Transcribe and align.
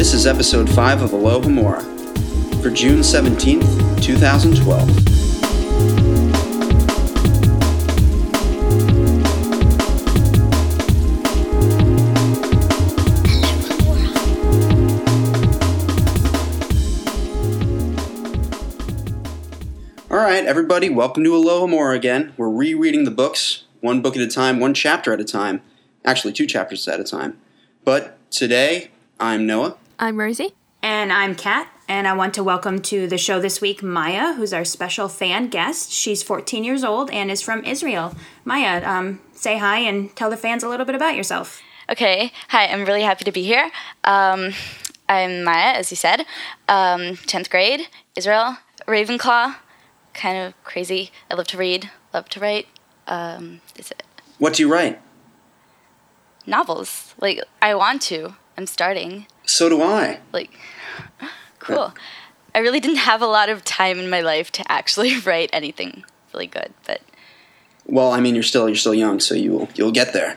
This 0.00 0.14
is 0.14 0.26
episode 0.26 0.66
5 0.70 1.02
of 1.02 1.12
Aloha 1.12 1.46
Alohomora 1.46 1.82
for 2.62 2.70
June 2.70 3.00
17th, 3.00 4.02
2012. 4.02 4.88
All 20.10 20.16
right, 20.16 20.46
everybody, 20.46 20.88
welcome 20.88 21.24
to 21.24 21.36
Aloha 21.36 21.66
Alohomora 21.66 21.94
again. 21.94 22.32
We're 22.38 22.48
rereading 22.48 23.04
the 23.04 23.10
books, 23.10 23.64
one 23.82 24.00
book 24.00 24.16
at 24.16 24.22
a 24.22 24.28
time, 24.28 24.60
one 24.60 24.72
chapter 24.72 25.12
at 25.12 25.20
a 25.20 25.24
time. 25.24 25.60
Actually, 26.06 26.32
two 26.32 26.46
chapters 26.46 26.88
at 26.88 27.00
a 27.00 27.04
time. 27.04 27.38
But 27.84 28.16
today, 28.30 28.92
I'm 29.20 29.46
Noah. 29.46 29.76
I'm 30.02 30.18
Rosie. 30.18 30.54
And 30.82 31.12
I'm 31.12 31.34
Kat, 31.34 31.68
and 31.86 32.08
I 32.08 32.14
want 32.14 32.32
to 32.32 32.42
welcome 32.42 32.80
to 32.84 33.06
the 33.06 33.18
show 33.18 33.38
this 33.38 33.60
week 33.60 33.82
Maya, 33.82 34.32
who's 34.32 34.54
our 34.54 34.64
special 34.64 35.08
fan 35.10 35.48
guest. 35.48 35.92
She's 35.92 36.22
14 36.22 36.64
years 36.64 36.82
old 36.82 37.10
and 37.10 37.30
is 37.30 37.42
from 37.42 37.62
Israel. 37.66 38.14
Maya, 38.42 38.82
um, 38.88 39.20
say 39.34 39.58
hi 39.58 39.80
and 39.80 40.16
tell 40.16 40.30
the 40.30 40.38
fans 40.38 40.62
a 40.62 40.70
little 40.70 40.86
bit 40.86 40.94
about 40.94 41.16
yourself. 41.16 41.60
Okay, 41.90 42.32
hi, 42.48 42.64
I'm 42.68 42.86
really 42.86 43.02
happy 43.02 43.24
to 43.24 43.30
be 43.30 43.42
here. 43.42 43.70
Um, 44.02 44.54
I'm 45.06 45.44
Maya, 45.44 45.74
as 45.74 45.90
you 45.90 45.98
said, 45.98 46.20
um, 46.66 47.16
10th 47.28 47.50
grade, 47.50 47.88
Israel, 48.16 48.56
Ravenclaw, 48.86 49.56
kind 50.14 50.38
of 50.38 50.64
crazy. 50.64 51.10
I 51.30 51.34
love 51.34 51.48
to 51.48 51.58
read, 51.58 51.90
love 52.14 52.30
to 52.30 52.40
write. 52.40 52.68
Um, 53.06 53.60
is 53.76 53.90
it 53.90 54.02
What 54.38 54.54
do 54.54 54.62
you 54.62 54.72
write? 54.72 54.98
novels? 56.46 57.14
Like, 57.20 57.44
I 57.60 57.74
want 57.74 58.00
to. 58.02 58.36
I'm 58.56 58.66
starting. 58.66 59.26
So 59.46 59.68
do 59.68 59.82
I. 59.82 60.20
Like, 60.32 60.50
cool. 61.58 61.94
I 62.54 62.58
really 62.58 62.80
didn't 62.80 62.98
have 62.98 63.22
a 63.22 63.26
lot 63.26 63.48
of 63.48 63.64
time 63.64 63.98
in 63.98 64.10
my 64.10 64.20
life 64.20 64.50
to 64.52 64.72
actually 64.72 65.18
write 65.26 65.50
anything 65.52 66.04
really 66.32 66.46
good, 66.46 66.72
but 66.86 67.00
Well, 67.86 68.12
I 68.12 68.20
mean, 68.20 68.34
you're 68.34 68.42
still 68.44 68.68
you're 68.68 68.76
still 68.76 68.94
young, 68.94 69.20
so 69.20 69.34
you'll 69.34 69.68
you'll 69.74 69.92
get 69.92 70.12
there. 70.12 70.36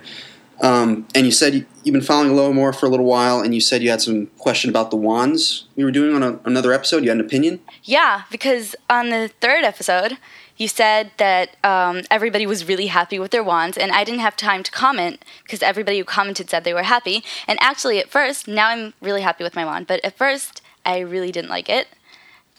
Um, 0.62 1.08
and 1.14 1.26
you 1.26 1.32
said 1.32 1.54
you, 1.56 1.66
you've 1.84 1.94
been 1.94 2.02
following 2.02 2.32
Alohomora 2.32 2.76
for 2.76 2.86
a 2.86 2.90
little 2.90 3.06
while, 3.06 3.42
and 3.42 3.54
you 3.54 3.62
said 3.62 3.82
you 3.82 3.90
had 3.90 4.02
some 4.02 4.28
question 4.38 4.70
about 4.70 4.92
the 4.92 4.98
wands 4.98 5.66
we 5.76 5.84
were 5.84 5.92
doing 5.92 6.16
on 6.16 6.24
a, 6.24 6.40
another 6.46 6.72
episode. 6.72 7.04
You 7.04 7.10
had 7.10 7.20
an 7.20 7.26
opinion. 7.26 7.60
Yeah, 7.84 8.24
because 8.32 8.76
on 8.90 9.10
the 9.10 9.30
third 9.42 9.64
episode, 9.64 10.18
you 10.64 10.70
said 10.70 11.12
that 11.18 11.58
um, 11.64 12.04
everybody 12.10 12.48
was 12.48 12.68
really 12.68 12.88
happy 12.88 13.20
with 13.20 13.32
their 13.32 13.44
wands, 13.44 13.78
and 13.78 13.92
I 13.92 14.06
didn't 14.06 14.22
have 14.22 14.38
time 14.38 14.64
to 14.64 14.72
comment 14.72 15.24
because 15.44 15.62
everybody 15.62 16.00
who 16.00 16.06
commented 16.06 16.50
said 16.50 16.64
they 16.64 16.74
were 16.74 16.84
happy. 16.84 17.22
And 17.48 17.60
actually, 17.62 18.00
at 18.00 18.10
first, 18.10 18.48
now 18.48 18.70
I'm 18.70 18.94
really 19.02 19.22
happy 19.22 19.44
with 19.44 19.56
my 19.56 19.66
wand, 19.66 19.88
but 19.88 20.04
at 20.06 20.18
first, 20.18 20.62
I 20.86 21.00
really 21.00 21.34
didn't 21.34 21.50
like 21.50 21.68
it. 21.68 21.90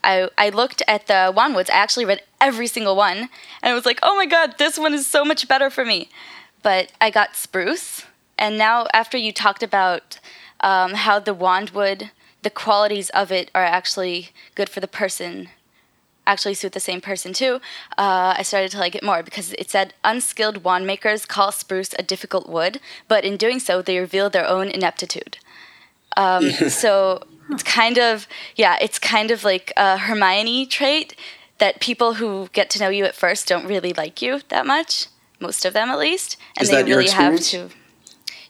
I, 0.04 0.28
I 0.36 0.50
looked 0.50 0.82
at 0.86 1.06
the 1.06 1.32
wand 1.34 1.54
woods. 1.54 1.70
I 1.70 1.76
actually 1.76 2.04
read 2.04 2.20
every 2.42 2.66
single 2.66 2.94
one, 2.94 3.16
and 3.62 3.72
I 3.72 3.74
was 3.74 3.86
like, 3.86 4.00
oh 4.02 4.14
my 4.14 4.26
god, 4.26 4.58
this 4.58 4.78
one 4.78 4.92
is 4.92 5.06
so 5.06 5.24
much 5.24 5.48
better 5.48 5.70
for 5.70 5.84
me. 5.84 6.10
But 6.62 6.92
I 7.00 7.08
got 7.08 7.36
spruce, 7.36 8.04
and 8.38 8.58
now 8.58 8.86
after 8.92 9.16
you 9.16 9.32
talked 9.32 9.62
about 9.62 10.20
um, 10.60 10.92
how 10.92 11.18
the 11.20 11.32
wand 11.32 11.70
wood, 11.70 12.10
the 12.42 12.50
qualities 12.50 13.08
of 13.10 13.32
it 13.32 13.50
are 13.54 13.64
actually 13.64 14.28
good 14.54 14.68
for 14.68 14.80
the 14.80 14.88
person 15.02 15.48
actually 16.26 16.54
suit 16.54 16.72
the 16.72 16.80
same 16.80 17.00
person 17.00 17.32
too, 17.32 17.60
uh, 17.98 18.34
I 18.38 18.42
started 18.42 18.70
to 18.72 18.78
like 18.78 18.94
it 18.94 19.02
more 19.02 19.22
because 19.22 19.52
it 19.54 19.70
said 19.70 19.94
unskilled 20.02 20.64
wand 20.64 20.86
makers 20.86 21.26
call 21.26 21.52
spruce 21.52 21.94
a 21.98 22.02
difficult 22.02 22.48
wood, 22.48 22.80
but 23.08 23.24
in 23.24 23.36
doing 23.36 23.58
so, 23.58 23.82
they 23.82 23.98
reveal 23.98 24.30
their 24.30 24.46
own 24.46 24.68
ineptitude. 24.68 25.38
Um, 26.16 26.50
so 26.68 27.22
it's 27.50 27.62
kind 27.62 27.98
of 27.98 28.26
yeah, 28.56 28.76
it's 28.80 28.98
kind 28.98 29.30
of 29.30 29.44
like 29.44 29.72
a 29.76 29.98
Hermione 29.98 30.66
trait 30.66 31.14
that 31.58 31.80
people 31.80 32.14
who 32.14 32.48
get 32.52 32.70
to 32.70 32.80
know 32.80 32.88
you 32.88 33.04
at 33.04 33.14
first 33.14 33.46
don't 33.46 33.66
really 33.66 33.92
like 33.92 34.20
you 34.22 34.40
that 34.48 34.66
much, 34.66 35.06
most 35.40 35.64
of 35.64 35.72
them 35.72 35.88
at 35.88 35.98
least, 35.98 36.36
and 36.56 36.64
Is 36.64 36.70
they 36.70 36.82
that 36.82 36.88
your 36.88 36.98
really 36.98 37.10
have 37.10 37.40
to. 37.40 37.68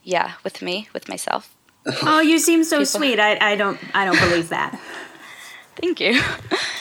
Yeah, 0.03 0.33
with 0.43 0.61
me, 0.61 0.87
with 0.93 1.09
myself. 1.09 1.55
Oh, 2.03 2.19
you 2.19 2.39
seem 2.39 2.63
so 2.63 2.83
sweet. 2.83 3.19
I, 3.19 3.53
I 3.53 3.55
don't 3.55 3.79
I 3.93 4.05
don't 4.05 4.19
believe 4.19 4.49
that. 4.49 4.79
Thank 5.81 5.99
you. 5.99 6.21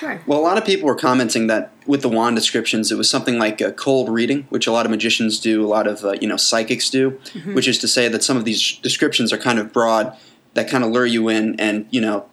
Sure. 0.00 0.20
Well, 0.26 0.40
a 0.40 0.42
lot 0.42 0.58
of 0.58 0.64
people 0.64 0.88
were 0.88 0.96
commenting 0.96 1.46
that 1.46 1.70
with 1.86 2.02
the 2.02 2.08
wand 2.08 2.34
descriptions, 2.34 2.90
it 2.90 2.98
was 2.98 3.08
something 3.08 3.38
like 3.38 3.60
a 3.60 3.70
cold 3.70 4.08
reading, 4.08 4.42
which 4.50 4.66
a 4.66 4.72
lot 4.72 4.86
of 4.86 4.90
magicians 4.90 5.38
do, 5.38 5.64
a 5.64 5.68
lot 5.68 5.86
of 5.86 6.04
uh, 6.04 6.14
you 6.20 6.26
know 6.26 6.36
psychics 6.36 6.90
do, 6.90 7.10
which 7.52 7.68
is 7.68 7.78
to 7.78 7.86
say 7.86 8.08
that 8.08 8.24
some 8.24 8.36
of 8.36 8.44
these 8.44 8.76
descriptions 8.78 9.32
are 9.32 9.38
kind 9.38 9.60
of 9.60 9.72
broad, 9.72 10.14
that 10.54 10.68
kind 10.68 10.82
of 10.82 10.90
lure 10.90 11.06
you 11.06 11.28
in, 11.28 11.58
and 11.60 11.86
you 11.90 12.00
know, 12.00 12.26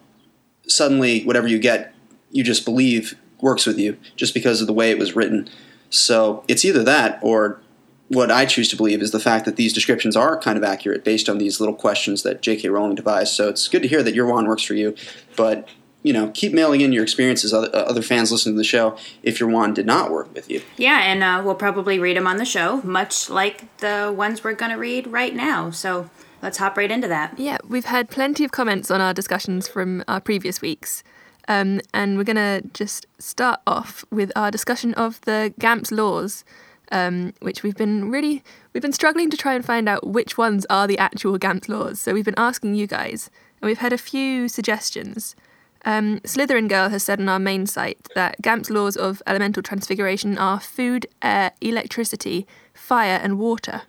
suddenly 0.66 1.22
whatever 1.22 1.46
you 1.46 1.60
get, 1.60 1.94
you 2.32 2.42
just 2.42 2.64
believe 2.64 3.14
works 3.40 3.64
with 3.64 3.78
you 3.78 3.96
just 4.16 4.34
because 4.34 4.60
of 4.60 4.66
the 4.66 4.72
way 4.72 4.90
it 4.90 4.98
was 4.98 5.14
written. 5.14 5.48
So 5.88 6.44
it's 6.48 6.64
either 6.64 6.82
that 6.82 7.20
or 7.22 7.60
what 8.08 8.30
I 8.30 8.44
choose 8.44 8.68
to 8.68 8.76
believe 8.76 9.00
is 9.00 9.10
the 9.10 9.20
fact 9.20 9.44
that 9.46 9.56
these 9.56 9.72
descriptions 9.72 10.16
are 10.16 10.38
kind 10.38 10.58
of 10.58 10.64
accurate 10.64 11.04
based 11.04 11.28
on 11.28 11.38
these 11.38 11.60
little 11.60 11.74
questions 11.74 12.22
that 12.24 12.42
J.K. 12.42 12.68
Rowling 12.68 12.94
devised. 12.94 13.32
So 13.32 13.48
it's 13.48 13.68
good 13.68 13.82
to 13.82 13.88
hear 13.88 14.02
that 14.02 14.14
your 14.14 14.26
wand 14.26 14.48
works 14.48 14.62
for 14.62 14.74
you, 14.74 14.94
but 15.36 15.68
you 16.02 16.12
know, 16.12 16.30
keep 16.34 16.52
mailing 16.52 16.80
in 16.80 16.92
your 16.92 17.02
experiences. 17.02 17.52
Other, 17.52 17.68
uh, 17.74 17.80
other 17.82 18.02
fans 18.02 18.32
listening 18.32 18.54
to 18.54 18.58
the 18.58 18.64
show, 18.64 18.96
if 19.22 19.38
your 19.38 19.48
wand 19.48 19.74
did 19.74 19.86
not 19.86 20.10
work 20.10 20.32
with 20.34 20.50
you. 20.50 20.62
Yeah, 20.76 21.00
and 21.00 21.22
uh, 21.22 21.42
we'll 21.44 21.54
probably 21.54 21.98
read 21.98 22.16
them 22.16 22.26
on 22.26 22.36
the 22.36 22.44
show, 22.44 22.82
much 22.82 23.30
like 23.30 23.76
the 23.78 24.12
ones 24.14 24.42
we're 24.42 24.54
going 24.54 24.72
to 24.72 24.78
read 24.78 25.06
right 25.06 25.34
now. 25.34 25.70
So 25.70 26.10
let's 26.42 26.58
hop 26.58 26.76
right 26.76 26.90
into 26.90 27.08
that. 27.08 27.38
Yeah, 27.38 27.58
we've 27.66 27.84
had 27.84 28.10
plenty 28.10 28.44
of 28.44 28.52
comments 28.52 28.90
on 28.90 29.00
our 29.00 29.14
discussions 29.14 29.68
from 29.68 30.04
our 30.08 30.20
previous 30.20 30.60
weeks. 30.60 31.02
Um, 31.48 31.80
and 31.92 32.16
we're 32.16 32.24
going 32.24 32.36
to 32.36 32.62
just 32.72 33.06
start 33.18 33.60
off 33.66 34.04
with 34.10 34.30
our 34.36 34.50
discussion 34.50 34.94
of 34.94 35.20
the 35.22 35.52
Gamp's 35.58 35.90
laws, 35.90 36.44
um, 36.92 37.34
which 37.40 37.62
we've 37.62 37.76
been 37.76 38.10
really 38.10 38.44
we've 38.72 38.82
been 38.82 38.92
struggling 38.92 39.30
to 39.30 39.36
try 39.36 39.54
and 39.54 39.64
find 39.64 39.88
out 39.88 40.06
which 40.06 40.38
ones 40.38 40.66
are 40.70 40.86
the 40.86 40.98
actual 40.98 41.38
Gamp's 41.38 41.68
laws. 41.68 42.00
So 42.00 42.14
we've 42.14 42.24
been 42.24 42.34
asking 42.36 42.74
you 42.74 42.86
guys, 42.86 43.30
and 43.60 43.66
we've 43.68 43.78
had 43.78 43.92
a 43.92 43.98
few 43.98 44.48
suggestions. 44.48 45.34
Um, 45.84 46.20
Slytherin 46.20 46.68
Girl 46.68 46.88
has 46.90 47.02
said 47.02 47.20
on 47.20 47.28
our 47.28 47.38
main 47.40 47.66
site 47.66 48.08
that 48.14 48.40
Gamp's 48.40 48.70
laws 48.70 48.96
of 48.96 49.20
elemental 49.26 49.62
transfiguration 49.62 50.38
are 50.38 50.60
food, 50.60 51.06
air, 51.22 51.52
electricity, 51.60 52.46
fire, 52.72 53.18
and 53.22 53.38
water. 53.38 53.82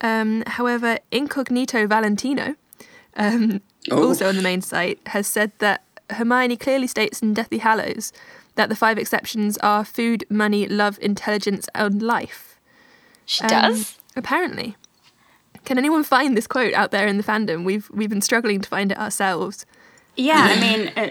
Um, 0.00 0.44
however, 0.46 0.98
Incognito 1.10 1.86
Valentino, 1.86 2.54
um, 3.16 3.60
Oh. 3.90 4.08
also 4.08 4.28
on 4.28 4.36
the 4.36 4.42
main 4.42 4.60
site, 4.60 4.98
has 5.06 5.26
said 5.26 5.52
that 5.60 5.82
Hermione 6.10 6.56
clearly 6.58 6.86
states 6.86 7.22
in 7.22 7.32
Deathly 7.32 7.58
Hallows 7.58 8.12
that 8.56 8.68
the 8.68 8.76
five 8.76 8.98
exceptions 8.98 9.56
are 9.58 9.84
food, 9.84 10.24
money, 10.28 10.66
love, 10.66 10.98
intelligence, 11.00 11.68
and 11.74 12.02
life. 12.02 12.58
She 13.24 13.44
Um, 13.44 13.48
does. 13.48 13.96
Apparently. 14.16 14.76
can 15.64 15.78
anyone 15.78 16.02
find 16.04 16.36
this 16.36 16.46
quote 16.46 16.74
out 16.74 16.90
there 16.90 17.06
in 17.06 17.16
the 17.18 17.22
fandom? 17.22 17.64
We've 17.64 17.88
we've 17.90 18.08
been 18.10 18.20
struggling 18.22 18.60
to 18.60 18.68
find 18.68 18.90
it 18.92 18.98
ourselves. 18.98 19.64
Yeah, 20.16 20.48
I 20.50 20.60
mean, 20.66 20.92
uh, 20.96 21.10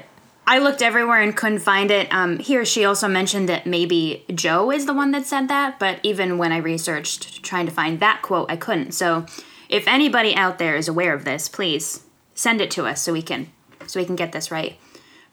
I 0.49 0.59
looked 0.59 0.81
everywhere 0.81 1.21
and 1.21 1.35
couldn't 1.35 1.59
find 1.59 1.91
it. 1.91 2.11
Um, 2.11 2.39
he 2.39 2.57
or 2.57 2.63
she 2.63 2.85
also 2.85 3.09
mentioned 3.09 3.49
that 3.49 3.67
maybe 3.67 4.23
Joe 4.33 4.71
is 4.71 4.85
the 4.85 4.93
one 4.93 5.11
that 5.11 5.25
said 5.25 5.49
that, 5.49 5.77
but 5.77 5.99
even 6.03 6.37
when 6.37 6.53
I 6.53 6.57
researched 6.57 7.43
trying 7.43 7.65
to 7.65 7.71
find 7.71 7.99
that 7.99 8.21
quote, 8.21 8.49
I 8.49 8.55
couldn't. 8.55 8.93
So, 8.93 9.25
if 9.67 9.85
anybody 9.85 10.33
out 10.33 10.57
there 10.57 10.77
is 10.77 10.87
aware 10.87 11.13
of 11.13 11.25
this, 11.25 11.49
please 11.49 12.03
send 12.33 12.61
it 12.61 12.71
to 12.71 12.85
us 12.85 13.01
so 13.01 13.11
we 13.11 13.21
can 13.21 13.51
so 13.85 13.99
we 13.99 14.05
can 14.05 14.15
get 14.15 14.31
this 14.31 14.49
right. 14.49 14.77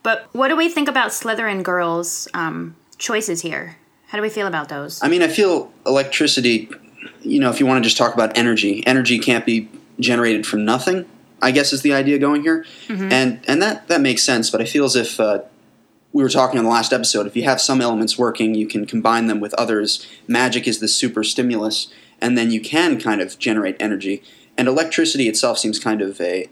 But 0.03 0.27
what 0.33 0.49
do 0.49 0.57
we 0.57 0.67
think 0.67 0.89
about 0.89 1.11
Slytherin 1.11 1.63
girls' 1.63 2.27
um, 2.33 2.75
choices 2.97 3.41
here? 3.41 3.77
How 4.07 4.17
do 4.17 4.21
we 4.21 4.29
feel 4.29 4.47
about 4.47 4.67
those? 4.67 5.01
I 5.01 5.07
mean, 5.07 5.21
I 5.21 5.29
feel 5.29 5.71
electricity. 5.85 6.69
You 7.21 7.39
know, 7.39 7.49
if 7.49 7.61
you 7.61 7.65
want 7.65 7.81
to 7.81 7.87
just 7.87 7.97
talk 7.97 8.13
about 8.13 8.37
energy, 8.37 8.85
energy 8.85 9.17
can't 9.17 9.45
be 9.45 9.69
generated 9.99 10.45
from 10.45 10.65
nothing. 10.65 11.05
I 11.45 11.51
guess 11.51 11.71
is 11.71 11.81
the 11.83 11.93
idea 11.93 12.17
going 12.17 12.41
here, 12.41 12.65
and 12.89 13.39
and 13.47 13.61
that 13.61 13.87
that 13.87 14.01
makes 14.01 14.23
sense. 14.23 14.49
But 14.49 14.61
I 14.61 14.65
feel 14.65 14.83
as 14.85 14.95
if 14.95 15.19
uh, 15.19 15.39
we 16.11 16.23
were 16.23 16.29
talking 16.29 16.57
in 16.57 16.65
the 16.65 16.71
last 16.71 16.91
episode, 16.91 17.27
if 17.27 17.35
you 17.35 17.43
have 17.43 17.61
some 17.61 17.81
elements 17.81 18.17
working, 18.17 18.55
you 18.55 18.67
can 18.67 18.85
combine 18.85 19.27
them 19.27 19.39
with 19.39 19.53
others. 19.53 20.07
Magic 20.27 20.67
is 20.67 20.79
the 20.79 20.87
super 20.87 21.23
stimulus, 21.23 21.87
and 22.19 22.35
then 22.37 22.49
you 22.51 22.59
can 22.59 22.99
kind 22.99 23.21
of 23.21 23.37
generate 23.37 23.75
energy. 23.79 24.23
And 24.57 24.67
electricity 24.67 25.27
itself 25.27 25.59
seems 25.59 25.77
kind 25.79 26.01
of 26.01 26.19
a, 26.21 26.49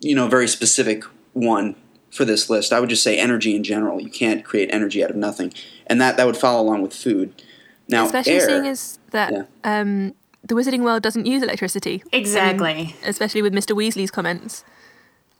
you 0.00 0.14
know, 0.14 0.28
very 0.28 0.48
specific 0.48 1.04
one 1.32 1.74
for 2.10 2.24
this 2.24 2.48
list. 2.48 2.72
I 2.72 2.80
would 2.80 2.88
just 2.88 3.02
say 3.02 3.18
energy 3.18 3.54
in 3.54 3.64
general. 3.64 4.00
You 4.00 4.10
can't 4.10 4.44
create 4.44 4.70
energy 4.72 5.04
out 5.04 5.10
of 5.10 5.16
nothing, 5.16 5.52
and 5.86 6.00
that 6.00 6.16
that 6.16 6.24
would 6.26 6.36
follow 6.38 6.62
along 6.62 6.80
with 6.82 6.94
food. 6.94 7.42
Now, 7.88 8.06
Especially 8.06 8.32
air, 8.32 8.48
seeing 8.48 8.66
as 8.66 8.98
that 9.10 9.30
Yeah. 9.32 9.42
um, 9.62 10.14
the 10.44 10.54
Wizarding 10.54 10.82
World 10.82 11.02
doesn't 11.02 11.26
use 11.26 11.42
electricity. 11.42 12.02
I 12.12 12.16
mean, 12.16 12.20
Exactly. 12.22 12.96
especially 13.04 13.42
with 13.42 13.52
Mr. 13.54 13.74
Weasley's 13.74 14.10
comments. 14.10 14.64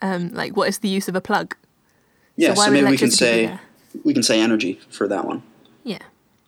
Um, 0.02 0.32
like, 0.34 0.56
what 0.56 0.68
is 0.68 0.78
the 0.78 0.88
use 0.88 1.08
of 1.08 1.14
a 1.14 1.20
plug? 1.20 1.56
yeah, 2.36 2.48
so 2.48 2.58
why 2.58 2.64
so 2.66 2.70
would 2.72 2.74
maybe 2.82 2.90
we 2.90 2.96
can 2.96 3.10
say 3.10 3.58
we 4.04 4.12
can 4.12 4.22
say 4.24 4.40
energy 4.40 4.80
for 4.90 5.06
that 5.06 5.24
one. 5.24 5.42
Yeah. 5.84 5.98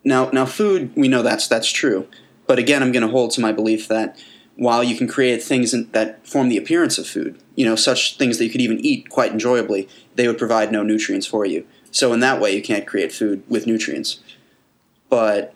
Now, 0.03 0.31
now, 0.31 0.47
food. 0.47 0.93
We 0.97 1.09
know 1.09 1.23
that's 1.23 1.47
that's 1.47 1.71
true, 1.71 2.09
but 2.47 2.59
again, 2.59 2.83
I'm 2.83 2.93
going 2.93 3.05
to 3.07 3.09
hold 3.11 3.31
to 3.33 3.41
my 3.41 3.53
belief 3.53 3.87
that 3.89 4.19
while 4.57 4.83
you 4.83 4.97
can 4.97 5.07
create 5.07 5.43
things 5.43 5.75
in, 5.75 5.91
that 5.93 6.27
form 6.27 6.49
the 6.49 6.57
appearance 6.57 6.99
of 6.99 7.07
food, 7.07 7.39
you 7.55 7.65
know, 7.65 7.77
such 7.77 8.17
things 8.17 8.39
that 8.39 8.45
you 8.45 8.51
could 8.51 8.61
even 8.61 8.81
eat 8.81 9.11
quite 9.11 9.33
enjoyably, 9.33 9.89
they 10.15 10.27
would 10.27 10.39
provide 10.39 10.73
no 10.73 10.83
nutrients 10.83 11.27
for 11.27 11.45
you. 11.45 11.67
So 11.91 12.13
in 12.13 12.21
that 12.21 12.41
way, 12.41 12.55
you 12.55 12.63
can't 12.63 12.87
create 12.87 13.13
food 13.13 13.43
with 13.49 13.67
nutrients. 13.67 14.21
But 15.09 15.55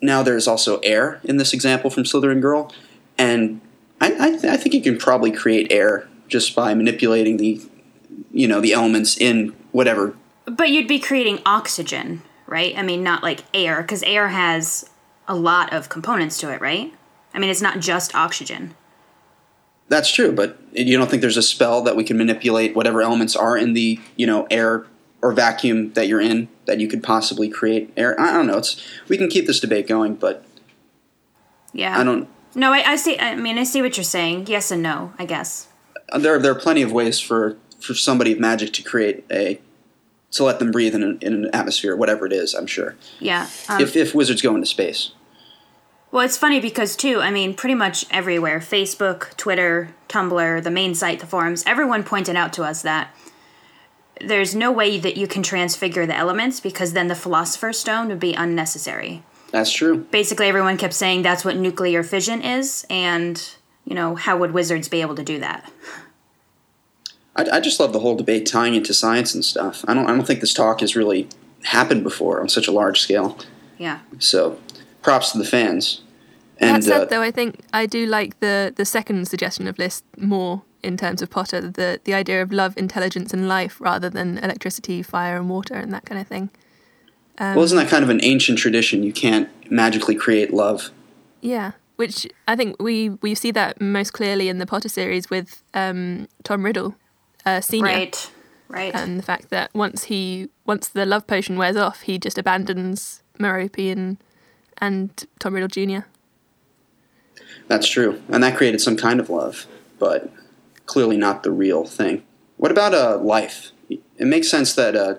now 0.00 0.22
there's 0.22 0.46
also 0.46 0.78
air 0.80 1.20
in 1.24 1.36
this 1.36 1.52
example 1.52 1.90
from 1.90 2.04
Slytherin 2.04 2.40
Girl, 2.40 2.72
and 3.18 3.60
I, 4.00 4.14
I, 4.18 4.30
th- 4.30 4.44
I 4.44 4.56
think 4.56 4.74
you 4.74 4.82
can 4.82 4.98
probably 4.98 5.32
create 5.32 5.72
air 5.72 6.08
just 6.28 6.54
by 6.54 6.74
manipulating 6.74 7.36
the, 7.36 7.60
you 8.32 8.46
know, 8.48 8.60
the 8.60 8.72
elements 8.72 9.16
in 9.16 9.54
whatever 9.72 10.16
But 10.44 10.70
you'd 10.70 10.88
be 10.88 10.98
creating 10.98 11.40
oxygen, 11.46 12.22
right? 12.46 12.76
I 12.76 12.82
mean, 12.82 13.02
not 13.02 13.22
like 13.22 13.44
air, 13.54 13.82
because 13.82 14.02
air 14.02 14.28
has 14.28 14.88
a 15.28 15.34
lot 15.34 15.72
of 15.72 15.88
components 15.88 16.38
to 16.38 16.52
it, 16.52 16.60
right? 16.60 16.92
I 17.34 17.38
mean, 17.38 17.50
it's 17.50 17.62
not 17.62 17.80
just 17.80 18.14
oxygen. 18.14 18.74
That's 19.88 20.12
true, 20.12 20.32
but 20.32 20.58
you 20.72 20.96
don't 20.96 21.08
think 21.08 21.22
there's 21.22 21.36
a 21.36 21.42
spell 21.42 21.82
that 21.82 21.96
we 21.96 22.02
can 22.02 22.18
manipulate 22.18 22.74
whatever 22.74 23.02
elements 23.02 23.36
are 23.36 23.56
in 23.56 23.72
the 23.72 24.00
you 24.16 24.26
know 24.26 24.46
air 24.50 24.86
or 25.22 25.32
vacuum 25.32 25.92
that 25.94 26.08
you're 26.08 26.20
in 26.20 26.48
that 26.66 26.80
you 26.80 26.88
could 26.88 27.02
possibly 27.02 27.48
create 27.48 27.92
air? 27.96 28.18
I 28.20 28.32
don't 28.32 28.46
know. 28.46 28.58
It's 28.58 28.80
we 29.08 29.16
can 29.16 29.28
keep 29.28 29.46
this 29.46 29.60
debate 29.60 29.86
going, 29.88 30.14
but 30.14 30.44
Yeah. 31.72 31.98
I 31.98 32.04
don't. 32.04 32.28
No, 32.54 32.72
I, 32.72 32.92
I 32.92 32.96
see. 32.96 33.18
I 33.18 33.34
mean, 33.36 33.58
I 33.58 33.64
see 33.64 33.82
what 33.82 33.96
you're 33.96 34.04
saying. 34.04 34.46
Yes 34.46 34.70
and 34.70 34.82
no, 34.82 35.12
I 35.18 35.24
guess. 35.26 35.68
There 36.18 36.38
there 36.38 36.52
are 36.52 36.58
plenty 36.58 36.82
of 36.82 36.92
ways 36.92 37.20
for 37.20 37.56
for 37.80 37.94
somebody 37.94 38.32
of 38.32 38.40
magic 38.40 38.72
to 38.74 38.82
create 38.82 39.24
a 39.30 39.60
to 40.32 40.44
let 40.44 40.58
them 40.58 40.70
breathe 40.70 40.94
in 40.94 41.02
an, 41.02 41.18
in 41.20 41.32
an 41.32 41.50
atmosphere, 41.54 41.94
whatever 41.96 42.26
it 42.26 42.32
is. 42.32 42.54
I'm 42.54 42.66
sure 42.66 42.96
Yeah. 43.20 43.48
Um, 43.68 43.80
if 43.80 43.96
if 43.96 44.14
wizards 44.14 44.42
go 44.42 44.54
into 44.54 44.66
space. 44.66 45.12
well, 46.10 46.24
it's 46.24 46.36
funny 46.36 46.60
because 46.60 46.96
too. 46.96 47.20
I 47.20 47.30
mean, 47.30 47.54
pretty 47.54 47.74
much 47.74 48.06
everywhere: 48.10 48.60
Facebook, 48.60 49.36
Twitter, 49.36 49.94
Tumblr, 50.08 50.62
the 50.62 50.70
main 50.70 50.94
site, 50.94 51.20
the 51.20 51.26
forums. 51.26 51.62
Everyone 51.66 52.02
pointed 52.04 52.36
out 52.36 52.52
to 52.54 52.62
us 52.64 52.82
that 52.82 53.14
there's 54.20 54.54
no 54.54 54.72
way 54.72 54.98
that 54.98 55.16
you 55.16 55.26
can 55.26 55.42
transfigure 55.42 56.06
the 56.06 56.16
elements 56.16 56.60
because 56.60 56.92
then 56.92 57.08
the 57.08 57.14
Philosopher's 57.14 57.78
Stone 57.78 58.08
would 58.08 58.20
be 58.20 58.34
unnecessary. 58.34 59.22
That's 59.50 59.72
true. 59.72 59.98
Basically, 60.10 60.48
everyone 60.48 60.76
kept 60.76 60.94
saying 60.94 61.22
that's 61.22 61.44
what 61.44 61.56
nuclear 61.56 62.02
fission 62.02 62.42
is, 62.42 62.84
and 62.90 63.42
you 63.84 63.94
know, 63.94 64.14
how 64.16 64.36
would 64.36 64.52
wizards 64.52 64.88
be 64.88 65.00
able 65.00 65.14
to 65.14 65.22
do 65.22 65.38
that? 65.40 65.70
I, 67.36 67.46
I 67.52 67.60
just 67.60 67.78
love 67.78 67.92
the 67.92 68.00
whole 68.00 68.16
debate 68.16 68.46
tying 68.46 68.74
into 68.74 68.92
science 68.92 69.34
and 69.34 69.44
stuff. 69.44 69.84
I 69.86 69.94
don't 69.94 70.06
I 70.06 70.10
don't 70.14 70.26
think 70.26 70.40
this 70.40 70.54
talk 70.54 70.80
has 70.80 70.96
really 70.96 71.28
happened 71.64 72.02
before 72.02 72.40
on 72.40 72.48
such 72.48 72.66
a 72.66 72.72
large 72.72 73.00
scale. 73.00 73.38
Yeah. 73.78 74.00
So 74.18 74.58
props 75.02 75.32
to 75.32 75.38
the 75.38 75.44
fans. 75.44 76.02
And 76.58 76.82
that 76.82 76.84
said, 76.84 77.00
uh, 77.02 77.04
though, 77.04 77.22
I 77.22 77.30
think 77.30 77.60
I 77.72 77.86
do 77.86 78.06
like 78.06 78.40
the 78.40 78.72
the 78.74 78.84
second 78.84 79.28
suggestion 79.28 79.66
of 79.66 79.78
list 79.78 80.04
more 80.16 80.62
in 80.86 80.96
terms 80.96 81.20
of 81.22 81.28
Potter, 81.30 81.60
the 81.60 82.00
the 82.04 82.14
idea 82.14 82.42
of 82.42 82.52
love, 82.52 82.72
intelligence, 82.76 83.32
and 83.34 83.48
life 83.48 83.80
rather 83.80 84.08
than 84.10 84.38
electricity, 84.38 85.02
fire, 85.02 85.36
and 85.36 85.50
water, 85.50 85.74
and 85.74 85.92
that 85.92 86.04
kind 86.06 86.20
of 86.20 86.26
thing. 86.26 86.48
well, 87.38 87.62
isn't 87.62 87.76
that 87.78 87.88
kind 87.88 88.04
of 88.04 88.10
an 88.10 88.20
ancient 88.22 88.58
tradition? 88.58 89.02
You 89.02 89.12
can't 89.12 89.48
magically 89.70 90.14
create 90.14 90.52
love. 90.54 90.90
Yeah, 91.40 91.72
which 91.96 92.26
I 92.48 92.54
think 92.56 92.80
we 92.80 93.10
we 93.20 93.34
see 93.34 93.50
that 93.52 93.80
most 93.80 94.12
clearly 94.12 94.48
in 94.48 94.58
the 94.58 94.66
Potter 94.66 94.88
series 94.88 95.28
with 95.30 95.62
um, 95.74 96.28
Tom 96.44 96.64
Riddle, 96.64 96.94
uh, 97.44 97.60
senior, 97.60 97.92
Right. 97.92 98.30
Right. 98.68 98.94
and 98.94 99.18
the 99.18 99.22
fact 99.22 99.50
that 99.50 99.70
once 99.74 100.04
he 100.04 100.48
once 100.64 100.88
the 100.88 101.06
love 101.06 101.26
potion 101.26 101.56
wears 101.56 101.76
off, 101.76 102.02
he 102.02 102.18
just 102.18 102.38
abandons 102.38 103.22
Merope 103.38 103.92
and 103.92 104.16
and 104.78 105.10
Tom 105.38 105.54
Riddle 105.54 105.68
Jr. 105.68 106.04
That's 107.68 107.88
true, 107.88 108.22
and 108.28 108.42
that 108.42 108.56
created 108.56 108.80
some 108.80 108.96
kind 108.96 109.20
of 109.20 109.28
love, 109.30 109.66
but 109.98 110.30
clearly 110.86 111.16
not 111.16 111.42
the 111.42 111.50
real 111.50 111.84
thing. 111.84 112.22
What 112.56 112.70
about 112.70 112.94
uh, 112.94 113.18
life? 113.18 113.72
It 113.90 114.26
makes 114.26 114.48
sense 114.48 114.74
that 114.74 114.96
uh, 114.96 115.16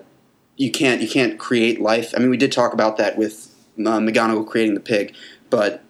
you 0.56 0.70
can't 0.70 1.00
you 1.00 1.08
can't 1.08 1.38
create 1.38 1.80
life. 1.80 2.12
I 2.16 2.18
mean, 2.18 2.30
we 2.30 2.36
did 2.36 2.52
talk 2.52 2.72
about 2.72 2.96
that 2.96 3.16
with 3.16 3.54
uh, 3.78 3.98
McGonagall 3.98 4.46
creating 4.46 4.74
the 4.74 4.80
pig, 4.80 5.14
but 5.50 5.82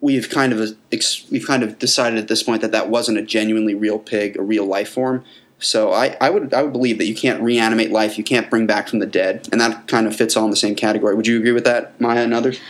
we've 0.00 0.30
kind 0.30 0.52
of 0.52 0.76
ex- 0.90 1.26
we've 1.30 1.46
kind 1.46 1.62
of 1.62 1.78
decided 1.78 2.18
at 2.18 2.28
this 2.28 2.42
point 2.42 2.62
that 2.62 2.72
that 2.72 2.88
wasn't 2.88 3.18
a 3.18 3.22
genuinely 3.22 3.74
real 3.74 3.98
pig, 3.98 4.36
a 4.36 4.42
real 4.42 4.64
life 4.64 4.88
form. 4.88 5.24
So 5.58 5.92
I, 5.92 6.16
I 6.20 6.30
would 6.30 6.52
I 6.52 6.62
would 6.62 6.72
believe 6.72 6.98
that 6.98 7.06
you 7.06 7.14
can't 7.14 7.42
reanimate 7.42 7.90
life, 7.90 8.18
you 8.18 8.24
can't 8.24 8.50
bring 8.50 8.66
back 8.66 8.88
from 8.88 8.98
the 8.98 9.06
dead, 9.06 9.48
and 9.52 9.60
that 9.60 9.86
kind 9.86 10.06
of 10.06 10.16
fits 10.16 10.36
all 10.36 10.44
in 10.44 10.50
the 10.50 10.56
same 10.56 10.74
category. 10.74 11.14
Would 11.14 11.26
you 11.26 11.38
agree 11.38 11.52
with 11.52 11.64
that, 11.64 12.00
Maya 12.00 12.22
and 12.22 12.34
others? 12.34 12.60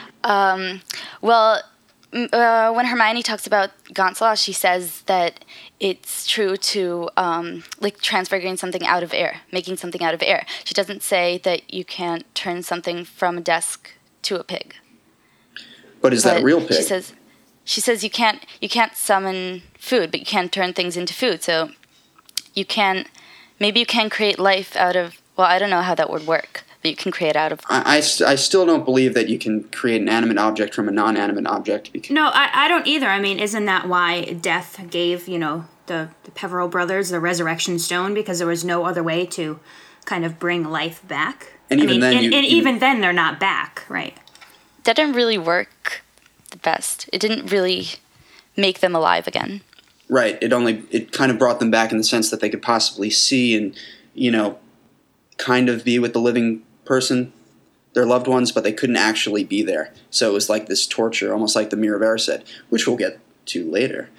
Well, 1.20 1.62
uh, 2.14 2.72
when 2.72 2.86
Hermione 2.86 3.22
talks 3.22 3.46
about 3.46 3.70
Gonsalon, 3.92 4.42
she 4.42 4.52
says 4.52 5.02
that 5.02 5.44
it's 5.84 6.26
true 6.26 6.56
to 6.56 7.10
um, 7.18 7.62
like 7.78 8.00
transferring 8.00 8.56
something 8.56 8.86
out 8.86 9.02
of 9.02 9.12
air, 9.12 9.42
making 9.52 9.76
something 9.76 10.02
out 10.02 10.14
of 10.14 10.22
air. 10.22 10.46
She 10.64 10.72
doesn't 10.72 11.02
say 11.02 11.36
that 11.44 11.74
you 11.74 11.84
can't 11.84 12.24
turn 12.34 12.62
something 12.62 13.04
from 13.04 13.36
a 13.36 13.42
desk 13.42 13.90
to 14.22 14.40
a 14.40 14.44
pig. 14.44 14.76
But 16.00 16.14
is 16.14 16.22
that 16.22 16.36
But 16.36 16.40
a 16.40 16.44
real 16.44 16.60
pig? 16.60 16.78
She 16.78 16.82
says, 16.82 17.12
she 17.64 17.82
says 17.82 18.02
you 18.02 18.08
can't 18.08 18.46
you 18.62 18.68
can't 18.70 18.96
summon 18.96 19.60
food, 19.78 20.10
but 20.10 20.20
you 20.20 20.26
can 20.26 20.48
turn 20.48 20.72
things 20.72 20.96
into 20.96 21.12
food. 21.12 21.42
So 21.42 21.72
you 22.54 22.64
can 22.64 23.04
maybe 23.60 23.78
you 23.78 23.86
can 23.86 24.08
create 24.08 24.38
life 24.38 24.74
out 24.76 24.96
of 24.96 25.20
well, 25.36 25.46
I 25.46 25.58
don't 25.58 25.70
know 25.70 25.82
how 25.82 25.94
that 25.96 26.08
would 26.08 26.26
work, 26.26 26.64
but 26.80 26.92
you 26.92 26.96
can 26.96 27.12
create 27.12 27.36
out 27.36 27.52
of 27.52 27.60
I, 27.68 27.96
I, 27.96 28.00
st- 28.00 28.26
I 28.26 28.36
still 28.36 28.64
don't 28.64 28.86
believe 28.86 29.12
that 29.12 29.28
you 29.28 29.38
can 29.38 29.64
create 29.64 30.00
an 30.00 30.08
animate 30.08 30.38
object 30.38 30.74
from 30.74 30.88
a 30.88 30.92
non-animate 30.92 31.46
object. 31.46 31.92
Because, 31.92 32.10
No, 32.10 32.30
I, 32.32 32.48
I 32.54 32.68
don't 32.68 32.86
either. 32.86 33.08
I 33.08 33.20
mean, 33.20 33.38
isn't 33.38 33.66
that 33.66 33.88
why 33.88 34.32
Death 34.32 34.80
gave, 34.90 35.26
you 35.26 35.38
know, 35.38 35.64
the, 35.86 36.08
the 36.24 36.30
Peverell 36.30 36.68
brothers 36.68 37.10
the 37.10 37.20
resurrection 37.20 37.78
stone? 37.78 38.14
Because 38.14 38.38
there 38.38 38.46
was 38.48 38.64
no 38.64 38.84
other 38.84 39.02
way 39.02 39.26
to 39.26 39.58
kind 40.04 40.24
of 40.24 40.38
bring 40.38 40.64
life 40.64 41.06
back. 41.06 41.52
And 41.70 41.80
I 41.80 41.84
even 41.84 41.92
mean, 41.94 42.00
then 42.00 42.14
and, 42.16 42.24
you- 42.24 42.32
and 42.38 42.46
you- 42.46 42.56
even 42.58 42.78
then 42.78 43.00
they're 43.00 43.12
not 43.12 43.38
back, 43.40 43.84
right? 43.88 44.16
that 44.84 44.96
didn't 44.96 45.14
really 45.14 45.38
work 45.38 46.02
the 46.50 46.58
best. 46.58 47.08
It 47.10 47.18
didn't 47.18 47.50
really 47.50 47.86
make 48.54 48.80
them 48.80 48.94
alive 48.94 49.26
again. 49.26 49.62
right, 50.10 50.36
it 50.42 50.52
only 50.52 50.82
it 50.90 51.10
kind 51.10 51.32
of 51.32 51.38
brought 51.38 51.58
them 51.58 51.70
back 51.70 51.90
in 51.90 51.96
the 51.96 52.04
sense 52.04 52.30
that 52.30 52.40
they 52.40 52.50
could 52.50 52.60
possibly 52.60 53.08
see 53.08 53.56
and 53.56 53.74
you 54.12 54.30
know, 54.30 54.58
kind 55.38 55.70
of 55.70 55.84
be 55.84 55.98
with 55.98 56.12
the 56.12 56.20
living 56.20 56.62
person, 56.84 57.32
their 57.94 58.04
loved 58.04 58.26
ones, 58.28 58.52
but 58.52 58.62
they 58.62 58.72
couldn't 58.74 58.96
actually 58.98 59.42
be 59.42 59.62
there. 59.62 59.92
So 60.10 60.28
it 60.30 60.34
was 60.34 60.50
like 60.50 60.66
this 60.66 60.86
torture, 60.86 61.32
almost 61.32 61.56
like 61.56 61.70
the 61.70 61.76
Mirror 61.76 61.96
of 61.96 62.02
Erised, 62.02 62.44
which 62.68 62.86
we'll 62.86 62.96
get 62.98 63.18
to 63.46 63.68
later. 63.70 64.10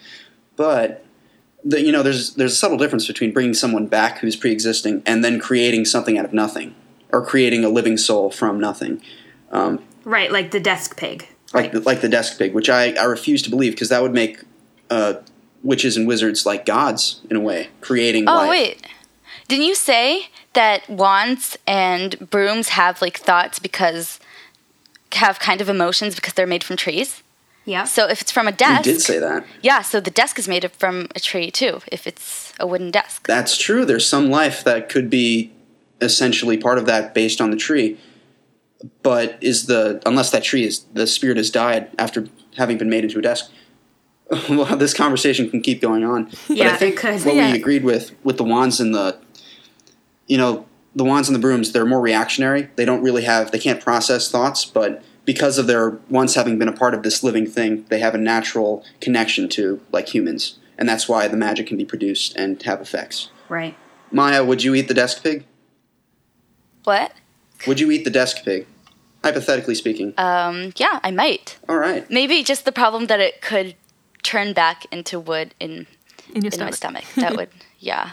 But 0.55 1.04
the, 1.65 1.81
you 1.81 1.91
know, 1.91 2.03
there's 2.03 2.35
there's 2.35 2.53
a 2.53 2.55
subtle 2.55 2.77
difference 2.77 3.07
between 3.07 3.33
bringing 3.33 3.55
someone 3.55 3.87
back 3.87 4.19
who's 4.19 4.35
pre-existing 4.35 5.01
and 5.05 5.23
then 5.23 5.39
creating 5.39 5.85
something 5.85 6.17
out 6.17 6.23
of 6.23 6.31
nothing, 6.31 6.75
or 7.11 7.25
creating 7.25 7.65
a 7.65 7.69
living 7.69 7.97
soul 7.97 8.29
from 8.29 8.59
nothing. 8.59 9.01
Right, 10.05 10.31
like 10.31 10.51
the 10.51 10.59
desk 10.59 10.97
pig. 10.97 11.27
like 11.53 11.71
the, 11.71 11.79
like 11.79 12.01
the 12.01 12.09
desk 12.09 12.37
pig, 12.37 12.53
which 12.53 12.69
I, 12.69 12.91
I 12.93 13.05
refuse 13.05 13.41
to 13.43 13.49
believe 13.49 13.73
because 13.73 13.89
that 13.89 14.03
would 14.03 14.13
make 14.13 14.43
uh, 14.91 15.15
witches 15.63 15.97
and 15.97 16.07
wizards 16.07 16.45
like 16.45 16.65
gods 16.65 17.21
in 17.29 17.35
a 17.35 17.41
way, 17.41 17.69
creating. 17.81 18.29
Oh 18.29 18.35
life. 18.35 18.49
wait, 18.49 18.87
didn't 19.47 19.65
you 19.65 19.75
say 19.75 20.27
that 20.53 20.87
wands 20.87 21.57
and 21.65 22.29
brooms 22.29 22.69
have 22.69 23.01
like 23.01 23.17
thoughts 23.17 23.57
because 23.57 24.19
have 25.13 25.39
kind 25.39 25.61
of 25.61 25.69
emotions 25.69 26.15
because 26.15 26.33
they're 26.33 26.45
made 26.45 26.63
from 26.63 26.77
trees? 26.77 27.23
Yeah. 27.65 27.83
So 27.85 28.07
if 28.07 28.21
it's 28.21 28.31
from 28.31 28.47
a 28.47 28.51
You 28.51 28.57
desk, 28.57 28.83
did 28.83 29.01
say 29.01 29.19
that. 29.19 29.45
yeah. 29.61 29.81
So 29.81 29.99
the 29.99 30.11
desk 30.11 30.37
is 30.39 30.47
made 30.47 30.69
from 30.73 31.07
a 31.15 31.19
tree 31.19 31.49
too. 31.51 31.81
If 31.91 32.05
it's 32.07 32.53
a 32.59 32.67
wooden 32.67 32.91
desk. 32.91 33.25
That's 33.27 33.57
true. 33.57 33.85
There's 33.85 34.07
some 34.07 34.29
life 34.29 34.63
that 34.63 34.87
could 34.89 35.09
be 35.09 35.51
essentially 36.01 36.57
part 36.57 36.77
of 36.77 36.85
that 36.85 37.13
based 37.13 37.41
on 37.41 37.49
the 37.51 37.57
tree. 37.57 37.97
But 39.01 39.37
is 39.41 39.65
the 39.65 40.01
unless 40.05 40.29
that 40.31 40.43
tree 40.43 40.63
is 40.63 40.85
the 40.93 41.07
spirit 41.07 41.37
has 41.37 41.49
died 41.49 41.89
after 41.97 42.27
having 42.57 42.77
been 42.77 42.89
made 42.89 43.03
into 43.03 43.19
a 43.19 43.21
desk? 43.21 43.51
Well, 44.49 44.75
this 44.77 44.93
conversation 44.93 45.49
can 45.51 45.61
keep 45.61 45.81
going 45.81 46.03
on. 46.03 46.25
But 46.47 46.57
Yeah, 46.57 46.73
I 46.73 46.77
think 46.77 46.95
it 46.95 46.97
could. 46.99 47.25
what 47.25 47.35
Yeah. 47.35 47.51
we 47.51 47.57
agreed 47.59 47.83
with 47.83 48.11
with 48.23 48.37
the 48.37 48.43
wands 48.43 48.79
and 48.79 48.93
the, 48.93 49.17
you 50.27 50.37
know, 50.37 50.65
the 50.95 51.03
wands 51.03 51.27
and 51.29 51.35
the 51.35 51.39
brooms, 51.39 51.71
they're 51.73 51.85
more 51.85 52.01
reactionary. 52.01 52.69
They 52.75 52.85
don't 52.85 53.03
really 53.03 53.23
have, 53.23 53.51
they 53.51 53.59
can't 53.59 53.79
process 53.81 54.31
thoughts, 54.31 54.65
but 54.65 55.03
because 55.25 55.57
of 55.57 55.67
their 55.67 55.97
once 56.09 56.35
having 56.35 56.57
been 56.59 56.67
a 56.67 56.73
part 56.73 56.93
of 56.93 57.03
this 57.03 57.23
living 57.23 57.45
thing, 57.47 57.85
they 57.89 57.99
have 57.99 58.15
a 58.15 58.17
natural 58.19 58.83
connection 59.01 59.49
to 59.49 59.81
like 59.91 60.13
humans, 60.13 60.59
and 60.77 60.87
that's 60.87 61.09
why 61.09 61.27
the 61.27 61.37
magic 61.37 61.67
can 61.67 61.77
be 61.77 61.85
produced 61.85 62.35
and 62.35 62.61
have 62.63 62.81
effects. 62.81 63.29
right. 63.49 63.75
Maya, 64.11 64.45
would 64.45 64.63
you 64.63 64.75
eat 64.75 64.87
the 64.87 64.93
desk 64.93 65.23
pig? 65.23 65.43
What? 66.83 67.11
Would 67.67 67.79
you 67.79 67.89
eat 67.91 68.03
the 68.03 68.11
desk 68.11 68.43
pig? 68.45 68.67
Hypothetically 69.23 69.73
speaking. 69.75 70.13
Um, 70.17 70.71
yeah, 70.77 70.99
I 71.03 71.09
might. 71.11 71.57
All 71.67 71.77
right. 71.77 72.07
Maybe 72.11 72.43
just 72.43 72.63
the 72.65 72.71
problem 72.71 73.07
that 73.07 73.19
it 73.19 73.41
could 73.41 73.75
turn 74.21 74.53
back 74.53 74.85
into 74.91 75.19
wood 75.19 75.55
in 75.59 75.87
in 76.33 76.43
your 76.43 76.53
in 76.53 76.59
my 76.59 76.69
stomach. 76.71 77.03
stomach. 77.05 77.05
That 77.15 77.35
would, 77.35 77.49
yeah, 77.79 78.11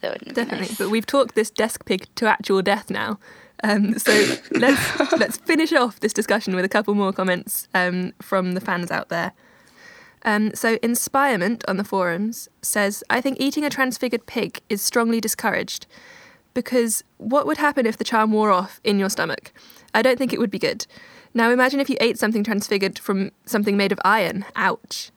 that 0.00 0.12
would 0.14 0.24
be 0.28 0.34
Definitely. 0.34 0.66
nice. 0.66 0.78
But 0.78 0.90
we've 0.90 1.06
talked 1.06 1.36
this 1.36 1.50
desk 1.50 1.84
pig 1.86 2.06
to 2.16 2.26
actual 2.26 2.60
death 2.62 2.90
now. 2.90 3.18
Um, 3.62 3.98
so 3.98 4.12
let's 4.52 5.12
let's 5.18 5.36
finish 5.36 5.72
off 5.72 6.00
this 6.00 6.12
discussion 6.12 6.54
with 6.54 6.64
a 6.64 6.68
couple 6.68 6.94
more 6.94 7.12
comments 7.12 7.68
um, 7.74 8.12
from 8.20 8.52
the 8.52 8.60
fans 8.60 8.90
out 8.90 9.08
there. 9.08 9.32
Um, 10.24 10.54
so 10.54 10.78
Inspirement 10.82 11.64
on 11.66 11.76
the 11.76 11.84
forums 11.84 12.48
says, 12.60 13.02
"I 13.10 13.20
think 13.20 13.38
eating 13.40 13.64
a 13.64 13.70
transfigured 13.70 14.26
pig 14.26 14.60
is 14.68 14.82
strongly 14.82 15.20
discouraged 15.20 15.86
because 16.54 17.02
what 17.18 17.46
would 17.46 17.58
happen 17.58 17.86
if 17.86 17.96
the 17.96 18.04
charm 18.04 18.32
wore 18.32 18.50
off 18.50 18.80
in 18.84 18.98
your 18.98 19.08
stomach? 19.08 19.52
I 19.94 20.02
don't 20.02 20.18
think 20.18 20.32
it 20.32 20.38
would 20.38 20.50
be 20.50 20.58
good. 20.58 20.86
Now 21.34 21.50
imagine 21.50 21.80
if 21.80 21.88
you 21.88 21.96
ate 22.00 22.18
something 22.18 22.44
transfigured 22.44 22.98
from 22.98 23.30
something 23.46 23.76
made 23.76 23.92
of 23.92 24.00
iron. 24.04 24.44
Ouch. 24.54 25.10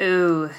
Ooh, 0.00 0.50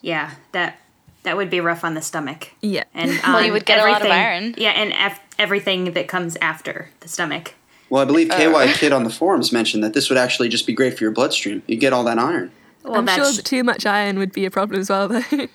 yeah. 0.00 0.32
That 0.52 0.78
that 1.24 1.36
would 1.36 1.50
be 1.50 1.60
rough 1.60 1.84
on 1.84 1.94
the 1.94 2.02
stomach. 2.02 2.52
Yeah. 2.62 2.84
And 2.94 3.10
Well, 3.22 3.44
you 3.44 3.52
would 3.52 3.64
get 3.66 3.78
a 3.78 3.82
lot 3.82 4.00
of 4.02 4.06
everything- 4.06 4.12
iron. 4.12 4.54
Yeah, 4.56 4.70
and 4.70 4.92
ev- 4.92 5.20
everything 5.38 5.92
that 5.92 6.08
comes 6.08 6.36
after 6.40 6.90
the 7.00 7.08
stomach. 7.08 7.54
Well, 7.90 8.02
I 8.02 8.04
believe 8.04 8.30
Uh. 8.30 8.36
KY 8.66 8.72
Kid 8.74 8.92
on 8.92 9.04
the 9.04 9.10
forums 9.10 9.52
mentioned 9.52 9.82
that 9.84 9.94
this 9.94 10.08
would 10.10 10.18
actually 10.18 10.48
just 10.48 10.66
be 10.66 10.72
great 10.72 10.96
for 10.96 11.04
your 11.04 11.10
bloodstream. 11.12 11.62
You 11.66 11.76
get 11.76 11.92
all 11.92 12.04
that 12.04 12.18
iron. 12.18 12.50
Well, 12.84 12.96
I'm 12.96 13.06
sure 13.06 13.24
that's 13.24 13.36
that 13.36 13.44
too 13.44 13.64
much 13.64 13.84
iron 13.86 14.18
would 14.18 14.32
be 14.32 14.44
a 14.46 14.50
problem 14.50 14.80
as 14.80 14.88
well, 14.90 15.08
though. 15.08 15.22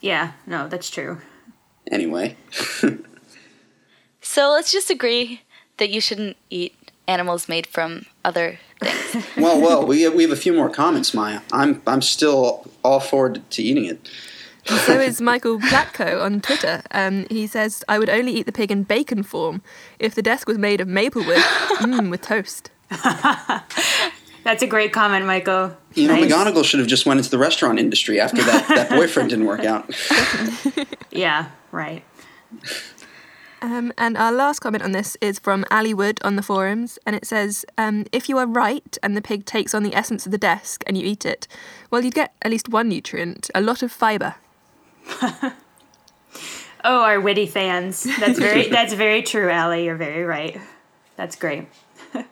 yeah. 0.00 0.32
No, 0.46 0.68
that's 0.68 0.90
true. 0.90 1.18
Anyway, 1.90 2.36
So 4.20 4.50
let's 4.50 4.70
just 4.70 4.90
agree 4.90 5.42
that 5.78 5.90
you 5.90 6.00
shouldn't 6.00 6.36
eat 6.50 6.74
animals 7.08 7.48
made 7.48 7.66
from 7.66 8.06
other 8.24 8.58
things. 8.80 9.26
well, 9.36 9.60
well, 9.60 9.86
we 9.86 10.06
we 10.08 10.22
have 10.22 10.30
a 10.32 10.36
few 10.36 10.52
more 10.52 10.68
comments, 10.70 11.14
Maya. 11.14 11.40
I'm 11.52 11.82
I'm 11.86 12.02
still 12.02 12.68
all 12.84 13.00
forward 13.00 13.42
to 13.50 13.62
eating 13.62 13.84
it. 13.86 14.08
So 14.64 15.00
is 15.00 15.20
Michael 15.20 15.58
Blackco 15.58 16.22
on 16.22 16.40
Twitter. 16.40 16.82
Um, 16.90 17.26
he 17.30 17.46
says, 17.46 17.84
I 17.88 17.98
would 17.98 18.10
only 18.10 18.32
eat 18.32 18.46
the 18.46 18.52
pig 18.52 18.70
in 18.70 18.84
bacon 18.84 19.22
form 19.22 19.62
if 19.98 20.14
the 20.14 20.22
desk 20.22 20.48
was 20.48 20.58
made 20.58 20.80
of 20.80 20.88
maple 20.88 21.24
wood 21.24 21.38
mm, 21.80 22.10
with 22.10 22.22
toast. 22.22 22.70
That's 24.42 24.62
a 24.62 24.66
great 24.66 24.92
comment, 24.92 25.26
Michael. 25.26 25.76
You 25.94 26.08
know, 26.08 26.16
Nice. 26.16 26.32
McGonagall 26.32 26.64
should 26.64 26.80
have 26.80 26.88
just 26.88 27.04
went 27.04 27.18
into 27.18 27.30
the 27.30 27.38
restaurant 27.38 27.78
industry 27.78 28.18
after 28.20 28.42
that, 28.42 28.68
that 28.68 28.90
boyfriend 28.98 29.30
didn't 29.30 29.46
work 29.46 29.64
out. 29.64 29.90
Yeah, 31.12 31.50
right. 31.72 32.04
Um, 33.60 33.92
and 33.98 34.16
our 34.16 34.30
last 34.32 34.60
comment 34.60 34.84
on 34.84 34.92
this 34.92 35.16
is 35.20 35.40
from 35.40 35.64
Ali 35.70 35.92
Wood 35.92 36.20
on 36.22 36.36
the 36.36 36.42
forums, 36.42 37.00
and 37.04 37.16
it 37.16 37.26
says, 37.26 37.66
um, 37.76 38.06
"If 38.12 38.28
you 38.28 38.38
are 38.38 38.46
right 38.46 38.96
and 39.02 39.16
the 39.16 39.20
pig 39.20 39.44
takes 39.44 39.74
on 39.74 39.82
the 39.82 39.94
essence 39.94 40.24
of 40.24 40.32
the 40.32 40.38
desk 40.38 40.84
and 40.86 40.96
you 40.96 41.04
eat 41.04 41.26
it, 41.26 41.48
well, 41.90 42.02
you'd 42.04 42.14
get 42.14 42.32
at 42.42 42.50
least 42.52 42.68
one 42.68 42.88
nutrient, 42.88 43.50
a 43.54 43.60
lot 43.60 43.82
of 43.82 43.90
fibre." 43.92 44.36
Oh, 46.84 47.02
our 47.02 47.20
witty 47.20 47.46
fans. 47.46 48.04
That's 48.18 48.38
very 48.38 48.68
that's 48.70 48.94
very 48.94 49.22
true, 49.22 49.50
Allie. 49.50 49.84
You're 49.84 49.96
very 49.96 50.24
right. 50.24 50.58
That's 51.16 51.36
great. 51.36 51.66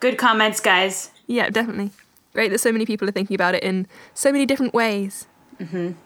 Good 0.00 0.18
comments, 0.18 0.60
guys. 0.60 1.10
Yeah, 1.26 1.50
definitely. 1.50 1.90
Great 2.32 2.50
that 2.50 2.58
so 2.58 2.72
many 2.72 2.86
people 2.86 3.08
are 3.08 3.12
thinking 3.12 3.34
about 3.34 3.54
it 3.54 3.62
in 3.62 3.86
so 4.12 4.32
many 4.32 4.46
different 4.46 4.74
ways. 4.74 5.26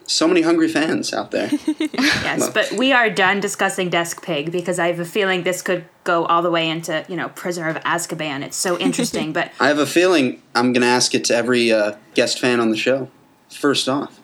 So 0.06 0.28
many 0.28 0.42
hungry 0.42 0.68
fans 0.68 1.12
out 1.14 1.30
there. 1.30 1.48
Yes, 1.78 2.50
but 2.50 2.70
we 2.72 2.92
are 2.92 3.08
done 3.08 3.40
discussing 3.40 3.88
Desk 3.88 4.22
Pig 4.22 4.52
because 4.52 4.78
I 4.78 4.88
have 4.88 5.00
a 5.00 5.06
feeling 5.06 5.42
this 5.42 5.62
could 5.62 5.86
go 6.04 6.26
all 6.26 6.42
the 6.42 6.50
way 6.50 6.68
into, 6.68 7.04
you 7.08 7.16
know, 7.16 7.30
Prisoner 7.30 7.68
of 7.68 7.76
Azkaban. 7.78 8.42
It's 8.42 8.58
so 8.58 8.78
interesting, 8.78 9.32
but 9.32 9.50
I 9.58 9.68
have 9.68 9.78
a 9.78 9.86
feeling 9.86 10.42
I'm 10.54 10.72
going 10.74 10.82
to 10.82 10.88
ask 10.88 11.14
it 11.14 11.24
to 11.24 11.34
every 11.34 11.72
uh, 11.72 11.96
guest 12.14 12.38
fan 12.38 12.60
on 12.60 12.70
the 12.70 12.76
show. 12.76 13.10
First 13.48 13.88
off, 13.88 14.20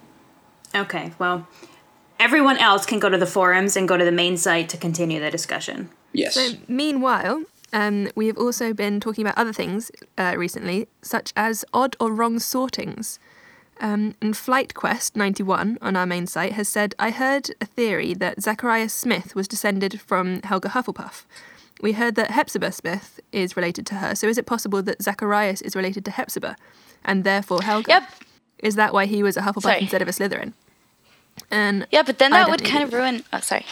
okay, 0.75 1.13
well, 1.19 1.47
everyone 2.19 2.59
else 2.59 2.87
can 2.87 2.99
go 2.99 3.09
to 3.09 3.19
the 3.19 3.27
forums 3.27 3.77
and 3.77 3.89
go 3.89 3.97
to 3.97 4.05
the 4.05 4.13
main 4.13 4.37
site 4.37 4.69
to 4.71 4.77
continue 4.77 5.21
the 5.21 5.31
discussion. 5.31 5.91
yes. 6.13 6.35
So, 6.35 6.51
meanwhile, 6.69 7.45
um, 7.73 8.09
we 8.15 8.29
have 8.29 8.39
also 8.39 8.73
been 8.73 9.01
talking 9.01 9.25
about 9.25 9.37
other 9.37 9.53
things 9.53 9.91
uh, 10.17 10.35
recently, 10.37 10.89
such 11.03 11.33
as 11.37 11.65
odd 11.75 11.97
or 11.99 12.13
wrong 12.13 12.39
sortings. 12.39 13.19
Um, 13.81 14.15
and 14.23 14.37
Flight 14.37 14.75
Quest 14.75 15.17
91 15.17 15.79
on 15.83 15.97
our 15.97 16.07
main 16.07 16.29
site 16.29 16.53
has 16.53 16.69
said, 16.69 16.95
I 16.99 17.11
heard 17.11 17.51
a 17.61 17.67
theory 17.67 18.15
that 18.15 18.41
Zachariah 18.41 18.89
Smith 18.89 19.35
was 19.35 19.49
descended 19.49 20.01
from 20.01 20.41
Helga 20.43 20.69
Hufflepuff. 20.69 21.25
We 21.81 21.93
heard 21.93 22.15
that 22.15 22.31
Hepzibah 22.31 22.71
Smith 22.71 23.19
is 23.33 23.57
related 23.57 23.85
to 23.87 23.97
her, 23.97 24.15
so 24.15 24.29
is 24.29 24.39
it 24.39 24.47
possible 24.47 24.81
that 24.83 25.03
Zacharias 25.03 25.61
is 25.61 25.75
related 25.75 26.05
to 26.05 26.13
Hepzibah 26.13 26.57
and 27.05 27.25
therefore 27.25 27.63
Helga? 27.63 27.91
Yep. 27.91 28.11
Is 28.61 28.77
that 28.77 28.95
why 28.95 29.07
he 29.07 29.25
was 29.25 29.37
a 29.37 29.41
Hufflepuff 29.41 29.63
Sorry. 29.63 29.81
instead 29.81 30.01
of 30.01 30.09
a 30.09 30.13
Slytherin? 30.13 30.53
And 31.51 31.87
Yeah, 31.91 32.03
but 32.03 32.19
then 32.19 32.33
that 32.33 32.49
would 32.49 32.65
kind 32.65 32.85
of 32.85 32.93
ruin. 32.93 33.25
Oh, 33.33 33.41
sorry. 33.41 33.65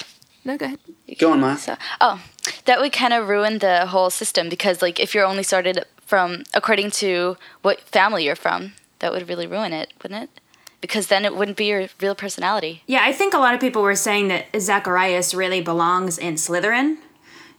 No, 0.44 0.56
go 0.56 0.66
ahead. 0.66 0.78
Go 1.18 1.32
on, 1.32 1.40
Maya. 1.40 1.56
So, 1.56 1.76
oh, 2.00 2.22
that 2.64 2.80
would 2.80 2.92
kind 2.92 3.12
of 3.12 3.28
ruin 3.28 3.58
the 3.58 3.86
whole 3.86 4.10
system 4.10 4.48
because, 4.48 4.82
like, 4.82 4.98
if 4.98 5.14
you're 5.14 5.24
only 5.24 5.42
sorted 5.42 5.84
from 6.04 6.42
according 6.52 6.90
to 6.90 7.36
what 7.62 7.80
family 7.80 8.24
you're 8.24 8.36
from, 8.36 8.72
that 8.98 9.12
would 9.12 9.28
really 9.28 9.46
ruin 9.46 9.72
it, 9.72 9.92
wouldn't 10.02 10.24
it? 10.24 10.40
Because 10.80 11.06
then 11.06 11.24
it 11.24 11.36
wouldn't 11.36 11.56
be 11.56 11.66
your 11.66 11.86
real 12.00 12.16
personality. 12.16 12.82
Yeah, 12.86 13.02
I 13.02 13.12
think 13.12 13.34
a 13.34 13.38
lot 13.38 13.54
of 13.54 13.60
people 13.60 13.82
were 13.82 13.94
saying 13.94 14.28
that 14.28 14.46
Zacharias 14.58 15.32
really 15.32 15.60
belongs 15.60 16.18
in 16.18 16.34
Slytherin 16.34 16.96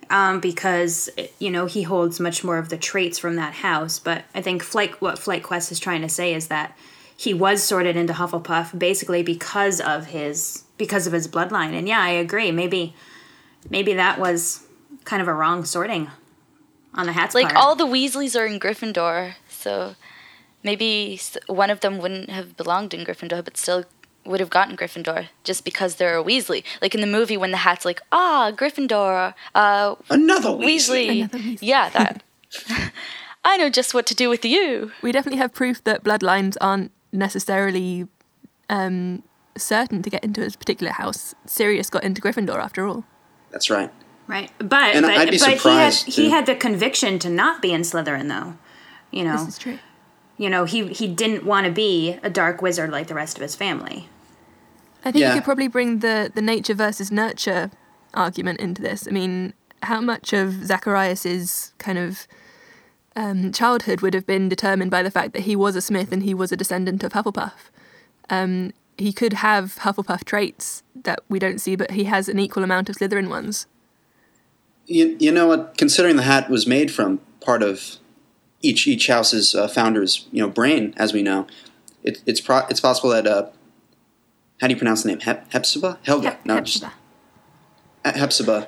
um, 0.09 0.41
because, 0.41 1.09
you 1.39 1.49
know, 1.49 1.65
he 1.65 1.83
holds 1.83 2.19
much 2.19 2.43
more 2.43 2.57
of 2.57 2.67
the 2.67 2.77
traits 2.77 3.17
from 3.17 3.37
that 3.37 3.53
house. 3.53 3.97
But 3.97 4.25
I 4.35 4.41
think 4.41 4.61
Flight, 4.61 4.99
what 5.01 5.17
Flight 5.17 5.43
Quest 5.43 5.71
is 5.71 5.79
trying 5.79 6.01
to 6.01 6.09
say 6.09 6.33
is 6.33 6.47
that 6.49 6.77
he 7.15 7.33
was 7.33 7.63
sorted 7.63 7.95
into 7.95 8.13
Hufflepuff 8.13 8.77
basically 8.77 9.23
because 9.23 9.79
of 9.81 10.07
his 10.07 10.63
because 10.77 11.07
of 11.07 11.13
his 11.13 11.27
bloodline. 11.27 11.73
And 11.77 11.87
yeah, 11.87 11.99
I 12.01 12.09
agree. 12.09 12.51
Maybe 12.51 12.93
maybe 13.69 13.93
that 13.93 14.19
was 14.19 14.65
kind 15.05 15.21
of 15.21 15.27
a 15.27 15.33
wrong 15.33 15.65
sorting 15.65 16.09
on 16.93 17.05
the 17.05 17.13
hat's 17.13 17.33
Like 17.35 17.45
part. 17.53 17.57
all 17.57 17.75
the 17.75 17.85
Weasleys 17.87 18.39
are 18.39 18.45
in 18.45 18.59
Gryffindor, 18.59 19.33
so 19.49 19.95
maybe 20.63 21.19
one 21.47 21.69
of 21.69 21.79
them 21.79 21.97
wouldn't 21.97 22.29
have 22.29 22.55
belonged 22.57 22.93
in 22.93 23.05
Gryffindor, 23.05 23.43
but 23.43 23.57
still 23.57 23.85
would 24.25 24.39
have 24.39 24.49
gotten 24.49 24.77
Gryffindor 24.77 25.27
just 25.43 25.65
because 25.65 25.95
they're 25.95 26.17
a 26.17 26.23
Weasley. 26.23 26.63
Like 26.81 26.95
in 26.95 27.01
the 27.01 27.07
movie 27.07 27.35
when 27.35 27.51
the 27.51 27.57
hat's 27.57 27.83
like, 27.83 28.01
ah, 28.11 28.51
Gryffindor, 28.55 29.33
uh, 29.55 29.95
Another 30.09 30.49
Weasley. 30.49 31.07
Weasley. 31.07 31.19
Another 31.19 31.37
Weasley. 31.39 31.57
Yeah, 31.61 31.89
that. 31.89 32.23
I 33.45 33.57
know 33.57 33.69
just 33.69 33.93
what 33.93 34.05
to 34.07 34.15
do 34.15 34.29
with 34.29 34.45
you. 34.45 34.91
we 35.01 35.11
definitely 35.11 35.39
have 35.39 35.53
proof 35.53 35.83
that 35.83 36.03
bloodlines 36.03 36.55
aren't 36.61 36.91
necessarily 37.13 38.07
um, 38.69 39.23
certain 39.57 40.01
to 40.01 40.09
get 40.09 40.23
into 40.23 40.45
a 40.45 40.49
particular 40.51 40.91
house. 40.93 41.33
Sirius 41.45 41.89
got 41.89 42.03
into 42.03 42.21
Gryffindor 42.21 42.57
after 42.57 42.87
all. 42.87 43.03
That's 43.51 43.69
right. 43.69 43.91
Right, 44.27 44.49
but 44.57 44.95
And 44.95 45.03
but, 45.05 45.17
I'd 45.17 45.29
be 45.31 45.37
but 45.37 45.47
he 45.47 45.51
had 45.51 45.57
surprised, 45.59 46.05
he 46.07 46.29
had 46.29 46.45
the 46.45 46.55
conviction 46.55 47.19
to 47.19 47.29
not 47.29 47.61
be 47.61 47.73
in 47.73 47.81
Slytherin, 47.81 48.29
though. 48.29 48.55
You 49.11 49.25
know, 49.25 49.37
This 49.37 49.49
is 49.49 49.57
true. 49.57 49.79
you 50.37 50.49
know 50.49 50.63
he 50.65 50.87
he 50.87 51.07
didn't 51.07 51.45
want 51.45 51.67
to 51.67 51.71
be 51.73 52.17
a 52.23 52.29
dark 52.29 52.61
wizard 52.61 52.89
like 52.89 53.07
the 53.07 53.13
rest 53.15 53.37
of 53.37 53.41
his 53.41 53.53
family. 53.55 54.07
I 55.05 55.11
think 55.11 55.21
Yeah. 55.21 55.29
you 55.29 55.35
could 55.35 55.43
probably 55.43 55.67
bring 55.67 55.99
the, 55.99 56.31
the 56.33 56.41
nature 56.41 56.73
versus 56.73 57.11
nurture 57.11 57.69
argument 58.13 58.61
into 58.61 58.81
this. 58.81 59.05
I 59.07 59.11
mean, 59.11 59.53
how 59.83 59.99
much 59.99 60.31
of 60.31 60.65
Zacharias's 60.65 61.73
kind 61.77 61.97
of 61.97 62.25
um, 63.15 63.51
childhood 63.51 64.01
would 64.01 64.13
have 64.13 64.25
been 64.25 64.49
determined 64.49 64.91
by 64.91 65.03
the 65.03 65.11
fact 65.11 65.33
that 65.33 65.43
he 65.43 65.55
was 65.55 65.75
a 65.75 65.81
Smith 65.81 66.11
and 66.11 66.23
he 66.23 66.33
was 66.33 66.51
a 66.51 66.57
descendant 66.57 67.03
of 67.03 67.13
Hufflepuff. 67.13 67.53
Um, 68.29 68.73
he 68.97 69.11
could 69.13 69.33
have 69.33 69.75
Hufflepuff 69.79 70.23
traits 70.23 70.83
that 70.95 71.19
we 71.29 71.39
don't 71.39 71.59
see, 71.59 71.75
but 71.75 71.91
he 71.91 72.05
has 72.05 72.29
an 72.29 72.39
equal 72.39 72.63
amount 72.63 72.89
of 72.89 72.95
Slytherin 72.97 73.29
ones. 73.29 73.67
You, 74.85 75.15
you 75.19 75.31
know 75.31 75.47
what? 75.47 75.77
Considering 75.77 76.15
the 76.15 76.23
hat 76.23 76.49
was 76.49 76.67
made 76.67 76.91
from 76.91 77.19
part 77.39 77.63
of 77.63 77.97
each 78.61 78.87
each 78.87 79.07
house's 79.07 79.53
uh, 79.55 79.67
founder's 79.67 80.27
you 80.31 80.41
know 80.41 80.49
brain, 80.49 80.93
as 80.97 81.13
we 81.13 81.21
know, 81.21 81.47
it, 82.03 82.21
it's 82.25 82.41
pro- 82.41 82.65
it's 82.69 82.79
possible 82.79 83.09
that 83.11 83.25
uh, 83.27 83.49
how 84.59 84.67
do 84.67 84.73
you 84.73 84.77
pronounce 84.77 85.03
the 85.03 85.09
name? 85.09 85.19
Hep- 85.21 85.51
Hepzibah? 85.51 85.99
Helga? 86.03 86.31
Hep- 86.31 86.45
no, 86.45 86.55
Hepzibah. 86.55 86.93
just- 88.05 88.17
Hepzibah. 88.17 88.67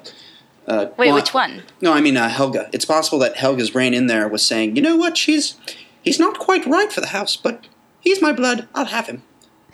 Uh, 0.68 0.88
Wait, 0.98 1.08
well, 1.08 1.16
which 1.16 1.34
one? 1.34 1.64
No, 1.82 1.94
I 1.94 2.02
mean 2.02 2.18
uh, 2.18 2.30
Helga. 2.30 2.70
It's 2.74 2.86
possible 2.86 3.20
that 3.20 3.36
Helga's 3.38 3.70
brain 3.70 3.94
in 3.94 4.08
there 4.08 4.28
was 4.28 4.46
saying, 4.46 4.76
you 4.76 4.82
know 4.82 4.96
what? 4.96 5.18
She's 5.18 5.56
he's 6.02 6.20
not 6.20 6.40
quite 6.40 6.66
right 6.66 6.92
for 6.92 7.02
the 7.02 7.08
house, 7.08 7.36
but 7.36 7.68
he's 8.02 8.22
my 8.22 8.32
blood. 8.32 8.68
I'll 8.74 8.86
have 8.86 9.08
him. 9.08 9.24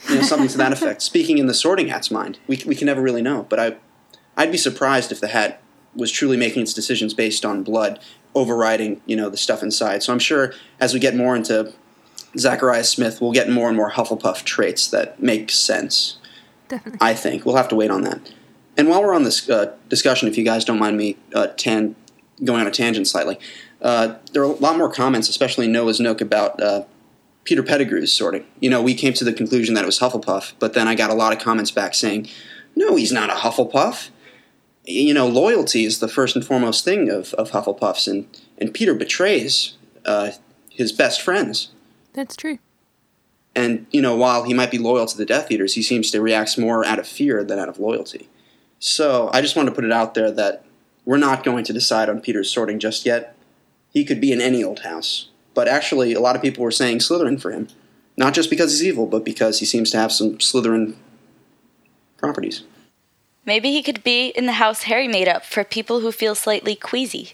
You 0.09 0.15
know, 0.15 0.21
something 0.21 0.49
to 0.49 0.57
that 0.57 0.73
effect. 0.73 1.01
Speaking 1.11 1.37
in 1.37 1.47
the 1.47 1.53
Sorting 1.53 1.87
Hat's 1.87 2.11
mind, 2.11 2.39
we 2.47 2.61
we 2.65 2.75
can 2.75 2.87
never 2.87 3.01
really 3.01 3.21
know. 3.21 3.45
But 3.49 3.59
I, 3.59 3.75
I'd 4.35 4.51
be 4.51 4.57
surprised 4.57 5.11
if 5.11 5.21
the 5.21 5.29
hat 5.29 5.61
was 5.95 6.11
truly 6.11 6.37
making 6.37 6.61
its 6.61 6.73
decisions 6.73 7.13
based 7.13 7.45
on 7.45 7.63
blood 7.63 7.99
overriding, 8.33 9.01
you 9.05 9.15
know, 9.15 9.29
the 9.29 9.37
stuff 9.37 9.61
inside. 9.61 10.03
So 10.03 10.13
I'm 10.13 10.19
sure 10.19 10.53
as 10.79 10.93
we 10.93 10.99
get 10.99 11.15
more 11.15 11.35
into 11.35 11.73
Zachariah 12.37 12.83
Smith, 12.83 13.21
we'll 13.21 13.33
get 13.33 13.49
more 13.49 13.67
and 13.67 13.75
more 13.75 13.91
Hufflepuff 13.91 14.43
traits 14.43 14.87
that 14.87 15.21
make 15.21 15.51
sense. 15.51 16.17
Definitely. 16.69 16.99
I 17.01 17.13
think 17.13 17.45
we'll 17.45 17.57
have 17.57 17.67
to 17.69 17.75
wait 17.75 17.91
on 17.91 18.03
that. 18.03 18.31
And 18.81 18.89
while 18.89 19.03
we're 19.03 19.13
on 19.13 19.21
this 19.21 19.47
uh, 19.47 19.75
discussion, 19.89 20.27
if 20.27 20.39
you 20.39 20.43
guys 20.43 20.65
don't 20.65 20.79
mind 20.79 20.97
me 20.97 21.15
uh, 21.35 21.45
tan- 21.55 21.95
going 22.43 22.61
on 22.61 22.65
a 22.65 22.71
tangent 22.71 23.07
slightly, 23.07 23.37
uh, 23.79 24.15
there 24.33 24.41
are 24.41 24.45
a 24.45 24.55
lot 24.55 24.75
more 24.75 24.91
comments, 24.91 25.29
especially 25.29 25.67
Noah's 25.67 25.99
Nook, 25.99 26.19
about 26.19 26.59
uh, 26.59 26.85
Peter 27.43 27.61
Pettigrew's 27.61 28.11
sorting. 28.11 28.43
You 28.59 28.71
know, 28.71 28.81
we 28.81 28.95
came 28.95 29.13
to 29.13 29.23
the 29.23 29.33
conclusion 29.33 29.75
that 29.75 29.83
it 29.83 29.85
was 29.85 29.99
Hufflepuff, 29.99 30.53
but 30.57 30.73
then 30.73 30.87
I 30.87 30.95
got 30.95 31.11
a 31.11 31.13
lot 31.13 31.31
of 31.31 31.37
comments 31.37 31.69
back 31.69 31.93
saying, 31.93 32.27
no, 32.75 32.95
he's 32.95 33.11
not 33.11 33.29
a 33.29 33.33
Hufflepuff. 33.33 34.09
You 34.85 35.13
know, 35.13 35.27
loyalty 35.27 35.85
is 35.85 35.99
the 35.99 36.07
first 36.07 36.35
and 36.35 36.43
foremost 36.43 36.83
thing 36.83 37.07
of, 37.07 37.35
of 37.35 37.51
Hufflepuffs, 37.51 38.07
and, 38.07 38.25
and 38.57 38.73
Peter 38.73 38.95
betrays 38.95 39.77
uh, 40.05 40.31
his 40.71 40.91
best 40.91 41.21
friends. 41.21 41.69
That's 42.13 42.35
true. 42.35 42.57
And, 43.55 43.85
you 43.91 44.01
know, 44.01 44.15
while 44.15 44.41
he 44.41 44.55
might 44.55 44.71
be 44.71 44.79
loyal 44.79 45.05
to 45.05 45.15
the 45.15 45.25
Death 45.25 45.51
Eaters, 45.51 45.75
he 45.75 45.83
seems 45.83 46.09
to 46.09 46.19
react 46.19 46.57
more 46.57 46.83
out 46.83 46.97
of 46.97 47.07
fear 47.07 47.43
than 47.43 47.59
out 47.59 47.69
of 47.69 47.77
loyalty. 47.77 48.27
So 48.81 49.29
I 49.31 49.41
just 49.41 49.55
want 49.55 49.69
to 49.69 49.75
put 49.75 49.85
it 49.85 49.91
out 49.91 50.15
there 50.15 50.31
that 50.31 50.65
we're 51.05 51.17
not 51.17 51.43
going 51.43 51.63
to 51.65 51.71
decide 51.71 52.09
on 52.09 52.19
Peter's 52.19 52.51
sorting 52.51 52.79
just 52.79 53.05
yet. 53.05 53.35
He 53.91 54.03
could 54.03 54.19
be 54.19 54.31
in 54.31 54.41
any 54.41 54.63
old 54.63 54.79
house. 54.79 55.29
But 55.53 55.67
actually, 55.67 56.13
a 56.13 56.19
lot 56.19 56.35
of 56.35 56.41
people 56.41 56.63
were 56.63 56.71
saying 56.71 56.97
Slytherin 56.99 57.39
for 57.39 57.51
him. 57.51 57.67
Not 58.17 58.33
just 58.33 58.49
because 58.49 58.71
he's 58.71 58.83
evil, 58.83 59.05
but 59.05 59.23
because 59.23 59.59
he 59.59 59.65
seems 59.65 59.91
to 59.91 59.97
have 59.97 60.11
some 60.11 60.37
Slytherin 60.39 60.95
properties. 62.17 62.63
Maybe 63.45 63.71
he 63.71 63.83
could 63.83 64.03
be 64.03 64.29
in 64.29 64.47
the 64.47 64.53
house 64.53 64.83
Harry 64.83 65.07
made 65.07 65.27
up 65.27 65.45
for 65.45 65.63
people 65.63 65.99
who 65.99 66.11
feel 66.11 66.33
slightly 66.33 66.75
queasy 66.75 67.33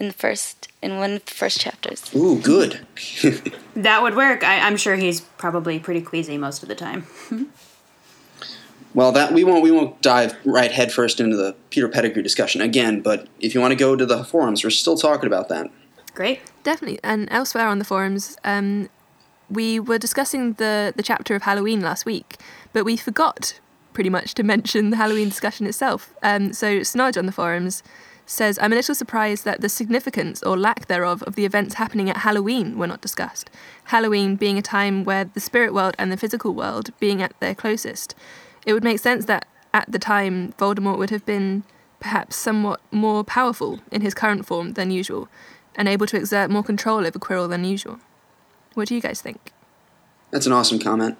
in 0.00 0.08
the 0.08 0.12
first 0.12 0.68
in 0.82 0.98
one 0.98 1.12
of 1.12 1.24
the 1.24 1.32
first 1.32 1.60
chapters. 1.60 2.12
Ooh, 2.14 2.40
good. 2.40 2.80
That 3.76 4.02
would 4.02 4.16
work. 4.16 4.42
I, 4.44 4.60
I'm 4.60 4.76
sure 4.76 4.96
he's 4.96 5.20
probably 5.20 5.78
pretty 5.78 6.02
queasy 6.02 6.36
most 6.36 6.62
of 6.62 6.68
the 6.68 6.74
time. 6.74 7.06
well, 8.94 9.12
that 9.12 9.32
we 9.32 9.44
won't 9.44 9.62
we 9.62 9.70
won't 9.70 10.00
dive 10.02 10.36
right 10.44 10.72
headfirst 10.72 11.20
into 11.20 11.36
the 11.36 11.54
Peter 11.70 11.88
Pettigrew 11.88 12.22
discussion 12.22 12.60
again. 12.60 13.00
But 13.00 13.28
if 13.40 13.54
you 13.54 13.60
want 13.60 13.72
to 13.72 13.76
go 13.76 13.96
to 13.96 14.06
the 14.06 14.24
forums, 14.24 14.64
we're 14.64 14.70
still 14.70 14.96
talking 14.96 15.26
about 15.26 15.48
that. 15.48 15.70
Great. 16.14 16.40
Definitely. 16.62 16.98
And 17.04 17.28
elsewhere 17.30 17.68
on 17.68 17.78
the 17.78 17.84
forums, 17.84 18.36
um, 18.44 18.88
we 19.48 19.80
were 19.80 19.98
discussing 19.98 20.54
the, 20.54 20.92
the 20.96 21.02
chapter 21.02 21.34
of 21.34 21.42
Halloween 21.42 21.80
last 21.80 22.04
week, 22.04 22.36
but 22.72 22.84
we 22.84 22.96
forgot 22.96 23.58
pretty 23.92 24.10
much 24.10 24.34
to 24.34 24.42
mention 24.42 24.90
the 24.90 24.96
Halloween 24.96 25.28
discussion 25.28 25.66
itself. 25.66 26.14
Um, 26.22 26.52
so 26.52 26.80
Snodge 26.80 27.16
on 27.16 27.26
the 27.26 27.32
forums 27.32 27.82
says, 28.26 28.58
I'm 28.62 28.72
a 28.72 28.76
little 28.76 28.94
surprised 28.94 29.44
that 29.44 29.60
the 29.60 29.68
significance 29.68 30.42
or 30.42 30.56
lack 30.56 30.86
thereof 30.86 31.22
of 31.24 31.34
the 31.34 31.44
events 31.44 31.74
happening 31.74 32.08
at 32.08 32.18
Halloween 32.18 32.78
were 32.78 32.86
not 32.86 33.00
discussed. 33.00 33.50
Halloween 33.84 34.36
being 34.36 34.56
a 34.56 34.62
time 34.62 35.02
where 35.02 35.24
the 35.24 35.40
spirit 35.40 35.74
world 35.74 35.96
and 35.98 36.12
the 36.12 36.16
physical 36.16 36.54
world 36.54 36.90
being 37.00 37.20
at 37.20 37.38
their 37.40 37.56
closest. 37.56 38.14
It 38.66 38.72
would 38.72 38.84
make 38.84 38.98
sense 38.98 39.24
that 39.26 39.46
at 39.72 39.90
the 39.90 39.98
time 39.98 40.52
Voldemort 40.58 40.98
would 40.98 41.10
have 41.10 41.24
been 41.24 41.64
perhaps 41.98 42.36
somewhat 42.36 42.80
more 42.90 43.22
powerful 43.22 43.80
in 43.90 44.00
his 44.00 44.14
current 44.14 44.46
form 44.46 44.72
than 44.72 44.90
usual, 44.90 45.28
and 45.76 45.88
able 45.88 46.06
to 46.06 46.16
exert 46.16 46.50
more 46.50 46.62
control 46.62 47.06
over 47.06 47.18
Quirrell 47.18 47.48
than 47.48 47.64
usual. 47.64 48.00
What 48.74 48.88
do 48.88 48.94
you 48.94 49.00
guys 49.00 49.20
think? 49.20 49.52
That's 50.30 50.46
an 50.46 50.52
awesome 50.52 50.78
comment. 50.78 51.18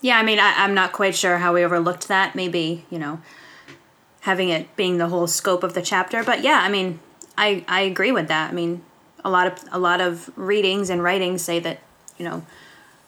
Yeah, 0.00 0.18
I 0.18 0.22
mean, 0.22 0.38
I, 0.38 0.54
I'm 0.56 0.74
not 0.74 0.92
quite 0.92 1.14
sure 1.14 1.38
how 1.38 1.54
we 1.54 1.64
overlooked 1.64 2.08
that. 2.08 2.34
Maybe, 2.34 2.84
you 2.90 2.98
know, 2.98 3.20
having 4.22 4.48
it 4.48 4.74
being 4.76 4.98
the 4.98 5.08
whole 5.08 5.26
scope 5.26 5.62
of 5.62 5.74
the 5.74 5.82
chapter. 5.82 6.24
But 6.24 6.42
yeah, 6.42 6.60
I 6.62 6.68
mean, 6.68 7.00
I, 7.38 7.64
I 7.68 7.82
agree 7.82 8.12
with 8.12 8.28
that. 8.28 8.50
I 8.50 8.54
mean, 8.54 8.82
a 9.24 9.30
lot 9.30 9.46
of 9.46 9.64
a 9.70 9.78
lot 9.78 10.00
of 10.00 10.30
readings 10.36 10.90
and 10.90 11.02
writings 11.02 11.42
say 11.42 11.60
that, 11.60 11.78
you 12.18 12.24
know, 12.24 12.44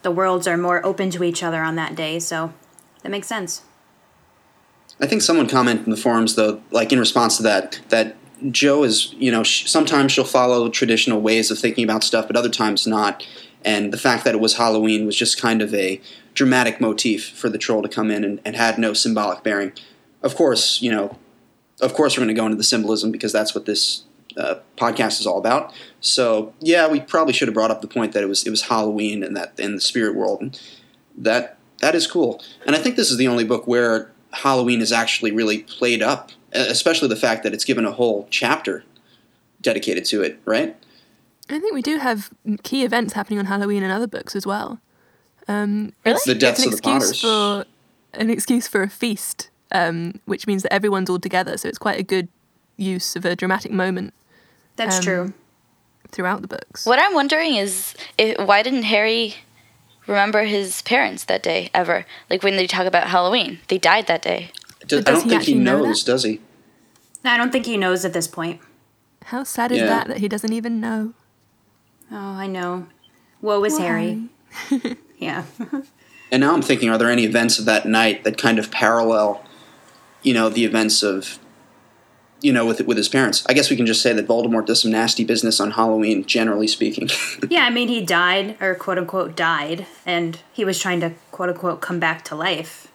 the 0.02 0.10
worlds 0.10 0.46
are 0.46 0.56
more 0.56 0.84
open 0.86 1.10
to 1.10 1.24
each 1.24 1.42
other 1.42 1.62
on 1.62 1.74
that 1.74 1.96
day. 1.96 2.20
So 2.20 2.52
that 3.04 3.10
makes 3.10 3.28
sense. 3.28 3.62
I 5.00 5.06
think 5.06 5.22
someone 5.22 5.48
commented 5.48 5.86
in 5.86 5.90
the 5.90 5.96
forums, 5.96 6.34
though, 6.34 6.62
like 6.70 6.92
in 6.92 6.98
response 6.98 7.36
to 7.36 7.42
that, 7.44 7.80
that 7.90 8.16
Joe 8.50 8.82
is, 8.82 9.12
you 9.18 9.30
know, 9.30 9.42
sometimes 9.42 10.10
she'll 10.10 10.24
follow 10.24 10.68
traditional 10.68 11.20
ways 11.20 11.50
of 11.50 11.58
thinking 11.58 11.84
about 11.84 12.02
stuff, 12.02 12.26
but 12.26 12.36
other 12.36 12.48
times 12.48 12.86
not. 12.86 13.26
And 13.64 13.92
the 13.92 13.98
fact 13.98 14.24
that 14.24 14.34
it 14.34 14.40
was 14.40 14.56
Halloween 14.56 15.06
was 15.06 15.16
just 15.16 15.40
kind 15.40 15.62
of 15.62 15.72
a 15.74 16.00
dramatic 16.34 16.80
motif 16.80 17.28
for 17.28 17.48
the 17.48 17.58
troll 17.58 17.82
to 17.82 17.88
come 17.88 18.10
in 18.10 18.24
and, 18.24 18.40
and 18.44 18.56
had 18.56 18.78
no 18.78 18.92
symbolic 18.92 19.42
bearing. 19.42 19.72
Of 20.22 20.34
course, 20.34 20.80
you 20.82 20.90
know, 20.90 21.18
of 21.80 21.94
course 21.94 22.16
we're 22.16 22.24
going 22.24 22.34
to 22.34 22.40
go 22.40 22.46
into 22.46 22.56
the 22.56 22.64
symbolism 22.64 23.10
because 23.10 23.32
that's 23.32 23.54
what 23.54 23.66
this 23.66 24.04
uh, 24.36 24.56
podcast 24.76 25.20
is 25.20 25.26
all 25.26 25.38
about. 25.38 25.72
So 26.00 26.54
yeah, 26.60 26.88
we 26.88 27.00
probably 27.00 27.32
should 27.34 27.48
have 27.48 27.54
brought 27.54 27.70
up 27.70 27.82
the 27.82 27.88
point 27.88 28.12
that 28.12 28.22
it 28.22 28.26
was 28.26 28.46
it 28.46 28.50
was 28.50 28.62
Halloween 28.62 29.22
and 29.22 29.36
that 29.36 29.58
in 29.58 29.74
the 29.74 29.80
spirit 29.80 30.14
world, 30.14 30.40
and 30.40 30.60
that 31.16 31.58
that 31.84 31.94
is 31.94 32.06
cool. 32.06 32.42
And 32.66 32.74
I 32.74 32.78
think 32.78 32.96
this 32.96 33.10
is 33.10 33.18
the 33.18 33.28
only 33.28 33.44
book 33.44 33.66
where 33.66 34.10
Halloween 34.32 34.80
is 34.80 34.90
actually 34.90 35.32
really 35.32 35.58
played 35.64 36.02
up, 36.02 36.30
especially 36.52 37.08
the 37.08 37.16
fact 37.16 37.42
that 37.42 37.52
it's 37.52 37.64
given 37.64 37.84
a 37.84 37.92
whole 37.92 38.26
chapter 38.30 38.84
dedicated 39.60 40.06
to 40.06 40.22
it, 40.22 40.40
right? 40.46 40.74
I 41.50 41.58
think 41.58 41.74
we 41.74 41.82
do 41.82 41.98
have 41.98 42.30
key 42.62 42.84
events 42.84 43.12
happening 43.12 43.38
on 43.38 43.44
Halloween 43.44 43.82
in 43.82 43.90
other 43.90 44.06
books 44.06 44.34
as 44.34 44.46
well. 44.46 44.80
Um, 45.46 45.92
Really? 46.06 46.16
it's- 46.16 46.24
The 46.24 46.34
deaths 46.34 46.60
it's 46.60 46.68
an 46.68 46.72
of 46.72 46.76
the 46.78 46.82
Potters. 46.82 47.10
excuse 47.10 47.20
for 47.20 47.64
an 48.14 48.30
excuse 48.30 48.66
for 48.66 48.82
a 48.82 48.88
feast, 48.88 49.50
um, 49.70 50.20
which 50.24 50.46
means 50.46 50.62
that 50.62 50.72
everyone's 50.72 51.10
all 51.10 51.18
together. 51.18 51.58
So 51.58 51.68
it's 51.68 51.76
quite 51.78 52.00
a 52.00 52.02
good 52.02 52.28
use 52.78 53.14
of 53.14 53.26
a 53.26 53.36
dramatic 53.36 53.72
moment 53.72 54.14
That's 54.76 54.96
Um, 54.96 55.02
true. 55.04 55.32
throughout 56.10 56.40
the 56.42 56.48
books. 56.48 56.84
What 56.86 56.98
I'm 56.98 57.12
wondering 57.14 57.54
is 57.56 57.94
if, 58.18 58.38
why 58.38 58.62
didn't 58.62 58.84
Harry 58.84 59.36
remember 60.06 60.44
his 60.44 60.82
parents 60.82 61.24
that 61.24 61.42
day 61.42 61.70
ever? 61.74 62.06
Like 62.30 62.42
when 62.42 62.56
they 62.56 62.66
talk 62.66 62.86
about 62.86 63.08
Halloween, 63.08 63.58
they 63.68 63.78
died 63.78 64.06
that 64.06 64.22
day. 64.22 64.50
Do- 64.86 64.98
I 64.98 65.00
don't 65.02 65.14
he 65.16 65.20
think 65.20 65.30
he 65.30 65.36
actually 65.36 65.54
know 65.54 65.82
knows, 65.84 66.04
does 66.04 66.24
he? 66.24 66.40
I 67.24 67.36
don't 67.38 67.50
think 67.52 67.66
he 67.66 67.76
knows 67.76 68.04
at 68.04 68.12
this 68.12 68.28
point. 68.28 68.60
How 69.26 69.44
sad 69.44 69.72
is 69.72 69.78
Yeah. 69.78 69.86
that 69.86 70.08
that 70.08 70.18
he 70.18 70.28
doesn't 70.28 70.52
even 70.52 70.80
know? 70.80 71.14
Oh, 72.12 72.16
I 72.16 72.46
know. 72.46 72.86
Woe 73.40 73.64
is 73.64 73.78
Harry. 73.78 74.28
Yeah. 75.18 75.44
And 76.32 76.40
now 76.40 76.52
I'm 76.52 76.62
thinking, 76.62 76.88
are 76.90 76.98
there 76.98 77.10
any 77.10 77.24
events 77.24 77.60
of 77.60 77.64
that 77.66 77.86
night 77.86 78.24
that 78.24 78.36
kind 78.38 78.58
of 78.58 78.70
parallel, 78.72 79.44
you 80.22 80.34
know, 80.34 80.48
the 80.48 80.64
events 80.64 81.02
of, 81.02 81.38
you 82.44 82.52
know, 82.52 82.66
with 82.66 82.80
with 82.86 82.98
his 82.98 83.08
parents? 83.08 83.44
I 83.48 83.54
guess 83.54 83.70
we 83.70 83.76
can 83.76 83.86
just 83.86 84.02
say 84.02 84.12
that 84.12 84.26
Voldemort 84.28 84.66
does 84.66 84.82
some 84.82 84.90
nasty 84.90 85.24
business 85.24 85.58
on 85.60 85.72
Halloween, 85.72 86.24
generally 86.26 86.68
speaking. 86.68 87.08
yeah, 87.48 87.62
I 87.64 87.70
mean, 87.70 87.88
he 87.88 88.04
died, 88.04 88.60
or 88.60 88.74
quote 88.74 88.98
unquote 88.98 89.34
died, 89.34 89.86
and 90.04 90.38
he 90.52 90.64
was 90.64 90.78
trying 90.78 91.00
to 91.00 91.12
quote 91.30 91.48
unquote 91.48 91.80
come 91.80 91.98
back 91.98 92.22
to 92.26 92.36
life. 92.36 92.88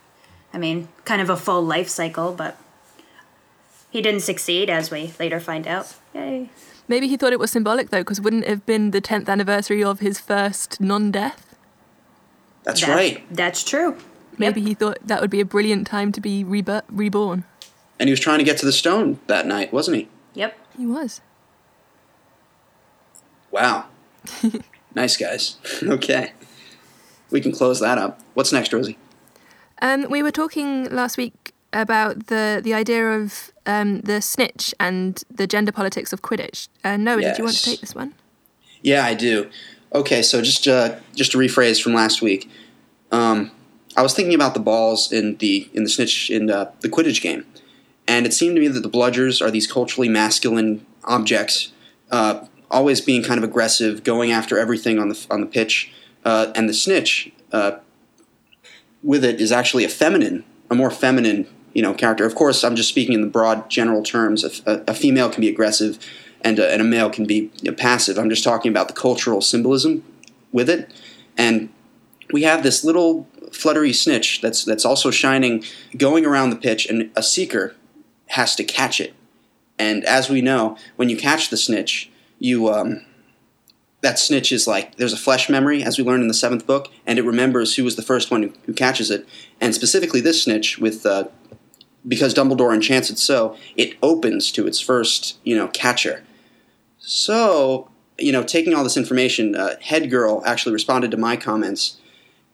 I 0.54 0.60
mean, 0.60 0.88
kind 1.04 1.22
of 1.22 1.30
a 1.30 1.36
full 1.38 1.64
life 1.64 1.90
cycle, 1.90 2.32
but 2.32 2.58
he 3.90 4.02
didn't 4.02 4.22
succeed, 4.22 4.70
as 4.70 4.92
we 4.92 5.14
later 5.20 5.40
find 5.40 5.68
out. 5.68 5.96
Yay. 6.14 6.50
Maybe 6.88 7.08
he 7.08 7.18
thought 7.18 7.34
it 7.34 7.40
was 7.40 7.52
symbolic 7.52 7.90
though, 7.90 8.02
because 8.02 8.22
wouldn't 8.22 8.44
it 8.44 8.50
have 8.50 8.66
been 8.68 8.92
the 8.92 9.02
10th 9.02 9.28
anniversary 9.30 9.84
of 9.84 10.00
his 10.00 10.20
first 10.20 10.80
non 10.80 11.10
death? 11.12 11.56
That's 12.64 12.82
That- 12.82 12.96
right. 12.96 13.36
That's 13.36 13.64
true. 13.64 13.98
Maybe 14.38 14.62
he 14.62 14.74
thought 14.74 15.00
that 15.06 15.20
would 15.20 15.30
be 15.30 15.42
a 15.42 15.46
brilliant 15.46 15.86
time 15.86 16.14
to 16.14 16.22
be 16.22 16.46
rebe- 16.46 16.84
reborn. 16.90 17.44
And 18.00 18.08
he 18.08 18.12
was 18.12 18.20
trying 18.20 18.40
to 18.40 18.46
get 18.46 18.58
to 18.60 18.66
the 18.66 18.72
stone 18.72 19.20
that 19.28 19.46
night, 19.46 19.74
wasn't 19.74 19.98
he? 19.98 20.08
Yep. 20.34 20.58
He 20.78 20.86
was. 20.86 21.22
Wow. 23.52 23.86
nice 24.96 25.18
guys. 25.18 25.58
okay. 25.84 26.34
We 27.30 27.42
can 27.42 27.52
close 27.52 27.80
that 27.80 27.98
up. 27.98 28.20
What's 28.34 28.52
next, 28.54 28.74
Rosie? 28.74 28.98
Um, 29.82 30.10
we 30.10 30.24
were 30.24 30.32
talking 30.32 30.90
last 30.90 31.18
week 31.18 31.54
about 31.72 32.28
the 32.28 32.60
the 32.64 32.74
idea 32.74 33.12
of 33.12 33.52
um, 33.66 34.02
the 34.02 34.22
snitch 34.22 34.74
and 34.80 35.24
the 35.30 35.46
gender 35.46 35.72
politics 35.72 36.12
of 36.12 36.22
Quidditch. 36.22 36.68
Uh, 36.84 36.98
Noah, 36.98 37.22
did 37.22 37.38
you 37.38 37.44
want 37.44 37.56
to 37.58 37.64
take 37.64 37.82
this 37.82 37.96
one? 37.96 38.14
Yeah, 38.82 39.06
I 39.06 39.14
do. 39.14 39.50
Okay, 39.94 40.22
so 40.22 40.42
just 40.42 40.68
uh, 40.68 40.98
just 41.16 41.32
to 41.32 41.38
rephrase 41.38 41.82
from 41.82 41.94
last 41.94 42.22
week, 42.22 42.50
um, 43.12 43.52
I 43.96 44.02
was 44.02 44.14
thinking 44.14 44.34
about 44.34 44.54
the 44.54 44.60
balls 44.60 45.12
in 45.12 45.38
the 45.38 45.70
in 45.74 45.84
the 45.84 45.90
snitch 45.90 46.30
in 46.30 46.50
uh, 46.50 46.72
the 46.82 46.90
Quidditch 46.90 47.22
game, 47.22 47.46
and 48.10 48.26
it 48.26 48.34
seemed 48.34 48.56
to 48.56 48.62
me 48.62 48.68
that 48.68 48.82
the 48.82 48.90
bludgers 48.90 49.40
are 49.40 49.52
these 49.52 49.72
culturally 49.72 50.10
masculine 50.10 50.84
objects, 51.04 51.72
uh, 52.10 52.44
always 52.72 53.02
being 53.02 53.22
kind 53.24 53.38
of 53.38 53.44
aggressive, 53.44 54.04
going 54.04 54.32
after 54.32 54.58
everything 54.58 54.98
on 54.98 55.10
the 55.10 55.28
on 55.30 55.42
the 55.42 55.48
pitch, 55.48 55.94
uh, 56.26 56.52
and 56.56 56.68
the 56.68 56.74
snitch 56.74 57.32
uh, 57.52 57.78
with 59.04 59.24
it 59.24 59.40
is 59.40 59.52
actually 59.52 59.86
a 59.86 59.90
feminine, 59.90 60.44
a 60.72 60.76
more 60.76 60.90
feminine 60.90 61.48
you 61.74 61.84
know 61.84 61.94
character. 61.94 62.26
Of 62.26 62.34
course, 62.34 62.64
I'm 62.64 62.76
just 62.76 62.90
speaking 62.90 63.14
in 63.14 63.22
the 63.22 63.28
broad 63.28 63.70
general 63.70 64.02
terms. 64.02 64.44
A, 64.66 64.84
a 64.88 64.96
female 64.96 65.30
can 65.30 65.42
be 65.42 65.50
aggressive, 65.50 66.00
and 66.42 66.58
a, 66.58 66.74
and 66.74 66.82
a 66.82 66.86
male 66.86 67.12
can 67.12 67.26
be 67.26 67.52
you 67.62 67.70
know, 67.70 67.78
passive. 67.78 68.18
I'm 68.18 68.32
just 68.32 68.44
talking 68.44 68.72
about 68.72 68.88
the 68.88 68.96
cultural 68.96 69.40
symbolism 69.40 70.04
with 70.52 70.68
it, 70.68 70.92
and 71.38 71.70
we 72.34 72.42
have 72.42 72.64
this 72.64 72.84
little 72.84 73.28
fluttery 73.52 73.94
snitch 73.94 74.42
that's 74.42 74.66
that's 74.66 74.84
also 74.84 75.12
shining, 75.12 75.64
going 75.96 76.26
around 76.26 76.50
the 76.50 76.56
pitch, 76.56 76.88
and 76.88 77.12
a 77.16 77.22
seeker 77.22 77.76
has 78.30 78.56
to 78.56 78.64
catch 78.64 79.00
it. 79.00 79.14
And 79.78 80.04
as 80.06 80.30
we 80.30 80.42
know, 80.42 80.78
when 80.96 81.10
you 81.10 81.18
catch 81.18 81.50
the 81.50 81.58
snitch, 81.58 82.12
you 82.40 82.70
um, 82.70 83.06
that 84.02 84.20
snitch 84.20 84.52
is 84.52 84.68
like 84.68 84.96
there's 84.96 85.14
a 85.14 85.18
flesh 85.18 85.50
memory, 85.50 85.84
as 85.84 85.98
we 85.98 86.04
learned 86.04 86.22
in 86.22 86.28
the 86.28 86.34
seventh 86.34 86.66
book, 86.66 86.92
and 87.06 87.20
it 87.20 87.24
remembers 87.24 87.76
who 87.76 87.84
was 87.84 87.96
the 87.96 88.02
first 88.02 88.32
one 88.32 88.44
who, 88.44 88.54
who 88.66 88.74
catches 88.74 89.10
it. 89.12 89.28
And 89.62 89.74
specifically, 89.76 90.22
this 90.22 90.44
snitch 90.44 90.80
with 90.80 91.06
uh, 91.06 91.26
because 92.08 92.34
Dumbledore 92.34 92.74
enchants 92.74 93.10
it 93.10 93.20
so, 93.20 93.58
it 93.76 93.98
opens 94.02 94.52
to 94.54 94.68
its 94.68 94.80
first 94.80 95.38
you 95.44 95.56
know 95.56 95.68
catcher. 95.70 96.24
So 96.98 97.90
you 98.20 98.32
know, 98.32 98.44
taking 98.44 98.74
all 98.74 98.84
this 98.84 98.98
information, 98.98 99.56
uh, 99.56 99.76
Head 99.82 100.10
Girl 100.10 100.44
actually 100.46 100.74
responded 100.74 101.12
to 101.12 101.18
my 101.18 101.36
comments, 101.36 101.98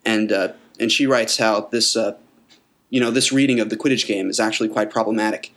and 0.05 0.31
uh, 0.31 0.53
and 0.79 0.91
she 0.91 1.05
writes 1.05 1.37
how 1.37 1.61
this 1.71 1.95
uh, 1.95 2.17
you 2.89 2.99
know 2.99 3.11
this 3.11 3.31
reading 3.31 3.59
of 3.59 3.69
the 3.69 3.77
Quidditch 3.77 4.07
game 4.07 4.29
is 4.29 4.39
actually 4.39 4.69
quite 4.69 4.89
problematic. 4.89 5.51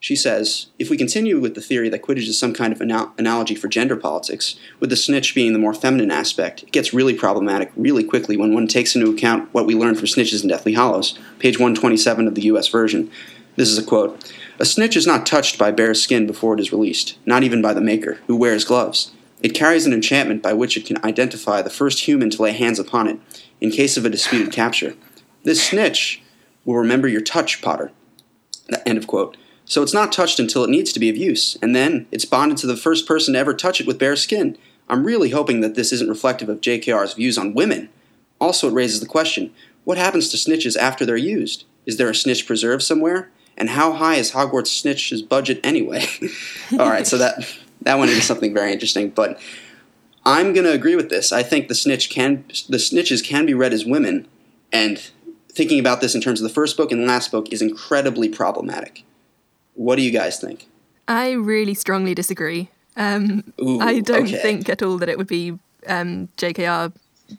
She 0.00 0.14
says, 0.14 0.66
if 0.78 0.90
we 0.90 0.96
continue 0.96 1.40
with 1.40 1.56
the 1.56 1.60
theory 1.60 1.88
that 1.88 2.02
Quidditch 2.02 2.28
is 2.28 2.38
some 2.38 2.54
kind 2.54 2.72
of 2.72 2.80
anal- 2.80 3.12
analogy 3.18 3.56
for 3.56 3.66
gender 3.66 3.96
politics, 3.96 4.56
with 4.78 4.90
the 4.90 4.96
snitch 4.96 5.34
being 5.34 5.52
the 5.52 5.58
more 5.58 5.74
feminine 5.74 6.12
aspect, 6.12 6.62
it 6.62 6.70
gets 6.70 6.94
really 6.94 7.14
problematic 7.14 7.72
really 7.76 8.04
quickly 8.04 8.36
when 8.36 8.54
one 8.54 8.68
takes 8.68 8.94
into 8.94 9.10
account 9.10 9.52
what 9.52 9.66
we 9.66 9.74
learned 9.74 9.98
from 9.98 10.06
Snitches 10.06 10.42
in 10.42 10.48
Deathly 10.48 10.74
Hallows, 10.74 11.18
page 11.40 11.58
127 11.58 12.28
of 12.28 12.36
the 12.36 12.42
US 12.42 12.68
version. 12.68 13.10
This 13.56 13.70
is 13.70 13.78
a 13.78 13.82
quote 13.82 14.32
A 14.60 14.64
snitch 14.64 14.96
is 14.96 15.06
not 15.06 15.26
touched 15.26 15.58
by 15.58 15.72
bare 15.72 15.94
skin 15.94 16.28
before 16.28 16.54
it 16.54 16.60
is 16.60 16.70
released, 16.70 17.18
not 17.26 17.42
even 17.42 17.60
by 17.60 17.74
the 17.74 17.80
maker, 17.80 18.20
who 18.28 18.36
wears 18.36 18.64
gloves. 18.64 19.10
It 19.42 19.54
carries 19.54 19.84
an 19.84 19.92
enchantment 19.92 20.44
by 20.44 20.52
which 20.52 20.76
it 20.76 20.86
can 20.86 21.04
identify 21.04 21.60
the 21.60 21.70
first 21.70 22.06
human 22.06 22.30
to 22.30 22.42
lay 22.42 22.52
hands 22.52 22.78
upon 22.78 23.08
it, 23.08 23.18
in 23.60 23.72
case 23.72 23.96
of 23.96 24.04
a 24.04 24.10
disputed 24.10 24.52
capture. 24.52 24.94
This 25.42 25.64
snitch 25.64 26.22
will 26.64 26.76
remember 26.76 27.08
your 27.08 27.20
touch, 27.20 27.60
Potter. 27.60 27.90
End 28.86 28.98
of 28.98 29.08
quote. 29.08 29.36
So 29.68 29.82
it's 29.82 29.92
not 29.92 30.12
touched 30.12 30.40
until 30.40 30.64
it 30.64 30.70
needs 30.70 30.94
to 30.94 31.00
be 31.00 31.10
of 31.10 31.16
use, 31.16 31.58
and 31.60 31.76
then 31.76 32.06
it's 32.10 32.24
bonded 32.24 32.56
to 32.58 32.66
the 32.66 32.76
first 32.76 33.06
person 33.06 33.34
to 33.34 33.38
ever 33.38 33.52
touch 33.52 33.82
it 33.82 33.86
with 33.86 33.98
bare 33.98 34.16
skin. 34.16 34.56
I'm 34.88 35.04
really 35.04 35.28
hoping 35.28 35.60
that 35.60 35.74
this 35.74 35.92
isn't 35.92 36.08
reflective 36.08 36.48
of 36.48 36.62
JKR's 36.62 37.12
views 37.12 37.36
on 37.36 37.52
women. 37.52 37.90
Also, 38.40 38.68
it 38.68 38.72
raises 38.72 39.00
the 39.00 39.06
question 39.06 39.52
what 39.84 39.98
happens 39.98 40.28
to 40.30 40.36
snitches 40.38 40.76
after 40.76 41.04
they're 41.04 41.16
used? 41.16 41.64
Is 41.84 41.98
there 41.98 42.08
a 42.08 42.14
snitch 42.14 42.46
preserve 42.46 42.82
somewhere? 42.82 43.30
And 43.58 43.70
how 43.70 43.92
high 43.92 44.14
is 44.14 44.32
Hogwarts 44.32 44.68
snitch's 44.68 45.20
budget 45.20 45.60
anyway? 45.62 46.06
All 46.72 46.88
right, 46.88 47.06
so 47.06 47.18
that 47.18 47.46
that 47.82 47.98
went 47.98 48.10
into 48.10 48.22
something 48.22 48.54
very 48.54 48.72
interesting, 48.72 49.10
but 49.10 49.38
I'm 50.24 50.54
going 50.54 50.64
to 50.64 50.72
agree 50.72 50.96
with 50.96 51.10
this. 51.10 51.30
I 51.30 51.42
think 51.42 51.68
the 51.68 51.74
snitch 51.74 52.08
can 52.08 52.44
the 52.70 52.78
snitches 52.78 53.22
can 53.22 53.44
be 53.44 53.52
read 53.52 53.74
as 53.74 53.84
women, 53.84 54.28
and 54.72 55.10
thinking 55.52 55.78
about 55.78 56.00
this 56.00 56.14
in 56.14 56.22
terms 56.22 56.40
of 56.40 56.48
the 56.48 56.54
first 56.54 56.78
book 56.78 56.90
and 56.90 57.06
last 57.06 57.30
book 57.30 57.52
is 57.52 57.60
incredibly 57.60 58.30
problematic. 58.30 59.04
What 59.78 59.94
do 59.94 60.02
you 60.02 60.10
guys 60.10 60.40
think? 60.40 60.66
I 61.06 61.30
really 61.30 61.74
strongly 61.74 62.12
disagree. 62.12 62.68
Um, 62.96 63.44
Ooh, 63.62 63.78
I 63.80 64.00
don't 64.00 64.24
okay. 64.26 64.42
think 64.42 64.68
at 64.68 64.82
all 64.82 64.98
that 64.98 65.08
it 65.08 65.16
would 65.16 65.28
be 65.28 65.56
um, 65.86 66.28
JKR 66.36 66.92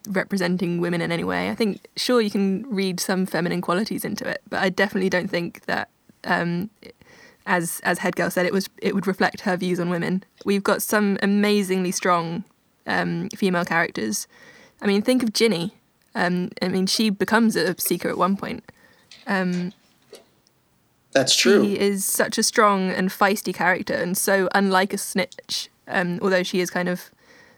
representing 0.08 0.80
women 0.80 1.02
in 1.02 1.12
any 1.12 1.26
way. 1.26 1.50
I 1.50 1.56
think, 1.56 1.86
sure, 1.98 2.22
you 2.22 2.32
can 2.32 2.66
read 2.70 3.02
some 3.02 3.26
feminine 3.26 3.60
qualities 3.60 4.06
into 4.06 4.26
it, 4.26 4.42
but 4.50 4.60
I 4.60 4.70
definitely 4.70 5.10
don't 5.10 5.28
think 5.28 5.66
that, 5.66 5.90
um, 6.24 6.70
as 7.46 7.82
as 7.84 8.00
Head 8.00 8.16
Girl 8.16 8.30
said, 8.30 8.46
it 8.46 8.54
was 8.54 8.70
it 8.82 8.96
would 8.96 9.06
reflect 9.06 9.42
her 9.42 9.58
views 9.58 9.80
on 9.80 9.90
women. 9.90 10.24
We've 10.46 10.64
got 10.64 10.82
some 10.82 11.18
amazingly 11.22 11.92
strong 11.92 12.46
um, 12.88 13.28
female 13.36 13.66
characters. 13.66 14.28
I 14.82 14.88
mean, 14.88 15.02
think 15.02 15.24
of 15.24 15.34
Ginny. 15.34 15.74
Um, 16.16 16.52
I 16.62 16.70
mean, 16.70 16.86
she 16.86 17.10
becomes 17.10 17.58
a 17.58 17.78
seeker 17.78 18.08
at 18.08 18.18
one 18.18 18.38
point. 18.38 18.64
Um, 19.28 19.74
That's 21.12 21.36
true. 21.36 21.64
she 21.66 21.80
is 21.80 22.06
such 22.06 22.38
a 22.38 22.44
strong 22.44 22.92
and 22.92 23.10
feisty 23.10 23.54
character, 23.54 23.94
and 23.96 24.18
so 24.18 24.48
unlike 24.54 24.94
a 24.94 24.98
snitch. 24.98 25.70
Um, 25.88 26.20
although 26.22 26.44
she 26.44 26.60
is 26.60 26.70
kind 26.70 26.88
of 26.88 27.10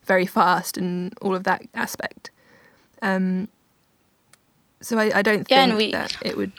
very 0.05 0.25
fast 0.25 0.77
and 0.77 1.13
all 1.21 1.35
of 1.35 1.43
that 1.43 1.63
aspect. 1.73 2.31
Um, 3.01 3.49
so 4.79 4.97
I, 4.97 5.11
I 5.19 5.21
don't 5.21 5.45
Yeah, 5.49 5.65
think 5.65 5.77
we- 5.77 5.91
that 5.91 6.15
it 6.21 6.37
would. 6.37 6.51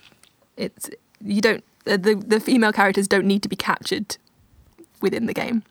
It's 0.56 0.90
you 1.24 1.40
don't 1.40 1.64
the, 1.84 1.96
the 1.96 2.14
the 2.14 2.40
female 2.40 2.72
characters 2.72 3.08
don't 3.08 3.24
need 3.26 3.42
to 3.42 3.48
be 3.48 3.56
captured 3.56 4.16
within 5.00 5.26
the 5.26 5.34
game. 5.34 5.62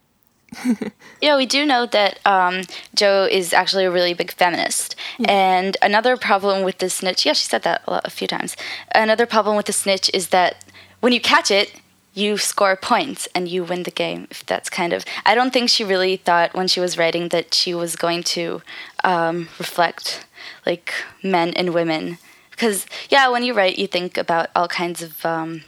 Yeah, 1.21 1.37
we 1.37 1.45
do 1.45 1.67
know 1.67 1.85
that 1.85 2.19
um, 2.25 2.63
Joe 2.95 3.27
is 3.29 3.53
actually 3.53 3.85
a 3.85 3.91
really 3.91 4.15
big 4.15 4.31
feminist. 4.33 4.95
And 5.25 5.77
another 5.83 6.17
problem 6.17 6.63
with 6.63 6.79
the 6.79 6.89
snitch, 6.89 7.27
yeah, 7.27 7.33
she 7.33 7.45
said 7.45 7.61
that 7.61 7.83
a, 7.87 7.91
lot, 7.91 8.01
a 8.05 8.09
few 8.09 8.27
times. 8.27 8.57
Another 8.95 9.27
problem 9.27 9.55
with 9.55 9.67
the 9.67 9.71
snitch 9.73 10.09
is 10.15 10.29
that 10.29 10.65
when 11.01 11.13
you 11.13 11.19
catch 11.19 11.51
it, 11.51 11.73
you 12.13 12.37
score 12.37 12.75
points 12.75 13.27
and 13.33 13.47
you 13.47 13.63
win 13.63 13.83
the 13.83 13.91
game. 13.91 14.27
If 14.31 14.45
that's 14.45 14.69
kind 14.69 14.93
of, 14.93 15.05
I 15.25 15.35
don't 15.35 15.51
think 15.51 15.69
she 15.69 15.83
really 15.83 16.17
thought 16.17 16.53
when 16.53 16.67
she 16.67 16.79
was 16.79 16.97
writing 16.97 17.29
that 17.29 17.53
she 17.53 17.73
was 17.73 17.95
going 17.95 18.23
to 18.23 18.61
um, 19.03 19.49
reflect 19.59 20.25
like 20.65 20.93
men 21.23 21.51
and 21.51 21.73
women. 21.73 22.17
Because 22.51 22.85
yeah, 23.09 23.29
when 23.29 23.43
you 23.43 23.53
write, 23.53 23.77
you 23.77 23.87
think 23.87 24.17
about 24.17 24.49
all 24.55 24.67
kinds 24.67 25.01
of 25.01 25.25
um, 25.25 25.63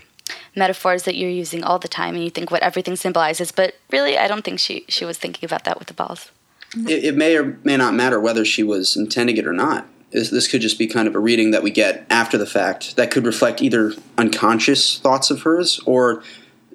metaphors 0.55 1.03
that 1.03 1.15
you're 1.15 1.29
using 1.29 1.63
all 1.63 1.79
the 1.79 1.87
time, 1.87 2.13
and 2.15 2.23
you 2.23 2.29
think 2.29 2.51
what 2.51 2.61
everything 2.61 2.95
symbolizes. 2.95 3.51
But 3.51 3.75
really, 3.91 4.17
I 4.17 4.27
don't 4.27 4.43
think 4.45 4.59
she 4.59 4.85
she 4.87 5.05
was 5.05 5.17
thinking 5.17 5.47
about 5.47 5.63
that 5.63 5.79
with 5.79 5.87
the 5.87 5.93
balls. 5.93 6.31
it, 6.75 7.03
it 7.05 7.15
may 7.15 7.35
or 7.35 7.57
may 7.63 7.77
not 7.77 7.93
matter 7.93 8.19
whether 8.19 8.45
she 8.45 8.63
was 8.63 8.95
intending 8.95 9.37
it 9.37 9.47
or 9.47 9.53
not. 9.53 9.87
This, 10.13 10.29
this 10.29 10.47
could 10.47 10.61
just 10.61 10.77
be 10.77 10.87
kind 10.87 11.07
of 11.07 11.15
a 11.15 11.19
reading 11.19 11.51
that 11.51 11.63
we 11.63 11.71
get 11.71 12.05
after 12.09 12.37
the 12.37 12.45
fact 12.45 12.95
that 12.95 13.11
could 13.11 13.25
reflect 13.25 13.61
either 13.61 13.93
unconscious 14.17 14.99
thoughts 14.99 15.31
of 15.31 15.41
hers 15.41 15.79
or 15.85 16.23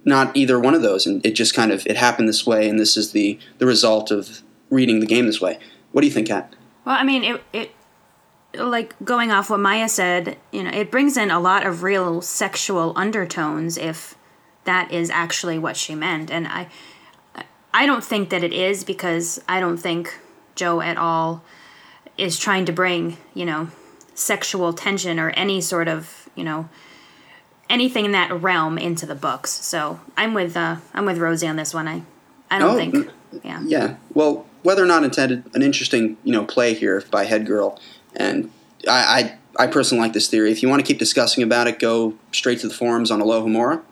not 0.05 0.37
either 0.37 0.59
one 0.59 0.75
of 0.75 0.83
those. 0.83 1.07
And 1.07 1.25
it 1.25 1.33
just 1.33 1.55
kind 1.55 1.71
of 1.71 1.87
it 1.87 1.97
happened 1.97 2.29
this 2.29 2.47
way, 2.47 2.69
and 2.69 2.79
this 2.79 2.97
is 2.97 3.13
the 3.13 3.39
the 3.59 3.67
result 3.67 4.11
of 4.11 4.43
reading 4.71 5.01
the 5.01 5.07
game 5.07 5.27
this 5.27 5.41
way. 5.41 5.59
What 5.93 6.03
do 6.03 6.07
you 6.07 6.13
think, 6.13 6.29
Kat? 6.29 6.55
Well, 6.85 6.97
I 6.97 7.05
mean, 7.05 7.25
it, 7.25 7.43
it 7.53 7.71
like 8.55 8.95
going 9.05 9.31
off 9.31 9.51
what 9.51 9.61
Maya 9.61 9.89
said, 9.89 10.37
you 10.53 10.63
know, 10.65 10.71
it 10.71 10.91
brings 10.91 11.17
in 11.17 11.31
a 11.31 11.41
lot 11.41 11.67
of 11.67 11.83
real 11.83 12.21
sexual 12.21 12.93
undertones 12.97 13.79
if 13.79 14.17
that 14.65 14.93
is 14.93 15.11
actually 15.11 15.59
what 15.59 15.77
she 15.77 15.95
meant. 15.95 16.31
And 16.31 16.49
I 16.49 16.69
I 17.73 17.87
don't 17.87 18.03
think 18.03 18.31
that 18.31 18.43
it 18.43 18.53
is 18.53 18.85
because 18.85 19.41
I 19.49 19.61
don't 19.61 19.77
think 19.77 20.19
Joe 20.55 20.81
at 20.81 20.97
all 20.97 21.45
is 22.19 22.39
trying 22.39 22.67
to 22.67 22.73
bring, 22.73 23.17
you 23.33 23.47
know, 23.47 23.69
sexual 24.15 24.73
tension 24.73 25.19
or 25.19 25.31
any 25.31 25.61
sort 25.61 25.89
of, 25.89 26.29
you 26.35 26.45
know, 26.45 26.69
anything 27.71 28.05
in 28.05 28.13
that 28.13 28.31
realm 28.43 28.77
into 28.77 29.07
the 29.07 29.15
books. 29.15 29.51
So 29.51 30.01
I'm 30.17 30.35
with 30.35 30.57
uh 30.57 30.77
I'm 30.93 31.07
with 31.07 31.19
Rosie 31.19 31.47
on 31.47 31.57
this 31.57 31.73
one. 31.73 31.89
I 31.89 32.03
I 32.51 32.59
don't 32.59 32.75
Oh, 32.75 32.77
think 32.77 33.11
yeah. 33.45 33.63
Yeah. 33.65 33.97
Well, 34.15 34.47
whether 34.63 34.83
or 34.83 34.87
not 34.87 35.05
intended, 35.05 35.45
an 35.55 35.63
interesting 35.63 36.17
you 36.25 36.33
know 36.33 36.45
play 36.45 36.75
here 36.75 37.03
by 37.11 37.25
Head 37.25 37.47
Girl, 37.47 37.79
and 38.17 38.51
I 38.89 39.39
I, 39.57 39.65
I 39.65 39.67
personally 39.69 40.03
like 40.03 40.13
this 40.13 40.29
theory. 40.29 40.51
If 40.51 40.63
you 40.63 40.69
want 40.69 40.81
to 40.81 40.87
keep 40.87 40.99
discussing 40.99 41.43
about 41.43 41.67
it, 41.69 41.79
go 41.79 42.15
straight 42.33 42.61
to 42.61 42.69
the 42.69 42.75
forums 42.75 43.11
on 43.11 43.21
Alohomora, 43.21 43.83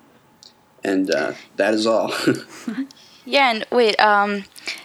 and 0.82 1.10
uh, 1.14 1.32
that 1.56 1.74
is 1.74 1.86
all. 1.86 2.12
Yeah, 3.26 3.50
and 3.50 3.66
wait, 3.70 3.98
um, 4.00 4.44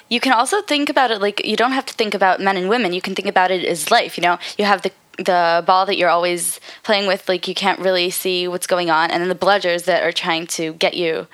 you 0.10 0.20
can 0.20 0.34
also 0.34 0.62
think 0.62 0.90
about 0.90 1.12
it 1.12 1.22
like 1.22 1.46
you 1.46 1.56
don't 1.56 1.72
have 1.72 1.86
to 1.86 1.94
think 1.94 2.14
about 2.14 2.42
men 2.42 2.58
and 2.58 2.68
women. 2.68 2.92
You 2.92 3.02
can 3.02 3.16
think 3.16 3.28
about 3.28 3.52
it 3.52 3.64
as 3.64 3.92
life. 3.92 4.18
You 4.18 4.24
know, 4.24 4.40
you 4.58 4.66
have 4.66 4.82
the 4.82 4.92
the 5.18 5.64
ball 5.66 5.86
that 5.86 5.98
you're 5.98 6.10
always 6.10 6.60
playing 6.84 7.08
with, 7.08 7.30
like 7.30 7.48
you 7.48 7.54
can't 7.54 7.80
really 7.80 8.10
see 8.10 8.48
what's 8.48 8.66
going 8.66 8.90
on, 8.90 9.12
and 9.12 9.22
then 9.22 9.30
the 9.30 9.36
bludgers 9.36 9.86
that 9.86 10.04
are 10.04 10.12
trying 10.12 10.48
to 10.48 10.74
get 10.74 10.96
you, 10.96 11.28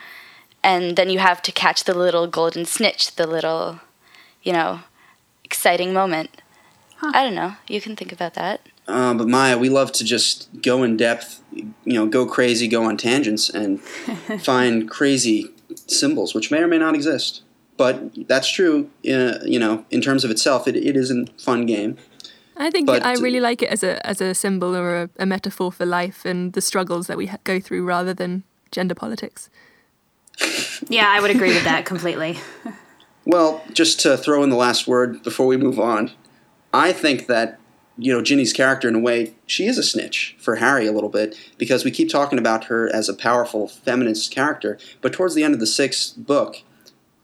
and 0.63 0.97
then 0.97 1.09
you 1.09 1.19
have 1.19 1.41
to 1.43 1.51
catch 1.51 1.85
the 1.85 1.93
little 1.93 2.27
golden 2.27 2.65
snitch, 2.65 3.15
the 3.15 3.25
little, 3.25 3.79
you 4.43 4.51
know, 4.51 4.81
exciting 5.45 5.93
moment. 5.93 6.29
I 7.01 7.23
don't 7.23 7.35
know. 7.35 7.53
You 7.67 7.79
can 7.79 7.95
think 7.95 8.11
about 8.11 8.33
that. 8.33 8.61
Uh, 8.87 9.13
but 9.13 9.27
Maya, 9.27 9.57
we 9.57 9.69
love 9.69 9.91
to 9.93 10.03
just 10.03 10.49
go 10.61 10.81
in 10.83 10.97
depth, 10.97 11.41
you 11.53 11.73
know, 11.85 12.07
go 12.07 12.25
crazy, 12.25 12.67
go 12.67 12.83
on 12.83 12.97
tangents, 12.97 13.49
and 13.49 13.79
find 14.41 14.89
crazy 14.89 15.51
symbols 15.87 16.33
which 16.35 16.51
may 16.51 16.59
or 16.59 16.67
may 16.67 16.77
not 16.77 16.95
exist. 16.95 17.41
But 17.77 18.27
that's 18.27 18.49
true. 18.51 18.89
Uh, 19.07 19.37
you 19.45 19.59
know, 19.59 19.85
in 19.91 20.01
terms 20.01 20.23
of 20.23 20.31
itself, 20.31 20.67
it, 20.67 20.75
it 20.75 20.95
is 20.97 21.11
a 21.11 21.25
fun 21.37 21.65
game. 21.65 21.97
I 22.59 22.71
think 22.71 22.87
But- 22.87 23.05
I 23.05 23.13
really 23.13 23.39
like 23.39 23.61
it 23.61 23.69
as 23.69 23.83
a 23.83 24.03
as 24.05 24.19
a 24.19 24.33
symbol 24.33 24.75
or 24.75 25.03
a, 25.03 25.09
a 25.19 25.25
metaphor 25.25 25.71
for 25.71 25.85
life 25.85 26.25
and 26.25 26.53
the 26.53 26.61
struggles 26.61 27.05
that 27.07 27.17
we 27.17 27.27
ha- 27.27 27.37
go 27.43 27.59
through, 27.59 27.85
rather 27.85 28.15
than 28.15 28.43
gender 28.71 28.95
politics. 28.95 29.49
Yeah, 30.89 31.07
I 31.07 31.19
would 31.19 31.31
agree 31.31 31.53
with 31.53 31.63
that 31.63 31.85
completely. 31.85 32.39
Well, 33.29 33.61
just 33.73 33.99
to 34.03 34.15
throw 34.15 34.41
in 34.41 34.49
the 34.49 34.55
last 34.55 34.87
word 34.87 35.21
before 35.21 35.47
we 35.47 35.57
move 35.57 35.81
on, 35.81 36.11
I 36.73 36.93
think 36.93 37.27
that 37.27 37.59
you 37.97 38.13
know 38.13 38.21
Ginny's 38.21 38.53
character, 38.53 38.87
in 38.87 38.95
a 38.95 38.99
way, 38.99 39.33
she 39.45 39.65
is 39.65 39.77
a 39.77 39.83
snitch 39.83 40.35
for 40.39 40.57
Harry 40.57 40.87
a 40.87 40.91
little 40.91 41.09
bit 41.09 41.37
because 41.57 41.83
we 41.83 41.91
keep 41.91 42.09
talking 42.09 42.39
about 42.39 42.65
her 42.65 42.93
as 42.93 43.09
a 43.09 43.13
powerful 43.13 43.67
feminist 43.67 44.31
character, 44.31 44.77
but 45.01 45.13
towards 45.13 45.35
the 45.35 45.43
end 45.43 45.53
of 45.53 45.59
the 45.59 45.67
sixth 45.67 46.15
book, 46.17 46.61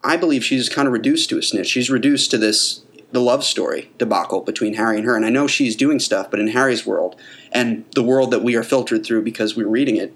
I 0.03 0.17
believe 0.17 0.43
she's 0.43 0.69
kind 0.69 0.87
of 0.87 0.93
reduced 0.93 1.29
to 1.29 1.37
a 1.37 1.43
snitch. 1.43 1.67
She's 1.67 1.89
reduced 1.89 2.31
to 2.31 2.37
this 2.37 2.81
the 3.11 3.21
love 3.21 3.43
story 3.43 3.91
debacle 3.99 4.41
between 4.41 4.73
Harry 4.73 4.97
and 4.97 5.05
her, 5.05 5.15
and 5.15 5.25
I 5.25 5.29
know 5.29 5.47
she's 5.47 5.75
doing 5.75 5.99
stuff, 5.99 6.31
but 6.31 6.39
in 6.39 6.47
Harry's 6.47 6.85
world 6.85 7.15
and 7.51 7.85
the 7.93 8.03
world 8.03 8.31
that 8.31 8.43
we 8.43 8.55
are 8.55 8.63
filtered 8.63 9.05
through 9.05 9.21
because 9.21 9.55
we're 9.55 9.67
reading 9.67 9.97
it 9.97 10.13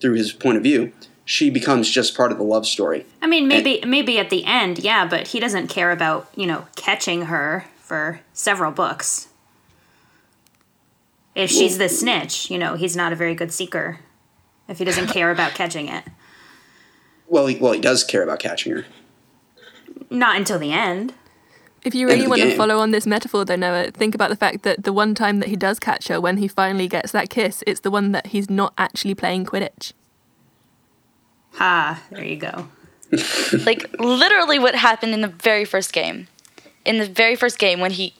through 0.00 0.14
his 0.14 0.32
point 0.32 0.56
of 0.56 0.62
view, 0.62 0.92
she 1.24 1.50
becomes 1.50 1.90
just 1.90 2.16
part 2.16 2.32
of 2.32 2.38
the 2.38 2.44
love 2.44 2.66
story. 2.66 3.06
I 3.20 3.26
mean, 3.26 3.46
maybe 3.48 3.82
maybe 3.86 4.18
at 4.18 4.30
the 4.30 4.44
end, 4.44 4.78
yeah, 4.78 5.06
but 5.06 5.28
he 5.28 5.40
doesn't 5.40 5.68
care 5.68 5.90
about 5.92 6.28
you 6.34 6.46
know 6.46 6.66
catching 6.74 7.26
her 7.26 7.66
for 7.76 8.20
several 8.32 8.72
books. 8.72 9.28
If 11.34 11.50
she's 11.50 11.78
the 11.78 11.88
snitch, 11.88 12.50
you 12.50 12.58
know, 12.58 12.74
he's 12.74 12.94
not 12.96 13.12
a 13.12 13.16
very 13.16 13.34
good 13.34 13.52
seeker. 13.52 14.00
If 14.68 14.78
he 14.78 14.84
doesn't 14.84 15.08
care 15.08 15.30
about 15.30 15.52
catching 15.52 15.88
it, 15.88 16.04
Well, 17.26 17.46
he, 17.46 17.56
well, 17.56 17.72
he 17.72 17.80
does 17.80 18.04
care 18.04 18.22
about 18.22 18.38
catching 18.38 18.72
her. 18.72 18.84
not 20.10 20.36
until 20.36 20.58
the 20.58 20.72
end. 20.72 21.14
If 21.84 21.94
you 21.96 22.06
really 22.06 22.20
of 22.20 22.24
the 22.24 22.28
want 22.30 22.42
to 22.42 22.56
follow 22.56 22.78
on 22.78 22.92
this 22.92 23.06
metaphor, 23.06 23.44
though, 23.44 23.56
Noah, 23.56 23.90
think 23.90 24.14
about 24.14 24.30
the 24.30 24.36
fact 24.36 24.62
that 24.62 24.84
the 24.84 24.92
one 24.92 25.14
time 25.16 25.40
that 25.40 25.48
he 25.48 25.56
does 25.56 25.80
catch 25.80 26.06
her, 26.08 26.20
when 26.20 26.36
he 26.36 26.46
finally 26.46 26.86
gets 26.86 27.10
that 27.12 27.28
kiss, 27.28 27.64
it's 27.66 27.80
the 27.80 27.90
one 27.90 28.12
that 28.12 28.28
he's 28.28 28.48
not 28.48 28.72
actually 28.78 29.14
playing 29.16 29.46
Quidditch. 29.46 29.92
Ha, 31.54 32.02
there 32.10 32.24
you 32.24 32.36
go. 32.36 32.68
like 33.66 33.94
literally 33.98 34.58
what 34.58 34.74
happened 34.74 35.12
in 35.12 35.22
the 35.22 35.28
very 35.28 35.64
first 35.64 35.92
game. 35.92 36.28
In 36.84 36.98
the 36.98 37.06
very 37.06 37.36
first 37.36 37.58
game 37.58 37.80
when 37.80 37.90
he 37.90 38.14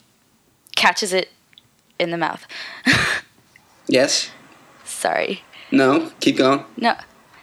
catches 0.75 1.13
it 1.13 1.29
in 2.03 2.11
the 2.11 2.17
mouth. 2.17 2.45
Yes. 3.87 4.31
Sorry. 4.85 5.41
No. 5.69 6.09
Keep 6.21 6.37
going. 6.37 6.63
No. 6.77 6.95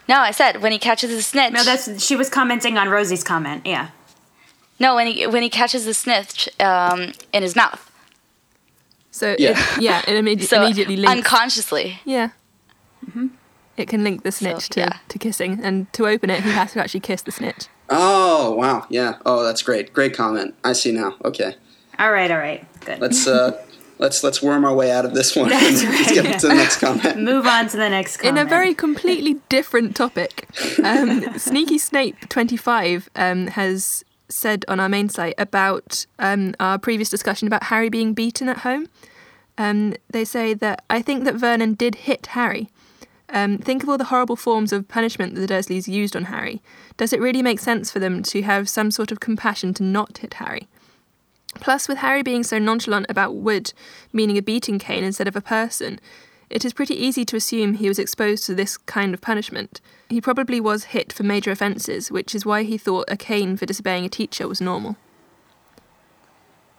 No, 0.08 0.20
I 0.20 0.30
said 0.30 0.62
when 0.62 0.72
he 0.72 0.78
catches 0.78 1.10
the 1.10 1.22
snitch. 1.22 1.52
No, 1.52 1.62
that's 1.62 2.02
she 2.02 2.16
was 2.16 2.30
commenting 2.30 2.78
on 2.78 2.88
Rosie's 2.88 3.22
comment. 3.22 3.66
Yeah. 3.66 3.90
No, 4.78 4.94
when 4.94 5.06
he 5.06 5.26
when 5.26 5.42
he 5.42 5.50
catches 5.50 5.84
the 5.84 5.92
snitch 5.92 6.48
um, 6.58 7.12
in 7.34 7.42
his 7.42 7.54
mouth. 7.54 7.90
So 9.10 9.36
Yeah. 9.38 9.50
it, 9.50 9.58
yeah, 9.82 9.98
it 10.08 10.24
immedi- 10.24 10.44
So 10.44 10.62
immediately 10.62 10.96
links. 10.96 11.12
unconsciously. 11.14 12.00
yeah. 12.06 12.30
It 13.76 13.88
can 13.88 14.02
link 14.04 14.22
the 14.24 14.32
snitch 14.32 14.68
to, 14.70 14.80
yeah. 14.80 14.98
to 15.08 15.18
kissing, 15.18 15.60
and 15.62 15.90
to 15.94 16.06
open 16.06 16.28
it, 16.30 16.42
he 16.42 16.50
has 16.50 16.72
to 16.72 16.80
actually 16.80 17.00
kiss 17.00 17.22
the 17.22 17.32
snitch. 17.32 17.66
Oh 17.90 18.52
wow. 18.52 18.86
Yeah. 18.88 19.16
Oh, 19.26 19.42
that's 19.44 19.62
great. 19.62 19.92
Great 19.92 20.14
comment. 20.16 20.54
I 20.64 20.72
see 20.72 20.92
now. 20.92 21.16
Okay. 21.24 21.54
All 21.98 22.10
right, 22.12 22.30
all 22.30 22.38
right, 22.38 22.66
good. 22.86 22.98
Let's 22.98 23.26
uh, 23.26 23.62
let's 24.00 24.24
let's 24.24 24.42
worm 24.42 24.64
our 24.64 24.74
way 24.74 24.90
out 24.90 25.04
of 25.04 25.14
this 25.14 25.36
one. 25.36 25.50
That's 25.50 25.82
let's 25.84 26.16
right. 26.16 26.22
get 26.22 26.40
to 26.40 26.48
the 26.48 26.54
next 26.54 26.78
comment. 26.78 27.16
Move 27.20 27.46
on 27.46 27.68
to 27.68 27.76
the 27.76 27.88
next 27.88 28.16
comment. 28.16 28.38
In 28.38 28.46
a 28.46 28.48
very 28.48 28.74
completely 28.74 29.34
different 29.48 29.94
topic, 29.94 30.48
um, 30.82 31.26
Sneaky 31.38 31.78
Snape 31.78 32.28
twenty 32.28 32.56
five 32.56 33.08
um, 33.14 33.46
has 33.48 34.04
said 34.28 34.64
on 34.68 34.80
our 34.80 34.88
main 34.88 35.08
site 35.08 35.34
about 35.38 36.06
um, 36.18 36.54
our 36.58 36.78
previous 36.78 37.10
discussion 37.10 37.46
about 37.46 37.64
Harry 37.64 37.88
being 37.88 38.14
beaten 38.14 38.48
at 38.48 38.58
home. 38.58 38.88
Um, 39.58 39.94
they 40.08 40.24
say 40.24 40.54
that 40.54 40.84
I 40.88 41.02
think 41.02 41.24
that 41.24 41.34
Vernon 41.34 41.74
did 41.74 41.94
hit 41.96 42.26
Harry. 42.28 42.70
Um, 43.32 43.58
think 43.58 43.82
of 43.82 43.88
all 43.88 43.98
the 43.98 44.04
horrible 44.04 44.34
forms 44.34 44.72
of 44.72 44.88
punishment 44.88 45.34
that 45.34 45.40
the 45.40 45.54
Dursleys 45.54 45.86
used 45.86 46.16
on 46.16 46.24
Harry. 46.24 46.62
Does 46.96 47.12
it 47.12 47.20
really 47.20 47.42
make 47.42 47.60
sense 47.60 47.90
for 47.90 48.00
them 48.00 48.22
to 48.24 48.42
have 48.42 48.68
some 48.68 48.90
sort 48.90 49.12
of 49.12 49.20
compassion 49.20 49.72
to 49.74 49.84
not 49.84 50.18
hit 50.18 50.34
Harry? 50.34 50.68
Plus, 51.60 51.88
with 51.88 51.98
Harry 51.98 52.22
being 52.22 52.42
so 52.42 52.58
nonchalant 52.58 53.06
about 53.08 53.34
wood, 53.34 53.72
meaning 54.12 54.36
a 54.36 54.42
beating 54.42 54.78
cane 54.78 55.04
instead 55.04 55.28
of 55.28 55.36
a 55.36 55.40
person, 55.40 56.00
it 56.48 56.64
is 56.64 56.72
pretty 56.72 56.94
easy 56.94 57.24
to 57.26 57.36
assume 57.36 57.74
he 57.74 57.88
was 57.88 57.98
exposed 57.98 58.44
to 58.46 58.54
this 58.54 58.76
kind 58.76 59.14
of 59.14 59.20
punishment. 59.20 59.80
He 60.08 60.20
probably 60.20 60.60
was 60.60 60.84
hit 60.84 61.12
for 61.12 61.22
major 61.22 61.52
offences, 61.52 62.10
which 62.10 62.34
is 62.34 62.44
why 62.44 62.64
he 62.64 62.76
thought 62.76 63.04
a 63.08 63.16
cane 63.16 63.56
for 63.56 63.66
disobeying 63.66 64.04
a 64.04 64.08
teacher 64.08 64.48
was 64.48 64.60
normal. 64.60 64.96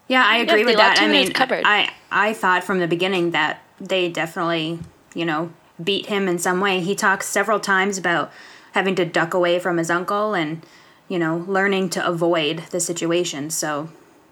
Yeah, 0.10 0.26
I 0.26 0.38
agree 0.38 0.64
they 0.64 0.66
with 0.66 0.76
that. 0.76 1.00
I 1.00 1.06
him 1.06 1.12
in 1.12 1.18
his 1.20 1.30
mean. 1.30 1.62
I 1.66 1.90
I 2.12 2.34
thought 2.34 2.66
from 2.66 2.80
the 2.80 2.88
beginning 2.88 3.32
that 3.32 3.62
they 3.80 4.10
definitely, 4.10 4.80
you 5.16 5.24
know, 5.24 5.54
beat 5.82 6.08
him 6.08 6.28
in 6.28 6.38
some 6.38 6.60
way. 6.60 6.82
He 6.82 6.96
talks 6.96 7.28
several 7.28 7.62
times 7.62 7.98
about 7.98 8.30
having 8.74 8.96
to 8.96 9.06
duck 9.06 9.34
away 9.34 9.58
from 9.58 9.78
his 9.78 9.90
uncle 9.90 10.34
and, 10.34 10.66
you 11.08 11.18
know, 11.18 11.46
learning 11.48 11.92
to 11.92 12.06
avoid 12.06 12.64
the 12.72 12.82
situation. 12.82 13.50
So, 13.50 13.90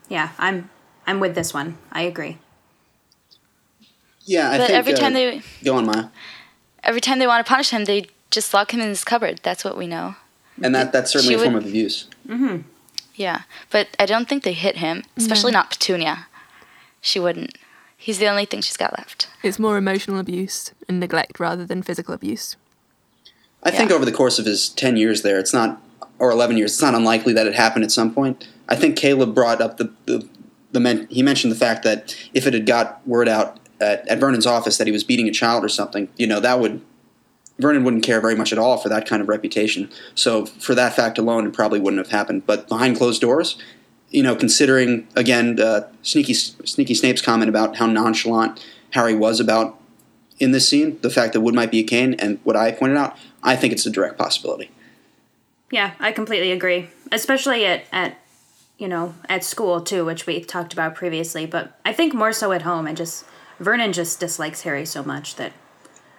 yeah, 0.09 0.29
I'm 0.37 0.69
I'm 1.07 1.19
with 1.19 1.35
this 1.35 1.53
one. 1.53 1.77
I 1.91 2.01
agree. 2.03 2.37
Yeah, 4.25 4.49
I 4.51 4.57
But 4.57 4.67
think. 4.67 4.77
every 4.79 4.93
time 4.93 5.11
uh, 5.13 5.15
they 5.15 5.41
go 5.63 5.75
on, 5.75 5.85
Maya. 5.85 6.05
every 6.83 7.01
time 7.01 7.19
they 7.19 7.27
want 7.27 7.45
to 7.45 7.49
punish 7.49 7.69
him, 7.71 7.85
they 7.85 8.07
just 8.29 8.53
lock 8.53 8.73
him 8.73 8.79
in 8.81 8.89
his 8.89 9.03
cupboard. 9.03 9.39
That's 9.43 9.63
what 9.65 9.77
we 9.77 9.87
know. 9.87 10.15
And 10.61 10.75
that 10.75 10.91
that's 10.91 11.11
certainly 11.11 11.35
She 11.35 11.39
a 11.39 11.43
form 11.43 11.53
would- 11.55 11.63
of 11.63 11.69
abuse. 11.69 12.05
Mhm. 12.27 12.63
Yeah, 13.15 13.41
but 13.69 13.87
I 13.99 14.05
don't 14.05 14.29
think 14.29 14.43
they 14.43 14.53
hit 14.53 14.77
him, 14.77 15.03
especially 15.17 15.51
not 15.51 15.69
Petunia. 15.69 16.27
She 17.01 17.19
wouldn't. 17.19 17.57
He's 17.97 18.17
the 18.19 18.27
only 18.27 18.45
thing 18.45 18.61
she's 18.61 18.77
got 18.77 18.97
left. 18.97 19.27
It's 19.43 19.59
more 19.59 19.77
emotional 19.77 20.19
abuse 20.19 20.71
and 20.87 20.99
neglect 21.01 21.37
rather 21.39 21.65
than 21.65 21.81
physical 21.83 22.13
abuse. 22.13 22.55
I 23.61 23.71
think 23.71 23.91
over 23.91 24.05
the 24.05 24.13
course 24.13 24.39
of 24.39 24.45
his 24.45 24.69
ten 24.69 24.95
years 24.95 25.21
there, 25.21 25.37
it's 25.37 25.53
not 25.53 25.81
or 26.19 26.29
eleven 26.31 26.57
years, 26.57 26.73
it's 26.73 26.81
not 26.81 26.93
unlikely 26.93 27.33
that 27.33 27.47
it 27.47 27.55
happened 27.55 27.83
at 27.83 27.91
some 27.91 28.13
point. 28.13 28.47
I 28.67 28.75
think 28.75 28.95
Caleb 28.95 29.33
brought 29.33 29.61
up 29.61 29.77
the 29.77 29.91
the, 30.05 30.27
the 30.71 30.79
men, 30.79 31.07
he 31.09 31.23
mentioned 31.23 31.51
the 31.51 31.57
fact 31.57 31.83
that 31.83 32.15
if 32.33 32.45
it 32.45 32.53
had 32.53 32.65
got 32.65 33.05
word 33.07 33.27
out 33.27 33.59
at, 33.79 34.07
at 34.07 34.19
Vernon's 34.19 34.45
office 34.45 34.77
that 34.77 34.87
he 34.87 34.93
was 34.93 35.03
beating 35.03 35.27
a 35.27 35.31
child 35.31 35.63
or 35.63 35.69
something, 35.69 36.09
you 36.17 36.27
know, 36.27 36.39
that 36.39 36.59
would 36.59 36.81
Vernon 37.57 37.83
wouldn't 37.83 38.03
care 38.03 38.21
very 38.21 38.35
much 38.35 38.53
at 38.53 38.59
all 38.59 38.77
for 38.77 38.87
that 38.89 39.05
kind 39.05 39.21
of 39.21 39.27
reputation. 39.27 39.89
So 40.15 40.45
for 40.45 40.75
that 40.75 40.95
fact 40.95 41.17
alone, 41.17 41.45
it 41.45 41.53
probably 41.53 41.79
wouldn't 41.79 41.99
have 41.99 42.11
happened. 42.11 42.45
But 42.45 42.69
behind 42.69 42.97
closed 42.97 43.19
doors, 43.19 43.57
you 44.09 44.23
know, 44.23 44.35
considering 44.35 45.07
again 45.15 45.59
uh, 45.59 45.87
sneaky 46.01 46.33
sneaky 46.33 46.93
Snape's 46.93 47.21
comment 47.21 47.49
about 47.49 47.77
how 47.77 47.85
nonchalant 47.85 48.65
Harry 48.91 49.15
was 49.15 49.39
about 49.39 49.77
in 50.39 50.51
this 50.51 50.69
scene, 50.69 50.97
the 51.01 51.09
fact 51.09 51.33
that 51.33 51.41
wood 51.41 51.53
might 51.53 51.69
be 51.69 51.79
a 51.79 51.83
cane, 51.83 52.13
and 52.13 52.39
what 52.43 52.55
I 52.55 52.71
pointed 52.71 52.97
out, 52.97 53.17
I 53.43 53.57
think 53.57 53.73
it's 53.73 53.85
a 53.85 53.91
direct 53.91 54.17
possibility. 54.17 54.71
Yeah, 55.71 55.93
I 55.99 56.11
completely 56.11 56.51
agree. 56.51 56.89
Especially 57.11 57.65
at 57.65 57.85
at 57.91 58.17
you 58.77 58.87
know, 58.87 59.13
at 59.27 59.43
school 59.43 59.81
too, 59.81 60.05
which 60.05 60.25
we 60.25 60.39
talked 60.41 60.73
about 60.73 60.95
previously, 60.95 61.45
but 61.45 61.77
I 61.85 61.93
think 61.93 62.13
more 62.13 62.31
so 62.31 62.51
at 62.51 62.61
home. 62.61 62.87
I 62.87 62.93
just 62.93 63.25
Vernon 63.59 63.93
just 63.93 64.19
dislikes 64.19 64.61
Harry 64.61 64.85
so 64.85 65.03
much 65.03 65.35
that 65.35 65.51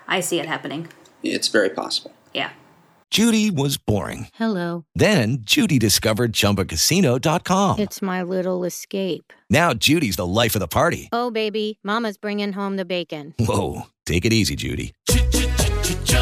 I 0.06 0.20
see 0.20 0.38
it 0.38 0.46
happening. 0.46 0.88
It's 1.22 1.48
very 1.48 1.70
possible. 1.70 2.12
Yeah. 2.34 2.50
Judy 3.10 3.50
was 3.50 3.76
boring. 3.76 4.28
Hello. 4.34 4.84
Then 4.94 5.38
Judy 5.40 5.80
discovered 5.80 6.32
ChumbaCasino.com. 6.32 7.80
It's 7.80 8.00
my 8.00 8.22
little 8.22 8.62
escape. 8.62 9.32
Now 9.48 9.74
Judy's 9.74 10.14
the 10.14 10.26
life 10.26 10.54
of 10.54 10.60
the 10.60 10.68
party. 10.68 11.08
Oh, 11.10 11.32
baby, 11.32 11.80
Mama's 11.82 12.18
bringing 12.18 12.52
home 12.52 12.76
the 12.76 12.84
bacon. 12.84 13.34
Whoa, 13.38 13.88
take 14.06 14.24
it 14.24 14.32
easy, 14.32 14.54
Judy. 14.54 14.92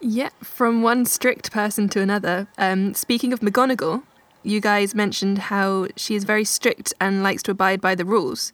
Yeah, 0.00 0.30
from 0.42 0.82
one 0.82 1.06
strict 1.06 1.50
person 1.50 1.88
to 1.90 2.00
another. 2.00 2.46
Um, 2.56 2.94
speaking 2.94 3.32
of 3.32 3.40
McGonagall, 3.40 4.04
you 4.44 4.60
guys 4.60 4.94
mentioned 4.94 5.38
how 5.38 5.88
she 5.96 6.14
is 6.14 6.24
very 6.24 6.44
strict 6.44 6.94
and 7.00 7.22
likes 7.22 7.42
to 7.44 7.50
abide 7.50 7.80
by 7.80 7.94
the 7.94 8.04
rules. 8.04 8.52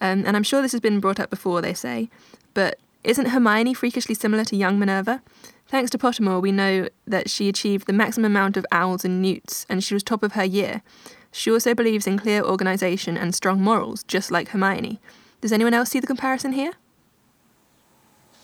Um, 0.00 0.24
and 0.26 0.36
I'm 0.36 0.42
sure 0.42 0.62
this 0.62 0.72
has 0.72 0.80
been 0.80 1.00
brought 1.00 1.20
up 1.20 1.28
before, 1.28 1.60
they 1.60 1.74
say. 1.74 2.08
But 2.54 2.78
isn't 3.04 3.26
Hermione 3.26 3.74
freakishly 3.74 4.14
similar 4.14 4.44
to 4.46 4.56
young 4.56 4.78
Minerva? 4.78 5.22
Thanks 5.68 5.90
to 5.90 5.98
Pottermore, 5.98 6.40
we 6.40 6.52
know 6.52 6.88
that 7.06 7.28
she 7.28 7.48
achieved 7.48 7.86
the 7.86 7.92
maximum 7.92 8.32
amount 8.32 8.56
of 8.56 8.64
owls 8.72 9.04
and 9.04 9.20
newts, 9.20 9.66
and 9.68 9.84
she 9.84 9.94
was 9.94 10.02
top 10.02 10.22
of 10.22 10.32
her 10.32 10.44
year. 10.44 10.82
She 11.30 11.50
also 11.50 11.74
believes 11.74 12.06
in 12.06 12.18
clear 12.18 12.42
organisation 12.42 13.18
and 13.18 13.34
strong 13.34 13.60
morals, 13.60 14.02
just 14.04 14.30
like 14.30 14.48
Hermione. 14.48 15.00
Does 15.40 15.52
anyone 15.52 15.74
else 15.74 15.90
see 15.90 16.00
the 16.00 16.06
comparison 16.06 16.52
here? 16.52 16.72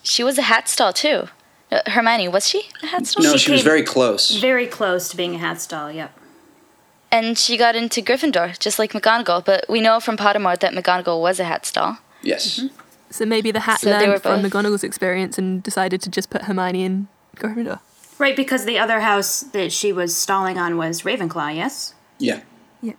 She 0.02 0.22
was 0.22 0.36
a 0.36 0.42
hat 0.42 0.68
stall 0.68 0.92
too. 0.92 1.28
Uh, 1.72 1.80
Hermione, 1.90 2.28
was 2.28 2.46
she 2.46 2.68
a 2.82 2.86
hat 2.86 3.06
stall? 3.06 3.24
No, 3.24 3.36
she 3.36 3.50
was 3.50 3.62
very 3.62 3.82
close. 3.82 4.36
Very 4.36 4.66
close 4.66 5.08
to 5.08 5.16
being 5.16 5.34
a 5.34 5.38
hat 5.38 5.60
stall, 5.60 5.90
yep. 5.90 6.12
And 7.10 7.38
she 7.38 7.56
got 7.56 7.74
into 7.76 8.02
Gryffindor, 8.02 8.58
just 8.58 8.78
like 8.78 8.92
McGonagall, 8.92 9.44
but 9.44 9.64
we 9.68 9.80
know 9.80 9.98
from 10.00 10.16
Pottermore 10.16 10.58
that 10.60 10.72
McGonagall 10.74 11.20
was 11.20 11.40
a 11.40 11.44
hat 11.44 11.64
stall. 11.66 11.98
Yes. 12.22 12.58
Mm-hmm. 12.60 12.76
So 13.10 13.26
maybe 13.26 13.50
the 13.50 13.60
hat 13.60 13.80
So 13.80 13.90
learned 13.90 14.22
from 14.22 14.42
McGonagall's 14.42 14.84
experience 14.84 15.36
and 15.38 15.62
decided 15.62 16.00
to 16.02 16.10
just 16.10 16.30
put 16.30 16.42
Hermione 16.42 16.84
in 16.84 17.08
Gryffindor. 17.36 17.80
Right, 18.18 18.36
because 18.36 18.64
the 18.64 18.78
other 18.78 19.00
house 19.00 19.40
that 19.40 19.72
she 19.72 19.92
was 19.92 20.16
stalling 20.16 20.58
on 20.58 20.76
was 20.76 21.02
Ravenclaw, 21.02 21.54
yes? 21.56 21.94
Yeah. 22.18 22.40
Yeah. 22.80 22.92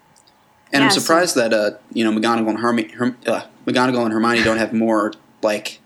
And 0.71 0.81
Yeah, 0.81 0.85
I'm 0.85 0.91
so- 0.91 0.99
surprised 0.99 1.35
that 1.35 1.53
uh, 1.53 1.71
you 1.93 2.03
know 2.03 2.11
McGonagall 2.11 2.49
and 2.49 2.59
Hermi- 2.59 2.91
Herm- 2.91 3.17
uh, 3.25 3.43
McGonagall 3.65 4.03
and 4.05 4.13
Hermione 4.13 4.43
don't 4.43 4.57
have 4.57 4.73
more 4.73 5.13
like 5.41 5.79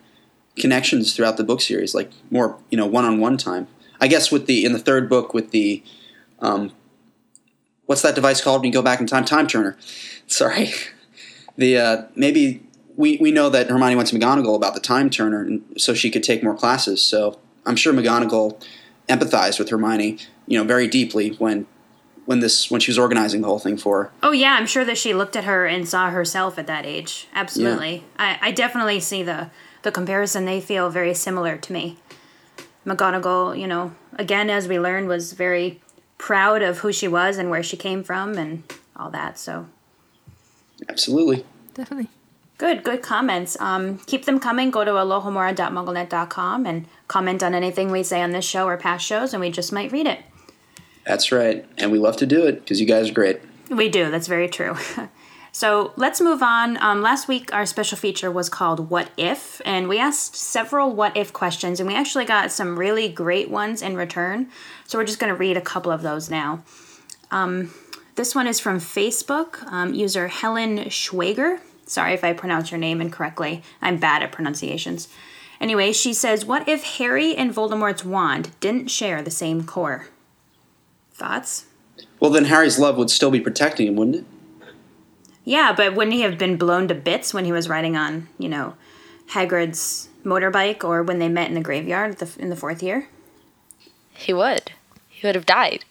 connections 0.59 1.15
throughout 1.15 1.37
the 1.37 1.43
book 1.43 1.61
series, 1.61 1.95
like 1.95 2.11
more 2.29 2.57
you 2.69 2.77
know 2.77 2.85
one-on-one 2.85 3.37
time. 3.37 3.67
I 3.99 4.07
guess 4.07 4.31
with 4.31 4.45
the 4.45 4.65
in 4.65 4.73
the 4.73 4.79
third 4.79 5.09
book 5.09 5.33
with 5.33 5.51
the 5.51 5.83
um, 6.39 6.71
what's 7.85 8.01
that 8.03 8.15
device 8.15 8.41
called 8.41 8.61
when 8.61 8.67
you 8.67 8.73
go 8.73 8.81
back 8.81 8.99
in 8.99 9.07
time? 9.07 9.25
Time 9.25 9.47
turner. 9.47 9.77
Sorry. 10.27 10.71
The 11.59 11.75
uh, 11.75 12.03
maybe 12.15 12.61
we 12.97 13.17
we 13.17 13.31
know 13.31 13.49
that 13.49 13.67
Hermione 13.67 13.95
went 13.95 14.09
to 14.09 14.15
McGonagall 14.15 14.55
about 14.55 14.75
the 14.75 14.79
time 14.79 15.09
turner, 15.09 15.41
and 15.41 15.63
so 15.75 15.95
she 15.95 16.11
could 16.11 16.21
take 16.21 16.43
more 16.43 16.53
classes. 16.53 17.01
So 17.01 17.39
I'm 17.65 17.75
sure 17.75 17.91
McGonagall 17.93 18.63
empathized 19.09 19.57
with 19.57 19.69
Hermione, 19.69 20.19
you 20.45 20.59
know, 20.59 20.63
very 20.63 20.87
deeply 20.87 21.29
when 21.29 21.65
when 22.25 22.41
this 22.41 22.69
when 22.69 22.81
she 22.81 22.91
was 22.91 22.99
organizing 22.99 23.41
the 23.41 23.47
whole 23.47 23.57
thing 23.57 23.77
for 23.77 24.03
her. 24.03 24.11
Oh 24.21 24.31
yeah, 24.31 24.53
I'm 24.59 24.67
sure 24.67 24.85
that 24.85 24.97
she 24.97 25.13
looked 25.13 25.35
at 25.35 25.45
her 25.45 25.65
and 25.65 25.87
saw 25.87 26.09
herself 26.09 26.59
at 26.59 26.67
that 26.67 26.85
age. 26.85 27.27
Absolutely. 27.33 28.03
I, 28.19 28.37
I 28.41 28.51
definitely 28.51 28.99
see 28.99 29.23
the 29.23 29.49
the 29.87 29.91
comparison. 29.91 30.43
They 30.43 30.59
feel 30.59 30.89
very 30.89 31.13
similar 31.13 31.57
to 31.57 31.73
me. 31.73 31.97
McGonagall, 32.85 33.57
you 33.57 33.67
know, 33.67 33.93
again 34.17 34.49
as 34.49 34.67
we 34.67 34.77
learned, 34.79 35.07
was 35.07 35.31
very 35.31 35.81
proud 36.17 36.61
of 36.61 36.79
who 36.79 36.91
she 36.91 37.07
was 37.07 37.37
and 37.37 37.49
where 37.49 37.63
she 37.63 37.77
came 37.77 38.03
from 38.03 38.37
and 38.37 38.63
all 38.97 39.09
that. 39.11 39.39
So 39.39 39.67
Absolutely. 40.89 41.45
Definitely. 41.73 42.09
good, 42.57 42.83
good 42.83 43.01
comments. 43.01 43.59
Um, 43.61 43.99
keep 43.99 44.25
them 44.25 44.39
coming. 44.39 44.71
Go 44.71 44.83
to 44.83 44.91
alohomora.mugglenet.com 44.91 46.65
and 46.65 46.85
comment 47.07 47.41
on 47.43 47.53
anything 47.53 47.89
we 47.89 48.03
say 48.03 48.21
on 48.21 48.31
this 48.31 48.45
show 48.45 48.67
or 48.67 48.77
past 48.77 49.05
shows, 49.05 49.33
and 49.33 49.39
we 49.39 49.49
just 49.49 49.71
might 49.71 49.91
read 49.91 50.07
it. 50.07 50.19
That's 51.05 51.31
right. 51.31 51.65
And 51.77 51.91
we 51.91 51.99
love 51.99 52.17
to 52.17 52.25
do 52.25 52.45
it 52.45 52.59
because 52.59 52.81
you 52.81 52.85
guys 52.85 53.09
are 53.09 53.13
great. 53.13 53.39
We 53.69 53.87
do. 53.87 54.11
That's 54.11 54.27
very 54.27 54.49
true. 54.49 54.75
so 55.57 55.91
let's 55.95 56.21
move 56.21 56.43
on. 56.43 56.77
Um, 56.83 57.01
last 57.01 57.27
week, 57.27 57.51
our 57.51 57.65
special 57.65 57.97
feature 57.97 58.29
was 58.29 58.47
called 58.47 58.91
What 58.91 59.09
If? 59.17 59.59
And 59.65 59.89
we 59.89 59.97
asked 59.97 60.35
several 60.35 60.91
what 60.91 61.17
if 61.17 61.33
questions, 61.33 61.79
and 61.79 61.89
we 61.89 61.95
actually 61.95 62.25
got 62.25 62.51
some 62.51 62.77
really 62.77 63.09
great 63.09 63.49
ones 63.49 63.81
in 63.81 63.97
return. 63.97 64.49
So 64.85 64.99
we're 64.99 65.05
just 65.05 65.17
going 65.17 65.33
to 65.33 65.35
read 65.35 65.57
a 65.57 65.61
couple 65.61 65.91
of 65.91 66.03
those 66.03 66.29
now. 66.29 66.63
Um, 67.31 67.73
this 68.13 68.35
one 68.35 68.45
is 68.45 68.59
from 68.59 68.77
Facebook, 68.77 69.63
um, 69.71 69.95
user 69.95 70.27
Helen 70.27 70.77
Schwager. 70.91 71.59
Sorry 71.87 72.13
if 72.13 72.23
I 72.23 72.33
pronounce 72.33 72.69
your 72.69 72.79
name 72.79 73.01
incorrectly. 73.01 73.63
I'm 73.81 73.97
bad 73.97 74.21
at 74.21 74.31
pronunciations. 74.31 75.07
Anyway, 75.59 75.91
she 75.91 76.13
says, 76.13 76.45
What 76.45 76.69
if 76.69 76.83
Harry 76.99 77.35
and 77.35 77.51
Voldemort's 77.51 78.05
wand 78.05 78.51
didn't 78.59 78.91
share 78.91 79.23
the 79.23 79.31
same 79.31 79.65
core? 79.65 80.09
Thoughts? 81.15 81.65
Well, 82.19 82.29
then 82.29 82.45
Harry's 82.45 82.77
love 82.77 82.95
would 82.97 83.09
still 83.09 83.31
be 83.31 83.41
protecting 83.41 83.87
him, 83.87 83.95
wouldn't 83.95 84.17
it? 84.17 84.25
Yeah, 85.47 85.71
but 85.71 85.95
wouldn't 85.95 86.13
he 86.13 86.23
have 86.23 86.37
been 86.37 86.57
blown 86.57 86.89
to 86.89 86.93
bits 86.93 87.33
when 87.33 87.45
he 87.45 87.53
was 87.53 87.69
riding 87.69 87.95
on, 87.95 88.27
you 88.37 88.49
know, 88.49 88.73
Hagrid's 89.29 90.09
motorbike 90.25 90.83
or 90.83 91.01
when 91.03 91.19
they 91.19 91.29
met 91.29 91.47
in 91.47 91.53
the 91.53 91.61
graveyard 91.61 92.17
the, 92.17 92.29
in 92.37 92.49
the 92.49 92.55
fourth 92.57 92.83
year? 92.83 93.07
He 94.13 94.33
would. 94.33 94.73
He 95.07 95.25
would 95.25 95.35
have 95.35 95.45
died. 95.45 95.85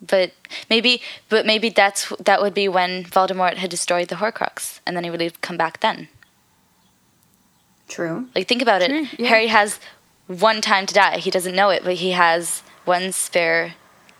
But 0.00 0.30
maybe, 0.70 1.02
but 1.28 1.44
maybe 1.44 1.70
that's 1.70 2.12
that 2.20 2.40
would 2.40 2.54
be 2.54 2.68
when 2.68 3.02
Voldemort 3.02 3.54
had 3.54 3.68
destroyed 3.68 4.06
the 4.06 4.14
Horcrux, 4.14 4.78
and 4.86 4.96
then 4.96 5.02
he 5.02 5.10
would 5.10 5.22
have 5.22 5.40
come 5.40 5.56
back 5.56 5.80
then. 5.80 6.06
True. 7.88 8.28
Like 8.32 8.46
think 8.46 8.62
about 8.62 8.80
it. 8.80 8.92
Mm, 8.92 9.26
Harry 9.26 9.48
has 9.48 9.80
one 10.28 10.60
time 10.60 10.86
to 10.86 10.94
die. 10.94 11.18
He 11.18 11.32
doesn't 11.32 11.56
know 11.56 11.70
it, 11.70 11.82
but 11.82 11.94
he 11.94 12.12
has 12.12 12.62
one 12.84 13.10
spare 13.10 13.74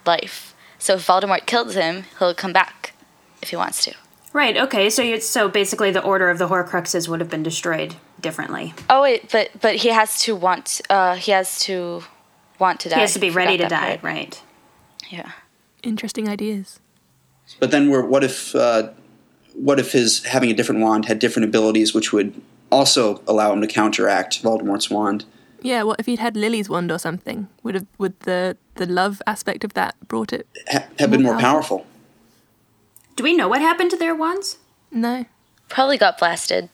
life. 0.05 0.57
So 0.81 0.94
if 0.94 1.07
Voldemort 1.07 1.47
kills 1.47 1.75
him, 1.75 2.07
he'll 2.18 2.35
come 2.35 2.53
back 2.53 2.92
if 3.40 3.51
he 3.51 3.57
wants 3.57 3.85
to. 3.85 3.94
Right. 4.33 4.57
Okay. 4.57 4.91
So 4.91 5.03
you 5.03 5.21
so 5.21 5.49
basically 5.49 5.91
the 5.91 6.03
order 6.03 6.29
of 6.29 6.38
the 6.38 6.49
Horcruxes 6.49 7.09
would 7.09 7.21
have 7.21 7.31
been 7.31 7.43
destroyed 7.43 7.97
differently. 8.21 8.75
Oh 8.91 9.03
wait, 9.03 9.31
but 9.33 9.51
but 9.61 9.77
he 9.77 9.88
has 9.88 10.21
to 10.21 10.37
want. 10.37 10.81
Uh, 10.91 11.17
he 11.17 11.33
has 11.33 11.61
to 11.61 12.03
want 12.59 12.81
to 12.81 12.88
die. 12.88 12.97
He 12.97 13.01
has 13.01 13.14
to 13.14 13.19
be 13.19 13.31
ready 13.31 13.57
to 13.57 13.69
die. 13.69 13.97
part. 13.97 14.03
Right. 14.03 14.43
Yeah. 15.09 15.33
Interesting 15.83 16.29
ideas. 16.29 16.81
But 17.61 17.71
then, 17.71 17.88
we're, 17.88 18.05
what 18.05 18.25
if 18.25 18.55
uh, 18.55 18.91
what 19.55 19.81
if 19.81 19.93
his 19.93 20.25
having 20.25 20.51
a 20.51 20.55
different 20.55 20.81
wand 20.83 21.07
had 21.07 21.19
different 21.19 21.49
abilities, 21.49 21.95
which 21.95 22.12
would 22.12 22.38
also 22.71 23.23
allow 23.27 23.53
him 23.53 23.61
to 23.62 23.67
counteract 23.67 24.43
Voldemort's 24.43 24.91
wand? 24.91 25.25
Yeah, 25.62 25.83
what 25.83 25.99
if 25.99 26.07
he'd 26.07 26.19
had 26.19 26.37
Lily's 26.37 26.69
wand 26.69 26.93
or 26.93 26.99
something? 26.99 27.49
Would 27.62 27.75
have 27.75 27.87
would 27.97 28.21
the 28.21 28.57
the 28.75 28.87
love 28.87 29.23
aspect 29.27 29.64
of 29.64 29.75
that 29.75 29.97
brought 30.07 30.33
it? 30.33 30.47
Ha- 30.71 30.87
have 30.99 31.11
been 31.11 31.23
more 31.23 31.38
powerful. 31.38 31.87
Do 33.18 33.24
we 33.24 33.35
know 33.35 33.48
what 33.48 33.61
happened 33.61 33.90
to 33.90 33.96
their 33.96 34.14
wands? 34.14 34.59
No. 34.92 35.24
Probably 35.68 35.98
got 35.98 36.18
blasted. 36.18 36.68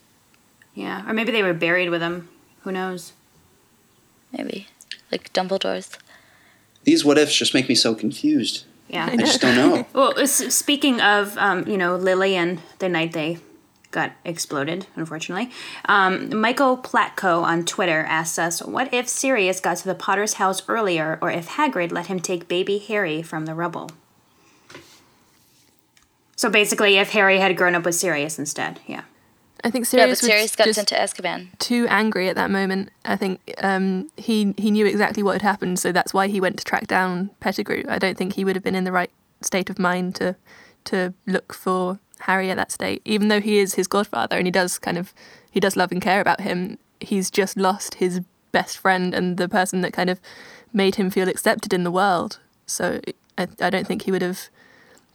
Yeah, 0.74 1.08
or 1.08 1.14
maybe 1.14 1.32
they 1.32 1.42
were 1.42 1.54
buried 1.54 1.88
with 1.88 2.02
him. 2.02 2.28
Who 2.64 2.70
knows? 2.70 3.14
Maybe 4.30 4.66
like 5.10 5.32
Dumbledore's. 5.32 5.96
These 6.82 7.02
what 7.02 7.16
ifs 7.16 7.34
just 7.34 7.54
make 7.54 7.66
me 7.66 7.74
so 7.74 7.94
confused. 7.94 8.64
Yeah, 8.88 9.08
I 9.10 9.16
just 9.16 9.40
don't 9.40 9.56
know. 9.56 9.86
well, 9.94 10.26
speaking 10.26 11.00
of, 11.00 11.38
um, 11.38 11.66
you 11.66 11.78
know, 11.78 11.96
Lily 11.96 12.36
and 12.36 12.60
the 12.78 12.90
night 12.90 13.12
they 13.12 13.38
got 13.90 14.12
exploded, 14.22 14.86
unfortunately, 14.96 15.50
um, 15.86 16.38
Michael 16.38 16.76
Platko 16.76 17.42
on 17.42 17.64
Twitter 17.64 18.04
asks 18.06 18.38
us, 18.38 18.60
"What 18.60 18.92
if 18.92 19.08
Sirius 19.08 19.60
got 19.60 19.78
to 19.78 19.86
the 19.86 19.94
Potter's 19.94 20.34
house 20.34 20.62
earlier, 20.68 21.18
or 21.22 21.30
if 21.30 21.48
Hagrid 21.48 21.90
let 21.90 22.08
him 22.08 22.20
take 22.20 22.48
baby 22.48 22.76
Harry 22.76 23.22
from 23.22 23.46
the 23.46 23.54
rubble?" 23.54 23.88
So 26.36 26.50
basically, 26.50 26.96
if 26.98 27.10
Harry 27.10 27.38
had 27.38 27.56
grown 27.56 27.74
up 27.74 27.84
with 27.84 27.94
Sirius 27.94 28.38
instead, 28.38 28.80
yeah. 28.86 29.02
I 29.62 29.70
think 29.70 29.86
yeah, 29.86 29.90
Sirius 29.90 30.20
but 30.20 30.26
was 30.26 30.30
Sirius 30.30 30.56
got 30.56 30.64
just 30.64 30.76
sent 30.76 30.88
to 30.88 30.94
Azkaban. 30.96 31.58
too 31.58 31.86
angry 31.88 32.28
at 32.28 32.36
that 32.36 32.50
moment. 32.50 32.90
I 33.04 33.16
think 33.16 33.54
um, 33.62 34.10
he 34.16 34.54
he 34.58 34.70
knew 34.70 34.84
exactly 34.84 35.22
what 35.22 35.32
had 35.32 35.42
happened, 35.42 35.78
so 35.78 35.90
that's 35.90 36.12
why 36.12 36.28
he 36.28 36.40
went 36.40 36.58
to 36.58 36.64
track 36.64 36.86
down 36.86 37.30
Pettigrew. 37.40 37.84
I 37.88 37.98
don't 37.98 38.18
think 38.18 38.34
he 38.34 38.44
would 38.44 38.56
have 38.56 38.62
been 38.62 38.74
in 38.74 38.84
the 38.84 38.92
right 38.92 39.10
state 39.40 39.70
of 39.70 39.78
mind 39.78 40.16
to 40.16 40.36
to 40.84 41.14
look 41.26 41.54
for 41.54 41.98
Harry 42.20 42.50
at 42.50 42.56
that 42.58 42.72
state, 42.72 43.00
even 43.06 43.28
though 43.28 43.40
he 43.40 43.58
is 43.58 43.74
his 43.74 43.86
godfather 43.86 44.36
and 44.36 44.46
he 44.46 44.50
does 44.50 44.78
kind 44.78 44.98
of 44.98 45.14
he 45.50 45.60
does 45.60 45.76
love 45.76 45.92
and 45.92 46.02
care 46.02 46.20
about 46.20 46.42
him. 46.42 46.78
He's 47.00 47.30
just 47.30 47.56
lost 47.56 47.94
his 47.94 48.20
best 48.52 48.76
friend 48.78 49.14
and 49.14 49.36
the 49.36 49.48
person 49.48 49.80
that 49.80 49.92
kind 49.92 50.10
of 50.10 50.20
made 50.72 50.96
him 50.96 51.10
feel 51.10 51.28
accepted 51.28 51.72
in 51.72 51.84
the 51.84 51.90
world. 51.90 52.38
So 52.66 53.00
I, 53.38 53.48
I 53.60 53.70
don't 53.70 53.86
think 53.86 54.02
he 54.02 54.10
would 54.10 54.22
have 54.22 54.48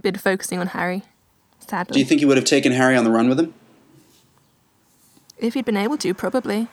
been 0.02 0.16
focusing 0.16 0.60
on 0.60 0.68
Harry. 0.68 1.04
Sadly, 1.68 1.94
Do 1.94 2.00
you 2.00 2.06
think 2.06 2.20
he 2.20 2.26
would 2.26 2.38
have 2.38 2.46
taken 2.46 2.72
Harry 2.72 2.96
on 2.96 3.04
the 3.04 3.12
run 3.12 3.30
with 3.30 3.40
him? 3.40 3.54
if 5.38 5.54
he'd 5.54 5.66
been 5.66 5.78
able 5.78 5.98
to, 5.98 6.14
probably. 6.14 6.68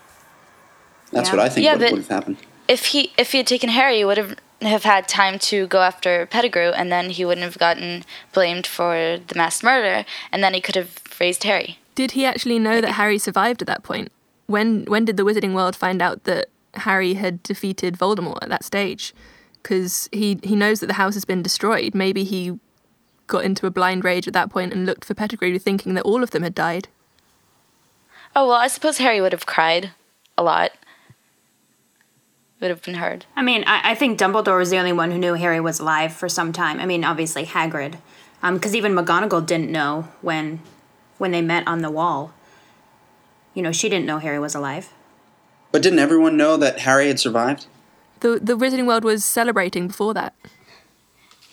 That's 1.12 1.30
what 1.30 1.38
I 1.38 1.48
think 1.48 1.64
Yeah, 1.64 1.72
would, 1.74 1.80
but- 1.80 1.90
would 1.92 1.98
have 2.00 2.08
happened. 2.08 2.36
If 2.68 2.86
he 2.86 3.12
if 3.16 3.30
he 3.30 3.38
had 3.38 3.46
taken 3.46 3.68
Harry, 3.70 3.98
he 3.98 4.04
would 4.04 4.16
have 4.18 4.34
have 4.60 4.82
had 4.82 5.06
time 5.06 5.38
to 5.38 5.68
go 5.68 5.82
after 5.82 6.26
Pettigrew, 6.26 6.70
and 6.74 6.90
then 6.90 7.10
he 7.10 7.24
wouldn't 7.24 7.44
have 7.44 7.58
gotten 7.58 8.04
blamed 8.32 8.66
for 8.66 9.18
the 9.24 9.34
mass 9.36 9.62
murder, 9.62 10.04
and 10.32 10.42
then 10.42 10.52
he 10.52 10.60
could 10.60 10.74
have 10.74 10.98
raised 11.20 11.44
Harry. 11.44 11.78
Did 11.94 12.12
he 12.12 12.24
actually 12.26 12.58
know 12.58 12.80
that 12.80 12.92
Harry 12.92 13.18
survived 13.18 13.62
at 13.62 13.68
that 13.68 13.84
point? 13.84 14.10
When 14.48 14.84
when 14.86 15.04
did 15.04 15.16
the 15.16 15.22
Wizarding 15.22 15.54
World 15.54 15.76
find 15.76 16.02
out 16.02 16.24
that 16.24 16.46
Harry 16.74 17.14
had 17.14 17.40
defeated 17.44 17.96
Voldemort 17.96 18.38
at 18.42 18.48
that 18.48 18.64
stage? 18.64 19.14
Because 19.62 20.08
he 20.10 20.40
he 20.42 20.56
knows 20.56 20.80
that 20.80 20.86
the 20.88 20.94
house 20.94 21.14
has 21.14 21.24
been 21.24 21.42
destroyed. 21.42 21.94
Maybe 21.94 22.24
he 22.24 22.58
got 23.26 23.44
into 23.44 23.66
a 23.66 23.70
blind 23.70 24.04
rage 24.04 24.26
at 24.26 24.34
that 24.34 24.50
point 24.50 24.72
and 24.72 24.86
looked 24.86 25.04
for 25.04 25.14
Pettigrew, 25.14 25.58
thinking 25.58 25.94
that 25.94 26.04
all 26.04 26.22
of 26.22 26.30
them 26.30 26.42
had 26.42 26.54
died. 26.54 26.88
Oh 28.34 28.48
well, 28.48 28.56
I 28.56 28.68
suppose 28.68 28.98
Harry 28.98 29.20
would 29.20 29.32
have 29.32 29.46
cried 29.46 29.90
a 30.36 30.42
lot. 30.42 30.72
Would 32.60 32.70
have 32.70 32.82
been 32.82 32.94
hard. 32.94 33.26
I 33.34 33.42
mean, 33.42 33.64
I, 33.66 33.92
I 33.92 33.94
think 33.94 34.18
Dumbledore 34.18 34.58
was 34.58 34.70
the 34.70 34.78
only 34.78 34.92
one 34.92 35.10
who 35.10 35.18
knew 35.18 35.34
Harry 35.34 35.60
was 35.60 35.78
alive 35.78 36.12
for 36.12 36.28
some 36.28 36.52
time. 36.52 36.80
I 36.80 36.86
mean, 36.86 37.04
obviously 37.04 37.44
Hagrid, 37.44 37.96
um, 38.42 38.54
because 38.54 38.74
even 38.74 38.94
McGonagall 38.94 39.46
didn't 39.46 39.70
know 39.70 40.08
when 40.22 40.60
when 41.18 41.32
they 41.32 41.42
met 41.42 41.66
on 41.66 41.82
the 41.82 41.90
wall. 41.90 42.32
You 43.54 43.62
know, 43.62 43.72
she 43.72 43.88
didn't 43.88 44.06
know 44.06 44.18
Harry 44.18 44.38
was 44.38 44.54
alive. 44.54 44.92
But 45.72 45.82
didn't 45.82 45.98
everyone 45.98 46.36
know 46.36 46.56
that 46.56 46.80
Harry 46.80 47.08
had 47.08 47.20
survived? 47.20 47.66
The 48.20 48.38
the 48.40 48.56
Wizarding 48.56 48.86
World 48.86 49.04
was 49.04 49.24
celebrating 49.24 49.88
before 49.88 50.14
that. 50.14 50.34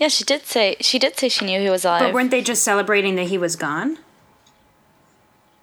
Yeah, 0.03 0.09
she 0.09 0.25
did 0.25 0.45
say 0.45 0.75
she 0.81 0.99
did 0.99 1.17
say 1.17 1.29
she 1.29 1.45
knew 1.45 1.61
he 1.61 1.69
was 1.69 1.85
alive. 1.85 2.01
But 2.01 2.13
weren't 2.13 2.29
they 2.29 2.41
just 2.41 2.61
celebrating 2.61 3.15
that 3.15 3.27
he 3.27 3.37
was 3.37 3.55
gone? 3.55 3.99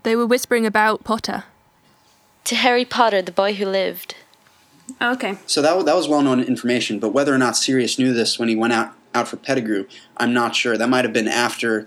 They 0.03 0.16
were 0.16 0.24
whispering 0.24 0.64
about 0.64 1.05
Potter. 1.05 1.45
to 2.45 2.55
Harry 2.55 2.86
Potter, 2.86 3.20
the 3.20 3.32
boy 3.32 3.53
who 3.53 3.66
lived. 3.66 4.14
Oh, 4.99 5.12
okay. 5.12 5.36
So 5.45 5.61
that, 5.61 5.84
that 5.84 5.95
was 5.95 6.09
well 6.09 6.22
known 6.22 6.41
information, 6.41 6.99
but 6.99 7.11
whether 7.11 7.34
or 7.34 7.36
not 7.36 7.55
Sirius 7.55 7.99
knew 7.99 8.14
this 8.14 8.38
when 8.38 8.49
he 8.49 8.57
went 8.57 8.72
out, 8.72 8.95
out 9.14 9.28
for 9.28 9.36
Pettigrew, 9.36 9.86
I'm 10.16 10.32
not 10.32 10.57
sure. 10.57 10.78
That 10.78 10.88
might 10.88 11.05
have 11.05 11.12
been 11.12 11.28
after 11.28 11.86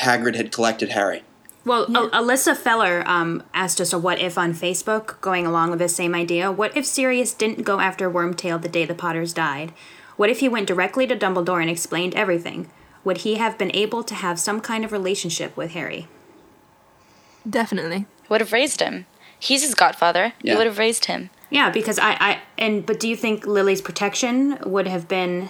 Hagrid 0.00 0.34
had 0.34 0.50
collected 0.50 0.88
Harry. 0.88 1.22
Well, 1.64 1.86
Al- 1.96 2.10
Alyssa 2.10 2.56
Feller 2.56 3.04
um, 3.06 3.44
asked 3.54 3.80
us 3.80 3.92
a 3.92 4.00
what 4.00 4.18
if 4.18 4.36
on 4.36 4.52
Facebook, 4.52 5.20
going 5.20 5.46
along 5.46 5.70
with 5.70 5.78
the 5.78 5.88
same 5.88 6.12
idea. 6.16 6.50
What 6.50 6.76
if 6.76 6.84
Sirius 6.84 7.32
didn't 7.32 7.62
go 7.62 7.78
after 7.78 8.10
Wormtail 8.10 8.60
the 8.60 8.68
day 8.68 8.84
the 8.84 8.96
Potters 8.96 9.32
died? 9.32 9.72
What 10.18 10.28
if 10.28 10.40
he 10.40 10.48
went 10.48 10.66
directly 10.66 11.06
to 11.06 11.16
Dumbledore 11.16 11.60
and 11.62 11.70
explained 11.70 12.14
everything? 12.14 12.68
Would 13.04 13.18
he 13.18 13.36
have 13.36 13.56
been 13.56 13.70
able 13.74 14.02
to 14.04 14.14
have 14.14 14.38
some 14.40 14.60
kind 14.60 14.84
of 14.84 14.92
relationship 14.92 15.56
with 15.56 15.70
Harry? 15.70 16.08
Definitely. 17.48 18.06
Would 18.28 18.40
have 18.40 18.52
raised 18.52 18.80
him. 18.80 19.06
He's 19.38 19.62
his 19.62 19.74
godfather. 19.74 20.32
He 20.42 20.48
Yeah. 20.48 20.56
would 20.56 20.66
have 20.66 20.78
raised 20.78 21.04
him. 21.06 21.30
Yeah, 21.50 21.70
because 21.70 21.98
I, 21.98 22.16
I 22.20 22.38
and 22.58 22.84
but 22.84 23.00
do 23.00 23.08
you 23.08 23.16
think 23.16 23.46
Lily's 23.46 23.80
protection 23.80 24.58
would 24.66 24.86
have 24.88 25.08
been, 25.08 25.48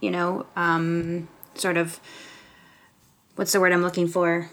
you 0.00 0.10
know, 0.10 0.46
um, 0.54 1.28
sort 1.54 1.76
of, 1.78 1.98
what's 3.36 3.52
the 3.52 3.60
word 3.60 3.72
I'm 3.72 3.82
looking 3.82 4.06
for? 4.06 4.50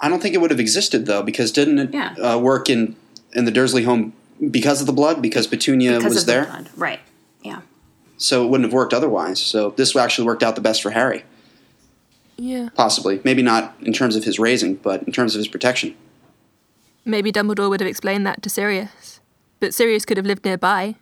I 0.00 0.08
don't 0.08 0.22
think 0.22 0.34
it 0.34 0.38
would 0.40 0.52
have 0.52 0.60
existed 0.60 1.06
though, 1.06 1.22
because 1.22 1.50
didn't 1.52 1.78
it 1.80 1.90
Yeah. 1.92 2.14
uh, 2.14 2.38
work 2.38 2.70
in 2.70 2.94
in 3.34 3.44
the 3.44 3.50
Dursley 3.50 3.82
home 3.82 4.12
because 4.50 4.80
of 4.80 4.86
the 4.86 4.92
blood? 4.92 5.20
Because 5.20 5.46
Petunia 5.48 5.96
because 5.98 6.14
was 6.14 6.22
of 6.22 6.26
the 6.26 6.32
there, 6.32 6.44
blood. 6.46 6.70
right? 6.76 7.00
Yeah. 8.18 8.24
so 8.24 8.44
it 8.44 8.48
wouldn't 8.50 8.66
have 8.68 8.74
worked 8.74 8.92
otherwise. 8.94 9.40
So 9.40 9.70
this 9.76 9.94
actually 9.96 10.26
worked 10.26 10.42
out 10.42 10.54
the 10.54 10.60
best 10.60 10.82
for 10.82 10.90
Harry, 10.90 11.24
Yeah. 12.36 12.68
possibly. 12.74 13.20
Maybe 13.24 13.42
not 13.42 13.74
in 13.80 13.92
terms 13.92 14.16
of 14.16 14.24
his 14.24 14.38
raising, 14.38 14.74
but 14.76 15.02
in 15.04 15.12
terms 15.12 15.34
of 15.34 15.38
his 15.38 15.48
protection. 15.48 15.94
Maybe 17.04 17.32
Dumbledore 17.32 17.68
would 17.70 17.80
have 17.80 17.88
explained 17.88 18.26
that 18.26 18.42
to 18.42 18.50
Sirius. 18.50 19.20
But 19.60 19.72
Sirius 19.74 20.04
could 20.04 20.16
have 20.18 20.26
lived 20.26 20.44
nearby. 20.44 20.94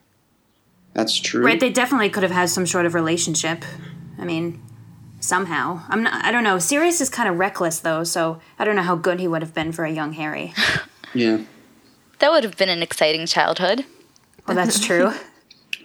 That's 0.95 1.19
true. 1.19 1.45
Right, 1.45 1.61
they 1.61 1.71
definitely 1.71 2.09
could 2.11 2.23
have 2.23 2.33
had 2.33 2.49
some 2.49 2.67
sort 2.67 2.87
of 2.87 2.95
relationship. 2.95 3.65
I 4.19 4.25
mean, 4.25 4.63
somehow. 5.21 5.83
I'm 5.91 6.03
not. 6.05 6.25
I 6.25 6.33
don't 6.33 6.45
know. 6.45 6.59
Sirius 6.59 7.01
is 7.03 7.11
kind 7.11 7.29
of 7.29 7.39
reckless 7.39 7.81
though, 7.81 8.03
so 8.05 8.41
I 8.59 8.65
don't 8.65 8.77
know 8.77 8.83
how 8.83 8.97
good 8.97 9.21
he 9.21 9.29
would 9.29 9.43
have 9.43 9.53
been 9.53 9.73
for 9.73 9.85
a 9.85 9.91
young 9.91 10.13
Harry. 10.15 10.55
Yeah, 11.15 11.39
That 12.21 12.31
would 12.31 12.45
have 12.45 12.57
been 12.57 12.69
an 12.71 12.83
exciting 12.83 13.27
childhood. 13.27 13.85
Well, 14.47 14.55
that's 14.57 14.79
true. 14.85 15.13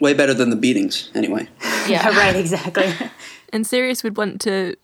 way 0.01 0.13
better 0.13 0.33
than 0.33 0.49
the 0.49 0.55
beatings, 0.57 1.09
anyway. 1.15 1.47
yeah, 1.87 2.09
right. 2.17 2.35
Exactly. 2.35 2.91
And 3.53 3.67
Sirius 3.67 4.01
would 4.01 4.15
want 4.15 4.39
to. 4.41 4.75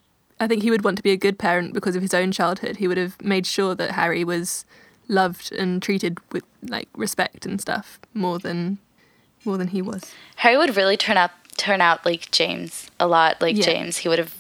I 0.41 0.47
think 0.47 0.61
he 0.61 0.70
would 0.72 0.84
want 0.84 0.97
to 0.97 1.03
be 1.03 1.11
a 1.11 1.18
good 1.18 1.39
parent 1.39 1.74
because 1.74 1.95
of 1.95 2.01
his 2.01 2.13
own 2.13 2.34
childhood. 2.34 2.76
He 2.78 2.88
would 2.89 2.97
have 2.97 3.15
made 3.22 3.45
sure 3.47 3.74
that 3.76 3.91
Harry 3.91 4.26
was 4.26 4.65
loved 5.07 5.53
and 5.53 5.82
treated 5.82 6.18
with 6.34 6.43
like 6.61 6.89
respect 6.93 7.45
and 7.45 7.61
stuff 7.61 7.97
more 8.13 8.39
than 8.39 8.78
more 9.45 9.57
than 9.57 9.70
he 9.70 9.82
was. 9.82 10.11
Harry 10.36 10.57
would 10.57 10.76
really 10.76 10.97
turn 10.97 11.15
up 11.15 11.32
turn 11.55 11.80
out 11.80 12.05
like 12.05 12.30
James 12.32 12.91
a 12.99 13.07
lot 13.07 13.39
like 13.41 13.55
Yeah. 13.55 13.63
James. 13.63 13.97
He 13.99 14.09
would 14.09 14.20
have 14.20 14.36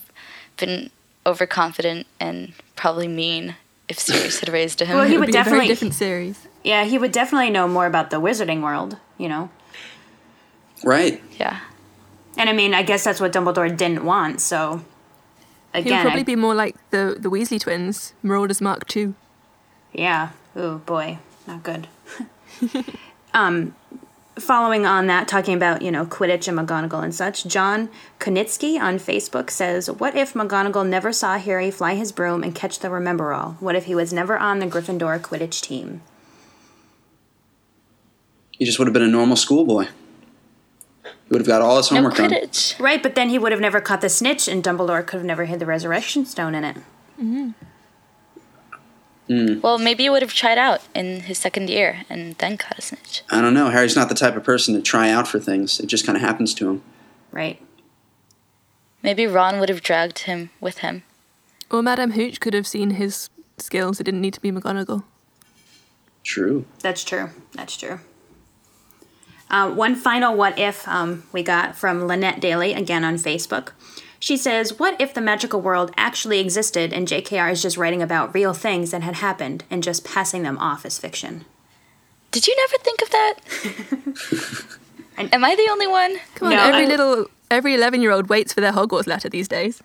been 0.57 0.89
overconfident 1.25 2.05
and 2.19 2.51
probably 2.75 3.07
mean 3.07 3.55
if 3.87 3.97
Sirius 3.97 4.39
had 4.41 4.49
raised 4.49 4.81
him. 4.81 4.89
Well, 4.97 5.05
he 5.07 5.15
It 5.15 5.19
would 5.19 5.27
be 5.27 5.31
a 5.31 5.35
very 5.35 5.43
definitely 5.45 5.67
different 5.67 5.93
series. 5.93 6.47
Yeah, 6.65 6.83
he 6.83 6.97
would 6.97 7.13
definitely 7.13 7.49
know 7.49 7.65
more 7.67 7.85
about 7.85 8.09
the 8.09 8.19
Wizarding 8.19 8.61
world. 8.61 8.97
You 9.17 9.29
know, 9.29 9.49
Right. 10.83 11.21
Yeah. 11.39 11.59
and 12.37 12.49
I 12.49 12.53
mean, 12.53 12.73
I 12.73 12.83
guess 12.83 13.03
that's 13.03 13.19
what 13.19 13.33
Dumbledore 13.33 13.75
didn't 13.75 14.05
want. 14.05 14.41
So, 14.41 14.83
he 15.73 15.81
would 15.91 16.01
probably 16.01 16.21
I- 16.21 16.23
be 16.23 16.35
more 16.35 16.55
like 16.55 16.75
the 16.91 17.17
the 17.19 17.29
Weasley 17.29 17.59
twins, 17.59 18.13
Marauders 18.23 18.61
Mark 18.61 18.95
II. 18.95 19.13
Yeah. 19.93 20.29
Oh 20.55 20.77
boy, 20.79 21.19
not 21.47 21.63
good. 21.63 21.87
um, 23.33 23.75
following 24.39 24.85
on 24.85 25.07
that, 25.07 25.27
talking 25.27 25.53
about 25.55 25.81
you 25.81 25.91
know 25.91 26.05
Quidditch 26.05 26.47
and 26.47 26.57
McGonagall 26.57 27.03
and 27.03 27.13
such, 27.13 27.45
John 27.45 27.89
Konitsky 28.19 28.79
on 28.79 28.97
Facebook 28.97 29.49
says, 29.49 29.89
"What 29.89 30.15
if 30.15 30.33
McGonagall 30.33 30.87
never 30.87 31.11
saw 31.11 31.37
Harry 31.37 31.69
fly 31.71 31.95
his 31.95 32.11
broom 32.11 32.43
and 32.43 32.53
catch 32.55 32.79
the 32.79 32.87
Remembrall? 32.89 33.59
What 33.61 33.75
if 33.75 33.85
he 33.85 33.95
was 33.95 34.13
never 34.13 34.37
on 34.37 34.59
the 34.59 34.67
Gryffindor 34.67 35.19
Quidditch 35.21 35.61
team?" 35.61 36.01
He 38.51 38.65
just 38.65 38.79
would 38.79 38.87
have 38.87 38.93
been 38.93 39.03
a 39.03 39.07
normal 39.07 39.35
schoolboy. 39.35 39.87
He 41.27 41.29
would 41.31 41.41
have 41.41 41.47
got 41.47 41.61
all 41.61 41.77
his 41.77 41.89
homework 41.89 42.15
done. 42.15 42.33
Right, 42.79 43.01
but 43.01 43.15
then 43.15 43.29
he 43.29 43.39
would 43.39 43.51
have 43.51 43.61
never 43.61 43.81
caught 43.81 44.01
the 44.01 44.09
snitch, 44.09 44.47
and 44.47 44.63
Dumbledore 44.63 45.05
could 45.05 45.17
have 45.17 45.25
never 45.25 45.45
hid 45.45 45.59
the 45.59 45.65
Resurrection 45.65 46.25
Stone 46.25 46.55
in 46.55 46.63
it. 46.63 46.77
Mm-hmm. 47.19 47.51
Mm. 49.29 49.61
Well, 49.61 49.77
maybe 49.77 50.03
he 50.03 50.09
would 50.09 50.21
have 50.21 50.33
tried 50.33 50.57
out 50.57 50.81
in 50.95 51.21
his 51.21 51.37
second 51.37 51.69
year 51.69 52.05
and 52.09 52.35
then 52.35 52.57
caught 52.57 52.79
a 52.79 52.81
snitch. 52.81 53.23
I 53.29 53.41
don't 53.41 53.53
know. 53.53 53.69
Harry's 53.69 53.95
not 53.95 54.07
the 54.07 54.15
type 54.15 54.37
of 54.37 54.43
person 54.43 54.73
to 54.75 54.81
try 54.81 55.09
out 55.09 55.27
for 55.27 55.39
things. 55.39 55.79
It 55.79 55.87
just 55.87 56.05
kind 56.05 56.15
of 56.15 56.21
happens 56.21 56.53
to 56.55 56.69
him. 56.69 56.81
Right. 57.31 57.61
Maybe 59.03 59.27
Ron 59.27 59.59
would 59.59 59.69
have 59.69 59.81
dragged 59.83 60.19
him 60.19 60.49
with 60.61 60.79
him. 60.79 61.03
Or 61.69 61.81
Madame 61.83 62.11
Hooch 62.11 62.39
could 62.39 62.53
have 62.53 62.65
seen 62.65 62.91
his 62.91 63.29
skills. 63.57 63.99
It 63.99 64.05
didn't 64.05 64.21
need 64.21 64.33
to 64.33 64.41
be 64.41 64.51
McGonagall. 64.51 65.03
True. 66.23 66.65
That's 66.79 67.03
true. 67.03 67.29
That's 67.53 67.75
true. 67.75 67.99
Uh, 69.49 69.71
one 69.71 69.95
final 69.95 70.35
what 70.35 70.59
if 70.59 70.87
um, 70.87 71.23
we 71.31 71.41
got 71.41 71.75
from 71.75 72.05
Lynette 72.05 72.41
Daly, 72.41 72.73
again 72.73 73.03
on 73.03 73.15
Facebook. 73.15 73.71
She 74.19 74.35
says, 74.35 74.79
What 74.79 74.99
if 74.99 75.13
the 75.13 75.21
magical 75.21 75.61
world 75.61 75.91
actually 75.95 76.39
existed 76.39 76.91
and 76.91 77.07
JKR 77.07 77.51
is 77.51 77.61
just 77.61 77.77
writing 77.77 78.01
about 78.01 78.33
real 78.33 78.53
things 78.53 78.91
that 78.91 79.03
had 79.03 79.15
happened 79.15 79.63
and 79.69 79.83
just 79.83 80.03
passing 80.03 80.43
them 80.43 80.57
off 80.57 80.85
as 80.85 80.99
fiction? 80.99 81.45
Did 82.31 82.47
you 82.47 82.55
never 82.57 82.83
think 82.83 83.01
of 83.01 83.09
that? 83.09 83.33
Am 85.33 85.43
I 85.43 85.55
the 85.55 85.67
only 85.71 85.87
one? 85.87 86.17
Come 86.35 86.49
on, 86.49 86.53
every 86.53 86.85
little 86.85 87.27
every 87.49 87.73
eleven 87.73 88.01
year 88.01 88.11
old 88.11 88.29
waits 88.29 88.53
for 88.53 88.61
their 88.61 88.73
Hogwarts 88.73 89.07
letter 89.07 89.29
these 89.29 89.47
days. 89.47 89.81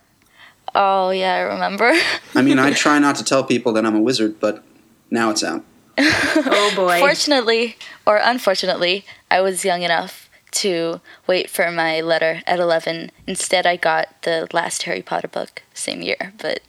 Oh 0.74 1.10
yeah, 1.10 1.34
I 1.34 1.40
remember. 1.40 1.92
I 2.34 2.42
mean, 2.42 2.58
I 2.58 2.72
try 2.74 2.98
not 2.98 3.16
to 3.16 3.24
tell 3.24 3.44
people 3.44 3.72
that 3.74 3.86
I'm 3.86 3.94
a 3.94 4.00
wizard, 4.00 4.40
but 4.40 4.64
now 5.10 5.30
it's 5.30 5.44
out. 5.44 5.64
oh 5.98 6.72
boy. 6.74 6.98
Fortunately, 6.98 7.76
or 8.06 8.20
unfortunately, 8.22 9.04
I 9.30 9.40
was 9.40 9.64
young 9.64 9.82
enough 9.82 10.30
to 10.52 11.00
wait 11.26 11.48
for 11.50 11.70
my 11.70 12.00
letter 12.00 12.42
at 12.46 12.58
11. 12.58 13.10
Instead, 13.26 13.66
I 13.66 13.76
got 13.76 14.22
the 14.22 14.46
last 14.52 14.82
Harry 14.84 15.02
Potter 15.02 15.28
book 15.28 15.62
same 15.74 16.02
year, 16.02 16.32
but 16.38 16.60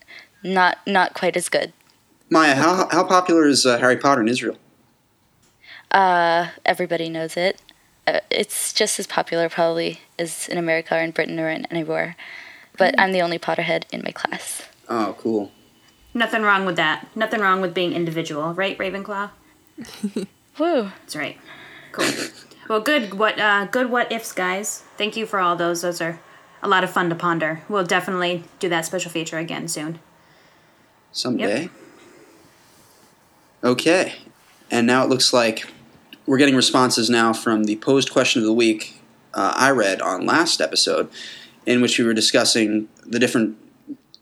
not 0.43 0.79
not 0.85 1.13
quite 1.13 1.37
as 1.37 1.49
good. 1.49 1.73
Maya, 2.29 2.55
how, 2.55 2.87
how 2.89 3.03
popular 3.03 3.45
is 3.45 3.65
uh, 3.65 3.77
Harry 3.77 3.97
Potter 3.97 4.21
in 4.21 4.27
Israel? 4.27 4.57
Uh, 5.91 6.47
everybody 6.65 7.07
knows 7.07 7.37
it. 7.37 7.61
Uh, 8.07 8.19
it's 8.31 8.73
just 8.73 8.99
as 8.99 9.05
popular 9.05 9.47
probably 9.49 10.01
as 10.17 10.47
in 10.47 10.57
America 10.57 10.95
or 10.95 11.01
in 11.01 11.11
Britain 11.11 11.39
or 11.39 11.49
in 11.49 11.65
anywhere. 11.67 12.15
But 12.77 12.95
I'm 12.97 13.11
the 13.11 13.21
only 13.21 13.37
Potterhead 13.37 13.83
in 13.91 14.01
my 14.03 14.11
class. 14.11 14.63
Oh, 14.89 15.15
cool. 15.19 15.51
Nothing 16.13 16.43
wrong 16.43 16.65
with 16.65 16.75
that. 16.75 17.07
Nothing 17.15 17.41
wrong 17.41 17.61
with 17.61 17.73
being 17.73 17.93
individual, 17.93 18.53
right, 18.53 18.77
Ravenclaw? 18.77 19.31
Woo. 20.59 20.83
That's 20.83 21.15
right. 21.15 21.37
Cool. 21.91 22.05
Well, 22.69 22.81
good. 22.81 23.15
What 23.15 23.39
uh, 23.39 23.65
good 23.65 23.89
what 23.89 24.11
ifs, 24.11 24.31
guys. 24.31 24.83
Thank 24.97 25.17
you 25.17 25.25
for 25.25 25.39
all 25.39 25.55
those. 25.55 25.81
Those 25.81 26.01
are 26.01 26.19
a 26.61 26.67
lot 26.67 26.83
of 26.83 26.91
fun 26.91 27.09
to 27.09 27.15
ponder. 27.15 27.61
We'll 27.67 27.83
definitely 27.83 28.43
do 28.59 28.69
that 28.69 28.85
special 28.85 29.11
feature 29.11 29.37
again 29.37 29.67
soon. 29.67 29.99
Someday. 31.11 31.69
Okay. 33.63 34.13
And 34.71 34.87
now 34.87 35.03
it 35.03 35.09
looks 35.09 35.33
like 35.33 35.67
we're 36.25 36.37
getting 36.37 36.55
responses 36.55 37.09
now 37.09 37.33
from 37.33 37.65
the 37.65 37.75
posed 37.77 38.11
question 38.11 38.41
of 38.41 38.45
the 38.45 38.53
week 38.53 39.01
uh, 39.33 39.53
I 39.55 39.71
read 39.71 40.01
on 40.01 40.25
last 40.25 40.61
episode, 40.61 41.09
in 41.65 41.81
which 41.81 41.97
we 41.97 42.05
were 42.05 42.13
discussing 42.13 42.87
the 43.05 43.19
different 43.19 43.57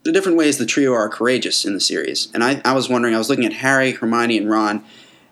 the 0.03 0.11
different 0.11 0.37
ways 0.37 0.57
the 0.57 0.65
trio 0.65 0.93
are 0.93 1.09
courageous 1.09 1.65
in 1.65 1.73
the 1.73 1.79
series. 1.79 2.29
And 2.33 2.43
I, 2.43 2.61
I 2.65 2.73
was 2.73 2.89
wondering, 2.89 3.13
I 3.13 3.17
was 3.17 3.29
looking 3.29 3.45
at 3.45 3.53
Harry, 3.53 3.91
Hermione, 3.91 4.37
and 4.37 4.49
Ron, 4.49 4.83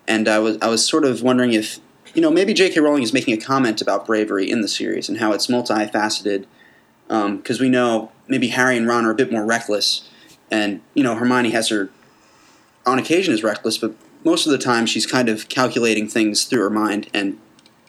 and 0.08 0.28
I 0.28 0.40
was 0.40 0.58
I 0.62 0.68
was 0.68 0.86
sort 0.88 1.06
of 1.06 1.22
wondering 1.22 1.54
if 1.54 1.80
you 2.14 2.22
know 2.22 2.32
maybe 2.32 2.54
J.K. 2.54 2.80
Rowling 2.80 3.04
is 3.04 3.14
making 3.14 3.34
a 3.36 3.42
comment 3.42 3.82
about 3.82 4.06
bravery 4.06 4.50
in 4.50 4.62
the 4.62 4.68
series 4.68 5.10
and 5.10 5.20
how 5.20 5.32
it's 5.34 5.48
multifaceted. 5.48 6.46
Because 7.08 7.60
um, 7.60 7.64
we 7.64 7.70
know 7.70 8.12
maybe 8.28 8.50
Harry 8.50 8.78
and 8.78 8.88
Ron 8.88 9.06
are 9.06 9.12
a 9.12 9.16
bit 9.16 9.32
more 9.32 9.46
reckless, 9.46 10.08
and 10.52 10.82
you 10.94 11.04
know 11.04 11.16
Hermione 11.16 11.52
has 11.52 11.70
her 11.70 11.90
on 12.86 13.00
occasion 13.00 13.34
is 13.34 13.44
reckless, 13.44 13.78
but 13.78 13.94
most 14.24 14.46
of 14.46 14.52
the 14.52 14.58
time 14.58 14.86
she's 14.86 15.06
kind 15.06 15.30
of 15.30 15.50
calculating 15.50 16.08
things 16.08 16.44
through 16.44 16.62
her 16.62 16.70
mind, 16.70 17.10
and 17.14 17.40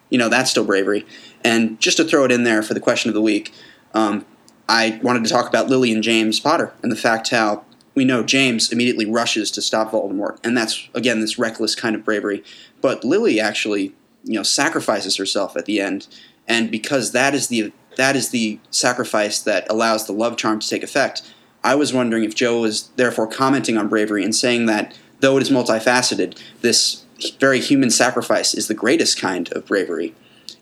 you 0.08 0.18
know 0.18 0.28
that's 0.28 0.50
still 0.50 0.64
bravery. 0.64 1.06
And 1.42 1.80
just 1.80 1.96
to 1.98 2.04
throw 2.04 2.24
it 2.24 2.32
in 2.32 2.44
there 2.44 2.62
for 2.62 2.74
the 2.74 2.80
question 2.80 3.08
of 3.08 3.14
the 3.14 3.22
week, 3.22 3.52
um, 3.94 4.24
I 4.70 5.00
wanted 5.02 5.24
to 5.24 5.30
talk 5.30 5.48
about 5.48 5.68
Lily 5.68 5.90
and 5.90 6.00
James 6.00 6.38
Potter 6.38 6.72
and 6.80 6.92
the 6.92 6.96
fact 6.96 7.30
how 7.30 7.64
we 7.96 8.04
know 8.04 8.22
James 8.22 8.70
immediately 8.70 9.04
rushes 9.04 9.50
to 9.50 9.60
stop 9.60 9.90
Voldemort, 9.90 10.38
and 10.44 10.56
that's 10.56 10.88
again 10.94 11.20
this 11.20 11.40
reckless 11.40 11.74
kind 11.74 11.96
of 11.96 12.04
bravery. 12.04 12.44
But 12.80 13.02
Lily 13.02 13.40
actually, 13.40 13.96
you 14.22 14.34
know, 14.34 14.44
sacrifices 14.44 15.16
herself 15.16 15.56
at 15.56 15.66
the 15.66 15.80
end, 15.80 16.06
and 16.46 16.70
because 16.70 17.10
that 17.10 17.34
is 17.34 17.48
the 17.48 17.72
that 17.96 18.14
is 18.14 18.28
the 18.28 18.60
sacrifice 18.70 19.40
that 19.40 19.68
allows 19.68 20.06
the 20.06 20.12
love 20.12 20.36
charm 20.36 20.60
to 20.60 20.68
take 20.68 20.84
effect. 20.84 21.22
I 21.64 21.74
was 21.74 21.92
wondering 21.92 22.22
if 22.22 22.36
Joe 22.36 22.60
was 22.60 22.90
therefore 22.94 23.26
commenting 23.26 23.76
on 23.76 23.88
bravery 23.88 24.22
and 24.22 24.34
saying 24.34 24.66
that 24.66 24.96
though 25.18 25.36
it 25.36 25.42
is 25.42 25.50
multifaceted, 25.50 26.40
this 26.60 27.04
very 27.40 27.58
human 27.58 27.90
sacrifice 27.90 28.54
is 28.54 28.68
the 28.68 28.74
greatest 28.74 29.20
kind 29.20 29.52
of 29.52 29.66
bravery, 29.66 30.14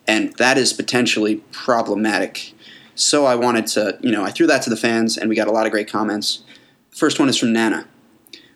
and 0.07 0.33
that 0.39 0.57
is 0.57 0.73
potentially 0.73 1.37
problematic. 1.53 2.55
So 2.99 3.27
I 3.27 3.37
wanted 3.37 3.69
to, 3.69 3.97
you 4.01 4.11
know, 4.11 4.25
I 4.25 4.33
threw 4.33 4.49
that 4.49 4.63
to 4.63 4.71
the 4.71 4.77
fans, 4.77 5.17
and 5.17 5.29
we 5.29 5.37
got 5.37 5.47
a 5.47 5.53
lot 5.53 5.67
of 5.67 5.73
great 5.73 5.89
comments. 5.89 6.43
First 6.91 7.21
one 7.21 7.29
is 7.29 7.39
from 7.39 7.53
Nana. 7.53 7.87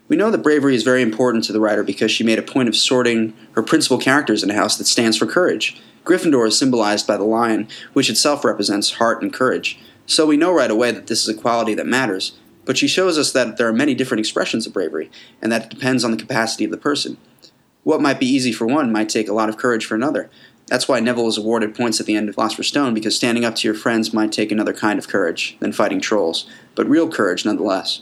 We 0.09 0.17
know 0.17 0.29
that 0.31 0.43
bravery 0.43 0.75
is 0.75 0.83
very 0.83 1.01
important 1.01 1.45
to 1.45 1.53
the 1.53 1.61
writer 1.61 1.81
because 1.81 2.11
she 2.11 2.25
made 2.25 2.37
a 2.37 2.43
point 2.43 2.67
of 2.67 2.75
sorting 2.75 3.33
her 3.53 3.63
principal 3.63 3.97
characters 3.97 4.43
in 4.43 4.49
a 4.49 4.53
house 4.53 4.77
that 4.77 4.87
stands 4.87 5.15
for 5.15 5.25
courage. 5.25 5.81
Gryffindor 6.03 6.45
is 6.45 6.59
symbolized 6.59 7.07
by 7.07 7.15
the 7.15 7.23
lion, 7.23 7.69
which 7.93 8.09
itself 8.09 8.43
represents 8.43 8.95
heart 8.95 9.21
and 9.21 9.31
courage. 9.31 9.79
So 10.07 10.25
we 10.25 10.35
know 10.35 10.53
right 10.53 10.69
away 10.69 10.91
that 10.91 11.07
this 11.07 11.25
is 11.25 11.33
a 11.33 11.41
quality 11.41 11.73
that 11.75 11.87
matters, 11.87 12.37
but 12.65 12.77
she 12.77 12.89
shows 12.89 13.17
us 13.17 13.31
that 13.31 13.55
there 13.55 13.69
are 13.69 13.73
many 13.73 13.95
different 13.95 14.19
expressions 14.19 14.67
of 14.67 14.73
bravery, 14.73 15.09
and 15.41 15.53
that 15.53 15.63
it 15.63 15.69
depends 15.69 16.03
on 16.03 16.11
the 16.11 16.17
capacity 16.17 16.65
of 16.65 16.71
the 16.71 16.77
person. 16.77 17.15
What 17.83 18.01
might 18.01 18.19
be 18.19 18.25
easy 18.25 18.51
for 18.51 18.65
one 18.65 18.91
might 18.91 19.07
take 19.07 19.29
a 19.29 19.33
lot 19.33 19.47
of 19.47 19.55
courage 19.55 19.85
for 19.85 19.95
another. 19.95 20.29
That's 20.67 20.87
why 20.87 20.99
Neville 20.99 21.27
is 21.27 21.37
awarded 21.37 21.75
points 21.75 21.99
at 21.99 22.05
the 22.05 22.15
end 22.15 22.29
of 22.29 22.35
Philosopher's 22.35 22.67
Stone, 22.67 22.93
because 22.93 23.15
standing 23.15 23.45
up 23.45 23.55
to 23.55 23.67
your 23.67 23.75
friends 23.75 24.13
might 24.13 24.31
take 24.31 24.51
another 24.51 24.73
kind 24.73 24.97
of 24.97 25.07
courage 25.07 25.57
than 25.59 25.73
fighting 25.73 25.99
trolls, 25.99 26.49
but 26.75 26.89
real 26.89 27.09
courage 27.09 27.45
nonetheless. 27.45 28.01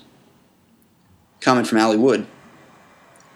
Comment 1.40 1.68
from 1.68 1.80
Allie 1.80 1.98
Wood. 1.98 2.28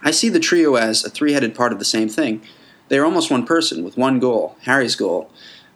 I 0.04 0.12
see 0.12 0.30
the 0.30 0.40
trio 0.40 0.76
as 0.76 1.04
a 1.04 1.10
three 1.10 1.34
headed 1.34 1.56
part 1.56 1.74
of 1.74 1.80
the 1.80 1.86
same 1.86 2.08
thing. 2.08 2.42
They 2.88 3.00
are 3.00 3.06
almost 3.06 3.32
one 3.32 3.46
person, 3.46 3.84
with 3.84 3.98
one 3.98 4.20
goal, 4.20 4.56
Harry's 4.62 4.96
goal. 4.96 5.32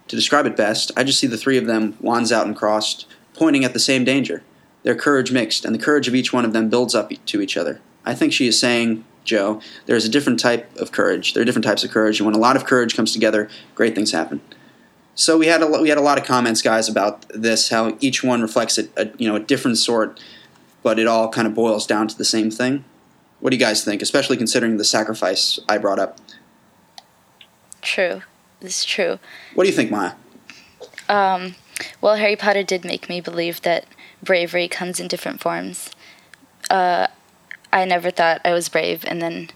To 0.09 0.15
describe 0.15 0.45
it 0.45 0.55
best, 0.55 0.91
I 0.95 1.03
just 1.03 1.19
see 1.19 1.27
the 1.27 1.37
three 1.37 1.57
of 1.57 1.65
them, 1.65 1.97
wands 1.99 2.31
out 2.31 2.45
and 2.45 2.55
crossed, 2.55 3.07
pointing 3.33 3.65
at 3.65 3.73
the 3.73 3.79
same 3.79 4.03
danger. 4.03 4.43
Their 4.83 4.95
courage 4.95 5.31
mixed, 5.31 5.65
and 5.65 5.73
the 5.73 5.83
courage 5.83 6.07
of 6.07 6.13
each 6.13 6.31
one 6.31 6.45
of 6.45 6.53
them 6.53 6.69
builds 6.69 6.93
up 6.93 7.11
to 7.25 7.41
each 7.41 7.57
other. 7.57 7.81
I 8.05 8.13
think 8.13 8.31
she 8.31 8.47
is 8.47 8.59
saying, 8.59 9.03
Jo, 9.29 9.61
there's 9.85 10.05
a 10.05 10.09
different 10.09 10.39
type 10.39 10.75
of 10.77 10.91
courage. 10.91 11.33
There 11.33 11.41
are 11.41 11.45
different 11.45 11.65
types 11.65 11.83
of 11.83 11.91
courage, 11.91 12.19
and 12.19 12.25
when 12.25 12.35
a 12.35 12.39
lot 12.39 12.55
of 12.55 12.65
courage 12.65 12.95
comes 12.95 13.13
together, 13.13 13.47
great 13.75 13.93
things 13.93 14.11
happen. 14.11 14.41
So 15.13 15.37
we 15.37 15.45
had 15.45 15.61
a 15.61 15.67
we 15.67 15.89
had 15.89 15.99
a 15.99 16.01
lot 16.01 16.17
of 16.17 16.25
comments, 16.25 16.63
guys, 16.63 16.89
about 16.89 17.29
this. 17.29 17.69
How 17.69 17.95
each 17.99 18.23
one 18.23 18.41
reflects 18.41 18.79
a, 18.79 18.87
a 18.97 19.11
you 19.17 19.27
know 19.27 19.35
a 19.35 19.39
different 19.39 19.77
sort, 19.77 20.19
but 20.81 20.97
it 20.97 21.05
all 21.05 21.29
kind 21.29 21.47
of 21.47 21.53
boils 21.53 21.85
down 21.85 22.07
to 22.07 22.17
the 22.17 22.25
same 22.25 22.49
thing. 22.49 22.83
What 23.39 23.51
do 23.51 23.55
you 23.55 23.59
guys 23.59 23.85
think, 23.85 24.01
especially 24.01 24.35
considering 24.35 24.77
the 24.77 24.83
sacrifice 24.83 25.59
I 25.69 25.77
brought 25.77 25.99
up? 25.99 26.17
True, 27.81 28.23
this 28.61 28.79
is 28.79 28.85
true. 28.85 29.19
What 29.53 29.65
do 29.65 29.69
you 29.69 29.75
think, 29.75 29.91
Maya? 29.91 30.13
Um, 31.07 31.55
well, 32.01 32.15
Harry 32.15 32.35
Potter 32.35 32.63
did 32.63 32.83
make 32.83 33.07
me 33.07 33.21
believe 33.21 33.61
that 33.61 33.85
bravery 34.23 34.67
comes 34.67 34.99
in 34.99 35.07
different 35.07 35.39
forms. 35.39 35.91
Uh, 36.69 37.07
I 37.71 37.85
never 37.85 38.11
thought 38.11 38.41
I 38.43 38.51
was 38.53 38.69
brave, 38.69 39.03
and 39.05 39.21
then 39.21 39.49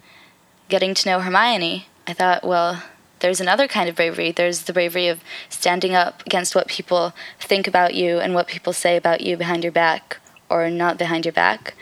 getting 0.69 0.93
to 0.93 1.09
know 1.09 1.19
Hermione, 1.19 1.87
I 2.07 2.13
thought, 2.13 2.43
well, 2.43 2.83
there's 3.19 3.41
another 3.41 3.67
kind 3.67 3.87
of 3.87 3.95
bravery. 3.95 4.31
There's 4.31 4.63
the 4.63 4.73
bravery 4.73 5.07
of 5.07 5.21
standing 5.49 5.95
up 5.95 6.23
against 6.25 6.55
what 6.55 6.67
people 6.67 7.13
think 7.39 7.67
about 7.67 7.93
you 7.93 8.19
and 8.19 8.33
what 8.33 8.47
people 8.47 8.73
say 8.73 8.97
about 8.97 9.21
you 9.21 9.37
behind 9.37 9.63
your 9.63 9.71
back 9.71 10.19
or 10.49 10.69
not 10.69 10.97
behind 10.97 11.25
your 11.25 11.33
back, 11.33 11.73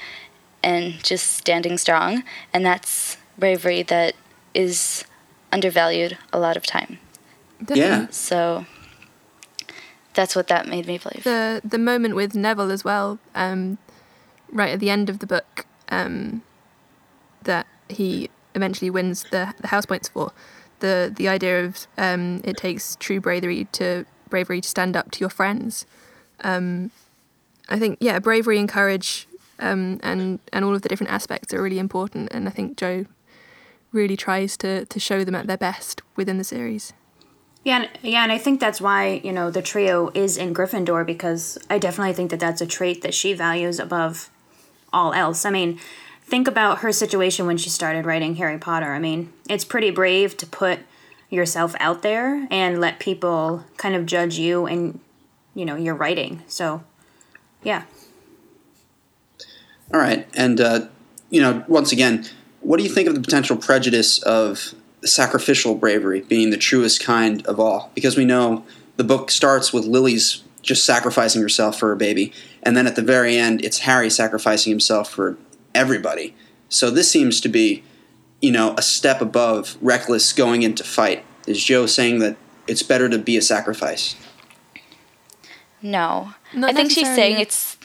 and 0.64 1.04
just 1.04 1.28
standing 1.34 1.78
strong. 1.78 2.24
And 2.54 2.66
that's 2.66 3.18
bravery 3.38 3.82
that 3.84 4.16
is 4.54 5.04
undervalued 5.52 6.18
a 6.32 6.40
lot 6.40 6.56
of 6.58 6.66
time. 6.66 7.00
Yeah. 7.74 8.08
So 8.12 8.66
that's 10.14 10.36
what 10.36 10.48
that 10.48 10.68
made 10.68 10.88
me 10.88 10.98
believe. 10.98 11.24
The 11.24 11.62
the 11.64 11.78
moment 11.78 12.16
with 12.16 12.36
Neville 12.36 12.72
as 12.72 12.84
well, 12.84 13.20
um, 13.36 13.78
right 14.52 14.72
at 14.72 14.80
the 14.80 14.90
end 14.90 15.10
of 15.10 15.20
the 15.20 15.28
book, 15.28 15.66
um, 15.92 16.42
that 17.44 17.68
he 17.90 18.30
eventually 18.56 18.90
wins 18.90 19.26
the 19.32 19.54
the 19.60 19.68
house 19.68 19.86
points 19.86 20.10
for. 20.10 20.32
The 20.80 21.14
the 21.16 21.28
idea 21.28 21.66
of 21.66 21.86
um, 21.98 22.42
it 22.44 22.58
takes 22.58 22.96
true 22.96 23.22
bravery 23.22 23.68
to 23.74 24.06
bravery 24.30 24.62
to 24.62 24.68
stand 24.68 24.98
up 24.98 25.12
to 25.12 25.20
your 25.20 25.30
friends. 25.30 25.86
Um, 26.44 26.90
I 27.70 27.78
think 27.78 27.98
yeah, 28.00 28.18
bravery 28.18 28.58
and 28.58 28.68
courage 28.68 29.28
um, 29.60 30.00
and 30.02 30.40
and 30.52 30.66
all 30.66 30.74
of 30.74 30.82
the 30.82 30.90
different 30.90 31.12
aspects 31.12 31.54
are 31.54 31.62
really 31.62 31.80
important, 31.80 32.30
and 32.32 32.48
I 32.48 32.52
think 32.52 32.78
Joe 32.78 33.06
really 33.92 34.18
tries 34.18 34.58
to 34.58 34.86
to 34.86 35.00
show 35.00 35.24
them 35.24 35.36
at 35.36 35.48
their 35.48 35.58
best 35.58 36.02
within 36.16 36.38
the 36.38 36.44
series. 36.44 36.94
Yeah, 37.64 37.88
yeah, 38.02 38.24
and 38.24 38.32
I 38.32 38.40
think 38.40 38.60
that's 38.60 38.82
why 38.82 39.22
you 39.24 39.32
know 39.32 39.52
the 39.52 39.62
trio 39.62 40.10
is 40.16 40.38
in 40.38 40.54
Gryffindor 40.54 41.06
because 41.06 41.60
I 41.70 41.78
definitely 41.78 42.14
think 42.14 42.32
that 42.32 42.40
that's 42.40 42.62
a 42.62 42.66
trait 42.66 43.04
that 43.04 43.14
she 43.14 43.34
values 43.34 43.80
above 43.80 44.32
all 44.94 45.14
else. 45.14 45.46
I 45.46 45.50
mean, 45.50 45.80
think 46.24 46.48
about 46.48 46.80
her 46.80 46.92
situation 46.92 47.46
when 47.46 47.58
she 47.58 47.70
started 47.70 48.06
writing 48.06 48.36
Harry 48.36 48.58
Potter. 48.58 48.94
I 48.94 49.00
mean, 49.00 49.32
it's 49.50 49.66
pretty 49.66 49.92
brave 49.92 50.38
to 50.38 50.46
put 50.46 50.80
yourself 51.30 51.76
out 51.80 52.02
there 52.02 52.48
and 52.52 52.80
let 52.80 53.00
people 53.00 53.66
kind 53.78 53.96
of 53.96 54.06
judge 54.06 54.38
you 54.38 54.66
and 54.66 55.00
you 55.56 55.66
know 55.66 55.76
your 55.76 55.96
writing. 55.96 56.44
So, 56.48 56.84
yeah. 57.64 57.84
All 59.94 60.00
right, 60.00 60.28
and 60.34 60.62
uh, 60.62 60.88
you 61.30 61.42
know, 61.42 61.66
once 61.68 61.92
again, 61.92 62.26
what 62.62 62.78
do 62.78 62.84
you 62.84 62.90
think 62.90 63.08
of 63.08 63.16
the 63.16 63.22
potential 63.22 63.58
prejudice 63.58 64.22
of 64.24 64.74
sacrificial 65.04 65.76
bravery 65.76 66.22
being 66.22 66.52
the 66.52 66.58
truest 66.58 67.04
kind 67.04 67.46
of 67.48 67.60
all 67.60 67.92
because 67.96 68.16
we 68.16 68.24
know 68.24 68.64
the 68.98 69.04
book 69.04 69.32
starts 69.32 69.74
with 69.74 69.86
Lily's 69.86 70.44
just 70.62 70.86
sacrificing 70.86 71.42
herself 71.42 71.80
for 71.80 71.88
her 71.90 71.96
baby 71.96 72.32
and 72.64 72.76
then 72.76 72.88
at 72.88 72.96
the 72.96 73.02
very 73.02 73.38
end 73.38 73.64
it's 73.64 73.80
Harry 73.80 74.10
sacrificing 74.10 74.72
himself 74.72 75.10
for 75.10 75.38
everybody. 75.74 76.36
So 76.70 76.90
this 76.90 77.12
seems 77.12 77.42
to 77.42 77.50
be, 77.50 77.84
you 78.42 78.52
know, 78.52 78.74
a 78.78 78.82
step 78.82 79.22
above 79.22 79.78
reckless 79.82 80.34
going 80.34 80.64
into 80.64 80.84
fight. 80.84 81.26
Is 81.48 81.64
Joe 81.64 81.86
saying 81.86 82.20
that 82.20 82.38
it's 82.68 82.84
better 82.84 83.10
to 83.10 83.18
be 83.18 83.38
a 83.38 83.42
sacrifice? 83.42 84.16
No. 85.82 86.34
Not 86.54 86.70
I 86.70 86.74
think 86.74 86.92
she's 86.92 87.14
saying 87.14 87.40
it's 87.40 87.78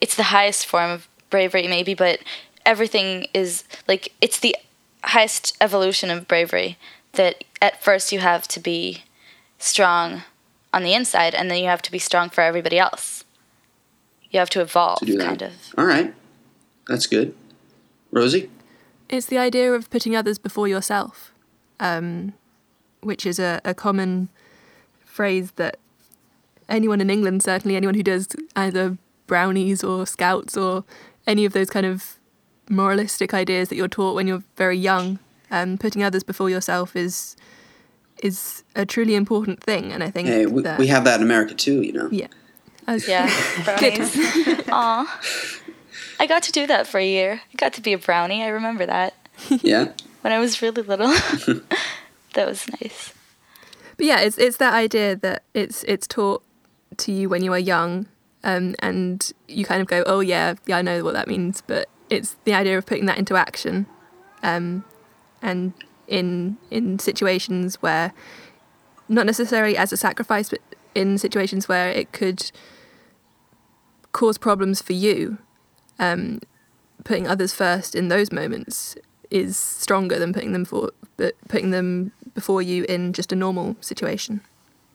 it's 0.00 0.16
the 0.16 0.24
highest 0.24 0.66
form 0.66 0.90
of 0.90 1.08
bravery 1.30 1.66
maybe, 1.68 1.94
but 1.94 2.20
everything 2.64 3.26
is 3.34 3.64
like 3.86 4.12
it's 4.20 4.40
the 4.40 4.56
highest 5.04 5.56
evolution 5.60 6.10
of 6.10 6.26
bravery 6.26 6.78
that 7.12 7.44
at 7.60 7.82
first 7.82 8.12
you 8.12 8.18
have 8.18 8.48
to 8.48 8.60
be 8.60 9.04
strong 9.58 10.22
on 10.72 10.82
the 10.82 10.94
inside 10.94 11.34
and 11.34 11.50
then 11.50 11.58
you 11.58 11.66
have 11.66 11.82
to 11.82 11.92
be 11.92 11.98
strong 11.98 12.30
for 12.30 12.40
everybody 12.40 12.78
else. 12.78 13.23
You 14.34 14.40
have 14.40 14.50
to 14.50 14.60
evolve 14.60 14.98
To 14.98 15.06
do 15.06 15.16
that. 15.16 15.24
kind 15.26 15.42
of. 15.42 15.52
All 15.78 15.86
right. 15.86 16.12
That's 16.88 17.06
good. 17.06 17.34
Rosie? 18.10 18.50
It's 19.08 19.26
the 19.26 19.38
idea 19.38 19.72
of 19.72 19.88
putting 19.90 20.16
others 20.16 20.38
before 20.38 20.66
yourself, 20.66 21.32
um, 21.78 22.32
which 23.00 23.24
is 23.26 23.38
a, 23.38 23.60
a 23.64 23.74
common 23.74 24.28
phrase 25.04 25.52
that 25.52 25.76
anyone 26.68 27.00
in 27.00 27.10
England, 27.10 27.44
certainly 27.44 27.76
anyone 27.76 27.94
who 27.94 28.02
does 28.02 28.26
either 28.56 28.98
brownies 29.28 29.84
or 29.84 30.04
scouts 30.04 30.56
or 30.56 30.82
any 31.28 31.44
of 31.44 31.52
those 31.52 31.70
kind 31.70 31.86
of 31.86 32.16
moralistic 32.68 33.32
ideas 33.34 33.68
that 33.68 33.76
you're 33.76 33.86
taught 33.88 34.16
when 34.16 34.26
you're 34.26 34.42
very 34.56 34.76
young, 34.76 35.20
um, 35.52 35.78
putting 35.78 36.02
others 36.02 36.24
before 36.24 36.50
yourself 36.50 36.96
is 36.96 37.36
is 38.22 38.64
a 38.74 38.84
truly 38.86 39.14
important 39.14 39.62
thing. 39.62 39.92
And 39.92 40.02
I 40.02 40.10
think 40.10 40.26
Hey, 40.28 40.46
we, 40.46 40.62
that, 40.62 40.78
we 40.78 40.86
have 40.88 41.04
that 41.04 41.20
in 41.20 41.22
America 41.22 41.54
too, 41.54 41.82
you 41.82 41.92
know. 41.92 42.08
yeah. 42.10 42.26
As- 42.86 43.08
Yeah, 43.08 43.26
brownies. 43.64 44.16
Aw. 44.68 45.20
I 46.20 46.26
got 46.26 46.42
to 46.44 46.52
do 46.52 46.66
that 46.66 46.86
for 46.86 46.98
a 46.98 47.06
year. 47.06 47.40
I 47.52 47.56
got 47.56 47.72
to 47.74 47.80
be 47.80 47.92
a 47.92 47.98
brownie. 47.98 48.42
I 48.44 48.48
remember 48.48 48.86
that 48.86 49.14
Yeah. 49.48 49.88
when 50.20 50.32
I 50.32 50.38
was 50.38 50.62
really 50.62 50.82
little. 50.82 51.08
that 52.34 52.46
was 52.48 52.66
nice. 52.80 53.12
But 53.96 54.06
yeah, 54.06 54.20
it's 54.20 54.38
it's 54.38 54.56
that 54.58 54.74
idea 54.74 55.16
that 55.16 55.42
it's 55.54 55.82
it's 55.84 56.06
taught 56.06 56.42
to 56.98 57.12
you 57.12 57.28
when 57.28 57.42
you 57.44 57.52
are 57.52 57.58
young, 57.58 58.06
um, 58.42 58.74
and 58.80 59.32
you 59.48 59.64
kind 59.64 59.80
of 59.80 59.86
go, 59.88 60.02
oh 60.06 60.20
yeah, 60.20 60.54
yeah, 60.66 60.78
I 60.78 60.82
know 60.82 61.02
what 61.04 61.14
that 61.14 61.28
means. 61.28 61.62
But 61.66 61.88
it's 62.10 62.36
the 62.44 62.54
idea 62.54 62.76
of 62.78 62.86
putting 62.86 63.06
that 63.06 63.18
into 63.18 63.36
action, 63.36 63.86
um, 64.42 64.84
and 65.42 65.72
in 66.08 66.56
in 66.70 66.98
situations 66.98 67.76
where, 67.82 68.12
not 69.08 69.26
necessarily 69.26 69.76
as 69.76 69.92
a 69.92 69.96
sacrifice, 69.96 70.50
but 70.50 70.60
in 70.94 71.16
situations 71.18 71.68
where 71.68 71.88
it 71.88 72.12
could 72.12 72.50
cause 74.14 74.38
problems 74.38 74.80
for 74.80 74.94
you, 74.94 75.36
um, 75.98 76.40
putting 77.04 77.28
others 77.28 77.52
first 77.52 77.94
in 77.94 78.08
those 78.08 78.32
moments 78.32 78.96
is 79.30 79.58
stronger 79.58 80.18
than 80.18 80.32
putting 80.32 80.52
them 80.52 80.64
for 80.64 80.90
but 81.16 81.34
putting 81.48 81.70
them 81.70 82.12
before 82.34 82.62
you 82.62 82.84
in 82.84 83.12
just 83.12 83.32
a 83.32 83.36
normal 83.36 83.76
situation. 83.80 84.40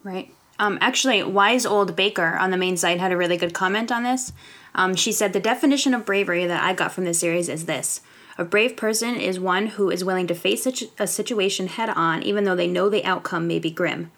Right. 0.03 0.33
Um, 0.57 0.77
actually, 0.81 1.23
Wise 1.23 1.65
Old 1.65 1.95
Baker 1.95 2.35
on 2.37 2.51
the 2.51 2.57
main 2.57 2.75
site 2.75 2.99
had 2.99 3.11
a 3.11 3.17
really 3.17 3.37
good 3.37 3.53
comment 3.53 3.91
on 3.91 4.03
this. 4.03 4.33
Um, 4.75 4.95
she 4.95 5.11
said, 5.11 5.31
The 5.31 5.39
definition 5.39 5.93
of 5.93 6.05
bravery 6.05 6.45
that 6.45 6.63
I 6.63 6.73
got 6.73 6.91
from 6.91 7.05
this 7.05 7.19
series 7.19 7.47
is 7.47 7.65
this 7.65 8.01
A 8.37 8.43
brave 8.43 8.75
person 8.75 9.15
is 9.15 9.39
one 9.39 9.67
who 9.67 9.89
is 9.89 10.03
willing 10.03 10.27
to 10.27 10.35
face 10.35 10.67
a 10.99 11.07
situation 11.07 11.67
head 11.67 11.89
on, 11.89 12.23
even 12.23 12.43
though 12.43 12.55
they 12.55 12.67
know 12.67 12.89
the 12.89 13.05
outcome 13.05 13.47
may 13.47 13.59
be 13.59 13.71
grim. 13.71 14.11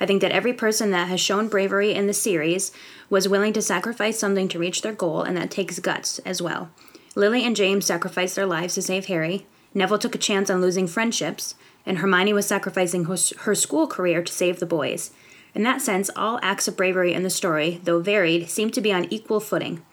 I 0.00 0.06
think 0.06 0.20
that 0.22 0.32
every 0.32 0.52
person 0.52 0.90
that 0.90 1.08
has 1.08 1.20
shown 1.20 1.48
bravery 1.48 1.92
in 1.92 2.08
the 2.08 2.12
series 2.12 2.72
was 3.12 3.28
willing 3.28 3.52
to 3.52 3.60
sacrifice 3.60 4.18
something 4.18 4.48
to 4.48 4.58
reach 4.58 4.80
their 4.80 4.94
goal, 4.94 5.20
and 5.20 5.36
that 5.36 5.50
takes 5.50 5.78
guts 5.78 6.18
as 6.20 6.40
well. 6.40 6.70
Lily 7.14 7.44
and 7.44 7.54
James 7.54 7.84
sacrificed 7.84 8.36
their 8.36 8.46
lives 8.46 8.72
to 8.72 8.80
save 8.80 9.04
Harry. 9.04 9.44
Neville 9.74 9.98
took 9.98 10.14
a 10.14 10.18
chance 10.18 10.48
on 10.48 10.62
losing 10.62 10.86
friendships, 10.86 11.54
and 11.84 11.98
Hermione 11.98 12.32
was 12.32 12.46
sacrificing 12.46 13.04
her 13.04 13.54
school 13.54 13.86
career 13.86 14.22
to 14.22 14.32
save 14.32 14.60
the 14.60 14.66
boys. 14.66 15.10
In 15.54 15.62
that 15.62 15.82
sense, 15.82 16.08
all 16.16 16.40
acts 16.40 16.66
of 16.66 16.76
bravery 16.78 17.12
in 17.12 17.22
the 17.22 17.28
story, 17.28 17.82
though 17.84 18.00
varied, 18.00 18.48
seem 18.48 18.70
to 18.70 18.80
be 18.80 18.94
on 18.94 19.12
equal 19.12 19.40
footing. 19.40 19.84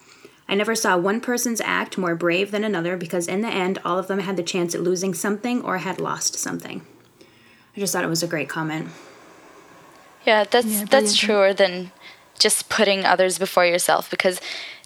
I 0.47 0.55
never 0.55 0.73
saw 0.73 0.95
one 0.95 1.19
person's 1.19 1.59
act 1.59 1.97
more 1.97 2.15
brave 2.15 2.51
than 2.51 2.63
another 2.63 2.95
because 2.95 3.27
in 3.27 3.41
the 3.41 3.49
end, 3.49 3.79
all 3.83 3.99
of 3.99 4.07
them 4.07 4.19
had 4.19 4.37
the 4.37 4.43
chance 4.43 4.73
at 4.73 4.81
losing 4.81 5.13
something 5.13 5.61
or 5.61 5.79
had 5.79 5.99
lost 5.99 6.35
something. 6.35 6.87
I 7.75 7.81
just 7.81 7.91
thought 7.91 8.05
it 8.05 8.07
was 8.07 8.23
a 8.23 8.27
great 8.27 8.47
comment. 8.47 8.91
Yeah, 10.25 10.45
that's 10.45 10.67
yeah, 10.67 10.85
that's 10.85 11.17
truer 11.17 11.53
than 11.53 11.91
just 12.39 12.69
putting 12.69 13.05
others 13.05 13.37
before 13.37 13.65
yourself 13.65 14.09
because 14.09 14.39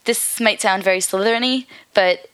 this 0.05 0.39
might 0.39 0.61
sound 0.61 0.83
very 0.83 0.99
Slytherin 0.99 1.65
but 1.93 2.29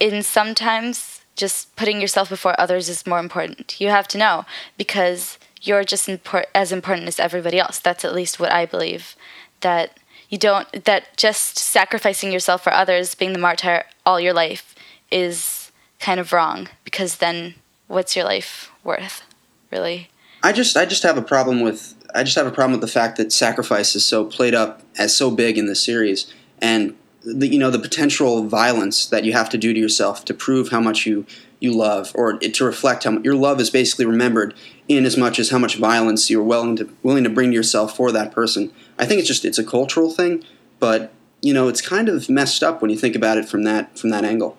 in 0.00 0.22
sometimes 0.22 1.20
just 1.36 1.74
putting 1.76 2.00
yourself 2.00 2.28
before 2.28 2.58
others 2.60 2.88
is 2.88 3.06
more 3.06 3.18
important. 3.18 3.80
You 3.80 3.88
have 3.88 4.08
to 4.08 4.18
know 4.18 4.44
because 4.76 5.38
you're 5.62 5.84
just 5.84 6.08
impor- 6.08 6.46
as 6.54 6.72
important 6.72 7.08
as 7.08 7.20
everybody 7.20 7.58
else. 7.58 7.78
That's 7.78 8.04
at 8.04 8.14
least 8.14 8.40
what 8.40 8.52
I 8.52 8.66
believe. 8.66 9.14
That 9.60 9.98
you 10.28 10.38
don't 10.38 10.84
that 10.84 11.16
just 11.16 11.58
sacrificing 11.58 12.32
yourself 12.32 12.64
for 12.64 12.72
others, 12.72 13.14
being 13.14 13.32
the 13.32 13.38
martyr 13.38 13.84
all 14.04 14.18
your 14.18 14.32
life 14.32 14.74
is 15.10 15.70
kind 16.00 16.18
of 16.18 16.32
wrong 16.32 16.68
because 16.84 17.16
then 17.16 17.54
what's 17.86 18.16
your 18.16 18.24
life 18.24 18.70
worth, 18.82 19.22
really? 19.70 20.08
I 20.42 20.52
just 20.52 20.76
I 20.76 20.84
just 20.84 21.02
have 21.04 21.16
a 21.16 21.22
problem 21.22 21.60
with 21.60 21.94
I 22.14 22.22
just 22.22 22.36
have 22.36 22.46
a 22.46 22.50
problem 22.50 22.72
with 22.72 22.80
the 22.80 22.92
fact 22.92 23.16
that 23.16 23.32
sacrifice 23.32 23.94
is 23.96 24.04
so 24.04 24.24
played 24.24 24.54
up 24.54 24.82
as 24.98 25.16
so 25.16 25.30
big 25.30 25.58
in 25.58 25.66
the 25.66 25.74
series 25.74 26.32
and 26.60 26.96
the, 27.24 27.46
you 27.46 27.58
know 27.58 27.70
the 27.70 27.78
potential 27.78 28.46
violence 28.46 29.06
that 29.06 29.24
you 29.24 29.32
have 29.32 29.48
to 29.50 29.58
do 29.58 29.72
to 29.72 29.78
yourself 29.78 30.24
to 30.24 30.34
prove 30.34 30.70
how 30.70 30.80
much 30.80 31.06
you 31.06 31.26
you 31.60 31.72
love 31.72 32.10
or 32.14 32.38
to 32.38 32.64
reflect 32.64 33.04
how 33.04 33.18
your 33.18 33.36
love 33.36 33.60
is 33.60 33.70
basically 33.70 34.04
remembered 34.04 34.54
in 34.88 35.04
as 35.04 35.16
much 35.16 35.38
as 35.38 35.50
how 35.50 35.58
much 35.58 35.76
violence 35.76 36.28
you're 36.28 36.42
willing 36.42 36.74
to 36.76 36.92
willing 37.02 37.24
to 37.24 37.30
bring 37.30 37.50
to 37.50 37.54
yourself 37.54 37.96
for 37.96 38.10
that 38.10 38.32
person. 38.32 38.72
I 38.98 39.06
think 39.06 39.20
it's 39.20 39.28
just 39.28 39.44
it's 39.44 39.58
a 39.58 39.64
cultural 39.64 40.10
thing, 40.10 40.44
but 40.80 41.12
you 41.40 41.54
know 41.54 41.68
it's 41.68 41.80
kind 41.80 42.08
of 42.08 42.28
messed 42.28 42.62
up 42.62 42.82
when 42.82 42.90
you 42.90 42.96
think 42.96 43.14
about 43.14 43.38
it 43.38 43.48
from 43.48 43.62
that 43.64 43.96
from 43.96 44.10
that 44.10 44.24
angle. 44.24 44.56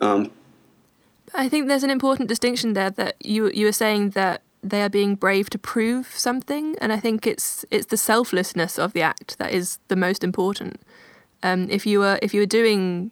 Um, 0.00 0.30
I 1.34 1.48
think 1.48 1.68
there's 1.68 1.82
an 1.82 1.90
important 1.90 2.28
distinction 2.28 2.72
there 2.72 2.90
that 2.90 3.16
you 3.24 3.50
you 3.50 3.66
were 3.66 3.72
saying 3.72 4.10
that 4.10 4.42
they 4.64 4.82
are 4.82 4.88
being 4.88 5.14
brave 5.14 5.50
to 5.50 5.58
prove 5.58 6.06
something, 6.16 6.76
and 6.80 6.92
I 6.92 6.98
think 6.98 7.26
it's 7.26 7.64
it's 7.70 7.86
the 7.86 7.96
selflessness 7.96 8.78
of 8.78 8.94
the 8.94 9.02
act 9.02 9.38
that 9.38 9.52
is 9.52 9.78
the 9.88 9.96
most 9.96 10.24
important. 10.24 10.80
Um, 11.42 11.68
if 11.70 11.86
you 11.86 11.98
were 12.00 12.18
if 12.22 12.32
you 12.32 12.40
were 12.40 12.46
doing 12.46 13.10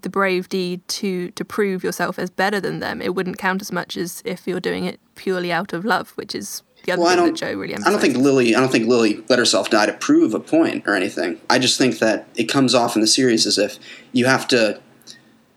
the 0.00 0.08
brave 0.08 0.48
deed 0.48 0.86
to 0.88 1.30
to 1.32 1.44
prove 1.44 1.84
yourself 1.84 2.18
as 2.18 2.30
better 2.30 2.58
than 2.58 2.80
them, 2.80 3.02
it 3.02 3.14
wouldn't 3.14 3.38
count 3.38 3.60
as 3.60 3.70
much 3.70 3.96
as 3.96 4.22
if 4.24 4.46
you're 4.46 4.60
doing 4.60 4.86
it 4.86 4.98
purely 5.14 5.52
out 5.52 5.74
of 5.74 5.84
love, 5.84 6.12
which 6.12 6.34
is 6.34 6.62
the 6.84 6.92
other 6.92 7.02
well, 7.02 7.16
thing 7.16 7.26
that 7.26 7.34
Joe 7.34 7.52
really 7.54 7.74
emphasized. 7.74 7.86
I 7.86 7.90
don't 7.90 8.00
think 8.00 8.16
Lily. 8.16 8.54
I 8.54 8.60
don't 8.60 8.72
think 8.72 8.88
Lily 8.88 9.22
let 9.28 9.38
herself 9.38 9.68
die 9.68 9.86
to 9.86 9.92
prove 9.92 10.32
a 10.32 10.40
point 10.40 10.84
or 10.86 10.94
anything. 10.94 11.38
I 11.50 11.58
just 11.58 11.76
think 11.76 11.98
that 11.98 12.26
it 12.34 12.44
comes 12.44 12.74
off 12.74 12.94
in 12.94 13.02
the 13.02 13.06
series 13.06 13.46
as 13.46 13.58
if 13.58 13.78
you 14.12 14.24
have 14.24 14.48
to. 14.48 14.80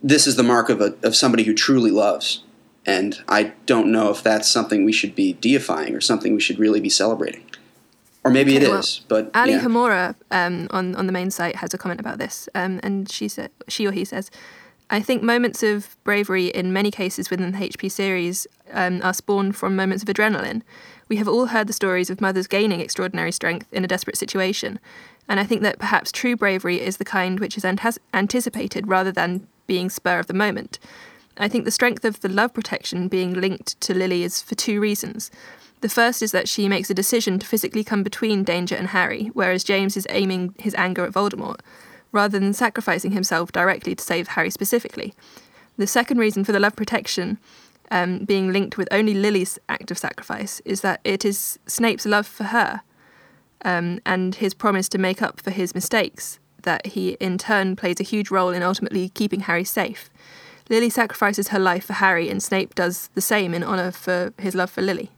This 0.03 0.27
is 0.27 0.35
the 0.35 0.43
mark 0.43 0.69
of 0.69 0.81
a 0.81 0.95
of 1.03 1.15
somebody 1.15 1.43
who 1.43 1.53
truly 1.53 1.91
loves, 1.91 2.43
and 2.87 3.21
I 3.27 3.53
don't 3.67 3.91
know 3.91 4.09
if 4.09 4.23
that's 4.23 4.49
something 4.49 4.83
we 4.83 4.93
should 4.93 5.13
be 5.13 5.33
deifying 5.33 5.93
or 5.93 6.01
something 6.01 6.33
we 6.33 6.41
should 6.41 6.57
really 6.57 6.79
be 6.79 6.89
celebrating 6.89 7.43
or 8.27 8.31
maybe 8.31 8.57
okay, 8.57 8.65
it 8.65 8.69
well, 8.69 8.79
is. 8.79 9.01
But 9.07 9.31
Ali 9.33 9.53
yeah. 9.53 9.61
Hamora 9.61 10.15
um, 10.31 10.67
on 10.71 10.95
on 10.95 11.07
the 11.07 11.13
main 11.13 11.31
site 11.31 11.57
has 11.57 11.73
a 11.73 11.77
comment 11.77 11.99
about 11.99 12.17
this, 12.17 12.49
um, 12.53 12.79
and 12.83 13.09
she 13.09 13.27
said 13.27 13.51
she 13.67 13.87
or 13.87 13.91
he 13.91 14.05
says. 14.05 14.29
I 14.89 15.01
think 15.01 15.21
moments 15.21 15.63
of 15.63 15.97
bravery 16.05 16.47
in 16.47 16.71
many 16.71 16.91
cases 16.91 17.29
within 17.29 17.51
the 17.51 17.57
HP 17.57 17.91
series 17.91 18.47
um, 18.71 19.01
are 19.03 19.13
spawned 19.13 19.57
from 19.57 19.75
moments 19.75 20.01
of 20.01 20.07
adrenaline. 20.07 20.61
We 21.09 21.17
have 21.17 21.27
all 21.27 21.47
heard 21.47 21.67
the 21.67 21.73
stories 21.73 22.09
of 22.09 22.21
mothers 22.21 22.47
gaining 22.47 22.79
extraordinary 22.79 23.33
strength 23.33 23.67
in 23.73 23.83
a 23.83 23.87
desperate 23.87 24.17
situation, 24.17 24.79
and 25.27 25.39
I 25.39 25.43
think 25.43 25.61
that 25.61 25.79
perhaps 25.79 26.11
true 26.11 26.35
bravery 26.35 26.81
is 26.81 26.97
the 26.97 27.05
kind 27.05 27.39
which 27.39 27.57
is 27.57 27.65
anticipated 27.65 28.87
rather 28.87 29.11
than 29.11 29.47
being 29.67 29.89
spur 29.89 30.19
of 30.19 30.27
the 30.27 30.33
moment. 30.33 30.79
I 31.39 31.47
think 31.47 31.65
the 31.65 31.71
strength 31.71 32.03
of 32.03 32.21
the 32.21 32.29
love 32.29 32.53
protection 32.53 33.07
being 33.07 33.33
linked 33.33 33.79
to 33.81 33.93
Lily 33.93 34.23
is 34.23 34.41
for 34.41 34.55
two 34.55 34.79
reasons. 34.79 35.29
The 35.81 35.89
first 35.89 36.23
is 36.23 36.31
that 36.31 36.49
she 36.49 36.67
makes 36.67 36.89
a 36.89 36.95
decision 36.95 37.37
to 37.37 37.45
physically 37.45 37.83
come 37.83 38.01
between 38.01 38.43
Danger 38.43 38.75
and 38.75 38.87
Harry, 38.87 39.27
whereas 39.33 39.63
James 39.63 39.95
is 39.95 40.07
aiming 40.09 40.55
his 40.57 40.73
anger 40.75 41.05
at 41.05 41.13
Voldemort, 41.13 41.59
rather 42.11 42.39
than 42.39 42.53
sacrificing 42.53 43.11
himself 43.11 43.51
directly 43.51 43.93
to 43.93 44.03
save 44.03 44.29
Harry 44.29 44.49
specifically. 44.49 45.13
The 45.77 45.85
second 45.85 46.17
reason 46.17 46.43
for 46.43 46.51
the 46.51 46.59
love 46.59 46.75
protection 46.75 47.37
um, 47.91 48.25
being 48.25 48.51
linked 48.51 48.77
with 48.77 48.87
only 48.91 49.13
Lily's 49.13 49.59
act 49.69 49.91
of 49.91 49.97
sacrifice 49.97 50.59
is 50.65 50.81
that 50.81 50.99
it 51.03 51.23
is 51.23 51.59
Snape's 51.67 52.05
love 52.05 52.25
for 52.25 52.45
her 52.45 52.81
um, 53.63 53.99
and 54.05 54.35
his 54.35 54.55
promise 54.55 54.89
to 54.89 54.97
make 54.97 55.21
up 55.21 55.39
for 55.39 55.51
his 55.51 55.75
mistakes 55.75 56.39
that 56.63 56.87
he 56.87 57.11
in 57.19 57.37
turn 57.37 57.75
plays 57.75 57.99
a 57.99 58.03
huge 58.03 58.31
role 58.31 58.49
in 58.49 58.63
ultimately 58.63 59.09
keeping 59.09 59.41
Harry 59.41 59.63
safe. 59.63 60.09
Lily 60.69 60.89
sacrifices 60.89 61.49
her 61.49 61.59
life 61.59 61.85
for 61.85 61.93
Harry, 61.93 62.29
and 62.29 62.41
Snape 62.41 62.75
does 62.75 63.09
the 63.13 63.21
same 63.21 63.53
in 63.53 63.63
honour 63.63 63.91
for 63.91 64.33
his 64.37 64.55
love 64.55 64.69
for 64.69 64.81
Lily 64.81 65.11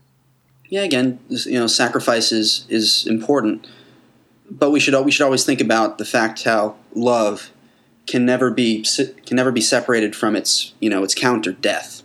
yeah, 0.70 0.82
again, 0.82 1.18
you 1.28 1.58
know, 1.58 1.66
sacrifice 1.66 2.30
is, 2.30 2.64
is 2.68 3.04
important, 3.06 3.66
but 4.48 4.70
we 4.70 4.78
should 4.78 4.94
we 5.04 5.10
should 5.10 5.24
always 5.24 5.44
think 5.44 5.60
about 5.60 5.98
the 5.98 6.04
fact 6.04 6.44
how 6.44 6.76
love 6.94 7.50
can 8.06 8.24
never 8.24 8.50
be 8.50 8.86
can 9.26 9.36
never 9.36 9.52
be 9.52 9.60
separated 9.60 10.16
from 10.16 10.34
its 10.34 10.72
you 10.80 10.88
know 10.88 11.02
its 11.02 11.14
counter 11.14 11.52
death. 11.52 12.02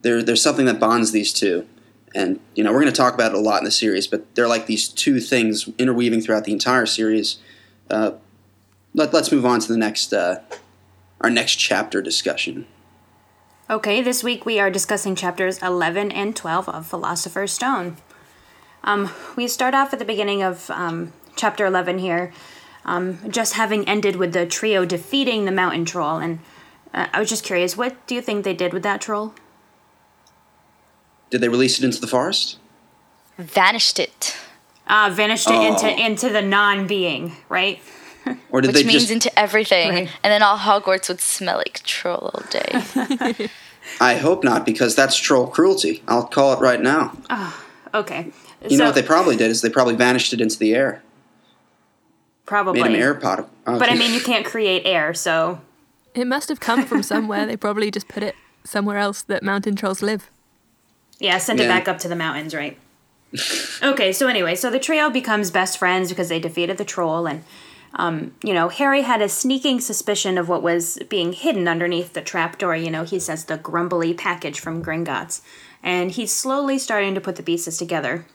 There, 0.00 0.22
there's 0.22 0.42
something 0.42 0.66
that 0.66 0.80
bonds 0.80 1.12
these 1.12 1.32
two, 1.32 1.66
and 2.14 2.40
you 2.54 2.64
know 2.64 2.72
we're 2.72 2.80
going 2.80 2.92
to 2.92 2.96
talk 2.96 3.12
about 3.12 3.32
it 3.32 3.36
a 3.36 3.40
lot 3.40 3.58
in 3.58 3.64
the 3.64 3.70
series, 3.70 4.06
but 4.06 4.34
they're 4.34 4.48
like 4.48 4.66
these 4.66 4.88
two 4.88 5.20
things 5.20 5.68
interweaving 5.78 6.22
throughout 6.22 6.44
the 6.44 6.52
entire 6.52 6.86
series. 6.86 7.36
Uh, 7.90 8.12
let, 8.94 9.12
let's 9.12 9.30
move 9.30 9.44
on 9.44 9.60
to 9.60 9.68
the 9.68 9.78
next 9.78 10.14
uh, 10.14 10.40
our 11.20 11.30
next 11.30 11.56
chapter 11.56 12.00
discussion. 12.00 12.66
Okay, 13.70 14.00
this 14.00 14.24
week 14.24 14.46
we 14.46 14.58
are 14.58 14.70
discussing 14.70 15.14
chapters 15.14 15.62
11 15.62 16.10
and 16.12 16.34
12 16.34 16.68
of 16.68 16.86
Philosopher's 16.86 17.52
Stone. 17.52 17.96
Um, 18.82 19.10
we 19.36 19.48
start 19.48 19.74
off 19.74 19.92
at 19.92 19.98
the 19.98 20.04
beginning 20.04 20.42
of 20.42 20.70
um, 20.70 21.12
chapter 21.36 21.66
11 21.66 21.98
here, 21.98 22.32
um, 22.84 23.18
just 23.30 23.54
having 23.54 23.86
ended 23.86 24.16
with 24.16 24.32
the 24.32 24.46
trio 24.46 24.84
defeating 24.84 25.44
the 25.44 25.52
mountain 25.52 25.84
troll. 25.84 26.16
And 26.16 26.38
uh, 26.94 27.08
I 27.12 27.20
was 27.20 27.28
just 27.28 27.44
curious, 27.44 27.76
what 27.76 28.06
do 28.06 28.14
you 28.14 28.22
think 28.22 28.44
they 28.44 28.54
did 28.54 28.72
with 28.72 28.82
that 28.84 29.00
troll? 29.00 29.34
Did 31.30 31.42
they 31.42 31.48
release 31.48 31.78
it 31.78 31.84
into 31.84 32.00
the 32.00 32.06
forest? 32.06 32.58
Vanished 33.36 33.98
it. 33.98 34.36
Ah, 34.86 35.06
uh, 35.06 35.10
vanished 35.10 35.48
oh. 35.50 35.60
it 35.60 35.68
into 35.68 36.06
into 36.06 36.30
the 36.30 36.40
non-being, 36.40 37.36
right? 37.50 37.78
Or 38.50 38.60
did 38.60 38.68
Which 38.68 38.76
they 38.76 38.84
means 38.84 39.02
just... 39.02 39.12
into 39.12 39.38
everything, 39.38 39.90
right. 39.90 40.10
and 40.22 40.30
then 40.32 40.42
all 40.42 40.58
Hogwarts 40.58 41.08
would 41.08 41.20
smell 41.20 41.58
like 41.58 41.82
troll 41.84 42.30
all 42.34 42.42
day. 42.50 43.48
I 44.00 44.14
hope 44.14 44.44
not, 44.44 44.66
because 44.66 44.94
that's 44.94 45.16
troll 45.16 45.46
cruelty. 45.46 46.02
I'll 46.08 46.26
call 46.26 46.52
it 46.52 46.60
right 46.60 46.80
now. 46.80 47.16
Oh, 47.30 47.64
okay. 47.94 48.32
You 48.62 48.70
so, 48.70 48.76
know 48.76 48.84
what 48.86 48.94
they 48.94 49.02
probably 49.02 49.36
did 49.36 49.50
is 49.50 49.62
they 49.62 49.70
probably 49.70 49.94
vanished 49.94 50.32
it 50.32 50.40
into 50.40 50.58
the 50.58 50.74
air. 50.74 51.02
Probably 52.44 52.82
made 52.82 52.92
an 52.92 52.96
air 52.96 53.14
pot. 53.14 53.40
Okay. 53.40 53.48
Oh, 53.66 53.78
but 53.78 53.90
I 53.90 53.94
mean, 53.94 54.14
you 54.14 54.20
can't 54.20 54.44
create 54.44 54.82
air, 54.86 55.12
so 55.14 55.60
it 56.14 56.26
must 56.26 56.48
have 56.48 56.60
come 56.60 56.86
from 56.86 57.02
somewhere. 57.02 57.46
they 57.46 57.56
probably 57.56 57.90
just 57.90 58.08
put 58.08 58.22
it 58.22 58.34
somewhere 58.64 58.98
else 58.98 59.22
that 59.22 59.42
mountain 59.42 59.76
trolls 59.76 60.02
live. 60.02 60.30
Yeah, 61.18 61.38
sent 61.38 61.60
it 61.60 61.68
back 61.68 61.88
up 61.88 61.98
to 61.98 62.08
the 62.08 62.16
mountains, 62.16 62.54
right? 62.54 62.78
okay, 63.82 64.12
so 64.12 64.26
anyway, 64.26 64.54
so 64.54 64.70
the 64.70 64.78
trio 64.78 65.10
becomes 65.10 65.50
best 65.50 65.78
friends 65.78 66.08
because 66.08 66.28
they 66.28 66.40
defeated 66.40 66.78
the 66.78 66.84
troll, 66.84 67.26
and 67.26 67.44
um, 67.94 68.34
you 68.42 68.54
know, 68.54 68.68
Harry 68.68 69.02
had 69.02 69.22
a 69.22 69.28
sneaking 69.28 69.80
suspicion 69.80 70.38
of 70.38 70.48
what 70.48 70.62
was 70.62 70.98
being 71.08 71.32
hidden 71.32 71.66
underneath 71.66 72.12
the 72.12 72.22
trapdoor. 72.22 72.76
You 72.76 72.90
know, 72.90 73.04
he 73.04 73.18
says 73.18 73.44
the 73.44 73.56
grumbly 73.56 74.14
package 74.14 74.60
from 74.60 74.84
Gringotts, 74.84 75.40
and 75.82 76.10
he's 76.10 76.32
slowly 76.32 76.78
starting 76.78 77.14
to 77.14 77.20
put 77.20 77.36
the 77.36 77.42
pieces 77.42 77.78
together. 77.78 78.26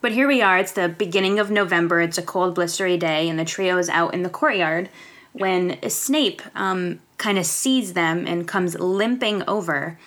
But 0.00 0.12
here 0.12 0.28
we 0.28 0.40
are. 0.40 0.58
It's 0.58 0.72
the 0.72 0.88
beginning 0.88 1.38
of 1.38 1.50
November. 1.50 2.00
It's 2.00 2.18
a 2.18 2.22
cold, 2.22 2.56
blistery 2.56 2.98
day, 2.98 3.28
and 3.28 3.38
the 3.38 3.44
trio 3.44 3.78
is 3.78 3.88
out 3.88 4.14
in 4.14 4.22
the 4.22 4.30
courtyard 4.30 4.88
when 5.32 5.78
Snape 5.90 6.40
um, 6.54 7.00
kind 7.16 7.38
of 7.38 7.46
sees 7.46 7.94
them 7.94 8.26
and 8.26 8.46
comes 8.46 8.78
limping 8.78 9.42
over. 9.48 9.98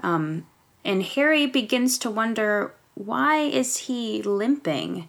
Um, 0.00 0.46
and 0.84 1.02
Harry 1.02 1.46
begins 1.46 1.98
to 1.98 2.10
wonder 2.10 2.74
why 2.94 3.38
is 3.38 3.76
he 3.78 4.22
limping? 4.22 5.08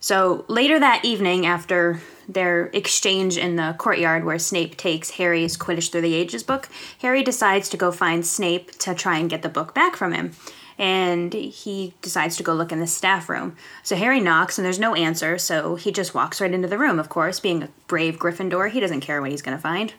So 0.00 0.46
later 0.48 0.80
that 0.80 1.04
evening, 1.04 1.44
after 1.44 2.00
their 2.26 2.66
exchange 2.72 3.36
in 3.36 3.56
the 3.56 3.74
courtyard 3.78 4.24
where 4.24 4.38
Snape 4.38 4.76
takes 4.76 5.10
Harry's 5.10 5.58
Quidditch 5.58 5.92
Through 5.92 6.00
the 6.00 6.14
Ages 6.14 6.42
book, 6.42 6.68
Harry 7.00 7.22
decides 7.22 7.68
to 7.68 7.76
go 7.76 7.92
find 7.92 8.24
Snape 8.24 8.72
to 8.78 8.94
try 8.94 9.18
and 9.18 9.28
get 9.28 9.42
the 9.42 9.48
book 9.50 9.74
back 9.74 9.96
from 9.96 10.12
him. 10.12 10.32
And 10.78 11.34
he 11.34 11.92
decides 12.00 12.38
to 12.38 12.42
go 12.42 12.54
look 12.54 12.72
in 12.72 12.80
the 12.80 12.86
staff 12.86 13.28
room. 13.28 13.54
So 13.82 13.94
Harry 13.96 14.20
knocks 14.20 14.58
and 14.58 14.64
there's 14.64 14.78
no 14.78 14.94
answer, 14.94 15.36
so 15.36 15.74
he 15.74 15.92
just 15.92 16.14
walks 16.14 16.40
right 16.40 16.52
into 16.52 16.68
the 16.68 16.78
room, 16.78 16.98
of 16.98 17.10
course, 17.10 17.38
being 17.38 17.62
a 17.62 17.68
brave 17.86 18.18
Gryffindor. 18.18 18.70
He 18.70 18.80
doesn't 18.80 19.02
care 19.02 19.20
what 19.20 19.30
he's 19.30 19.42
going 19.42 19.56
to 19.56 19.62
find. 19.62 19.92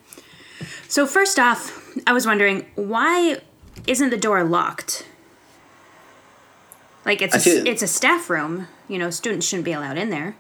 So, 0.88 1.06
first 1.06 1.40
off, 1.40 1.96
I 2.08 2.14
was 2.14 2.26
wondering 2.26 2.66
why 2.76 3.42
isn't 3.88 4.10
the 4.10 4.18
door 4.18 4.44
locked? 4.44 5.06
Like 7.06 7.22
it's 7.22 7.34
I 7.36 7.38
a, 7.38 7.42
feel- 7.42 7.68
it's 7.68 7.82
a 7.82 7.88
staff 7.88 8.30
room. 8.30 8.68
You 8.88 8.98
know, 9.00 9.10
students 9.10 9.48
shouldn't 9.48 9.66
be 9.66 9.72
allowed 9.74 9.98
in 9.98 10.10
there. 10.10 10.36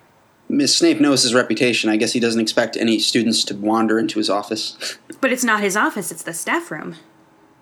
Miss 0.49 0.75
Snape 0.75 0.99
knows 0.99 1.23
his 1.23 1.33
reputation. 1.33 1.89
I 1.89 1.95
guess 1.95 2.11
he 2.11 2.19
doesn't 2.19 2.41
expect 2.41 2.75
any 2.75 2.99
students 2.99 3.43
to 3.45 3.55
wander 3.55 3.97
into 3.97 4.19
his 4.19 4.29
office. 4.29 4.97
But 5.21 5.31
it's 5.31 5.43
not 5.43 5.61
his 5.61 5.77
office; 5.77 6.11
it's 6.11 6.23
the 6.23 6.33
staff 6.33 6.71
room. 6.71 6.95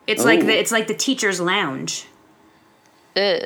It's 0.08 0.24
like 0.24 0.40
Oh. 0.40 0.46
the 0.46 0.58
it's 0.58 0.72
like 0.72 0.88
the 0.88 0.94
teacher's 0.96 1.40
lounge. 1.42 2.06
Ugh. 3.18 3.44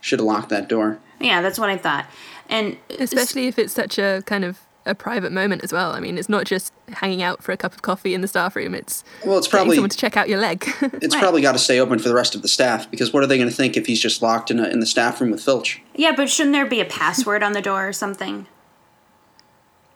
Should 0.00 0.18
have 0.20 0.26
locked 0.26 0.48
that 0.48 0.68
door. 0.68 0.98
Yeah, 1.20 1.42
that's 1.42 1.58
what 1.58 1.68
I 1.68 1.76
thought. 1.76 2.06
And 2.48 2.74
uh, 2.90 2.96
Especially 3.00 3.46
if 3.46 3.58
it's 3.58 3.72
such 3.74 3.98
a 3.98 4.22
kind 4.26 4.44
of 4.44 4.58
a 4.84 4.94
private 4.94 5.30
moment 5.32 5.62
as 5.62 5.72
well. 5.72 5.92
I 5.92 6.00
mean, 6.00 6.18
it's 6.18 6.28
not 6.28 6.44
just 6.44 6.72
hanging 6.88 7.22
out 7.22 7.42
for 7.42 7.52
a 7.52 7.56
cup 7.56 7.72
of 7.72 7.82
coffee 7.82 8.14
in 8.14 8.20
the 8.20 8.28
staff 8.28 8.56
room. 8.56 8.74
It's 8.74 9.04
Well, 9.24 9.38
it's 9.38 9.46
probably- 9.48 9.76
someone 9.76 9.90
to 9.90 9.96
check 9.96 10.16
out 10.16 10.28
your 10.28 10.40
leg. 10.40 10.66
It's 11.00 11.14
probably 11.16 11.40
got 11.42 11.52
to 11.52 11.58
stay 11.58 11.78
open 11.80 11.98
for 11.98 12.08
the 12.08 12.14
rest 12.14 12.34
of 12.34 12.42
the 12.42 12.48
staff 12.48 12.90
because 12.90 13.12
what 13.12 13.22
are 13.22 13.26
they 13.26 13.36
going 13.38 13.48
to 13.48 13.54
think 13.54 13.76
if 13.76 13.86
he's 13.86 14.00
just 14.00 14.22
locked 14.22 14.50
in, 14.50 14.58
a, 14.60 14.68
in 14.68 14.80
the 14.80 14.86
staff 14.86 15.20
room 15.20 15.30
with 15.30 15.42
Filch? 15.42 15.80
yeah, 15.94 16.12
but 16.16 16.28
shouldn't 16.30 16.52
there 16.52 16.66
be 16.66 16.80
a 16.80 16.84
password 16.84 17.42
on 17.42 17.52
the 17.52 17.62
door 17.62 17.86
or 17.88 17.92
something? 17.92 18.46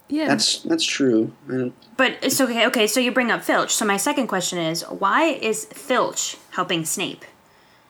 yeah. 0.08 0.26
That's 0.28 0.60
that's 0.62 0.84
true. 0.84 1.32
But 1.96 2.18
it's 2.22 2.40
okay. 2.40 2.66
Okay, 2.66 2.86
so 2.86 3.00
you 3.00 3.10
bring 3.10 3.30
up 3.32 3.42
Filch. 3.42 3.74
So 3.74 3.84
my 3.84 3.96
second 3.96 4.28
question 4.28 4.58
is, 4.58 4.82
why 4.82 5.24
is 5.24 5.64
Filch 5.66 6.36
helping 6.50 6.84
Snape? 6.84 7.24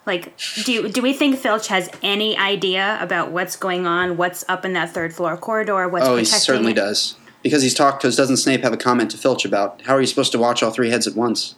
Like, 0.07 0.35
do 0.65 0.89
do 0.89 1.03
we 1.03 1.13
think 1.13 1.37
Filch 1.37 1.67
has 1.67 1.91
any 2.03 2.39
idea 2.39 2.97
about 3.01 3.33
what's 3.33 3.57
going 3.57 3.87
on? 3.87 4.17
What's 4.17 4.45
up 4.49 4.65
in 4.65 4.73
that 4.75 4.95
third 4.95 5.13
floor 5.13 5.37
corridor? 5.37 5.89
What's 5.89 6.07
oh, 6.07 6.17
he 6.17 6.25
certainly 6.25 6.73
it? 6.73 6.77
does 6.77 7.17
because 7.43 7.63
he's 7.63 7.75
talked. 7.75 8.03
Because 8.03 8.17
doesn't 8.17 8.37
Snape 8.39 8.63
have 8.63 8.73
a 8.73 8.77
comment 8.77 9.11
to 9.11 9.19
Filch 9.19 9.45
about 9.45 9.83
how 9.83 9.95
are 9.95 10.01
you 10.01 10.07
supposed 10.07 10.33
to 10.33 10.39
watch 10.39 10.63
all 10.63 10.71
three 10.71 10.91
heads 10.91 11.07
at 11.07 11.17
once? 11.17 11.57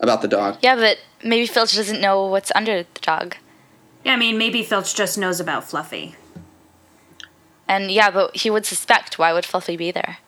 About 0.00 0.22
the 0.22 0.28
dog. 0.28 0.58
Yeah, 0.62 0.76
but 0.76 0.98
maybe 1.24 1.46
Filch 1.46 1.74
doesn't 1.74 2.00
know 2.00 2.26
what's 2.26 2.52
under 2.54 2.82
the 2.82 3.00
dog. 3.00 3.36
Yeah, 4.04 4.12
I 4.12 4.16
mean, 4.16 4.38
maybe 4.38 4.62
Filch 4.62 4.94
just 4.94 5.18
knows 5.18 5.40
about 5.40 5.64
Fluffy. 5.64 6.14
And 7.66 7.90
yeah, 7.90 8.10
but 8.10 8.36
he 8.36 8.50
would 8.50 8.64
suspect. 8.64 9.18
Why 9.18 9.32
would 9.32 9.44
Fluffy 9.44 9.76
be 9.76 9.90
there? 9.90 10.18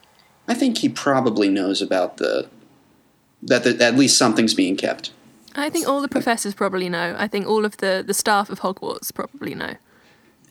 I 0.49 0.55
think 0.55 0.78
he 0.78 0.89
probably 0.89 1.49
knows 1.49 1.81
about 1.81 2.16
the 2.16 2.49
that 3.43 3.64
the, 3.64 3.83
at 3.83 3.97
least 3.97 4.18
something's 4.18 4.55
being 4.55 4.76
kept. 4.76 5.12
I 5.55 5.70
think 5.70 5.88
all 5.88 6.01
the 6.01 6.09
professors 6.09 6.55
probably 6.55 6.88
know. 6.88 7.16
I 7.18 7.26
think 7.26 7.46
all 7.46 7.64
of 7.64 7.78
the, 7.78 8.05
the 8.07 8.14
staff 8.14 8.51
of 8.51 8.61
Hogwarts 8.61 9.12
probably 9.12 9.55
know. 9.55 9.74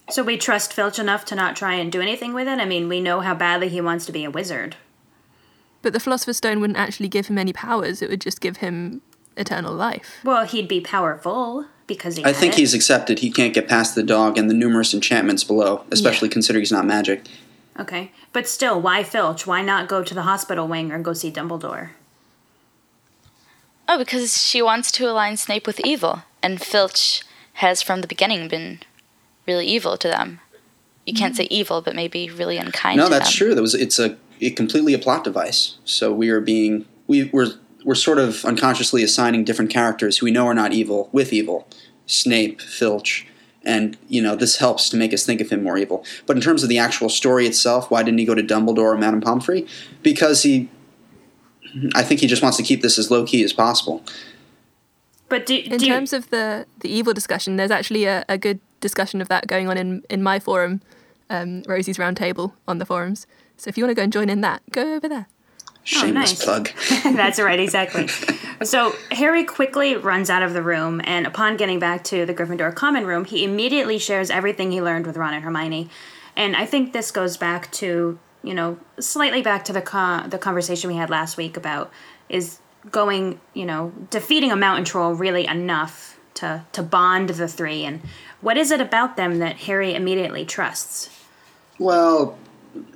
So 0.10 0.24
we 0.24 0.38
trust 0.38 0.74
Filch 0.74 1.00
enough 1.00 1.24
to 1.26 1.36
not 1.36 1.56
try 1.56 1.76
and 1.76 1.92
do 1.92 2.02
anything 2.02 2.34
with 2.34 2.48
it? 2.48 2.60
I 2.60 2.66
mean, 2.66 2.90
we 2.90 3.00
know 3.00 3.22
how 3.22 3.36
badly 3.36 3.70
he 3.70 3.80
wants 3.80 4.06
to 4.08 4.12
be 4.12 4.24
a 4.24 4.32
wizard. 4.32 4.76
But 5.82 5.94
the 5.94 6.00
Philosopher's 6.00 6.38
Stone 6.38 6.60
wouldn't 6.60 6.80
actually 6.80 7.08
give 7.08 7.28
him 7.28 7.38
any 7.38 7.54
powers. 7.54 8.02
It 8.02 8.10
would 8.10 8.22
just 8.22 8.42
give 8.42 8.58
him 8.58 9.02
eternal 9.38 9.74
life. 9.74 10.18
Well, 10.24 10.46
he'd 10.46 10.68
be 10.68 10.82
powerful 10.82 11.66
because 11.88 12.18
he 12.18 12.26
I 12.26 12.34
think 12.34 12.54
it. 12.54 12.60
he's 12.60 12.74
accepted 12.74 13.20
he 13.20 13.32
can't 13.32 13.54
get 13.54 13.68
past 13.68 13.96
the 13.96 14.04
dog 14.04 14.38
and 14.38 14.50
the 14.50 14.54
numerous 14.54 14.94
enchantments 14.94 15.44
below, 15.44 15.86
especially 15.92 16.30
considering 16.30 16.62
he's 16.62 16.72
not 16.72 16.86
magic. 16.86 17.24
Okay. 17.80 18.12
But 18.34 18.48
still, 18.48 18.82
why 18.82 19.04
Filch? 19.04 19.48
Why 19.48 19.62
not 19.62 19.88
go 19.88 20.04
to 20.04 20.14
the 20.14 20.24
hospital 20.24 20.68
wing 20.68 20.92
or 20.92 21.00
go 21.00 21.14
see 21.14 21.32
Dumbledore? 21.32 21.92
Oh, 23.92 23.98
because 23.98 24.40
she 24.46 24.62
wants 24.62 24.92
to 24.94 25.10
align 25.10 25.36
Snape 25.36 25.66
with 25.66 25.82
evil, 25.84 26.22
and 26.44 26.62
Filch 26.62 27.24
has 27.54 27.82
from 27.82 28.02
the 28.02 28.08
beginning 28.08 28.48
been 28.48 28.82
really 29.48 29.66
evil 29.66 29.98
to 29.98 30.08
them. 30.08 30.42
You 31.08 31.14
can't 31.16 31.36
say 31.36 31.46
mm-hmm. 31.46 31.56
evil, 31.56 31.82
but 31.82 31.96
maybe 31.96 32.30
really 32.30 32.60
unkind. 32.60 32.98
no, 32.98 33.06
to 33.06 33.10
that's 33.10 33.32
them. 33.32 33.48
true. 33.48 33.56
That 33.56 33.62
was 33.64 33.74
it's 33.74 33.98
a 33.98 34.16
it 34.40 34.56
completely 34.56 34.94
a 34.94 35.00
plot 35.00 35.24
device. 35.24 35.78
So 35.86 36.14
we 36.14 36.30
are 36.30 36.40
being 36.40 36.86
we 37.08 37.32
we're 37.34 37.54
we're 37.84 37.96
sort 37.96 38.20
of 38.20 38.46
unconsciously 38.46 39.02
assigning 39.02 39.44
different 39.44 39.72
characters 39.72 40.20
who 40.20 40.26
we 40.26 40.32
know 40.32 40.46
are 40.46 40.54
not 40.54 40.72
evil 40.72 41.10
with 41.12 41.34
evil. 41.34 41.68
Snape, 42.06 42.62
Filch, 42.62 43.28
and 43.64 43.98
you 44.08 44.22
know 44.22 44.36
this 44.36 44.58
helps 44.58 44.88
to 44.90 44.98
make 44.98 45.16
us 45.16 45.26
think 45.26 45.42
of 45.42 45.50
him 45.50 45.64
more 45.64 45.80
evil. 45.80 46.06
But 46.28 46.36
in 46.36 46.44
terms 46.44 46.62
of 46.62 46.70
the 46.70 46.78
actual 46.78 47.10
story 47.10 47.48
itself, 47.48 47.90
why 47.90 48.04
didn't 48.04 48.20
he 48.20 48.26
go 48.26 48.36
to 48.36 48.44
Dumbledore 48.44 48.94
or 48.94 48.98
Madame 48.98 49.22
Pomfrey? 49.22 49.66
Because 50.04 50.44
he, 50.44 50.70
I 51.94 52.04
think 52.04 52.22
he 52.22 52.28
just 52.28 52.42
wants 52.42 52.58
to 52.58 52.64
keep 52.64 52.82
this 52.82 52.98
as 52.98 53.12
low 53.12 53.26
key 53.26 53.44
as 53.44 53.54
possible. 53.54 54.04
But 55.30 55.46
do, 55.46 55.58
in 55.58 55.80
terms 55.80 56.12
of 56.14 56.30
the 56.30 56.66
the 56.80 56.90
evil 56.90 57.14
discussion, 57.14 57.56
there's 57.56 57.72
actually 57.72 58.06
a, 58.06 58.26
a 58.28 58.38
good 58.38 58.60
discussion 58.82 59.22
of 59.22 59.28
that 59.30 59.48
going 59.48 59.70
on 59.70 59.78
in 59.78 60.04
in 60.10 60.24
my 60.24 60.40
forum, 60.40 60.82
um, 61.30 61.64
Rosie's 61.68 61.98
Roundtable 61.98 62.54
on 62.68 62.80
the 62.80 62.86
forums. 62.86 63.28
So 63.58 63.70
if 63.70 63.78
you 63.78 63.84
want 63.84 63.92
to 63.92 63.96
go 63.96 64.04
and 64.04 64.14
join 64.14 64.30
in 64.30 64.42
that, 64.42 64.62
go 64.72 64.96
over 64.96 65.08
there. 65.08 65.28
Shameless 65.84 66.14
nice. 66.14 66.44
plug. 66.44 66.70
That's 67.16 67.40
right, 67.40 67.60
exactly. 67.60 68.08
so 68.64 68.96
Harry 69.12 69.44
quickly 69.44 69.96
runs 69.96 70.30
out 70.30 70.44
of 70.44 70.54
the 70.54 70.62
room, 70.62 71.02
and 71.04 71.26
upon 71.26 71.58
getting 71.58 71.80
back 71.80 72.04
to 72.06 72.26
the 72.26 72.34
Gryffindor 72.34 72.74
common 72.76 73.06
room, 73.06 73.26
he 73.26 73.44
immediately 73.44 73.98
shares 73.98 74.30
everything 74.30 74.72
he 74.72 74.82
learned 74.82 75.08
with 75.08 75.18
Ron 75.18 75.34
and 75.34 75.44
Hermione. 75.44 75.90
And 76.36 76.56
I 76.56 76.66
think 76.66 76.94
this 76.94 77.12
goes 77.12 77.38
back 77.38 77.72
to, 77.74 78.20
you 78.44 78.54
know, 78.54 78.78
slightly 79.00 79.42
back 79.42 79.66
to 79.66 79.74
the 79.74 79.82
con- 79.82 80.30
the 80.30 80.38
conversation 80.38 80.90
we 80.90 80.96
had 80.96 81.10
last 81.10 81.38
week 81.38 81.58
about 81.58 81.92
is 82.30 82.60
going, 82.92 83.40
you 83.54 83.66
know, 83.66 83.92
defeating 84.10 84.52
a 84.52 84.56
mountain 84.56 84.86
troll 84.86 85.14
really 85.14 85.46
enough 85.46 86.18
to 86.36 86.64
to 86.72 86.84
bond 86.84 87.30
the 87.30 87.48
three, 87.48 87.84
and 87.84 88.02
what 88.42 88.58
is 88.58 88.72
it 88.72 88.80
about 88.82 89.18
them 89.18 89.40
that 89.40 89.58
Harry 89.58 89.94
immediately 89.94 90.46
trusts? 90.46 91.10
Well, 91.78 92.38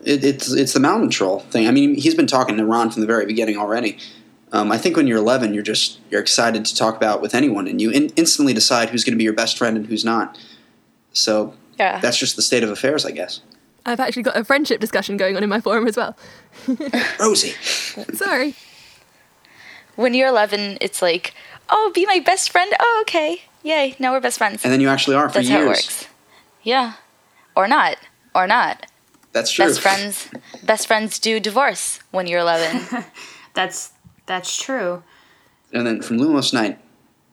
it, 0.04 0.24
it's 0.24 0.52
it's 0.52 0.74
the 0.74 0.80
mountain 0.80 1.10
troll 1.10 1.40
thing. 1.40 1.68
I 1.68 1.72
mean, 1.72 1.96
he's 1.96 2.16
been 2.16 2.28
talking 2.28 2.58
to 2.58 2.66
Ron 2.66 2.92
from 2.92 3.02
the 3.02 3.08
very 3.08 3.26
beginning 3.26 3.58
already. 3.58 3.98
Um, 4.54 4.72
I 4.72 4.78
think 4.78 4.96
when 4.96 5.08
you're 5.08 5.18
11, 5.18 5.54
you're 5.56 5.64
just 5.64 6.00
you're 6.12 6.22
excited 6.22 6.64
to 6.66 6.76
talk 6.76 6.96
about 6.96 7.22
with 7.22 7.34
anyone, 7.34 7.68
and 7.68 7.82
you 7.82 7.90
in, 7.90 8.10
instantly 8.16 8.54
decide 8.54 8.90
who's 8.90 9.04
going 9.04 9.14
to 9.14 9.18
be 9.18 9.24
your 9.24 9.34
best 9.34 9.58
friend 9.58 9.76
and 9.76 9.88
who's 9.88 10.06
not. 10.06 10.38
So 11.12 11.56
Yeah. 11.80 12.00
that's 12.00 12.18
just 12.18 12.36
the 12.36 12.42
state 12.44 12.64
of 12.64 12.70
affairs, 12.70 13.04
I 13.06 13.12
guess. 13.12 13.42
I've 13.86 14.00
actually 14.00 14.24
got 14.24 14.38
a 14.38 14.44
friendship 14.44 14.80
discussion 14.80 15.18
going 15.18 15.36
on 15.36 15.44
in 15.44 15.50
my 15.50 15.60
forum 15.60 15.88
as 15.88 15.98
well. 15.98 16.16
Rosie. 17.20 17.52
Sorry. 18.14 18.56
When 19.96 20.14
you're 20.14 20.30
11, 20.30 20.78
it's 20.82 21.02
like, 21.02 21.34
oh, 21.70 21.92
be 21.94 22.06
my 22.06 22.20
best 22.20 22.50
friend. 22.52 22.72
Oh, 22.80 23.00
okay. 23.04 23.44
Yay, 23.62 23.96
now 24.00 24.12
we're 24.12 24.20
best 24.22 24.38
friends. 24.38 24.64
And 24.64 24.72
then 24.74 24.82
you 24.82 24.90
actually 24.90 25.16
are 25.16 25.30
for 25.30 25.36
That's 25.36 25.50
years. 25.50 25.60
how 25.60 25.66
it 25.66 25.68
works. 25.70 26.08
Yeah. 26.64 26.94
Or 27.56 27.68
not. 27.68 27.98
Or 28.34 28.48
not. 28.48 28.88
That's 29.32 29.52
true. 29.52 29.66
Best 29.66 29.82
friends 29.82 30.30
best 30.64 30.88
friends 30.88 31.20
do 31.20 31.40
divorce 31.40 32.00
when 32.12 32.28
you're 32.28 32.40
11. 32.40 33.04
That's 33.56 33.92
that's 34.26 34.56
true. 34.62 35.04
And 35.74 35.86
then 35.86 36.02
from 36.02 36.18
Lumos 36.20 36.54
Night. 36.54 36.80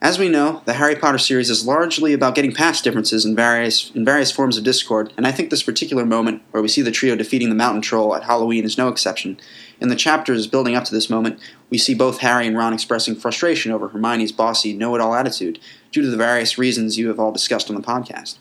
As 0.03 0.19
we 0.19 0.31
know, 0.31 0.63
the 0.65 0.73
Harry 0.73 0.97
Potter 0.97 1.19
series 1.19 1.51
is 1.51 1.67
largely 1.67 2.15
about 2.15 2.35
getting 2.35 2.55
past 2.55 2.83
differences 2.83 3.27
in 3.27 3.37
various 3.37 3.91
in 3.91 4.03
various 4.03 4.33
forms 4.33 4.57
of 4.57 4.65
discord, 4.65 5.13
and 5.19 5.27
I 5.27 5.33
think 5.33 5.51
this 5.51 5.63
particular 5.63 6.07
moment 6.07 6.41
where 6.53 6.63
we 6.63 6.69
see 6.69 6.81
the 6.81 6.91
trio 6.91 7.17
defeating 7.17 7.51
the 7.51 7.55
mountain 7.55 7.83
troll 7.83 8.17
at 8.17 8.25
Halloween 8.25 8.65
is 8.65 8.79
no 8.79 8.89
exception. 8.89 9.39
In 9.79 9.91
the 9.91 9.97
chapters 9.97 10.47
building 10.47 10.75
up 10.75 10.85
to 10.85 10.95
this 10.95 11.11
moment, 11.11 11.39
we 11.69 11.77
see 11.77 11.95
both 11.95 12.21
Harry 12.21 12.47
and 12.47 12.57
Ron 12.57 12.73
expressing 12.73 13.15
frustration 13.15 13.73
over 13.73 13.89
Hermione's 13.89 14.33
bossy, 14.33 14.73
know-it-all 14.73 15.15
attitude 15.15 15.59
due 15.93 16.01
to 16.01 16.09
the 16.09 16.17
various 16.17 16.57
reasons 16.57 16.97
you 16.97 17.09
have 17.09 17.21
all 17.21 17.31
discussed 17.31 17.69
on 17.69 17.77
the 17.77 17.83
podcast. 17.83 18.39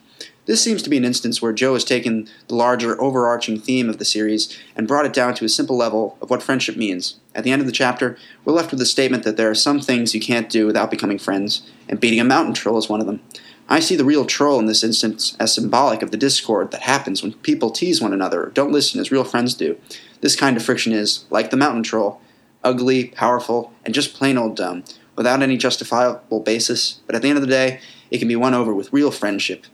This 0.49 0.63
seems 0.63 0.81
to 0.81 0.89
be 0.89 0.97
an 0.97 1.05
instance 1.05 1.43
where 1.43 1.53
Joe 1.53 1.73
has 1.73 1.83
taken 1.83 2.27
the 2.47 2.55
larger, 2.55 2.99
overarching 2.99 3.59
theme 3.59 3.87
of 3.87 3.99
the 3.99 4.03
series 4.03 4.57
and 4.75 4.87
brought 4.87 5.05
it 5.05 5.13
down 5.13 5.35
to 5.35 5.45
a 5.45 5.49
simple 5.49 5.77
level 5.77 6.17
of 6.23 6.31
what 6.31 6.41
friendship 6.41 6.75
means. 6.75 7.19
At 7.35 7.43
the 7.43 7.51
end 7.51 7.59
of 7.61 7.67
the 7.67 7.71
chapter, 7.71 8.17
we're 8.43 8.53
left 8.53 8.71
with 8.71 8.79
the 8.79 8.85
statement 8.87 9.21
that 9.25 9.37
there 9.37 9.51
are 9.51 9.53
some 9.53 9.79
things 9.79 10.15
you 10.15 10.19
can't 10.19 10.49
do 10.49 10.65
without 10.65 10.89
becoming 10.89 11.19
friends, 11.19 11.69
and 11.87 11.99
beating 11.99 12.19
a 12.19 12.23
mountain 12.23 12.55
troll 12.55 12.79
is 12.79 12.89
one 12.89 12.99
of 12.99 13.05
them. 13.05 13.21
I 13.69 13.79
see 13.79 13.95
the 13.95 14.03
real 14.03 14.25
troll 14.25 14.57
in 14.57 14.65
this 14.65 14.83
instance 14.83 15.37
as 15.39 15.53
symbolic 15.53 16.01
of 16.01 16.09
the 16.09 16.17
discord 16.17 16.71
that 16.71 16.81
happens 16.81 17.21
when 17.21 17.33
people 17.33 17.69
tease 17.69 18.01
one 18.01 18.11
another 18.11 18.45
or 18.45 18.49
don't 18.49 18.71
listen 18.71 18.99
as 18.99 19.11
real 19.11 19.23
friends 19.23 19.53
do. 19.53 19.77
This 20.21 20.35
kind 20.35 20.57
of 20.57 20.63
friction 20.63 20.93
is, 20.93 21.25
like 21.29 21.51
the 21.51 21.57
mountain 21.57 21.83
troll, 21.83 22.21
ugly, 22.63 23.09
powerful, 23.09 23.71
and 23.85 23.93
just 23.93 24.15
plain 24.15 24.35
old 24.35 24.55
dumb, 24.55 24.83
without 25.15 25.43
any 25.43 25.57
justifiable 25.57 26.39
basis, 26.39 27.01
but 27.05 27.13
at 27.13 27.21
the 27.21 27.29
end 27.29 27.37
of 27.37 27.43
the 27.43 27.47
day, 27.47 27.79
it 28.09 28.17
can 28.17 28.27
be 28.27 28.35
won 28.35 28.55
over 28.55 28.73
with 28.73 28.91
real 28.91 29.11
friendship. 29.11 29.67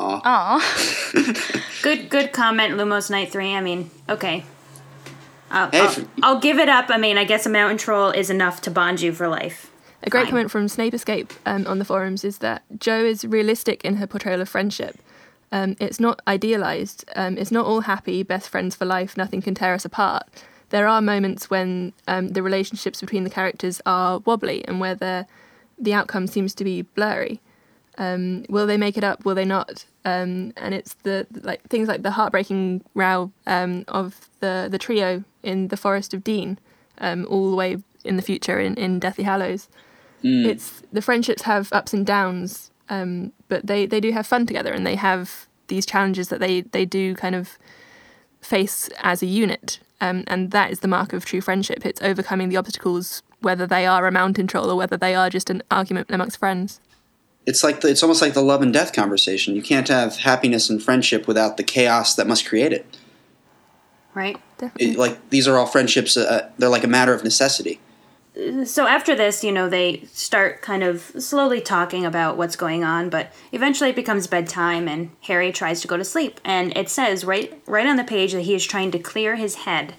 Aw. 0.00 0.20
Aw. 0.24 1.82
good, 1.82 2.08
good 2.08 2.32
comment, 2.32 2.74
Lumos 2.74 3.10
Night 3.10 3.30
Three. 3.30 3.54
I 3.54 3.60
mean, 3.60 3.90
okay. 4.08 4.44
I'll, 5.50 5.70
Hey, 5.70 5.80
I'll, 5.80 5.88
for- 5.88 6.06
I'll 6.22 6.40
give 6.40 6.58
it 6.58 6.68
up. 6.68 6.86
I 6.88 6.96
mean, 6.96 7.18
I 7.18 7.24
guess 7.24 7.44
a 7.44 7.50
mountain 7.50 7.76
troll 7.78 8.10
is 8.10 8.30
enough 8.30 8.60
to 8.62 8.70
bond 8.70 9.00
you 9.00 9.12
for 9.12 9.28
life. 9.28 9.70
A 10.02 10.08
great 10.08 10.22
Fine. 10.22 10.30
comment 10.30 10.50
from 10.50 10.68
Snape 10.68 10.94
Escape 10.94 11.32
um, 11.44 11.66
on 11.66 11.78
the 11.78 11.84
forums 11.84 12.24
is 12.24 12.38
that 12.38 12.62
Jo 12.78 13.04
is 13.04 13.24
realistic 13.24 13.84
in 13.84 13.96
her 13.96 14.06
portrayal 14.06 14.40
of 14.40 14.48
friendship. 14.48 14.96
Um, 15.52 15.76
it's 15.78 16.00
not 16.00 16.22
idealized. 16.26 17.04
Um, 17.16 17.36
it's 17.36 17.50
not 17.50 17.66
all 17.66 17.82
happy, 17.82 18.22
best 18.22 18.48
friends 18.48 18.74
for 18.76 18.86
life, 18.86 19.16
nothing 19.16 19.42
can 19.42 19.54
tear 19.54 19.74
us 19.74 19.84
apart. 19.84 20.26
There 20.70 20.86
are 20.86 21.02
moments 21.02 21.50
when 21.50 21.92
um, 22.06 22.28
the 22.28 22.42
relationships 22.42 23.00
between 23.00 23.24
the 23.24 23.30
characters 23.30 23.82
are 23.84 24.20
wobbly 24.20 24.64
and 24.66 24.80
where 24.80 24.94
the 24.94 25.26
the 25.76 25.92
outcome 25.92 26.26
seems 26.26 26.54
to 26.54 26.64
be 26.64 26.82
blurry. 26.82 27.40
Um, 27.98 28.44
will 28.48 28.66
they 28.66 28.76
make 28.76 28.96
it 28.96 29.02
up? 29.04 29.24
Will 29.24 29.34
they 29.34 29.44
not? 29.44 29.84
Um, 30.04 30.52
and 30.56 30.74
it's 30.74 30.94
the 31.02 31.26
like 31.42 31.62
things 31.68 31.86
like 31.88 32.02
the 32.02 32.12
heartbreaking 32.12 32.82
row 32.94 33.32
um, 33.46 33.84
of 33.88 34.28
the 34.40 34.68
the 34.70 34.78
trio 34.78 35.24
in 35.42 35.68
the 35.68 35.76
Forest 35.76 36.14
of 36.14 36.24
Dean, 36.24 36.58
um, 36.98 37.26
all 37.28 37.50
the 37.50 37.56
way 37.56 37.76
in 38.04 38.16
the 38.16 38.22
future 38.22 38.58
in, 38.58 38.74
in 38.76 38.98
Deathly 38.98 39.24
Hallows. 39.24 39.68
It's 40.46 40.82
the 40.92 41.02
friendships 41.02 41.42
have 41.42 41.72
ups 41.72 41.92
and 41.92 42.04
downs, 42.06 42.70
um, 42.88 43.32
but 43.48 43.66
they, 43.66 43.86
they 43.86 44.00
do 44.00 44.12
have 44.12 44.26
fun 44.26 44.46
together, 44.46 44.72
and 44.72 44.86
they 44.86 44.96
have 44.96 45.46
these 45.68 45.86
challenges 45.86 46.28
that 46.28 46.40
they 46.40 46.62
they 46.62 46.84
do 46.84 47.14
kind 47.14 47.34
of 47.34 47.58
face 48.40 48.88
as 49.02 49.22
a 49.22 49.26
unit, 49.26 49.80
um, 50.00 50.24
and 50.26 50.50
that 50.50 50.70
is 50.70 50.80
the 50.80 50.88
mark 50.88 51.12
of 51.12 51.24
true 51.24 51.40
friendship. 51.40 51.84
It's 51.86 52.02
overcoming 52.02 52.48
the 52.48 52.56
obstacles, 52.56 53.22
whether 53.40 53.66
they 53.66 53.86
are 53.86 54.06
a 54.06 54.12
mountain 54.12 54.46
troll 54.46 54.70
or 54.70 54.76
whether 54.76 54.96
they 54.96 55.14
are 55.14 55.30
just 55.30 55.50
an 55.50 55.62
argument 55.70 56.10
amongst 56.10 56.38
friends. 56.38 56.80
It's 57.50 57.64
like 57.64 57.80
the, 57.80 57.88
it's 57.88 58.04
almost 58.04 58.22
like 58.22 58.34
the 58.34 58.42
love 58.42 58.62
and 58.62 58.72
death 58.72 58.92
conversation. 58.92 59.56
You 59.56 59.62
can't 59.62 59.88
have 59.88 60.18
happiness 60.18 60.70
and 60.70 60.80
friendship 60.80 61.26
without 61.26 61.56
the 61.56 61.64
chaos 61.64 62.14
that 62.14 62.28
must 62.28 62.46
create 62.46 62.72
it. 62.72 62.86
Right. 64.14 64.38
It- 64.78 64.96
like 64.96 65.30
these 65.30 65.48
are 65.48 65.58
all 65.58 65.66
friendships. 65.66 66.16
Uh, 66.16 66.48
they're 66.58 66.68
like 66.68 66.84
a 66.84 66.88
matter 66.88 67.12
of 67.12 67.24
necessity. 67.24 67.80
so 68.64 68.86
after 68.86 69.16
this, 69.16 69.42
you 69.42 69.50
know, 69.50 69.68
they 69.68 70.04
start 70.12 70.62
kind 70.62 70.84
of 70.84 71.00
slowly 71.18 71.60
talking 71.60 72.06
about 72.06 72.36
what's 72.36 72.54
going 72.54 72.84
on, 72.84 73.10
but 73.10 73.32
eventually 73.50 73.90
it 73.90 73.96
becomes 73.96 74.28
bedtime 74.28 74.86
and 74.86 75.10
Harry 75.22 75.50
tries 75.50 75.80
to 75.80 75.88
go 75.88 75.96
to 75.96 76.04
sleep. 76.04 76.40
And 76.44 76.76
it 76.76 76.88
says 76.88 77.24
right 77.24 77.60
right 77.66 77.86
on 77.86 77.96
the 77.96 78.04
page 78.04 78.32
that 78.32 78.42
he 78.42 78.54
is 78.54 78.64
trying 78.64 78.92
to 78.92 79.00
clear 79.00 79.34
his 79.34 79.56
head 79.66 79.94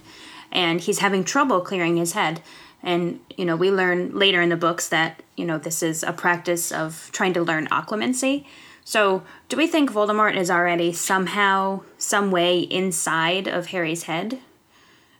and 0.53 0.79
he's 0.79 0.99
having 0.99 1.25
trouble 1.25 1.59
clearing 1.59 1.97
his 1.97 2.13
head. 2.13 2.41
And, 2.83 3.19
you 3.37 3.45
know, 3.45 3.55
we 3.55 3.69
learn 3.71 4.17
later 4.17 4.41
in 4.41 4.49
the 4.49 4.57
books 4.57 4.87
that, 4.89 5.21
you 5.35 5.45
know, 5.45 5.57
this 5.57 5.83
is 5.83 6.03
a 6.03 6.13
practice 6.13 6.71
of 6.71 7.09
trying 7.11 7.33
to 7.33 7.41
learn 7.43 7.67
occlumency. 7.67 8.45
So, 8.83 9.23
do 9.47 9.55
we 9.57 9.67
think 9.67 9.91
Voldemort 9.91 10.35
is 10.35 10.49
already 10.49 10.91
somehow, 10.91 11.81
some 11.99 12.31
way 12.31 12.59
inside 12.59 13.47
of 13.47 13.67
Harry's 13.67 14.03
head? 14.03 14.39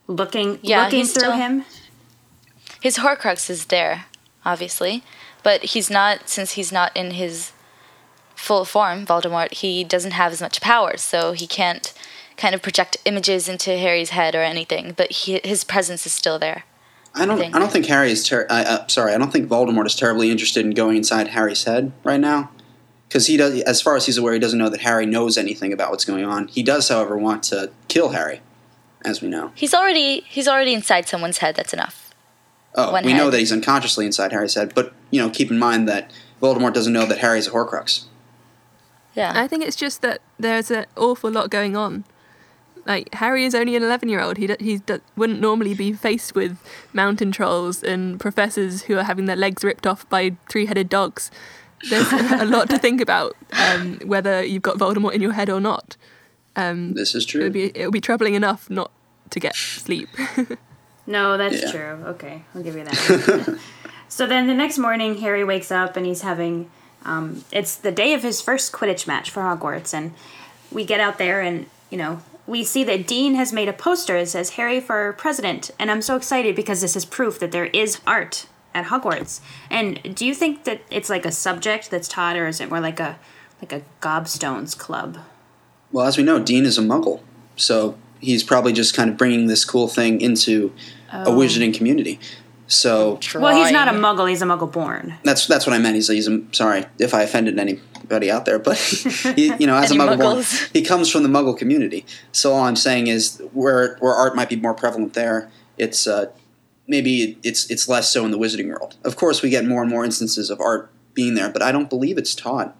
Looking 0.07 0.59
Yeah, 0.63 0.85
looking 0.85 1.05
through 1.05 1.21
still- 1.21 1.31
him? 1.33 1.65
His 2.81 2.97
Horcrux 2.97 3.47
is 3.49 3.65
there, 3.65 4.05
obviously, 4.43 5.03
but 5.43 5.63
he's 5.65 5.89
not 5.91 6.27
since 6.27 6.53
he's 6.53 6.71
not 6.71 6.95
in 6.97 7.11
his 7.11 7.51
full 8.35 8.65
form, 8.65 9.05
Voldemort. 9.05 9.53
He 9.53 9.83
doesn't 9.83 10.11
have 10.11 10.31
as 10.33 10.41
much 10.41 10.61
power, 10.61 10.97
so 10.97 11.33
he 11.33 11.45
can't 11.45 11.93
kind 12.37 12.55
of 12.55 12.63
project 12.63 12.97
images 13.05 13.47
into 13.47 13.77
Harry's 13.77 14.09
head 14.09 14.33
or 14.33 14.41
anything. 14.41 14.93
But 14.97 15.11
he, 15.11 15.39
his 15.43 15.63
presence 15.63 16.07
is 16.07 16.13
still 16.13 16.39
there. 16.39 16.63
I 17.13 17.25
don't. 17.25 17.37
I, 17.37 17.41
think. 17.41 17.53
don't 17.53 17.71
think 17.71 17.85
Harry 17.87 18.11
is. 18.11 18.27
Ter- 18.27 18.47
I, 18.49 18.63
uh, 18.63 18.87
sorry, 18.87 19.13
I 19.13 19.17
don't 19.17 19.31
think 19.31 19.49
Voldemort 19.49 19.85
is 19.85 19.95
terribly 19.95 20.31
interested 20.31 20.65
in 20.65 20.71
going 20.71 20.97
inside 20.97 21.27
Harry's 21.29 21.63
head 21.65 21.91
right 22.03 22.19
now, 22.19 22.51
because 23.07 23.27
he 23.27 23.37
does. 23.37 23.61
As 23.61 23.81
far 23.81 23.95
as 23.95 24.05
he's 24.05 24.17
aware, 24.17 24.33
he 24.33 24.39
doesn't 24.39 24.57
know 24.57 24.69
that 24.69 24.81
Harry 24.81 25.05
knows 25.05 25.37
anything 25.37 25.73
about 25.73 25.91
what's 25.91 26.05
going 26.05 26.23
on. 26.23 26.47
He 26.47 26.63
does, 26.63 26.87
however, 26.87 27.17
want 27.17 27.43
to 27.43 27.71
kill 27.89 28.09
Harry, 28.09 28.41
as 29.03 29.21
we 29.21 29.27
know. 29.27 29.51
He's 29.55 29.73
already 29.73 30.21
he's 30.29 30.47
already 30.47 30.73
inside 30.73 31.07
someone's 31.07 31.39
head. 31.39 31.55
That's 31.55 31.73
enough. 31.73 32.13
Oh, 32.75 32.93
One 32.93 33.05
we 33.05 33.13
know 33.13 33.29
that 33.29 33.37
he's 33.37 33.51
unconsciously 33.51 34.05
inside 34.05 34.31
Harry's 34.31 34.55
head, 34.55 34.73
but 34.73 34.93
you 35.09 35.21
know, 35.21 35.29
keep 35.29 35.51
in 35.51 35.59
mind 35.59 35.89
that 35.89 36.11
Voldemort 36.41 36.73
doesn't 36.73 36.93
know 36.93 37.05
that 37.05 37.17
Harry's 37.17 37.47
a 37.47 37.51
Horcrux. 37.51 38.05
Yeah. 39.13 39.33
I 39.35 39.47
think 39.47 39.65
it's 39.65 39.75
just 39.75 40.01
that 40.01 40.21
there's 40.39 40.71
an 40.71 40.85
awful 40.95 41.29
lot 41.29 41.49
going 41.49 41.75
on. 41.75 42.05
Like 42.85 43.13
Harry 43.15 43.45
is 43.45 43.53
only 43.55 43.75
an 43.75 43.83
eleven-year-old. 43.83 44.37
He 44.37 44.47
d- 44.47 44.55
he 44.59 44.77
d- 44.79 44.97
wouldn't 45.15 45.39
normally 45.39 45.73
be 45.73 45.93
faced 45.93 46.33
with 46.35 46.57
mountain 46.93 47.31
trolls 47.31 47.83
and 47.83 48.19
professors 48.19 48.83
who 48.83 48.97
are 48.97 49.03
having 49.03 49.25
their 49.25 49.35
legs 49.35 49.63
ripped 49.63 49.85
off 49.85 50.09
by 50.09 50.35
three-headed 50.49 50.89
dogs. 50.89 51.29
There's 51.89 52.11
a 52.13 52.45
lot 52.45 52.69
to 52.69 52.77
think 52.77 53.01
about, 53.01 53.35
um, 53.53 53.99
whether 54.05 54.43
you've 54.43 54.61
got 54.61 54.77
Voldemort 54.77 55.13
in 55.13 55.21
your 55.21 55.33
head 55.33 55.49
or 55.49 55.59
not. 55.59 55.97
Um, 56.55 56.93
This 56.93 57.15
is 57.15 57.23
It 57.23 57.27
true. 57.27 57.49
be 57.49 57.65
it 57.75 57.85
would 57.85 57.93
be 57.93 58.01
troubling 58.01 58.33
enough 58.35 58.69
not 58.69 58.91
to 59.31 59.39
get 59.39 59.55
sleep. 59.55 60.09
No, 61.07 61.35
that's 61.37 61.61
Yeah. 61.63 61.71
true. 61.71 62.03
Okay, 62.13 62.43
I'll 62.53 62.61
give 62.61 62.75
you 62.75 62.83
that. 62.85 63.59
so 64.07 64.27
then 64.27 64.45
the 64.47 64.53
next 64.53 64.77
morning, 64.77 65.17
Harry 65.17 65.43
wakes 65.43 65.71
up 65.71 65.97
and 65.97 66.05
he's 66.05 66.21
having. 66.21 66.69
Um, 67.03 67.43
it's 67.51 67.75
the 67.75 67.91
day 67.91 68.13
of 68.13 68.21
his 68.21 68.39
first 68.41 68.71
Quidditch 68.71 69.07
match 69.07 69.31
for 69.31 69.41
Hogwarts, 69.41 69.93
and 69.95 70.13
we 70.71 70.85
get 70.85 70.99
out 70.99 71.17
there 71.17 71.41
and 71.41 71.65
you 71.89 71.97
know 71.97 72.21
we 72.51 72.65
see 72.65 72.83
that 72.83 73.07
Dean 73.07 73.35
has 73.35 73.53
made 73.53 73.69
a 73.69 73.73
poster 73.73 74.19
that 74.19 74.27
says 74.27 74.51
Harry 74.51 74.81
for 74.81 75.13
president, 75.13 75.71
and 75.79 75.89
I'm 75.89 76.01
so 76.01 76.17
excited 76.17 76.53
because 76.53 76.81
this 76.81 76.97
is 76.97 77.05
proof 77.05 77.39
that 77.39 77.53
there 77.53 77.67
is 77.67 78.01
art 78.05 78.45
at 78.75 78.87
Hogwarts. 78.87 79.39
And 79.69 80.13
do 80.13 80.25
you 80.25 80.35
think 80.35 80.65
that 80.65 80.81
it's 80.91 81.09
like 81.09 81.25
a 81.25 81.31
subject 81.31 81.89
that's 81.89 82.09
taught, 82.09 82.35
or 82.35 82.47
is 82.47 82.59
it 82.59 82.69
more 82.69 82.81
like 82.81 82.99
a 82.99 83.17
like 83.61 83.71
a 83.71 83.83
gobstones 84.01 84.77
club? 84.77 85.19
Well, 85.93 86.05
as 86.05 86.17
we 86.17 86.23
know, 86.23 86.39
Dean 86.43 86.65
is 86.65 86.77
a 86.77 86.81
Muggle, 86.81 87.21
so 87.55 87.97
he's 88.19 88.43
probably 88.43 88.73
just 88.73 88.93
kind 88.93 89.09
of 89.09 89.15
bringing 89.15 89.47
this 89.47 89.63
cool 89.63 89.87
thing 89.87 90.19
into 90.19 90.73
a 91.09 91.27
Oh. 91.27 91.31
wizarding 91.37 91.73
community. 91.73 92.19
So 92.71 93.19
Well, 93.35 93.53
he's 93.53 93.73
not 93.73 93.89
a 93.89 93.91
Muggle; 93.91 94.29
he's 94.29 94.41
a 94.41 94.45
Muggle 94.45 94.71
born. 94.71 95.15
that's 95.23 95.45
that's 95.45 95.67
what 95.67 95.73
I 95.73 95.77
meant. 95.79 95.95
He's, 95.95 96.07
he's 96.07 96.29
a, 96.29 96.41
sorry 96.53 96.85
if 96.99 97.13
I 97.13 97.23
offended 97.23 97.59
anybody 97.59 98.31
out 98.31 98.45
there, 98.45 98.59
but 98.59 98.77
he, 99.35 99.53
you 99.59 99.67
know, 99.67 99.75
as 99.75 99.91
a 99.91 99.95
Muggle 99.95 100.17
born, 100.17 100.43
he 100.71 100.81
comes 100.81 101.09
from 101.09 101.23
the 101.23 101.29
Muggle 101.29 101.57
community. 101.57 102.05
So 102.31 102.53
all 102.53 102.63
I'm 102.63 102.77
saying 102.77 103.07
is 103.07 103.41
where 103.51 103.97
where 103.97 104.13
art 104.13 104.37
might 104.37 104.47
be 104.47 104.55
more 104.55 104.73
prevalent 104.73 105.15
there, 105.15 105.51
it's 105.77 106.07
uh, 106.07 106.31
maybe 106.87 107.37
it's 107.43 107.69
it's 107.69 107.89
less 107.89 108.09
so 108.09 108.23
in 108.23 108.31
the 108.31 108.37
wizarding 108.37 108.69
world. 108.69 108.95
Of 109.03 109.17
course, 109.17 109.41
we 109.41 109.49
get 109.49 109.65
more 109.65 109.81
and 109.81 109.91
more 109.91 110.05
instances 110.05 110.49
of 110.49 110.61
art 110.61 110.89
being 111.13 111.33
there, 111.33 111.49
but 111.49 111.61
I 111.61 111.73
don't 111.73 111.89
believe 111.89 112.17
it's 112.17 112.33
taught. 112.33 112.77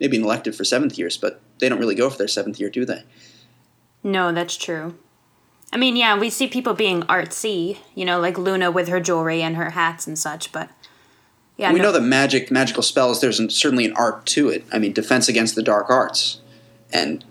Maybe 0.00 0.16
an 0.16 0.24
elective 0.24 0.56
for 0.56 0.64
seventh 0.64 0.98
years, 0.98 1.16
but 1.16 1.40
they 1.60 1.68
don't 1.68 1.78
really 1.78 1.94
go 1.94 2.10
for 2.10 2.18
their 2.18 2.26
seventh 2.26 2.58
year, 2.58 2.70
do 2.70 2.84
they? 2.84 3.04
No, 4.02 4.32
that's 4.32 4.56
true. 4.56 4.96
I 5.72 5.78
mean, 5.78 5.96
yeah, 5.96 6.18
we 6.18 6.28
see 6.28 6.46
people 6.48 6.74
being 6.74 7.02
artsy, 7.02 7.78
you 7.94 8.04
know, 8.04 8.20
like 8.20 8.36
Luna 8.36 8.70
with 8.70 8.88
her 8.88 9.00
jewelry 9.00 9.42
and 9.42 9.56
her 9.56 9.70
hats 9.70 10.06
and 10.06 10.18
such, 10.18 10.52
but 10.52 10.68
yeah, 11.56 11.72
we 11.72 11.78
no- 11.78 11.86
know 11.86 11.92
that 11.92 12.02
magic, 12.02 12.50
magical 12.50 12.82
spells. 12.82 13.20
There's 13.20 13.40
an, 13.40 13.48
certainly 13.50 13.86
an 13.86 13.94
art 13.94 14.26
to 14.26 14.48
it. 14.48 14.64
I 14.72 14.78
mean, 14.78 14.92
defense 14.92 15.28
against 15.28 15.54
the 15.54 15.62
dark 15.62 15.88
arts, 15.88 16.40
and 16.92 17.24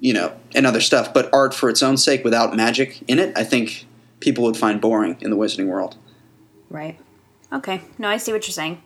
you 0.00 0.14
know, 0.14 0.34
and 0.54 0.66
other 0.66 0.80
stuff. 0.80 1.12
But 1.12 1.28
art 1.32 1.54
for 1.54 1.68
its 1.68 1.82
own 1.82 1.96
sake, 1.96 2.24
without 2.24 2.54
magic 2.56 3.02
in 3.06 3.18
it, 3.18 3.36
I 3.36 3.44
think 3.44 3.86
people 4.20 4.44
would 4.44 4.56
find 4.56 4.80
boring 4.80 5.16
in 5.20 5.30
the 5.30 5.36
wizarding 5.36 5.66
world. 5.66 5.96
Right. 6.70 6.98
Okay. 7.52 7.82
No, 7.98 8.08
I 8.08 8.16
see 8.16 8.32
what 8.32 8.46
you're 8.46 8.52
saying. 8.52 8.82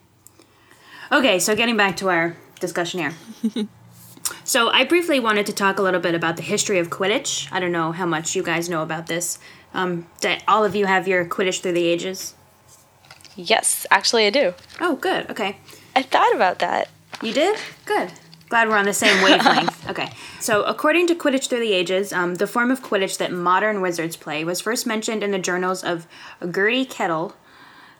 Okay, 1.11 1.39
so 1.39 1.55
getting 1.55 1.76
back 1.76 1.97
to 1.99 2.09
our 2.09 2.37
discussion 2.59 3.01
here. 3.01 3.68
so 4.45 4.68
I 4.68 4.85
briefly 4.85 5.20
wanted 5.20 5.47
to 5.47 5.53
talk 5.53 5.78
a 5.78 5.83
little 5.83 6.01
bit 6.01 6.14
about 6.14 6.37
the 6.37 6.43
history 6.43 6.78
of 6.78 6.91
Quidditch. 6.91 7.49
I 7.53 7.61
don't 7.61 7.72
know 7.72 7.93
how 7.93 8.07
much 8.07 8.35
you 8.35 8.43
guys 8.43 8.68
know 8.68 8.83
about 8.83 9.07
this. 9.07 9.39
Um, 9.74 10.07
do 10.20 10.37
all 10.47 10.64
of 10.64 10.74
you 10.74 10.87
have 10.87 11.09
your 11.09 11.24
Quidditch 11.24 11.61
through 11.61 11.72
the 11.72 11.87
ages? 11.87 12.35
Yes, 13.37 13.87
actually, 13.91 14.26
I 14.26 14.30
do. 14.30 14.55
Oh, 14.80 14.97
good. 14.97 15.30
Okay. 15.30 15.57
I 15.97 16.03
thought 16.03 16.35
about 16.35 16.59
that. 16.59 16.89
You 17.22 17.33
did? 17.33 17.59
Good. 17.85 18.12
Glad 18.49 18.68
we're 18.68 18.76
on 18.76 18.85
the 18.85 18.93
same 18.93 19.22
wavelength. 19.22 19.89
okay. 19.91 20.11
So, 20.39 20.62
according 20.64 21.07
to 21.07 21.14
Quidditch 21.14 21.49
Through 21.49 21.61
the 21.61 21.72
Ages, 21.72 22.12
um, 22.12 22.35
the 22.35 22.47
form 22.47 22.70
of 22.70 22.83
Quidditch 22.83 23.16
that 23.18 23.33
modern 23.33 23.80
wizards 23.80 24.16
play 24.16 24.45
was 24.45 24.61
first 24.61 24.87
mentioned 24.87 25.22
in 25.22 25.30
the 25.30 25.39
journals 25.39 25.83
of 25.83 26.07
Gertie 26.45 26.85
Kettle, 26.85 27.35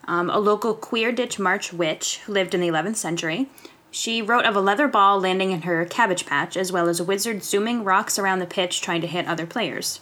um, 0.05 0.29
a 0.29 0.39
local 0.39 0.75
Queerditch 0.75 1.39
Marsh 1.39 1.73
witch 1.73 2.19
who 2.27 2.33
lived 2.33 2.55
in 2.55 2.61
the 2.61 2.69
11th 2.69 2.97
century. 2.97 3.49
She 3.95 4.23
wrote 4.23 4.47
of 4.47 4.57
a 4.57 4.61
leather 4.61 4.89
ball 4.89 5.21
landing 5.21 5.51
in 5.51 5.63
her 5.63 5.85
cabbage 5.85 6.25
patch, 6.25 6.57
as 6.57 6.73
well 6.73 6.89
as 6.89 6.99
a 6.99 7.05
wizard 7.05 7.45
zooming 7.45 7.85
rocks 7.85 8.19
around 8.19 8.39
the 8.39 8.47
pitch 8.47 8.81
trying 8.81 9.03
to 9.03 9.07
hit 9.07 9.27
other 9.27 9.45
players. 9.45 10.01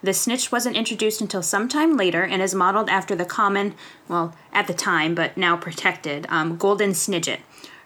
The 0.00 0.14
snitch 0.14 0.52
wasn't 0.52 0.76
introduced 0.76 1.20
until 1.20 1.42
sometime 1.42 1.96
later 1.96 2.22
and 2.22 2.40
is 2.40 2.54
modeled 2.54 2.88
after 2.88 3.16
the 3.16 3.24
common, 3.24 3.74
well, 4.06 4.36
at 4.52 4.68
the 4.68 4.74
time, 4.74 5.16
but 5.16 5.36
now 5.36 5.56
protected, 5.56 6.26
um, 6.28 6.56
golden 6.56 6.90
snidget. 6.90 7.40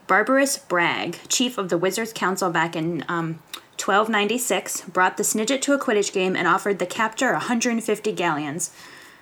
Barberus 0.07 0.59
Bragg, 0.59 1.16
chief 1.28 1.57
of 1.57 1.70
the 1.70 1.78
Wizards 1.78 2.12
Council 2.12 2.51
back 2.51 2.76
in 2.76 3.03
um, 3.09 3.38
1296, 3.78 4.82
brought 4.82 5.16
the 5.16 5.22
snidget 5.22 5.62
to 5.62 5.72
a 5.72 5.78
Quidditch 5.78 6.12
game 6.12 6.36
and 6.36 6.47
offered 6.47 6.78
the 6.78 6.84
captor 6.84 7.32
150 7.32 8.12
galleons. 8.12 8.72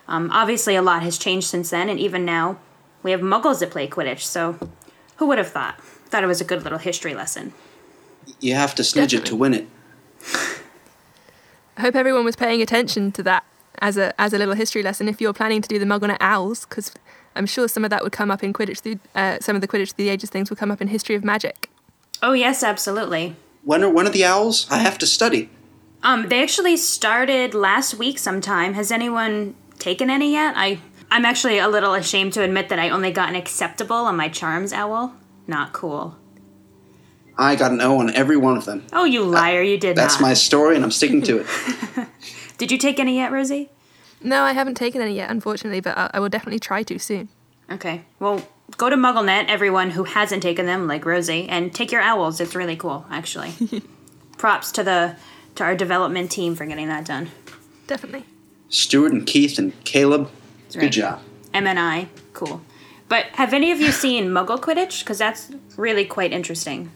Um, 0.08 0.30
obviously, 0.32 0.74
a 0.74 0.82
lot 0.82 1.04
has 1.04 1.16
changed 1.16 1.46
since 1.46 1.70
then, 1.70 1.88
and 1.88 2.00
even 2.00 2.24
now, 2.24 2.58
we 3.04 3.12
have 3.12 3.20
muggles 3.20 3.60
that 3.60 3.70
play 3.70 3.86
Quidditch, 3.86 4.22
so 4.22 4.58
who 5.18 5.26
would 5.26 5.38
have 5.38 5.52
thought? 5.52 5.78
Thought 6.08 6.24
it 6.24 6.26
was 6.26 6.40
a 6.40 6.44
good 6.44 6.62
little 6.62 6.78
history 6.78 7.14
lesson. 7.14 7.52
You 8.40 8.54
have 8.54 8.74
to 8.76 8.82
snidge 8.82 9.16
it 9.16 9.24
to 9.26 9.36
win 9.36 9.54
it. 9.54 9.66
I 11.76 11.82
hope 11.82 11.94
everyone 11.94 12.24
was 12.24 12.36
paying 12.36 12.60
attention 12.60 13.12
to 13.12 13.22
that 13.22 13.44
as 13.80 13.96
a 13.96 14.18
as 14.20 14.32
a 14.32 14.38
little 14.38 14.54
history 14.54 14.82
lesson. 14.82 15.08
If 15.08 15.20
you're 15.20 15.32
planning 15.32 15.62
to 15.62 15.68
do 15.68 15.78
the 15.78 15.86
mug 15.86 16.02
MuggleNet 16.02 16.18
Owls, 16.20 16.64
because 16.64 16.92
I'm 17.36 17.46
sure 17.46 17.68
some 17.68 17.84
of 17.84 17.90
that 17.90 18.02
would 18.02 18.12
come 18.12 18.30
up 18.30 18.42
in 18.42 18.52
Quidditch. 18.52 18.80
Through, 18.80 18.98
uh, 19.14 19.38
some 19.40 19.54
of 19.54 19.62
the 19.62 19.68
Quidditch 19.68 19.92
through 19.92 20.04
the 20.04 20.10
ages 20.10 20.30
things 20.30 20.50
would 20.50 20.58
come 20.58 20.70
up 20.70 20.80
in 20.80 20.88
History 20.88 21.14
of 21.14 21.24
Magic. 21.24 21.70
Oh 22.22 22.32
yes, 22.32 22.62
absolutely. 22.62 23.36
When 23.64 23.84
are 23.84 23.90
when 23.90 24.06
are 24.06 24.10
the 24.10 24.24
owls? 24.24 24.66
I 24.70 24.78
have 24.78 24.98
to 24.98 25.06
study. 25.06 25.50
Um, 26.02 26.28
they 26.28 26.42
actually 26.42 26.76
started 26.76 27.54
last 27.54 27.94
week 27.94 28.18
sometime. 28.18 28.74
Has 28.74 28.90
anyone 28.90 29.54
taken 29.78 30.10
any 30.10 30.32
yet? 30.32 30.54
I 30.56 30.80
I'm 31.10 31.24
actually 31.24 31.58
a 31.58 31.68
little 31.68 31.94
ashamed 31.94 32.32
to 32.34 32.42
admit 32.42 32.68
that 32.68 32.78
I 32.78 32.90
only 32.90 33.10
got 33.10 33.28
an 33.28 33.34
acceptable 33.34 33.96
on 33.96 34.16
my 34.16 34.28
charms 34.28 34.72
owl. 34.72 35.14
Not 35.48 35.72
cool. 35.72 36.16
I 37.36 37.56
got 37.56 37.72
an 37.72 37.80
O 37.80 37.98
on 37.98 38.14
every 38.14 38.36
one 38.36 38.56
of 38.56 38.64
them. 38.64 38.86
Oh, 38.92 39.04
you 39.04 39.22
uh, 39.22 39.26
liar! 39.26 39.62
You 39.62 39.78
did 39.78 39.96
That's 39.96 40.20
not. 40.20 40.28
my 40.28 40.34
story, 40.34 40.76
and 40.76 40.84
I'm 40.84 40.90
sticking 40.90 41.22
to 41.22 41.40
it. 41.40 42.08
Did 42.58 42.72
you 42.72 42.78
take 42.78 42.98
any 42.98 43.16
yet, 43.16 43.30
Rosie? 43.30 43.70
No, 44.20 44.42
I 44.42 44.52
haven't 44.52 44.74
taken 44.74 45.00
any 45.00 45.14
yet, 45.14 45.30
unfortunately, 45.30 45.80
but 45.80 45.96
I, 45.96 46.10
I 46.14 46.20
will 46.20 46.28
definitely 46.28 46.58
try 46.58 46.82
to 46.82 46.98
soon. 46.98 47.28
Okay. 47.70 48.02
Well, 48.18 48.46
go 48.76 48.90
to 48.90 48.96
MuggleNet, 48.96 49.46
everyone 49.46 49.90
who 49.90 50.02
hasn't 50.02 50.42
taken 50.42 50.66
them, 50.66 50.88
like 50.88 51.06
Rosie, 51.06 51.48
and 51.48 51.72
take 51.72 51.92
your 51.92 52.00
owls. 52.00 52.40
It's 52.40 52.56
really 52.56 52.76
cool, 52.76 53.06
actually. 53.10 53.52
Props 54.36 54.72
to 54.72 54.82
the 54.82 55.16
to 55.54 55.64
our 55.64 55.76
development 55.76 56.30
team 56.30 56.56
for 56.56 56.66
getting 56.66 56.88
that 56.88 57.04
done. 57.04 57.30
Definitely. 57.86 58.24
Stuart 58.68 59.12
and 59.12 59.26
Keith 59.26 59.58
and 59.58 59.72
Caleb, 59.84 60.30
good 60.72 60.82
right. 60.82 60.92
job. 60.92 61.22
MNI, 61.54 62.08
cool. 62.32 62.60
But 63.08 63.26
have 63.34 63.54
any 63.54 63.72
of 63.72 63.80
you 63.80 63.90
seen 63.90 64.28
Muggle 64.28 64.60
Quidditch? 64.60 65.00
Because 65.00 65.18
that's 65.18 65.50
really 65.76 66.04
quite 66.04 66.32
interesting. 66.32 66.90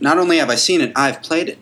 Not 0.00 0.18
only 0.18 0.38
have 0.38 0.48
I 0.48 0.54
seen 0.54 0.80
it, 0.80 0.92
I've 0.96 1.22
played 1.22 1.48
it. 1.48 1.58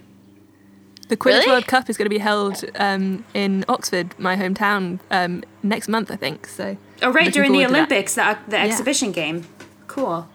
The 1.08 1.16
Quidditch 1.16 1.46
World 1.46 1.66
Cup 1.66 1.88
is 1.88 1.96
going 1.96 2.06
to 2.06 2.10
be 2.10 2.18
held 2.18 2.64
um, 2.76 3.24
in 3.32 3.64
Oxford, 3.68 4.18
my 4.18 4.36
hometown, 4.36 4.98
um, 5.10 5.44
next 5.62 5.88
month, 5.88 6.10
I 6.10 6.16
think. 6.16 6.46
So. 6.48 6.76
Oh, 7.02 7.12
right 7.12 7.32
during 7.32 7.52
the 7.52 7.58
forward 7.58 7.68
to 7.68 7.72
that. 7.72 7.78
Olympics, 7.78 8.14
the 8.16 8.38
the 8.48 8.58
exhibition 8.58 9.12
game. 9.12 9.46
Cool. 9.86 10.28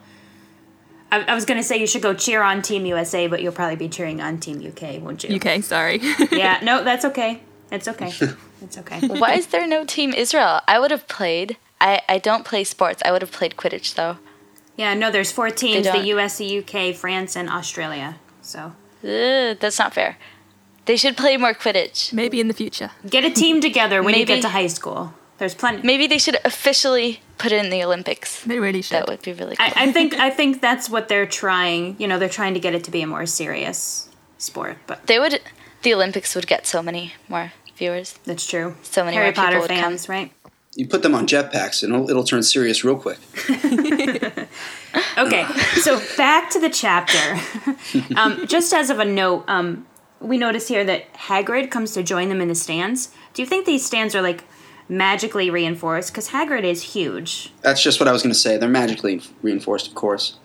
I, 1.12 1.24
I 1.24 1.36
was 1.36 1.44
going 1.44 1.60
to 1.60 1.64
say 1.64 1.78
you 1.78 1.88
should 1.88 2.02
go 2.02 2.14
cheer 2.14 2.42
on 2.42 2.62
Team 2.62 2.86
USA, 2.86 3.28
but 3.28 3.42
you'll 3.42 3.52
probably 3.52 3.76
be 3.76 3.90
cheering 3.90 4.22
on 4.22 4.40
Team 4.40 4.66
UK, 4.66 5.02
won't 5.02 5.24
you? 5.24 5.36
UK, 5.36 5.62
sorry. 5.62 6.00
yeah, 6.32 6.60
no, 6.64 6.84
that's 6.84 7.04
okay. 7.06 7.42
It's 7.72 7.88
okay. 7.88 8.12
It's 8.64 8.78
okay. 8.78 9.00
Why 9.08 9.34
is 9.34 9.48
there 9.48 9.66
no 9.66 9.86
Team 9.86 10.14
Israel? 10.14 10.62
I 10.68 10.78
would 10.78 10.92
have 10.92 11.08
played. 11.08 11.58
I, 11.82 12.02
I 12.08 12.18
don't 12.20 12.46
play 12.46 12.64
sports. 12.64 13.02
I 13.04 13.12
would 13.12 13.22
have 13.22 13.32
played 13.32 13.56
Quidditch 13.58 13.96
though. 13.96 14.18
Yeah, 14.78 14.94
no, 14.94 15.12
there's 15.12 15.32
four 15.32 15.50
teams: 15.50 15.86
the. 15.86 16.06
U.S., 16.14 16.38
the 16.38 16.46
U.K., 16.46 16.94
France, 16.94 17.36
and 17.36 17.50
Australia. 17.50 18.20
So 18.42 18.74
Ugh, 19.04 19.58
that's 19.60 19.80
not 19.80 19.94
fair. 19.94 20.18
They 20.86 20.96
should 20.96 21.18
play 21.18 21.38
more 21.38 21.54
Quidditch. 21.54 22.14
Maybe 22.14 22.40
in 22.40 22.48
the 22.48 22.54
future. 22.54 22.92
get 23.10 23.26
a 23.26 23.32
team 23.32 23.62
together 23.62 24.02
when 24.02 24.16
you 24.16 24.26
get 24.26 24.42
to 24.44 24.50
high 24.50 24.68
school. 24.68 25.14
There's 25.38 25.56
plenty. 25.56 25.82
Maybe 25.82 26.06
they 26.06 26.20
should 26.20 26.38
officially 26.46 27.22
put 27.40 27.52
it 27.52 27.64
in 27.64 27.72
the 27.72 27.84
Olympics. 27.84 28.44
They 28.44 28.60
really 28.60 28.84
should. 28.84 28.98
That 28.98 29.08
would 29.08 29.24
be 29.24 29.34
really 29.34 29.56
cool. 29.56 29.66
I, 29.66 29.88
I 29.88 29.92
think 29.92 30.14
I 30.14 30.30
think 30.30 30.62
that's 30.62 30.88
what 30.88 31.08
they're 31.08 31.26
trying. 31.26 31.96
You 32.00 32.08
know, 32.08 32.20
they're 32.20 32.30
trying 32.30 32.54
to 32.54 32.60
get 32.60 32.76
it 32.76 32.84
to 32.84 32.92
be 32.92 33.02
a 33.02 33.08
more 33.08 33.26
serious 33.26 34.08
sport. 34.38 34.78
But 34.86 35.08
they 35.08 35.18
would. 35.18 35.42
The 35.82 35.96
Olympics 35.96 36.36
would 36.36 36.46
get 36.46 36.68
so 36.68 36.84
many 36.84 37.14
more 37.28 37.54
viewers. 37.76 38.20
that's 38.26 38.46
true. 38.46 38.76
So 38.84 39.04
many 39.04 39.16
Harry 39.16 39.28
more 39.28 39.32
people 39.34 39.44
Potter 39.46 39.60
would 39.60 39.70
fans, 39.70 40.08
right? 40.08 40.32
You 40.76 40.88
put 40.88 41.04
them 41.04 41.14
on 41.14 41.28
jetpacks, 41.28 41.84
and 41.84 41.94
it'll, 41.94 42.10
it'll 42.10 42.24
turn 42.24 42.44
serious 42.44 42.84
real 42.84 42.96
quick. 42.96 43.20
Okay, 45.18 45.46
so 45.82 46.02
back 46.18 46.50
to 46.52 46.60
the 46.60 46.70
chapter. 46.70 47.40
um, 48.16 48.46
just 48.48 48.74
as 48.74 48.90
of 48.90 49.00
a 49.00 49.06
note, 49.06 49.46
um, 49.48 49.86
we 50.20 50.38
notice 50.38 50.68
here 50.68 50.84
that 50.84 51.14
Hagrid 51.14 51.70
comes 51.70 51.94
to 51.94 52.04
join 52.04 52.30
them 52.30 52.42
in 52.42 52.48
the 52.48 52.56
stands. 52.56 53.10
Do 53.34 53.42
you 53.42 53.48
think 53.48 53.66
these 53.66 53.86
stands 53.86 54.16
are 54.16 54.22
like 54.22 54.44
magically 54.90 55.50
reinforced? 55.50 56.12
Because 56.12 56.30
Hagrid 56.30 56.64
is 56.64 56.94
huge. 56.94 57.54
That's 57.62 57.82
just 57.82 58.00
what 58.00 58.08
I 58.08 58.12
was 58.12 58.22
going 58.22 58.34
to 58.34 58.40
say. 58.40 58.58
They're 58.58 58.70
magically 58.70 59.22
reinforced, 59.42 59.88
of 59.88 59.96
course. 59.96 60.38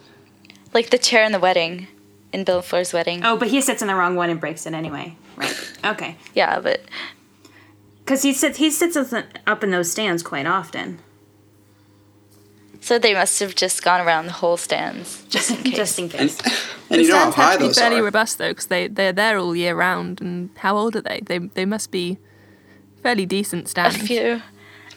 Like 0.72 0.91
the 0.91 0.99
chair 0.99 1.24
in 1.24 1.33
the 1.33 1.41
wedding, 1.41 1.87
in 2.33 2.45
Bill 2.45 2.62
Fleur's 2.62 2.93
wedding. 2.93 3.24
Oh, 3.24 3.37
but 3.37 3.49
he 3.49 3.61
sits 3.61 3.83
in 3.83 3.89
the 3.89 3.95
wrong 3.95 4.14
one 4.14 4.31
and 4.31 4.41
breaks 4.41 4.66
it 4.66 4.74
anyway. 4.74 5.16
Right. 5.37 5.72
Okay. 5.85 6.16
Yeah, 6.35 6.61
but 6.61 6.83
Because 8.07 8.22
he 8.22 8.32
sits 8.32 8.57
he 8.59 8.70
sits 8.70 8.96
up 8.96 9.64
in 9.64 9.70
those 9.72 9.90
stands 9.90 10.22
quite 10.22 10.46
often. 10.46 11.00
so 12.80 12.98
they 13.00 13.14
must 13.14 13.40
have 13.40 13.57
just 13.57 13.82
gone 13.82 14.00
around 14.07 14.26
the 14.26 14.32
whole 14.32 14.57
stands 14.57 15.24
just 15.28 15.50
in 15.50 15.57
case. 15.64 15.76
just 15.76 15.98
in 15.98 16.09
case. 16.09 16.38
And 16.88 17.00
the 17.00 17.02
you 17.02 17.09
know 17.09 17.18
how 17.18 17.30
stands 17.32 17.36
have 17.36 17.59
to 17.61 17.68
be 17.68 17.74
fairly 17.74 17.98
are. 17.98 18.04
robust 18.04 18.38
though, 18.38 18.50
because 18.50 18.66
they 18.66 18.86
they're 18.86 19.12
there 19.12 19.38
all 19.38 19.57
year 19.57 19.74
round. 19.74 20.20
And 20.20 20.50
how 20.59 20.76
old 20.78 20.94
are 20.94 21.00
they? 21.02 21.20
They 21.26 21.38
they 21.38 21.64
must 21.66 21.90
be 21.90 22.18
fairly 23.02 23.26
decent 23.26 23.68
stands. 23.68 23.96
a 23.96 23.98
few, 24.07 24.42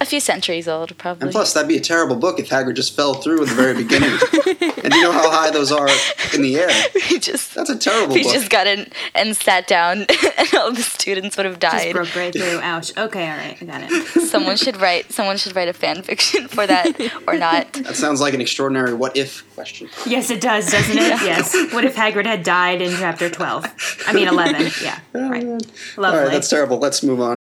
a 0.01 0.05
few 0.05 0.19
centuries 0.19 0.67
old, 0.67 0.97
probably. 0.97 1.23
And 1.27 1.31
plus, 1.31 1.53
that'd 1.53 1.67
be 1.67 1.77
a 1.77 1.81
terrible 1.81 2.15
book 2.15 2.39
if 2.39 2.49
Hagrid 2.49 2.75
just 2.75 2.95
fell 2.95 3.15
through 3.15 3.43
at 3.43 3.49
the 3.49 3.55
very 3.55 3.73
beginning. 3.73 4.11
and 4.83 4.93
you 4.93 5.01
know 5.01 5.11
how 5.11 5.29
high 5.29 5.51
those 5.51 5.71
are 5.71 5.89
in 6.33 6.41
the 6.41 6.57
air. 6.57 6.69
he 7.03 7.19
just 7.19 7.53
That's 7.53 7.69
a 7.69 7.77
terrible 7.77 8.07
book. 8.07 8.17
he 8.17 8.23
book. 8.23 8.33
just 8.33 8.49
got 8.49 8.67
in 8.67 8.87
and 9.13 9.35
sat 9.35 9.67
down, 9.67 10.05
and 10.37 10.53
all 10.55 10.71
the 10.71 10.81
students 10.81 11.35
would 11.37 11.45
have 11.45 11.59
died. 11.59 11.71
Just 11.71 11.83
died. 11.85 11.93
broke 11.93 12.15
right 12.15 12.33
through. 12.33 12.59
Ouch. 12.61 12.97
Okay, 12.97 13.29
all 13.29 13.37
right, 13.37 13.57
I 13.61 13.65
got 13.65 13.81
it. 13.91 14.05
someone 14.29 14.55
should 14.57 14.77
write 14.77 15.11
someone 15.11 15.37
should 15.37 15.55
write 15.55 15.67
a 15.67 15.73
fan 15.73 16.01
fiction 16.01 16.47
for 16.47 16.65
that 16.65 16.99
or 17.27 17.37
not. 17.37 17.73
That 17.73 17.95
sounds 17.95 18.21
like 18.21 18.33
an 18.33 18.41
extraordinary 18.41 18.93
what 18.93 19.17
if 19.17 19.43
question. 19.55 19.89
Yes, 20.05 20.29
it 20.29 20.41
does, 20.41 20.71
doesn't 20.71 20.97
it? 20.97 21.21
Yes. 21.29 21.53
What 21.73 21.83
if 21.83 21.95
Hagrid 21.95 22.25
had 22.25 22.43
died 22.43 22.81
in 22.81 22.91
chapter 22.97 23.29
twelve? 23.29 23.65
I 24.07 24.13
mean 24.13 24.27
eleven. 24.27 24.71
Yeah. 24.81 24.99
Oh, 25.13 25.29
right. 25.29 25.45
All 25.45 25.59
Lovely. 25.97 26.19
right, 26.19 26.31
that's 26.31 26.49
terrible. 26.49 26.77
Let's 26.77 27.03
move 27.03 27.19
on. 27.19 27.35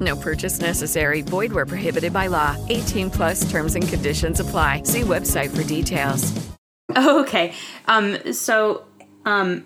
No 0.00 0.16
purchase 0.16 0.60
necessary. 0.60 1.22
Void 1.22 1.52
where 1.52 1.66
prohibited 1.66 2.12
by 2.12 2.26
law. 2.26 2.56
18 2.68 3.10
plus 3.10 3.50
terms 3.50 3.74
and 3.74 3.86
conditions 3.86 4.40
apply. 4.40 4.82
See 4.84 5.02
website 5.02 5.50
for 5.50 5.62
details. 5.62 6.32
Okay. 6.96 7.54
Um, 7.86 8.32
so, 8.32 8.84
um, 9.24 9.64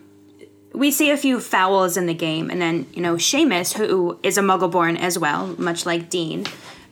we 0.75 0.91
see 0.91 1.11
a 1.11 1.17
few 1.17 1.41
fouls 1.41 1.97
in 1.97 2.07
the 2.07 2.15
game, 2.15 2.51
and 2.51 2.61
then 2.61 2.87
you 2.93 3.01
know 3.01 3.15
Seamus, 3.15 3.75
who 3.75 4.19
is 4.23 4.37
a 4.37 4.43
Muggleborn 4.43 4.99
as 4.99 5.19
well, 5.19 5.55
much 5.57 5.87
like 5.87 6.11
Dean, 6.11 6.45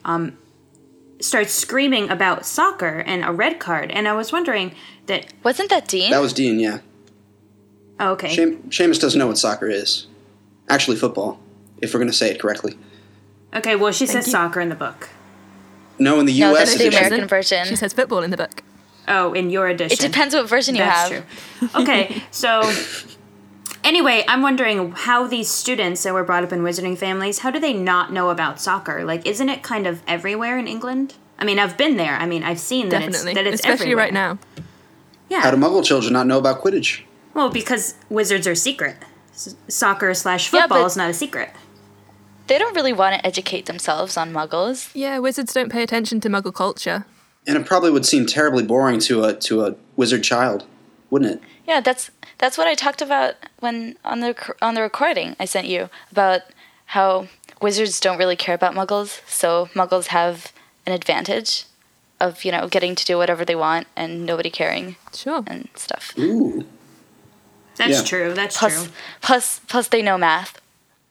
um, 0.04 0.38
starts 1.20 1.52
screaming 1.52 2.08
about 2.08 2.46
soccer 2.46 3.00
and 3.00 3.24
a 3.24 3.32
red 3.32 3.58
card. 3.58 3.90
And 3.90 4.06
I 4.06 4.12
was 4.12 4.32
wondering 4.32 4.74
that 5.06 5.26
wasn't 5.42 5.70
that 5.70 5.88
Dean? 5.88 6.10
That 6.10 6.20
was 6.20 6.32
Dean, 6.32 6.60
yeah. 6.60 6.78
Oh, 7.98 8.12
okay. 8.12 8.28
Shame, 8.28 8.62
Seamus 8.68 9.00
doesn't 9.00 9.18
know 9.18 9.26
what 9.26 9.38
soccer 9.38 9.68
is. 9.68 10.06
Actually, 10.68 10.96
football, 10.96 11.40
if 11.80 11.92
we're 11.92 12.00
going 12.00 12.10
to 12.10 12.16
say 12.16 12.30
it 12.30 12.40
correctly. 12.40 12.78
Okay, 13.54 13.76
well, 13.76 13.92
she 13.92 14.06
says 14.06 14.30
soccer 14.30 14.60
in 14.60 14.68
the 14.68 14.74
book. 14.74 15.10
No, 15.98 16.18
in 16.20 16.26
the 16.26 16.38
No, 16.40 16.50
U.S. 16.50 16.58
that's 16.70 16.78
the 16.78 16.86
edition. 16.86 17.04
American 17.06 17.28
version. 17.28 17.66
She 17.66 17.76
says 17.76 17.92
football 17.92 18.22
in 18.22 18.30
the 18.30 18.36
book. 18.36 18.62
Oh, 19.08 19.32
in 19.34 19.50
your 19.50 19.68
edition. 19.68 19.92
It 19.92 20.00
depends 20.00 20.34
what 20.34 20.48
version 20.48 20.74
you 20.74 20.82
That's 20.82 21.10
have. 21.10 21.26
true. 21.60 21.82
Okay, 21.82 22.22
so 22.30 22.62
anyway, 23.84 24.24
I'm 24.28 24.42
wondering 24.42 24.92
how 24.92 25.26
these 25.26 25.48
students 25.50 26.02
that 26.04 26.14
were 26.14 26.24
brought 26.24 26.44
up 26.44 26.52
in 26.52 26.60
wizarding 26.60 26.96
families, 26.96 27.40
how 27.40 27.50
do 27.50 27.58
they 27.58 27.72
not 27.72 28.12
know 28.12 28.30
about 28.30 28.60
soccer? 28.60 29.04
Like, 29.04 29.26
isn't 29.26 29.48
it 29.48 29.62
kind 29.62 29.86
of 29.86 30.02
everywhere 30.06 30.58
in 30.58 30.66
England? 30.66 31.14
I 31.38 31.44
mean, 31.44 31.58
I've 31.58 31.76
been 31.76 31.96
there. 31.96 32.14
I 32.14 32.26
mean, 32.26 32.42
I've 32.44 32.60
seen 32.60 32.88
that 32.90 33.00
Definitely, 33.00 33.32
it's 33.32 33.34
that 33.34 33.46
it's 33.46 33.54
especially 33.56 33.82
everywhere. 33.86 34.04
right 34.04 34.12
now. 34.14 34.38
Yeah. 35.28 35.40
How 35.40 35.50
do 35.50 35.56
Muggle 35.56 35.84
children 35.84 36.12
not 36.12 36.26
know 36.26 36.38
about 36.38 36.62
Quidditch? 36.62 37.02
Well, 37.34 37.50
because 37.50 37.94
wizards 38.08 38.46
are 38.46 38.54
secret. 38.54 38.96
S- 39.32 39.56
soccer 39.66 40.12
slash 40.14 40.52
Yeah, 40.52 40.60
football 40.62 40.80
but- 40.82 40.86
is 40.86 40.96
not 40.96 41.10
a 41.10 41.14
secret. 41.14 41.50
They 42.52 42.58
don't 42.58 42.74
really 42.74 42.92
want 42.92 43.14
to 43.18 43.26
educate 43.26 43.64
themselves 43.64 44.16
on 44.18 44.30
muggles. 44.32 44.90
Yeah, 44.94 45.18
wizards 45.18 45.54
don't 45.54 45.72
pay 45.72 45.82
attention 45.82 46.20
to 46.20 46.28
muggle 46.28 46.52
culture. 46.54 47.06
And 47.46 47.56
it 47.56 47.64
probably 47.64 47.90
would 47.90 48.04
seem 48.04 48.26
terribly 48.26 48.62
boring 48.62 49.00
to 49.00 49.24
a 49.24 49.32
to 49.34 49.64
a 49.64 49.74
wizard 49.96 50.22
child, 50.22 50.64
wouldn't 51.10 51.32
it? 51.32 51.40
Yeah, 51.66 51.80
that's 51.80 52.10
that's 52.38 52.58
what 52.58 52.66
I 52.68 52.74
talked 52.74 53.00
about 53.00 53.34
when 53.60 53.96
on 54.04 54.20
the 54.20 54.34
on 54.60 54.74
the 54.74 54.82
recording 54.82 55.34
I 55.40 55.46
sent 55.46 55.66
you 55.66 55.88
about 56.10 56.42
how 56.86 57.28
wizards 57.62 57.98
don't 58.00 58.18
really 58.18 58.36
care 58.36 58.54
about 58.54 58.74
muggles, 58.74 59.20
so 59.26 59.70
muggles 59.74 60.08
have 60.08 60.52
an 60.86 60.92
advantage 60.92 61.64
of, 62.20 62.44
you 62.44 62.52
know, 62.52 62.68
getting 62.68 62.94
to 62.94 63.04
do 63.04 63.16
whatever 63.16 63.44
they 63.44 63.56
want 63.56 63.86
and 63.96 64.26
nobody 64.26 64.50
caring. 64.50 64.96
Sure. 65.14 65.42
And 65.46 65.68
stuff. 65.74 66.12
Ooh. 66.18 66.64
That's 67.76 67.98
Yeah. 68.00 68.04
true. 68.04 68.34
That's 68.34 68.58
Plus 68.58 68.74
true. 68.84 68.92
plus 69.22 69.60
plus 69.66 69.88
they 69.88 70.02
know 70.02 70.18
math. 70.18 70.60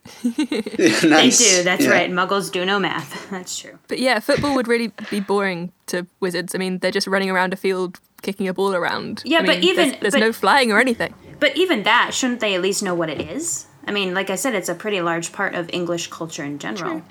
They 0.24 1.30
do. 1.30 1.64
That's 1.64 1.84
Yeah. 1.86 1.90
right. 1.90 2.10
Muggles 2.12 2.52
do 2.52 2.66
no 2.66 2.80
math. 2.80 3.30
That's 3.32 3.58
true. 3.58 3.78
But 3.88 4.00
yeah, 4.00 4.20
football 4.20 4.56
would 4.56 4.68
really 4.68 4.92
be 5.10 5.20
boring 5.20 5.72
to 5.88 6.08
wizards. 6.20 6.56
I 6.56 6.58
mean, 6.58 6.80
they're 6.80 6.92
just 6.92 7.08
running 7.08 7.30
around 7.30 7.54
a 7.54 7.56
field 7.56 8.00
kicking 8.22 8.48
a 8.48 8.54
ball 8.54 8.74
around. 8.76 9.22
Yeah, 9.26 9.40
I 9.40 9.46
but 9.46 9.58
even- 9.64 9.90
there's, 9.90 10.00
there's 10.02 10.14
but- 10.14 10.20
no 10.20 10.34
flying 10.34 10.72
or 10.72 10.80
anything. 10.80 11.14
But 11.40 11.58
even 11.58 11.84
that, 11.84 12.14
shouldn't 12.14 12.40
they 12.40 12.54
at 12.54 12.62
least 12.62 12.84
know 12.84 12.94
what 12.94 13.10
it 13.10 13.20
is? 13.20 13.66
I 13.88 13.92
mean, 13.92 14.14
like 14.14 14.30
I 14.30 14.36
said, 14.36 14.54
it's 14.54 14.70
a 14.70 14.76
pretty 14.76 15.02
large 15.02 15.32
part 15.32 15.56
of 15.56 15.68
English 15.74 16.08
culture 16.12 16.44
in 16.44 16.60
general. 16.60 17.02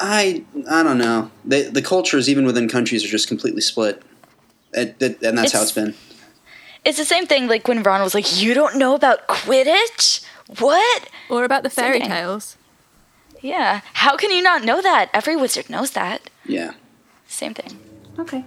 I 0.00 0.44
I 0.68 0.82
don't 0.82 0.98
know. 0.98 1.30
They, 1.44 1.62
the 1.62 1.82
cultures, 1.82 2.28
even 2.28 2.44
within 2.46 2.68
countries, 2.68 3.04
are 3.04 3.08
just 3.08 3.28
completely 3.28 3.60
split, 3.60 4.02
it, 4.72 4.96
it- 5.00 5.22
and 5.22 5.38
that's 5.38 5.52
how 5.52 5.62
it's 5.62 5.70
been. 5.72 5.94
It's 6.84 6.96
the 6.98 7.04
same 7.04 7.26
thing 7.26 7.46
like 7.46 7.68
when 7.68 7.82
Ron 7.84 8.00
was 8.02 8.14
like, 8.14 8.40
"You 8.42 8.54
don't 8.54 8.76
know 8.76 8.94
about 8.94 9.28
Quidditch? 9.28 10.24
What?" 10.58 11.08
Or 11.28 11.44
about 11.44 11.62
the 11.62 11.70
fairy 11.70 12.00
thing. 12.00 12.08
tales. 12.08 12.56
Yeah. 13.40 13.80
How 13.94 14.16
can 14.16 14.30
you 14.30 14.42
not 14.42 14.64
know 14.64 14.82
that? 14.82 15.10
Every 15.14 15.36
wizard 15.36 15.70
knows 15.70 15.92
that. 15.92 16.28
Yeah. 16.44 16.72
Same 17.26 17.54
thing. 17.54 17.78
Okay. 18.18 18.44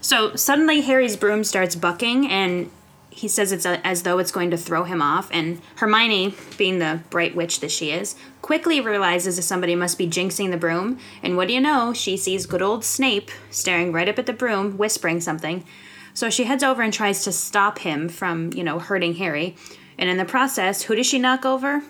So 0.00 0.36
suddenly 0.36 0.82
Harry's 0.82 1.16
broom 1.16 1.44
starts 1.44 1.74
bucking, 1.74 2.28
and 2.28 2.70
he 3.10 3.28
says 3.28 3.52
it's 3.52 3.64
a, 3.64 3.84
as 3.86 4.02
though 4.02 4.18
it's 4.18 4.30
going 4.32 4.50
to 4.50 4.56
throw 4.56 4.84
him 4.84 5.00
off. 5.00 5.30
And 5.32 5.60
Hermione, 5.76 6.34
being 6.58 6.78
the 6.78 7.00
bright 7.10 7.34
witch 7.34 7.60
that 7.60 7.70
she 7.70 7.90
is, 7.90 8.14
quickly 8.42 8.80
realizes 8.80 9.36
that 9.36 9.42
somebody 9.42 9.74
must 9.74 9.96
be 9.96 10.06
jinxing 10.06 10.50
the 10.50 10.56
broom. 10.56 10.98
And 11.22 11.36
what 11.36 11.48
do 11.48 11.54
you 11.54 11.60
know? 11.60 11.92
She 11.94 12.16
sees 12.16 12.44
good 12.46 12.60
old 12.60 12.84
Snape 12.84 13.30
staring 13.50 13.92
right 13.92 14.08
up 14.08 14.18
at 14.18 14.26
the 14.26 14.32
broom, 14.32 14.76
whispering 14.76 15.20
something. 15.20 15.64
So 16.12 16.28
she 16.28 16.44
heads 16.44 16.62
over 16.62 16.82
and 16.82 16.92
tries 16.92 17.24
to 17.24 17.32
stop 17.32 17.78
him 17.80 18.08
from, 18.08 18.52
you 18.52 18.62
know, 18.62 18.78
hurting 18.78 19.14
Harry. 19.14 19.56
And 19.98 20.08
in 20.10 20.16
the 20.16 20.24
process, 20.24 20.82
who 20.82 20.94
does 20.94 21.06
she 21.06 21.18
knock 21.18 21.44
over? 21.44 21.82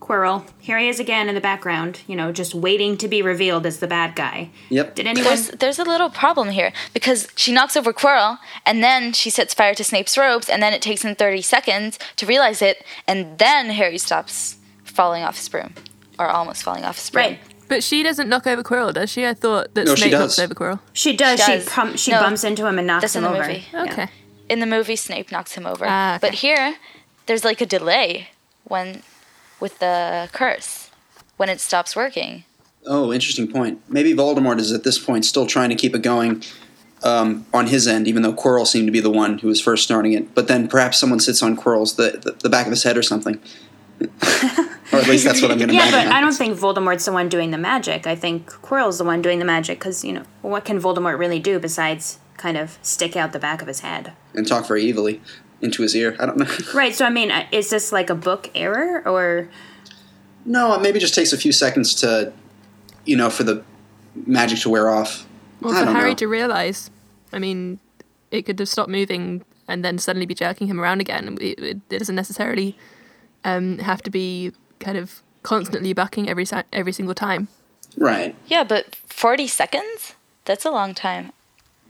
Quirrell. 0.00 0.44
Here 0.58 0.78
he 0.78 0.88
is 0.88 0.98
again 0.98 1.28
in 1.28 1.36
the 1.36 1.40
background, 1.40 2.00
you 2.08 2.16
know, 2.16 2.32
just 2.32 2.54
waiting 2.56 2.96
to 2.98 3.06
be 3.06 3.22
revealed 3.22 3.64
as 3.64 3.78
the 3.78 3.86
bad 3.86 4.16
guy. 4.16 4.50
Yep. 4.68 4.96
Did 4.96 5.06
anyone 5.06 5.28
There's, 5.28 5.48
there's 5.50 5.78
a 5.78 5.84
little 5.84 6.10
problem 6.10 6.50
here 6.50 6.72
because 6.92 7.28
she 7.36 7.52
knocks 7.52 7.76
over 7.76 7.92
Quirrell 7.92 8.38
and 8.66 8.82
then 8.82 9.12
she 9.12 9.30
sets 9.30 9.54
fire 9.54 9.74
to 9.74 9.84
Snape's 9.84 10.18
robes 10.18 10.48
and 10.48 10.60
then 10.60 10.72
it 10.72 10.82
takes 10.82 11.04
him 11.04 11.14
30 11.14 11.40
seconds 11.42 12.00
to 12.16 12.26
realize 12.26 12.60
it 12.60 12.84
and 13.06 13.38
then 13.38 13.66
Harry 13.70 13.96
stops 13.96 14.56
falling 14.82 15.22
off 15.22 15.36
his 15.36 15.48
broom 15.48 15.72
or 16.18 16.26
almost 16.26 16.64
falling 16.64 16.82
off 16.84 16.96
his 16.98 17.08
broom. 17.08 17.24
Right. 17.24 17.40
But 17.68 17.84
she 17.84 18.02
doesn't 18.02 18.28
knock 18.28 18.48
over 18.48 18.64
Quirrell, 18.64 18.92
does 18.92 19.08
she? 19.08 19.24
I 19.24 19.34
thought 19.34 19.72
that 19.74 19.86
No, 19.86 19.94
she 19.94 20.02
Snape 20.02 20.10
does. 20.10 20.20
knocks 20.36 20.38
over 20.40 20.54
Quirrell. 20.54 20.80
She 20.92 21.16
does. 21.16 21.38
She 21.38 21.44
She, 21.46 21.52
does. 21.58 21.64
prom- 21.66 21.96
she 21.96 22.10
No, 22.10 22.20
bumps 22.20 22.42
into 22.42 22.66
him 22.66 22.76
and 22.78 22.88
knocks 22.88 23.02
That's 23.02 23.14
him 23.16 23.24
in 23.24 23.32
the 23.32 23.38
over. 23.38 23.46
movie. 23.48 23.64
Okay. 23.92 24.08
In 24.48 24.58
the 24.58 24.66
movie, 24.66 24.96
Snape 24.96 25.30
knocks 25.30 25.54
him 25.54 25.64
over. 25.64 25.84
Ah, 25.88 26.16
okay. 26.16 26.18
But 26.26 26.34
here, 26.34 26.74
there's 27.26 27.44
like 27.44 27.60
a 27.60 27.66
delay 27.66 28.28
when 28.64 29.02
with 29.60 29.78
the 29.78 30.28
curse 30.32 30.90
when 31.36 31.48
it 31.48 31.60
stops 31.60 31.94
working. 31.96 32.44
Oh, 32.86 33.12
interesting 33.12 33.50
point. 33.50 33.80
Maybe 33.88 34.12
Voldemort 34.12 34.58
is 34.58 34.72
at 34.72 34.82
this 34.84 34.98
point 34.98 35.24
still 35.24 35.46
trying 35.46 35.68
to 35.70 35.76
keep 35.76 35.94
it 35.94 36.02
going 36.02 36.42
um, 37.04 37.46
on 37.54 37.68
his 37.68 37.86
end, 37.86 38.08
even 38.08 38.22
though 38.22 38.32
Quirrell 38.32 38.66
seemed 38.66 38.86
to 38.88 38.92
be 38.92 39.00
the 39.00 39.10
one 39.10 39.38
who 39.38 39.48
was 39.48 39.60
first 39.60 39.84
starting 39.84 40.12
it. 40.12 40.34
But 40.34 40.48
then 40.48 40.66
perhaps 40.68 40.98
someone 40.98 41.20
sits 41.20 41.42
on 41.42 41.56
Quirrell's 41.56 41.94
the, 41.94 42.18
the, 42.22 42.32
the 42.32 42.48
back 42.48 42.66
of 42.66 42.70
his 42.72 42.82
head 42.82 42.96
or 42.96 43.02
something. 43.02 43.40
or 44.00 44.98
at 44.98 45.06
least 45.06 45.24
that's 45.24 45.40
what 45.40 45.50
I'm 45.52 45.58
going 45.58 45.68
to 45.68 45.74
Yeah, 45.74 45.88
imagine. 45.88 46.08
but 46.10 46.16
I 46.16 46.20
don't 46.20 46.32
think 46.34 46.58
Voldemort's 46.58 47.04
the 47.04 47.12
one 47.12 47.28
doing 47.28 47.52
the 47.52 47.58
magic. 47.58 48.06
I 48.06 48.16
think 48.16 48.50
Quirrell's 48.50 48.98
the 48.98 49.04
one 49.04 49.22
doing 49.22 49.38
the 49.38 49.44
magic 49.44 49.78
because 49.78 50.04
you 50.04 50.12
know 50.12 50.24
what 50.42 50.64
can 50.64 50.80
Voldemort 50.80 51.18
really 51.18 51.38
do 51.38 51.58
besides 51.60 52.18
kind 52.36 52.56
of 52.56 52.78
stick 52.82 53.14
out 53.16 53.32
the 53.32 53.38
back 53.38 53.62
of 53.62 53.68
his 53.68 53.80
head? 53.80 54.12
and 54.34 54.46
talk 54.48 54.66
very 54.66 54.88
evilly 54.88 55.20
into 55.62 55.82
his 55.82 55.94
ear. 55.94 56.16
I 56.18 56.26
don't 56.26 56.38
know. 56.38 56.46
Right. 56.74 56.94
So 56.94 57.06
I 57.06 57.10
mean, 57.10 57.30
uh, 57.30 57.46
is 57.52 57.70
this 57.70 57.92
like 57.92 58.10
a 58.10 58.14
book 58.14 58.50
error 58.54 59.02
or? 59.06 59.48
no, 60.44 60.74
it 60.74 60.82
maybe 60.82 60.98
just 60.98 61.14
takes 61.14 61.32
a 61.32 61.38
few 61.38 61.52
seconds 61.52 61.94
to, 61.94 62.32
you 63.04 63.16
know, 63.16 63.30
for 63.30 63.44
the 63.44 63.62
magic 64.26 64.58
to 64.60 64.68
wear 64.68 64.90
off. 64.90 65.24
Well, 65.60 65.72
I 65.72 65.80
for 65.80 65.84
don't 65.86 65.94
Harry 65.94 66.10
know. 66.10 66.16
to 66.16 66.26
realise, 66.28 66.90
I 67.32 67.38
mean, 67.38 67.78
it 68.32 68.42
could 68.42 68.58
have 68.58 68.68
stopped 68.68 68.90
moving 68.90 69.44
and 69.68 69.84
then 69.84 69.98
suddenly 69.98 70.26
be 70.26 70.34
jerking 70.34 70.66
him 70.66 70.80
around 70.80 71.00
again. 71.00 71.38
It, 71.40 71.58
it, 71.58 71.82
it 71.90 71.98
doesn't 71.98 72.16
necessarily 72.16 72.76
um, 73.44 73.78
have 73.78 74.02
to 74.02 74.10
be 74.10 74.52
kind 74.80 74.98
of 74.98 75.22
constantly 75.44 75.92
bucking 75.92 76.28
every 76.28 76.46
every 76.72 76.92
single 76.92 77.14
time. 77.14 77.46
Right. 77.96 78.34
Yeah, 78.46 78.64
but 78.64 78.96
40 79.06 79.46
seconds? 79.46 80.14
That's 80.44 80.64
a 80.64 80.70
long 80.70 80.94
time. 80.94 81.32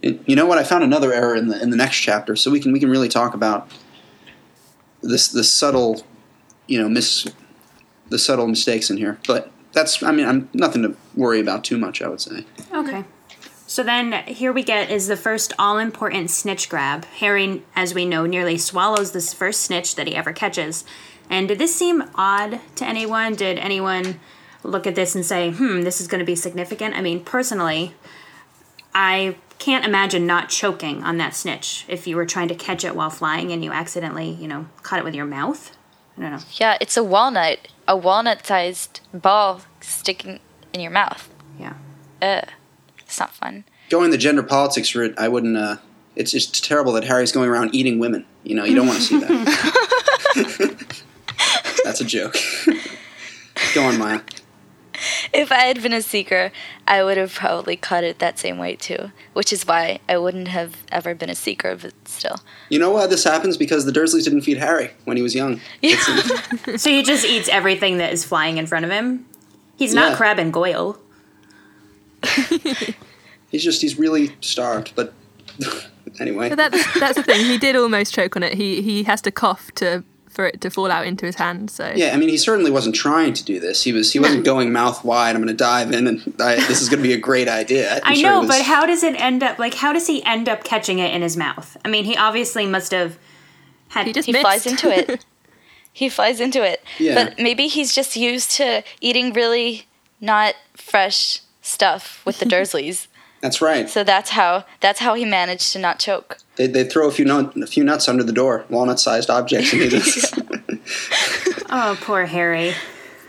It- 0.03 0.21
you 0.27 0.37
know 0.37 0.47
what? 0.47 0.59
I 0.59 0.65
found 0.65 0.85
another 0.85 1.13
error 1.13 1.35
in 1.35 1.49
the 1.49 1.61
in 1.63 1.71
the 1.71 1.77
next 1.77 1.99
chapter, 1.99 2.37
so 2.37 2.51
we 2.51 2.61
can 2.61 2.73
we 2.73 2.81
can 2.81 2.91
really 2.91 3.09
talk 3.09 3.35
about 3.35 3.71
this 5.03 5.29
this 5.29 5.51
subtle, 5.51 6.05
you 6.67 6.81
know, 6.81 6.89
miss 6.89 7.27
the 8.09 8.19
subtle 8.19 8.47
mistakes 8.49 8.91
in 8.91 8.97
here. 8.97 9.19
But 9.27 9.51
that's 9.73 10.03
I 10.03 10.13
mean, 10.13 10.27
I'm 10.27 10.49
nothing 10.53 10.83
to 10.83 10.97
worry 11.15 11.41
about 11.41 11.65
too 11.65 11.79
much. 11.79 12.03
I 12.03 12.09
would 12.09 12.21
say. 12.21 12.45
Okay. 12.75 13.05
So 13.67 13.83
then 13.83 14.13
here 14.27 14.53
we 14.53 14.63
get 14.63 14.91
is 14.91 15.07
the 15.07 15.17
first 15.17 15.55
all 15.59 15.79
important 15.79 16.31
snitch 16.31 16.69
grab. 16.69 17.07
Harry, 17.07 17.63
as 17.75 17.95
we 17.95 18.05
know, 18.05 18.27
nearly 18.27 18.59
swallows 18.59 19.13
this 19.13 19.33
first 19.33 19.63
snitch 19.63 19.95
that 19.95 20.07
he 20.07 20.15
ever 20.15 20.33
catches. 20.33 20.85
And 21.31 21.49
did 21.49 21.59
this 21.59 21.75
seem 21.75 22.05
odd 22.15 22.61
to 22.77 22.85
anyone? 22.85 23.35
Did 23.35 23.59
anyone 23.59 24.21
look 24.63 24.87
at 24.87 24.95
this 24.95 25.15
and 25.15 25.25
say, 25.25 25.53
hmm, 25.53 25.83
this 25.83 26.03
is 26.03 26.07
going 26.07 26.19
to 26.19 26.27
be 26.27 26.37
significant? 26.37 26.95
I 26.95 27.01
mean, 27.01 27.25
personally, 27.25 27.95
I 28.95 29.37
can't 29.63 29.85
imagine 29.85 30.27
not 30.27 30.49
choking 30.49 31.05
on 31.05 31.19
that 31.19 31.37
snitch 31.37 31.85
if 31.87 32.09
you 32.09 32.17
were 32.17 32.27
trying 32.27 32.49
to 32.49 32.55
catch 32.57 32.85
it 32.85 32.97
while 32.97 33.11
flying 33.11 33.53
and 33.53 33.65
you 33.65 33.71
accidentally, 33.71 34.29
you 34.29 34.49
know, 34.49 34.67
caught 34.83 34.99
it 34.99 35.05
with 35.05 35.15
your 35.15 35.25
mouth. 35.25 35.71
I 36.19 36.23
don't 36.23 36.33
know. 36.33 36.41
Yeah, 36.55 36.77
it's 36.81 36.97
a 36.97 37.05
walnut, 37.05 37.69
a 37.87 37.97
walnut 37.97 38.45
sized 38.45 38.99
ball 39.15 39.61
sticking 39.81 40.41
in 40.73 40.81
your 40.81 40.91
mouth. 40.91 41.33
Yeah. 41.61 41.75
Ugh. 42.21 42.49
It's 42.99 43.21
not 43.21 43.31
fun. 43.31 43.63
Going 43.89 44.11
the 44.11 44.19
gender 44.19 44.43
politics 44.43 44.97
route, 44.97 45.15
I 45.17 45.29
wouldn't. 45.29 45.57
Uh, 45.57 45.77
it's 46.17 46.33
just 46.33 46.65
terrible 46.65 46.93
that 46.95 47.05
Harry's 47.05 47.31
going 47.31 47.49
around 47.49 47.73
eating 47.73 48.01
women. 48.01 48.27
You 48.43 48.57
know, 48.57 48.65
you 48.65 48.75
don't 48.75 48.89
want 48.89 48.99
to 48.99 49.05
see 49.05 49.21
that. 49.21 51.03
That's 51.85 52.01
a 52.01 52.05
joke. 52.05 52.37
Go 53.75 53.85
on, 53.85 53.97
Maya. 53.97 54.23
If 55.33 55.51
I 55.51 55.63
had 55.63 55.83
been 55.83 55.93
a 55.93 56.03
seeker, 56.03 56.53
I 56.87 57.03
would 57.03 57.17
have 57.17 57.35
probably 57.35 57.77
caught 57.77 58.05
it 58.05 58.19
that 58.19 58.39
same 58.39 58.59
way 58.59 58.77
too, 58.77 59.11
which 59.33 59.53
is 59.53 59.67
why 59.67 60.01
I 60.09 60.19
wouldn't 60.19 60.49
have 60.49 60.77
ever 60.91 61.15
been 61.15 61.31
a 61.31 61.35
seeker, 61.35 61.77
but 61.77 61.93
still. 62.07 62.37
You 62.69 62.79
know 62.79 62.91
why 62.91 63.07
this 63.07 63.25
happens? 63.25 63.57
Because 63.57 63.85
the 63.85 63.93
Dursleys 63.93 64.25
didn't 64.25 64.43
feed 64.43 64.59
Harry 64.59 64.91
when 65.05 65.17
he 65.17 65.23
was 65.23 65.35
young. 65.35 65.61
so 66.77 66.91
he 66.91 67.03
just 67.03 67.25
eats 67.25 67.49
everything 67.49 67.99
that 67.99 68.13
is 68.13 68.25
flying 68.25 68.59
in 68.59 68.67
front 68.67 68.85
of 68.85 68.91
him? 68.91 69.27
He's 69.77 69.95
not 69.95 70.13
Yeah. 70.13 70.17
Crabbe 70.17 70.39
and 70.39 70.53
Goyle. 70.53 70.99
He's 73.49 73.65
just 73.65 73.83
he's 73.83 73.99
really 73.99 74.35
starved. 74.41 74.93
But 74.95 75.13
anyway, 76.21 76.49
But 76.49 76.57
that's 76.57 77.01
that's 77.01 77.17
the 77.17 77.23
thing. 77.23 77.45
He 77.45 77.59
did 77.59 77.77
almost 77.77 78.15
choke 78.15 78.37
on 78.37 78.43
it. 78.43 78.55
He 78.55 78.81
he 78.83 79.03
has 79.05 79.21
to 79.23 79.31
cough 79.31 79.71
to 79.77 80.05
for 80.33 80.47
it 80.47 80.61
to 80.63 80.71
fall 80.71 80.91
out 80.91 81.07
into 81.07 81.27
his 81.27 81.37
hand. 81.37 81.71
So 81.71 81.93
yeah, 81.95 82.13
I 82.13 82.17
mean, 82.17 82.29
he 82.29 82.37
certainly 82.39 82.71
wasn't 82.71 82.95
trying 82.95 83.35
to 83.35 83.45
do 83.45 83.61
this. 83.61 83.83
He 83.83 83.93
was 83.93 84.13
he 84.13 84.19
wasn't 84.19 84.45
going 84.45 84.73
mouth 84.73 85.05
wide. 85.05 85.37
I'm 85.37 85.43
going 85.43 85.49
to 85.49 85.55
dive 85.55 85.93
in, 85.93 86.07
and 86.07 86.35
I, 86.41 86.57
this 86.57 86.81
is 86.83 86.89
going 86.89 87.03
to 87.03 87.07
be 87.09 87.13
a 87.13 87.19
great 87.19 87.49
idea. 87.49 87.97
I'm 88.03 88.13
I 88.13 88.15
sure 88.15 88.31
know, 88.31 88.41
he 88.41 88.47
was- 88.47 88.57
but 88.59 88.65
how 88.67 88.87
does 88.87 89.03
it 89.03 89.15
end 89.21 89.43
up? 89.43 89.59
Like, 89.59 89.75
how 89.75 89.93
does 89.93 90.07
he 90.07 90.25
end 90.25 90.49
up 90.49 90.65
catching 90.65 90.99
it 90.99 91.15
in 91.15 91.23
his 91.23 91.37
mouth? 91.37 91.77
I 91.85 91.89
mean, 91.89 92.05
he 92.05 92.17
obviously 92.17 92.67
must 92.67 92.91
have 92.93 93.19
had. 93.89 94.17
He 94.17 94.33
flies 94.33 94.67
into 94.67 94.89
it. 94.91 95.25
he 95.93 96.09
flies 96.09 96.41
into 96.41 96.65
it. 96.65 96.83
Yeah. 96.99 97.15
But 97.15 97.39
maybe 97.39 97.69
he's 97.69 97.95
just 97.95 98.17
used 98.17 98.51
to 98.53 98.83
eating 99.01 99.33
really 99.33 99.87
not 100.21 100.55
fresh 100.75 101.41
stuff 101.61 102.25
with 102.25 102.39
the 102.39 102.47
Dursleys. 102.55 103.07
That's 103.43 103.61
right. 103.61 103.91
So 103.91 104.03
that's 104.05 104.31
how 104.31 104.65
that's 104.81 105.01
how 105.01 105.13
he 105.15 105.25
managed 105.27 105.73
to 105.73 105.79
not 105.79 105.99
choke. 105.99 106.39
They 106.57 106.67
they 106.69 106.85
throw 106.85 107.09
a 107.09 107.11
few 107.11 107.25
nut, 107.27 107.55
a 107.57 107.67
few 107.67 107.85
nuts 107.85 108.09
under 108.09 108.23
the 108.25 108.33
door, 108.33 108.65
walnut 108.71 108.99
sized 109.01 109.29
objects, 109.29 109.73
and 109.75 109.83
he 109.93 109.93
Oh, 111.71 111.99
poor 112.01 112.27
Harry. 112.27 112.75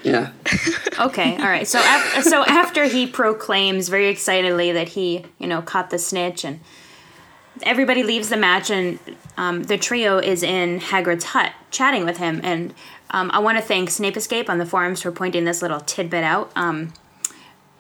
yeah. 0.03 0.31
Okay, 0.99 1.35
all 1.37 1.45
right. 1.45 1.67
So, 1.67 1.79
af- 1.79 2.23
so 2.23 2.43
after 2.45 2.85
he 2.85 3.07
proclaims 3.07 3.89
very 3.89 4.07
excitedly 4.09 4.71
that 4.73 4.89
he, 4.89 5.25
you 5.39 5.47
know, 5.47 5.61
caught 5.61 5.89
the 5.89 5.97
snitch, 5.97 6.43
and 6.45 6.59
everybody 7.63 8.03
leaves 8.03 8.29
the 8.29 8.37
match, 8.37 8.69
and 8.69 8.99
um, 9.37 9.63
the 9.63 9.77
trio 9.77 10.17
is 10.19 10.43
in 10.43 10.79
Hagrid's 10.79 11.23
hut 11.25 11.53
chatting 11.71 12.05
with 12.05 12.17
him, 12.17 12.39
and 12.43 12.73
Um, 13.11 13.29
I 13.31 13.37
want 13.39 13.57
to 13.59 13.63
thank 13.63 13.89
Snape 13.91 14.17
Escape 14.17 14.49
on 14.49 14.57
the 14.57 14.65
forums 14.65 15.01
for 15.03 15.11
pointing 15.11 15.45
this 15.45 15.61
little 15.61 15.79
tidbit 15.79 16.23
out. 16.23 16.51
Um, 16.55 16.93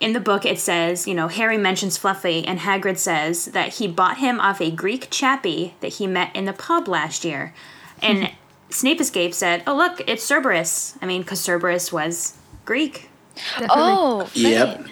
in 0.03 0.11
the 0.11 0.19
book, 0.19 0.45
it 0.45 0.59
says, 0.59 1.07
you 1.07 1.15
know, 1.15 1.29
Harry 1.29 1.57
mentions 1.57 1.97
Fluffy, 1.97 2.45
and 2.45 2.59
Hagrid 2.59 2.97
says 2.97 3.45
that 3.45 3.75
he 3.75 3.87
bought 3.87 4.17
him 4.17 4.37
off 4.41 4.59
a 4.59 4.69
Greek 4.69 5.07
chappie 5.09 5.75
that 5.79 5.93
he 5.93 6.07
met 6.07 6.35
in 6.35 6.43
the 6.43 6.51
pub 6.51 6.89
last 6.89 7.23
year. 7.23 7.53
And 8.01 8.27
hmm. 8.27 8.33
Snape 8.69 8.99
Escape 8.99 9.33
said, 9.33 9.63
oh, 9.65 9.77
look, 9.77 10.01
it's 10.05 10.21
Cerberus. 10.21 10.97
I 11.01 11.05
mean, 11.05 11.21
because 11.21 11.39
Cerberus 11.39 11.93
was 11.93 12.37
Greek. 12.65 13.09
Oh, 13.61 14.29
Yep. 14.33 14.87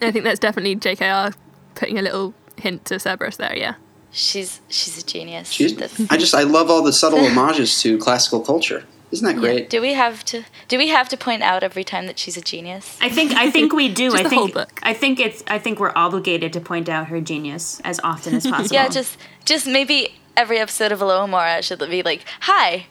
I 0.00 0.10
think 0.10 0.24
that's 0.24 0.40
definitely 0.40 0.74
JKR 0.74 1.34
putting 1.76 1.98
a 1.98 2.02
little 2.02 2.34
hint 2.56 2.84
to 2.86 2.98
Cerberus 2.98 3.36
there, 3.36 3.56
yeah. 3.56 3.76
She's 4.10 4.60
she's 4.68 4.98
a 4.98 5.04
genius. 5.04 5.50
She's, 5.50 5.80
I 6.10 6.16
just 6.16 6.34
I 6.34 6.42
love 6.42 6.70
all 6.70 6.82
the 6.82 6.92
subtle 6.92 7.18
homages 7.28 7.80
to 7.82 7.98
classical 7.98 8.40
culture. 8.40 8.84
Isn't 9.12 9.26
that 9.26 9.36
great? 9.40 9.70
do 9.70 9.80
we 9.80 9.92
have 9.94 10.24
to 10.26 10.44
do 10.68 10.78
we 10.78 10.88
have 10.88 11.08
to 11.10 11.16
point 11.16 11.42
out 11.42 11.62
every 11.62 11.84
time 11.84 12.06
that 12.06 12.18
she's 12.18 12.36
a 12.36 12.40
genius? 12.40 12.98
I 13.00 13.08
think 13.08 13.32
I 13.32 13.50
think 13.50 13.72
we 13.72 13.88
do. 13.88 14.10
Just 14.10 14.16
I 14.20 14.22
the 14.24 14.28
think 14.28 14.40
whole 14.40 14.48
book. 14.64 14.80
I 14.82 14.94
think 14.94 15.20
it's 15.20 15.44
I 15.46 15.58
think 15.58 15.78
we're 15.78 15.92
obligated 15.94 16.52
to 16.54 16.60
point 16.60 16.88
out 16.88 17.06
her 17.08 17.20
genius 17.20 17.80
as 17.84 18.00
often 18.02 18.34
as 18.34 18.46
possible. 18.50 18.74
Yeah, 18.74 18.88
just 18.88 19.16
just 19.44 19.66
maybe 19.66 20.14
every 20.36 20.58
episode 20.58 20.92
of 20.92 20.98
Alohomora 21.00 21.62
should 21.62 21.78
be 21.78 22.02
like, 22.02 22.24
"Hi, 22.40 22.86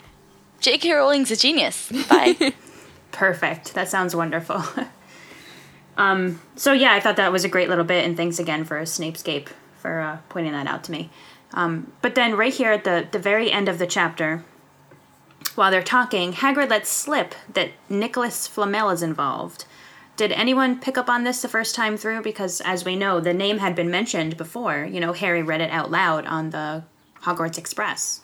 J.K. 0.61 0.93
Rowling's 0.93 1.31
a 1.31 1.35
genius." 1.35 1.91
Bye. 2.09 2.53
Perfect. 3.11 3.73
That 3.73 3.89
sounds 3.89 4.15
wonderful. 4.15 4.63
um, 5.97 6.41
so 6.55 6.71
yeah, 6.73 6.93
I 6.93 6.99
thought 6.99 7.17
that 7.17 7.31
was 7.31 7.43
a 7.43 7.49
great 7.49 7.69
little 7.69 7.85
bit, 7.85 8.05
and 8.05 8.15
thanks 8.17 8.39
again 8.39 8.63
for 8.65 8.79
Snapescape 8.81 9.49
for 9.79 9.99
uh, 9.99 10.17
pointing 10.29 10.53
that 10.53 10.67
out 10.67 10.83
to 10.85 10.91
me. 10.91 11.09
Um, 11.53 11.91
but 12.01 12.15
then 12.15 12.35
right 12.35 12.53
here 12.53 12.71
at 12.71 12.83
the 12.85 13.07
the 13.11 13.19
very 13.19 13.51
end 13.51 13.69
of 13.69 13.79
the 13.79 13.87
chapter, 13.87 14.43
while 15.55 15.71
they're 15.71 15.83
talking, 15.83 16.33
Hagrid 16.33 16.69
lets 16.69 16.89
slip 16.89 17.35
that 17.53 17.71
Nicholas 17.89 18.47
Flamel 18.47 18.89
is 18.89 19.01
involved. 19.01 19.65
Did 20.17 20.31
anyone 20.31 20.79
pick 20.79 20.97
up 20.97 21.09
on 21.09 21.23
this 21.23 21.41
the 21.41 21.47
first 21.47 21.75
time 21.75 21.97
through? 21.97 22.21
Because 22.21 22.61
as 22.61 22.85
we 22.85 22.95
know, 22.95 23.19
the 23.19 23.33
name 23.33 23.57
had 23.57 23.75
been 23.75 23.91
mentioned 23.91 24.37
before. 24.37 24.85
You 24.89 24.99
know, 24.99 25.13
Harry 25.13 25.43
read 25.43 25.61
it 25.61 25.71
out 25.71 25.91
loud 25.91 26.25
on 26.25 26.51
the 26.51 26.83
Hogwarts 27.23 27.57
Express. 27.57 28.21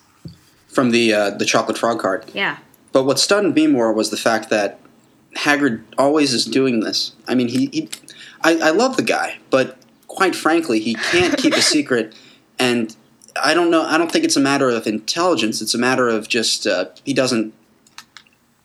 From 0.68 0.90
the 0.90 1.12
uh, 1.12 1.30
the 1.30 1.44
chocolate 1.44 1.76
frog 1.76 2.00
card. 2.00 2.30
Yeah. 2.32 2.58
But 2.92 3.04
what 3.04 3.18
stunned 3.18 3.54
me 3.54 3.66
more 3.66 3.92
was 3.92 4.10
the 4.10 4.16
fact 4.16 4.48
that 4.48 4.78
Hagrid 5.36 5.82
always 5.98 6.32
is 6.32 6.44
doing 6.44 6.80
this. 6.80 7.12
I 7.28 7.34
mean, 7.34 7.48
he, 7.48 7.66
he 7.66 7.88
I, 8.42 8.58
I 8.58 8.70
love 8.70 8.96
the 8.96 9.02
guy, 9.02 9.38
but 9.50 9.78
quite 10.08 10.34
frankly, 10.34 10.80
he 10.80 10.94
can't 10.94 11.36
keep 11.36 11.54
a 11.54 11.62
secret. 11.62 12.14
And 12.58 12.94
I 13.40 13.54
don't 13.54 13.70
know. 13.70 13.82
I 13.82 13.96
don't 13.98 14.10
think 14.10 14.24
it's 14.24 14.36
a 14.36 14.40
matter 14.40 14.68
of 14.70 14.86
intelligence. 14.86 15.62
It's 15.62 15.74
a 15.74 15.78
matter 15.78 16.08
of 16.08 16.28
just 16.28 16.66
uh, 16.66 16.86
he 17.04 17.14
doesn't 17.14 17.54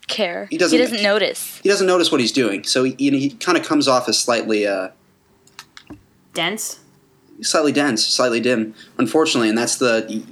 Care. 0.06 0.46
He 0.50 0.56
doesn't- 0.56 0.78
He 0.78 0.82
doesn't 0.82 1.02
notice. 1.02 1.60
he 1.62 1.68
doesn't 1.68 1.86
notice 1.86 2.10
what 2.10 2.18
he's 2.20 2.32
doing. 2.32 2.64
So 2.64 2.82
he, 2.84 2.94
you 2.98 3.10
know, 3.10 3.18
he 3.18 3.28
kind 3.30 3.58
of 3.58 3.64
comes 3.66 3.86
off 3.86 4.08
as 4.08 4.18
slightly 4.18 4.66
uh, 4.66 4.88
Dense. 6.34 6.80
slightly 7.42 7.72
dense, 7.72 8.06
slightly 8.06 8.40
dim. 8.40 8.74
Unfortunately, 8.96 9.48
and 9.50 9.58
that's 9.58 9.76
the 9.76 10.24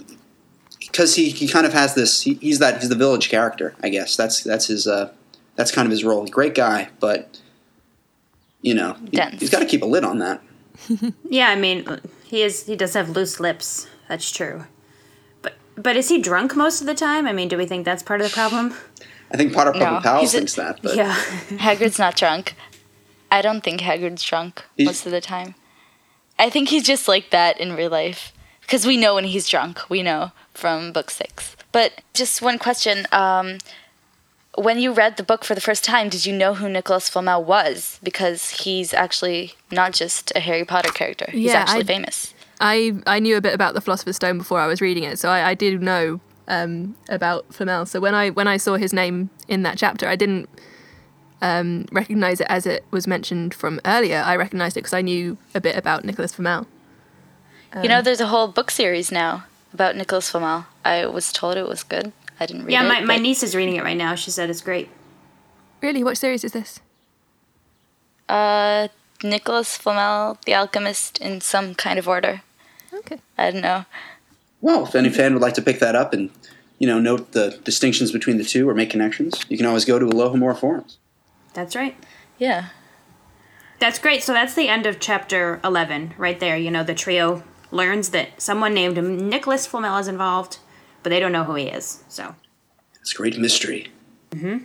because 0.81 1.15
he, 1.17 1.29
he 1.31 1.47
kind 1.49 1.67
of 1.67 1.73
has 1.75 1.95
this. 1.95 2.23
He, 2.23 2.35
he's 2.35 2.59
that 2.61 2.81
he's 2.81 2.89
the 2.89 2.95
village 2.97 3.29
character, 3.29 3.75
I 3.83 3.89
guess. 3.91 4.17
That's 4.17 4.43
that's 4.43 4.67
his 4.69 4.87
uh, 4.87 5.13
that's 5.57 5.73
kind 5.73 5.85
of 5.87 5.91
his 5.91 6.05
role. 6.05 6.27
Great 6.27 6.55
guy, 6.55 6.89
but 7.01 7.39
you 8.63 8.73
know 8.75 8.97
he, 9.11 9.21
he's 9.39 9.51
got 9.51 9.59
to 9.61 9.67
keep 9.67 9.83
a 9.83 9.87
lid 9.87 10.05
on 10.05 10.19
that. 10.21 10.43
Yeah, 11.29 11.49
I 11.49 11.57
mean, 11.57 12.01
he 12.25 12.43
is. 12.43 12.67
He 12.67 12.77
does 12.77 12.95
have 12.95 13.11
loose 13.11 13.41
lips. 13.41 13.89
That's 14.09 14.31
true. 14.31 14.65
But 15.43 15.55
but 15.77 15.97
is 15.97 16.09
he 16.09 16.21
drunk 16.21 16.55
most 16.57 16.81
of 16.81 16.87
the 16.87 16.95
time? 16.95 17.27
I 17.27 17.33
mean, 17.33 17.49
do 17.49 17.57
we 17.57 17.67
think 17.67 17.85
that's 17.85 18.03
part 18.03 18.21
of 18.21 18.29
the 18.29 18.33
problem? 18.35 18.75
I 19.31 19.37
think 19.37 19.53
Potter 19.53 19.73
No, 19.73 19.79
Puppet 19.85 20.03
Pals 20.05 20.21
he's 20.21 20.35
a- 20.35 20.39
thinks 20.39 20.55
that, 20.55 20.81
but 20.83 20.95
Yeah. 20.97 21.13
Hagrid's 21.59 21.99
not 21.99 22.17
drunk. 22.17 22.55
I 23.31 23.43
don't 23.43 23.63
think 23.63 23.81
Hagrid's 23.81 24.23
drunk 24.23 24.65
He's- 24.77 24.87
most 24.87 25.07
of 25.07 25.13
the 25.13 25.21
time. 25.21 25.55
I 26.39 26.49
think 26.51 26.69
he's 26.69 26.85
just 26.85 27.09
like 27.09 27.31
that 27.31 27.59
in 27.59 27.75
real 27.75 27.91
life 27.91 28.33
because 28.61 28.87
we 28.87 28.97
know 28.97 29.15
when 29.15 29.25
he's 29.25 29.49
drunk. 29.49 29.81
We 29.89 30.03
know 30.03 30.33
from 30.55 30.93
book 30.93 31.11
six. 31.11 31.57
But 31.73 32.03
just 32.15 32.41
one 32.43 32.59
question: 32.59 33.07
um, 33.11 33.59
When 34.57 34.79
you 34.79 34.93
read 34.93 35.17
the 35.17 35.23
book 35.23 35.45
for 35.45 35.55
the 35.55 35.61
first 35.61 35.83
time, 35.83 36.09
did 36.09 36.25
you 36.27 36.33
know 36.37 36.55
who 36.55 36.69
Nicholas 36.69 37.09
Flamel 37.09 37.43
was? 37.45 37.99
Because 38.03 38.51
he's 38.63 38.95
actually 38.95 39.55
not 39.73 39.93
just 39.93 40.31
a 40.37 40.41
Harry 40.41 40.65
Potter 40.65 40.91
character. 40.93 41.27
He's 41.31 41.47
Yeah, 41.53 41.61
actually 41.63 41.81
I- 41.81 41.85
famous. 41.85 42.33
I, 42.61 42.95
I 43.07 43.19
knew 43.21 43.37
a 43.37 43.41
bit 43.41 43.55
about 43.55 43.75
the 43.75 43.81
Philosopher's 43.81 44.17
Stone 44.17 44.39
before 44.39 44.61
I 44.61 44.67
was 44.67 44.81
reading 44.81 45.05
it, 45.05 45.19
so 45.19 45.29
I, 45.29 45.51
I 45.51 45.55
did 45.55 45.83
know 45.83 46.21
um, 46.49 46.97
about 47.09 47.53
Flamel. 47.53 47.87
So 47.87 48.01
when 48.01 48.15
I 48.15 48.31
when 48.31 48.49
I 48.49 48.57
saw 48.57 48.77
his 48.77 48.93
name 48.93 49.31
in 49.49 49.63
that 49.65 49.77
chapter, 49.77 50.09
I 50.09 50.17
didn't 50.17 50.49
um, 51.43 51.85
recognize 51.93 52.41
it 52.41 52.47
as 52.49 52.65
it 52.67 52.85
was 52.91 53.07
mentioned 53.07 53.53
from 53.53 53.81
earlier. 53.85 54.23
I 54.25 54.37
recognized 54.37 54.77
it 54.77 54.81
because 54.81 54.95
I 54.95 55.03
knew 55.03 55.37
a 55.55 55.61
bit 55.61 55.77
about 55.77 56.05
Nicholas 56.05 56.35
Flamel. 56.35 56.67
you 57.83 57.89
know, 57.89 57.99
Um, 57.99 58.05
there's 58.05 58.21
a 58.23 58.29
whole 58.29 58.49
book 58.49 58.71
series 58.71 59.13
now 59.13 59.45
about 59.75 59.97
Nicholas 59.97 60.31
Flamel. 60.31 60.65
I 60.85 61.05
was 61.07 61.33
told 61.33 61.57
it 61.59 61.69
was 61.69 61.83
good. 61.83 62.13
I 62.41 62.47
didn't 62.47 62.65
read 62.65 62.73
yeah, 62.73 62.85
it. 62.85 62.89
my, 62.89 63.01
my 63.01 63.17
but- 63.17 63.23
niece 63.23 63.43
is 63.43 63.55
reading 63.55 63.77
it 63.77 63.83
right 63.85 63.97
now. 63.97 64.15
She 64.15 64.31
said 64.31 64.49
it's 64.49 64.63
great. 64.63 64.89
Really, 65.83 66.03
what 66.03 66.17
series 66.17 66.43
is 66.43 66.53
this? 66.53 66.81
Uh, 68.29 68.89
Nicholas 69.23 69.77
Flamel, 69.77 70.39
The 70.47 70.55
Alchemist, 70.55 71.19
in 71.19 71.41
some 71.41 71.75
kind 71.75 71.99
of 71.99 72.09
order. 72.09 72.43
Okay. 72.99 73.19
I 73.39 73.51
don't 73.51 73.63
know. 73.63 73.85
well, 74.61 74.85
if 74.87 74.95
any 74.95 75.11
fan 75.11 75.33
would 75.35 75.43
like 75.43 75.55
to 75.55 75.63
pick 75.63 75.79
that 75.81 75.95
up 75.95 76.13
and 76.13 76.31
you 76.79 76.87
know 76.87 76.99
note 76.99 77.33
the 77.33 77.59
distinctions 77.65 78.13
between 78.13 78.39
the 78.39 78.45
two 78.45 78.69
or 78.69 78.75
make 78.75 78.91
connections, 78.91 79.45
you 79.49 79.57
can 79.57 79.67
always 79.67 79.85
go 79.85 79.99
to 79.99 80.07
Alohomora 80.07 80.57
forums. 80.59 80.99
That's 81.55 81.75
right. 81.77 81.97
Yeah. 82.39 82.69
That's 83.79 83.99
great. 83.99 84.23
So 84.23 84.33
that's 84.33 84.55
the 84.55 84.69
end 84.69 84.87
of 84.87 85.01
chapter 85.01 85.61
11, 85.63 86.15
right 86.17 86.41
there. 86.41 86.57
You 86.57 86.71
know, 86.71 86.83
the 86.83 86.95
trio 86.95 87.43
learns 87.71 88.09
that 88.11 88.41
someone 88.41 88.73
named 88.73 88.97
Nicholas 89.23 89.67
Flamel 89.67 89.99
is 89.99 90.09
involved, 90.09 90.59
but 91.03 91.11
they 91.11 91.21
don't 91.21 91.33
know 91.33 91.45
who 91.45 91.55
he 91.57 91.65
is. 91.67 92.03
So. 92.09 92.35
It's 93.01 93.13
a 93.13 93.17
great 93.17 93.39
mystery. 93.39 93.91
hmm 94.33 94.59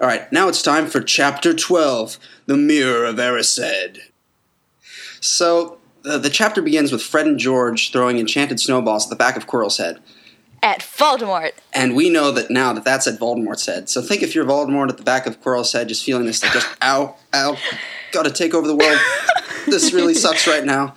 All 0.00 0.06
right, 0.08 0.30
now 0.32 0.48
it's 0.48 0.62
time 0.62 0.86
for 0.86 1.00
chapter 1.02 1.52
12 1.54 2.18
The 2.46 2.56
Mirror 2.56 3.04
of 3.06 3.16
Erised. 3.16 3.98
So, 5.20 5.78
uh, 6.06 6.18
the 6.18 6.30
chapter 6.30 6.62
begins 6.62 6.92
with 6.92 7.02
Fred 7.02 7.26
and 7.26 7.38
George 7.38 7.92
throwing 7.92 8.18
enchanted 8.18 8.60
snowballs 8.60 9.04
at 9.06 9.10
the 9.10 9.16
back 9.16 9.36
of 9.36 9.46
Quirrell's 9.46 9.78
head. 9.78 9.98
At 10.62 10.80
Voldemort. 10.80 11.52
And 11.74 11.94
we 11.94 12.08
know 12.10 12.32
that 12.32 12.50
now 12.50 12.72
that 12.72 12.82
that's 12.84 13.06
at 13.06 13.18
Voldemort's 13.20 13.66
head. 13.66 13.88
So 13.88 14.00
think 14.02 14.22
if 14.22 14.34
you're 14.34 14.44
Voldemort 14.44 14.88
at 14.88 14.96
the 14.96 15.02
back 15.04 15.26
of 15.26 15.40
Quirrell's 15.40 15.72
head, 15.72 15.88
just 15.88 16.04
feeling 16.04 16.26
this, 16.26 16.42
like, 16.42 16.52
just, 16.52 16.68
ow, 16.82 17.14
ow, 17.34 17.56
gotta 18.12 18.30
take 18.30 18.54
over 18.54 18.66
the 18.66 18.74
world. 18.74 18.98
this 19.66 19.92
really 19.92 20.14
sucks 20.14 20.46
right 20.46 20.64
now. 20.64 20.94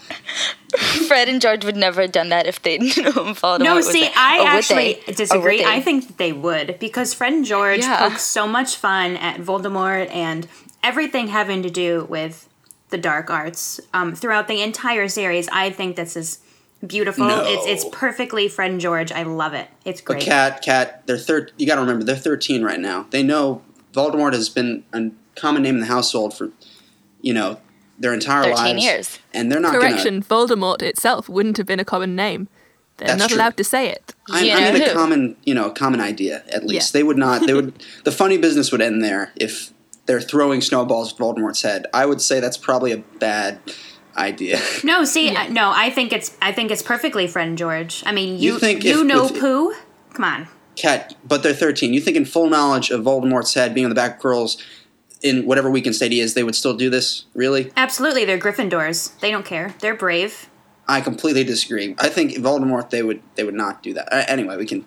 Fred 1.08 1.28
and 1.28 1.42
George 1.42 1.66
would 1.66 1.76
never 1.76 2.02
have 2.04 2.12
done 2.12 2.30
that 2.30 2.46
if 2.48 2.62
they 2.62 2.78
didn't 2.80 3.04
know 3.04 3.12
who 3.12 3.34
Voldemort 3.34 3.60
No, 3.64 3.82
see, 3.82 4.02
there. 4.02 4.12
I 4.16 4.40
Or 4.40 4.48
actually 4.48 4.76
they? 4.76 4.94
Or 4.96 5.04
would 5.08 5.16
disagree. 5.16 5.66
I 5.66 5.82
think 5.82 6.08
that 6.08 6.18
they 6.18 6.32
would 6.32 6.78
because 6.80 7.14
Fred 7.14 7.34
and 7.34 7.46
George 7.46 7.80
Yeah. 7.82 8.10
poke 8.10 8.20
so 8.20 8.48
much 8.48 8.76
fun 8.76 9.18
at 9.18 9.40
Voldemort 9.40 10.10
and 10.14 10.48
everything 10.84 11.28
having 11.28 11.62
to 11.64 11.70
do 11.70 12.06
with 12.10 12.48
the 12.90 12.98
dark 12.98 13.30
arts 13.30 13.80
um, 13.94 14.16
throughout 14.16 14.48
the 14.48 14.62
entire 14.62 15.08
series. 15.08 15.48
I 15.50 15.70
think 15.70 15.96
this 15.96 16.16
is 16.16 16.40
beautiful. 16.86 17.28
No. 17.28 17.44
It's 17.46 17.66
it's 17.84 17.96
perfectly 17.96 18.48
friend 18.48 18.80
George. 18.80 19.12
I 19.12 19.24
love 19.24 19.54
it. 19.54 19.68
It's 19.86 20.02
But 20.02 20.14
great. 20.14 20.24
Cat, 20.24 20.62
Cat, 20.62 21.04
they're 21.08 21.18
thir- 21.18 21.50
You 21.58 21.68
gotta 21.68 21.82
remember, 21.82 22.04
they're 22.04 22.16
13 22.16 22.64
right 22.64 22.80
now. 22.80 23.08
They 23.10 23.24
know 23.24 23.62
Voldemort 23.94 24.34
has 24.34 24.50
been 24.50 24.84
a 24.94 25.12
common 25.36 25.64
name 25.64 25.76
in 25.76 25.82
the 25.82 25.88
household 25.88 26.36
for, 26.36 26.52
you 27.22 27.34
know, 27.34 27.60
their 27.98 28.14
entire 28.14 28.44
13 28.44 28.56
lives. 28.56 28.84
years. 28.84 29.20
And 29.34 29.52
they're 29.52 29.60
not 29.60 29.74
gonna... 29.74 29.88
Correction, 29.90 30.24
Voldemort 30.24 30.82
itself 30.82 31.28
wouldn't 31.28 31.58
have 31.58 31.66
been 31.66 31.80
a 31.80 31.86
common 31.86 32.16
name. 32.16 32.48
They're 32.98 33.08
That's 33.08 33.20
not 33.20 33.30
true. 33.30 33.38
allowed 33.38 33.58
to 33.58 33.64
say 33.64 33.90
it. 33.90 34.14
I, 34.30 34.52
I 34.52 34.72
mean, 34.74 34.82
a 34.82 34.94
common, 34.94 35.38
you 35.46 35.54
know, 35.54 35.70
common 35.70 36.02
idea 36.02 36.44
at 36.52 36.66
least. 36.66 36.92
They 36.92 37.02
would 37.02 37.18
not. 37.18 37.48
They 37.48 37.54
would. 37.54 37.74
the 38.04 38.12
funny 38.12 38.38
business 38.38 38.74
would 38.74 38.82
end 38.82 39.02
there 39.02 39.32
if 39.38 39.72
they're 40.10 40.20
throwing 40.20 40.60
snowballs 40.60 41.14
at 41.14 41.20
Voldemort's 41.20 41.62
head. 41.62 41.86
I 41.94 42.08
would 42.08 42.20
say 42.20 42.40
that's 42.40 42.58
probably 42.58 42.92
a 42.92 42.98
bad 42.98 43.60
idea. 44.18 44.60
No, 44.84 45.06
see, 45.06 45.30
I, 45.36 45.48
no, 45.50 45.72
I 45.72 45.92
think 45.92 46.12
it's 46.12 46.36
I 46.42 46.52
think 46.52 46.72
it's 46.72 46.82
perfectly 46.82 47.28
Fred 47.28 47.48
and 47.48 47.58
George. 47.58 48.02
I 48.08 48.12
mean, 48.12 48.40
you 48.40 48.54
You 48.54 48.60
think 48.60 48.84
you 48.84 49.02
if- 49.02 49.06
know 49.06 49.26
if- 49.28 49.40
poo. 49.40 49.76
Come 50.14 50.26
on. 50.26 50.48
Cat, 50.76 51.14
but 51.28 51.44
they're 51.44 51.54
thirteen. 51.54 51.94
You 51.94 52.02
think 52.02 52.18
in 52.18 52.26
full 52.26 52.50
knowledge 52.50 52.90
of 52.90 53.04
Voldemort's 53.04 53.54
head 53.54 53.74
being 53.76 53.86
on 53.86 53.90
the 53.90 53.96
back 53.96 54.16
of 54.16 54.22
Quirrell's 54.22 54.58
in 55.22 55.46
whatever 55.46 55.70
weekend 55.70 55.96
state 55.96 56.12
he 56.12 56.22
is, 56.22 56.34
they 56.34 56.44
would 56.44 56.56
still 56.56 56.74
do 56.76 56.90
this? 56.90 57.26
Really? 57.36 57.72
Absolutely, 57.78 58.26
they're 58.26 58.40
Gryffindors. 58.40 59.20
They 59.20 59.30
don't 59.30 59.46
care. 59.46 59.76
They're 59.80 59.96
brave. 59.96 60.50
I 60.88 61.02
completely 61.02 61.44
disagree. 61.44 61.94
I 62.00 62.10
think 62.10 62.32
Voldemort 62.32 62.90
they 62.90 63.04
would 63.04 63.22
they 63.36 63.44
would 63.44 63.54
not 63.54 63.84
do 63.84 63.94
that. 63.94 64.12
Uh, 64.12 64.24
anyway, 64.28 64.58
we 64.58 64.66
can 64.66 64.86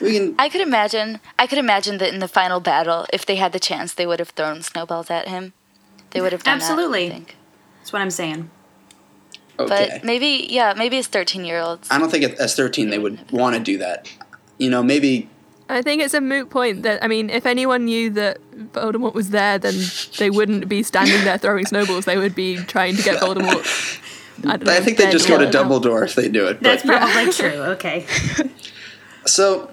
we 0.00 0.12
can 0.18 0.34
I 0.38 0.48
could 0.48 0.60
imagine. 0.60 1.20
I 1.38 1.46
could 1.46 1.58
imagine 1.58 1.98
that 1.98 2.12
in 2.12 2.20
the 2.20 2.28
final 2.28 2.60
battle, 2.60 3.06
if 3.12 3.24
they 3.26 3.36
had 3.36 3.52
the 3.52 3.60
chance, 3.60 3.94
they 3.94 4.06
would 4.06 4.18
have 4.18 4.30
thrown 4.30 4.62
snowballs 4.62 5.10
at 5.10 5.28
him. 5.28 5.52
They 6.10 6.20
would 6.20 6.32
have 6.32 6.42
done 6.44 6.56
Absolutely. 6.56 7.08
that. 7.08 7.14
I 7.14 7.16
think. 7.18 7.36
That's 7.80 7.92
what 7.92 8.02
I'm 8.02 8.10
saying. 8.10 8.50
okay. 9.58 9.88
But 9.92 10.04
maybe, 10.04 10.46
yeah, 10.50 10.74
maybe 10.76 10.98
as 10.98 11.06
thirteen-year-olds. 11.06 11.88
I 11.90 11.98
don't 11.98 12.10
think 12.10 12.24
at- 12.24 12.34
as 12.38 12.54
13 12.54 12.90
they 12.90 12.98
would 12.98 13.30
want 13.30 13.56
to 13.56 13.62
do 13.62 13.78
that. 13.78 14.08
You 14.58 14.70
know, 14.70 14.82
maybe 14.82 15.28
I 15.68 15.82
think 15.82 16.00
it's 16.02 16.14
a 16.14 16.20
moot 16.20 16.48
point 16.50 16.82
that 16.84 17.02
I 17.02 17.08
mean, 17.08 17.28
if 17.30 17.44
anyone 17.46 17.84
knew 17.86 18.10
that 18.10 18.38
Voldemort 18.72 19.14
was 19.14 19.30
there, 19.30 19.58
then 19.58 19.74
they 20.18 20.30
wouldn't 20.30 20.68
be 20.68 20.82
standing 20.82 21.24
there 21.24 21.38
throwing 21.38 21.66
snowballs. 21.66 22.04
They 22.04 22.18
would 22.18 22.34
be 22.34 22.56
trying 22.56 22.96
to 22.96 23.02
get 23.02 23.20
Voldemort. 23.20 24.00
I, 24.44 24.56
don't 24.58 24.64
know, 24.66 24.72
I 24.72 24.80
think 24.80 24.98
they 24.98 25.04
dead 25.04 25.12
just 25.12 25.28
go 25.28 25.38
to 25.38 25.48
or- 25.48 25.50
Dumbledore 25.50 26.04
if 26.04 26.14
they 26.14 26.28
do 26.28 26.46
it. 26.46 26.60
That's 26.60 26.82
but- 26.84 27.00
probably 27.00 27.32
true. 27.32 27.62
Okay. 27.74 28.06
So 29.26 29.70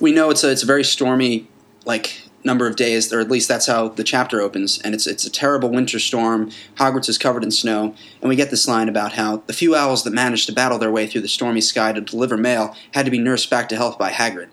we 0.00 0.12
know 0.12 0.30
it's 0.30 0.44
a 0.44 0.50
it's 0.50 0.62
a 0.62 0.66
very 0.66 0.84
stormy 0.84 1.48
like 1.84 2.22
number 2.44 2.66
of 2.66 2.76
days, 2.76 3.12
or 3.12 3.20
at 3.20 3.30
least 3.30 3.48
that's 3.48 3.66
how 3.66 3.88
the 3.88 4.04
chapter 4.04 4.40
opens, 4.40 4.78
and 4.80 4.94
it's 4.94 5.06
it's 5.06 5.26
a 5.26 5.30
terrible 5.30 5.68
winter 5.70 5.98
storm. 5.98 6.50
Hogwarts 6.76 7.08
is 7.08 7.18
covered 7.18 7.42
in 7.44 7.50
snow, 7.50 7.94
and 8.20 8.28
we 8.28 8.36
get 8.36 8.50
this 8.50 8.68
line 8.68 8.88
about 8.88 9.12
how 9.12 9.42
the 9.46 9.52
few 9.52 9.74
owls 9.74 10.04
that 10.04 10.12
managed 10.12 10.46
to 10.46 10.52
battle 10.52 10.78
their 10.78 10.90
way 10.90 11.06
through 11.06 11.22
the 11.22 11.28
stormy 11.28 11.60
sky 11.60 11.92
to 11.92 12.00
deliver 12.00 12.36
mail 12.36 12.74
had 12.94 13.04
to 13.04 13.10
be 13.10 13.18
nursed 13.18 13.50
back 13.50 13.68
to 13.70 13.76
health 13.76 13.98
by 13.98 14.10
Hagrid. 14.10 14.48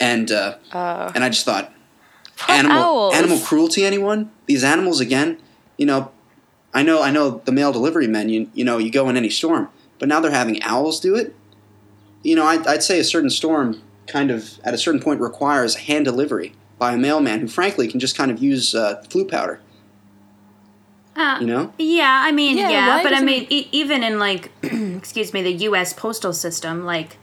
And 0.00 0.30
uh, 0.30 0.56
Uh, 0.72 1.10
and 1.14 1.24
I 1.24 1.28
just 1.28 1.44
thought, 1.44 1.72
animal 2.48 2.78
owls. 2.78 3.14
animal 3.14 3.38
cruelty. 3.40 3.84
Anyone? 3.84 4.30
These 4.46 4.62
animals 4.64 5.00
again? 5.00 5.38
You 5.76 5.86
know, 5.86 6.12
I 6.74 6.82
know 6.82 7.02
I 7.02 7.10
know 7.10 7.42
the 7.44 7.52
mail 7.52 7.72
delivery 7.72 8.06
men. 8.06 8.28
You 8.28 8.50
you 8.54 8.64
know 8.64 8.78
you 8.78 8.90
go 8.90 9.08
in 9.08 9.16
any 9.16 9.30
storm, 9.30 9.68
but 9.98 10.08
now 10.08 10.20
they're 10.20 10.30
having 10.30 10.62
owls 10.62 11.00
do 11.00 11.16
it. 11.16 11.34
You 12.22 12.34
know, 12.36 12.44
I'd, 12.44 12.66
I'd 12.66 12.82
say 12.82 12.98
a 12.98 13.04
certain 13.04 13.30
storm 13.30 13.80
kind 14.08 14.30
of 14.30 14.58
at 14.64 14.74
a 14.74 14.78
certain 14.78 15.00
point 15.00 15.20
requires 15.20 15.74
hand 15.76 16.04
delivery 16.04 16.52
by 16.78 16.92
a 16.94 16.96
mailman 16.98 17.40
who, 17.40 17.48
frankly, 17.48 17.88
can 17.88 18.00
just 18.00 18.16
kind 18.16 18.30
of 18.30 18.42
use 18.42 18.74
uh, 18.74 19.02
Floo 19.08 19.28
powder. 19.28 19.60
Uh, 21.16 21.38
You 21.40 21.46
know? 21.46 21.72
Yeah, 21.78 22.22
I 22.24 22.30
mean, 22.32 22.56
Yeah, 22.56 22.70
yeah, 22.70 23.02
but 23.02 23.06
I 23.08 23.10
doesn't- 23.10 23.26
mean, 23.26 23.46
e- 23.50 23.68
even 23.72 24.02
in 24.04 24.18
like, 24.18 24.50
excuse 24.62 25.32
me, 25.32 25.42
the 25.42 25.52
U.S. 25.64 25.92
postal 25.92 26.32
system, 26.32 26.84
like, 26.84 27.16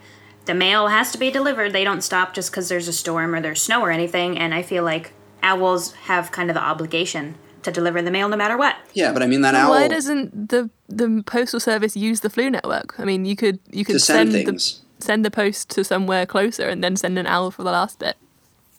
the 0.46 0.54
mail 0.54 0.88
has 0.90 1.12
to 1.14 1.18
be 1.18 1.32
delivered. 1.32 1.72
They 1.74 1.84
don't 1.84 2.02
stop 2.02 2.34
just 2.34 2.52
because 2.52 2.70
there's 2.70 2.88
a 2.88 2.94
storm 2.94 3.34
or 3.34 3.42
there's 3.42 3.62
snow 3.62 3.82
or 3.82 3.92
anything. 3.92 4.38
And 4.38 4.54
I 4.54 4.62
feel 4.62 4.84
like 4.84 5.14
owls 5.42 5.94
have 5.94 6.32
kind 6.32 6.50
of 6.50 6.54
the 6.56 6.62
obligation 6.62 7.36
to 7.64 7.72
deliver 7.72 8.02
the 8.02 8.12
mail 8.12 8.30
no 8.30 8.36
matter 8.38 8.56
what. 8.58 8.76
Yeah, 8.94 9.12
but 9.12 9.24
I 9.24 9.28
mean 9.28 9.42
that 9.42 9.54
But 9.54 9.62
owl 9.62 9.70
Why 9.72 9.88
doesn't 9.88 10.50
the 10.50 10.70
the 10.88 11.24
postal 11.26 11.60
service 11.60 11.96
use 11.98 12.20
the 12.20 12.30
Floo 12.30 12.52
network? 12.52 13.00
I 13.00 13.06
mean, 13.06 13.26
you 13.26 13.36
could 13.36 13.58
you 13.72 13.84
could 13.84 13.94
to 13.94 14.00
send 14.00 14.34
the 14.34 14.44
things. 14.44 14.82
Send 15.06 15.24
the 15.24 15.32
post 15.32 15.70
to 15.72 15.84
somewhere 15.84 16.26
closer 16.26 16.68
and 16.68 16.84
then 16.84 16.96
send 16.96 17.18
an 17.18 17.28
owl 17.28 17.52
for 17.52 17.64
the 17.64 17.72
last 17.72 18.00
bit. 18.00 18.18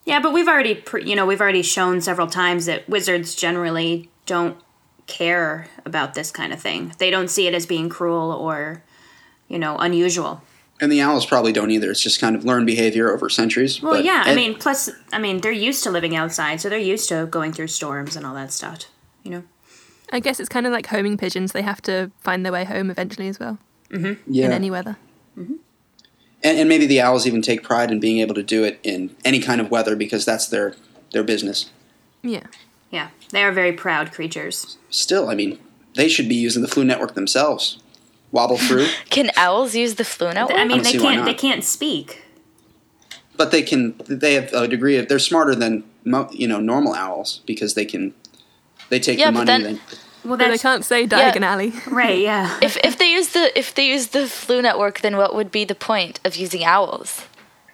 Yeah, 0.04 0.20
but 0.20 0.32
we've 0.32 0.46
already, 0.48 0.74
pre- 0.74 1.04
you 1.04 1.16
know, 1.16 1.26
we've 1.26 1.40
already 1.40 1.62
shown 1.62 2.00
several 2.00 2.26
times 2.28 2.66
that 2.66 2.88
wizards 2.88 3.34
generally 3.34 4.08
don't 4.26 4.56
care 5.06 5.68
about 5.84 6.14
this 6.14 6.30
kind 6.30 6.52
of 6.52 6.60
thing. 6.60 6.92
They 6.98 7.10
don't 7.10 7.28
see 7.28 7.46
it 7.46 7.54
as 7.54 7.66
being 7.66 7.88
cruel 7.88 8.30
or, 8.32 8.82
you 9.48 9.58
know, 9.58 9.76
unusual. 9.78 10.42
And 10.80 10.92
the 10.92 11.00
owls 11.00 11.24
probably 11.24 11.52
don't 11.52 11.70
either. 11.70 11.90
It's 11.90 12.02
just 12.02 12.20
kind 12.20 12.36
of 12.36 12.44
learned 12.44 12.66
behavior 12.66 13.10
over 13.12 13.28
centuries. 13.30 13.80
Well, 13.82 13.94
but 13.94 14.04
yeah, 14.04 14.22
I 14.26 14.30
and- 14.30 14.36
mean, 14.36 14.54
plus, 14.56 14.90
I 15.12 15.18
mean, 15.18 15.40
they're 15.40 15.50
used 15.50 15.82
to 15.84 15.90
living 15.90 16.14
outside, 16.14 16.60
so 16.60 16.68
they're 16.68 16.78
used 16.78 17.08
to 17.08 17.26
going 17.26 17.52
through 17.52 17.68
storms 17.68 18.14
and 18.14 18.26
all 18.26 18.34
that 18.34 18.52
stuff. 18.52 18.80
You 19.22 19.30
know. 19.30 19.42
I 20.12 20.20
guess 20.20 20.38
it's 20.38 20.48
kind 20.48 20.66
of 20.66 20.72
like 20.72 20.86
homing 20.86 21.16
pigeons. 21.16 21.50
They 21.52 21.62
have 21.62 21.82
to 21.82 22.12
find 22.20 22.44
their 22.44 22.52
way 22.52 22.64
home 22.64 22.90
eventually 22.90 23.26
as 23.26 23.40
well. 23.40 23.58
Mm-hmm. 23.90 24.32
Yeah. 24.32 24.46
In 24.46 24.52
any 24.52 24.70
weather. 24.70 24.96
And, 26.46 26.58
and 26.60 26.68
maybe 26.68 26.86
the 26.86 27.00
owls 27.00 27.26
even 27.26 27.42
take 27.42 27.62
pride 27.64 27.90
in 27.90 27.98
being 27.98 28.18
able 28.20 28.34
to 28.36 28.42
do 28.42 28.62
it 28.62 28.78
in 28.84 29.14
any 29.24 29.40
kind 29.40 29.60
of 29.60 29.70
weather 29.70 29.96
because 29.96 30.24
that's 30.24 30.46
their 30.46 30.74
their 31.12 31.24
business. 31.24 31.70
Yeah. 32.22 32.44
Yeah, 32.92 33.08
they 33.32 33.42
are 33.42 33.50
very 33.50 33.72
proud 33.72 34.12
creatures. 34.12 34.78
Still, 34.90 35.28
I 35.28 35.34
mean, 35.34 35.58
they 35.96 36.08
should 36.08 36.28
be 36.28 36.36
using 36.36 36.62
the 36.62 36.68
Floo 36.68 36.86
network 36.86 37.14
themselves. 37.14 37.78
Wobble 38.30 38.58
through, 38.58 38.86
Can 39.10 39.30
owls 39.36 39.74
use 39.74 39.96
the 39.96 40.04
Floo 40.04 40.32
network? 40.32 40.56
I 40.56 40.64
mean, 40.64 40.82
don't 40.82 40.92
they 40.92 40.98
can't. 40.98 41.24
They 41.24 41.34
can't 41.34 41.64
speak. 41.64 42.22
but 43.36 43.50
they 43.50 43.62
can. 43.62 43.94
They 44.06 44.34
have 44.34 44.52
a 44.52 44.68
degree 44.68 44.96
of. 44.98 45.08
They're 45.08 45.18
smarter 45.18 45.54
than 45.56 45.82
you 46.30 46.46
know 46.46 46.60
normal 46.60 46.94
owls 46.94 47.40
because 47.44 47.74
they 47.74 47.84
can. 47.84 48.14
They 48.88 49.00
take 49.00 49.18
Yeah, 49.18 49.32
the 49.32 49.38
but 49.40 49.46
money. 49.46 49.64
then- 49.64 49.74
they, 49.74 49.96
Well, 50.26 50.36
But 50.36 50.48
they 50.50 50.58
can't 50.58 50.84
say 50.84 51.06
Diagon 51.06 51.42
Alley. 51.42 51.72
right. 51.90 52.18
Yeah. 52.18 52.58
if 52.62 52.76
if 52.84 52.98
they 52.98 53.10
use 53.12 53.28
the 53.28 53.56
if 53.58 53.74
they 53.74 53.86
use 53.86 54.08
the 54.08 54.20
Floo 54.26 54.62
network, 54.62 55.00
then 55.00 55.16
what 55.16 55.34
would 55.34 55.50
be 55.50 55.64
the 55.64 55.74
point 55.74 56.20
of 56.24 56.36
using 56.36 56.64
owls? 56.64 57.24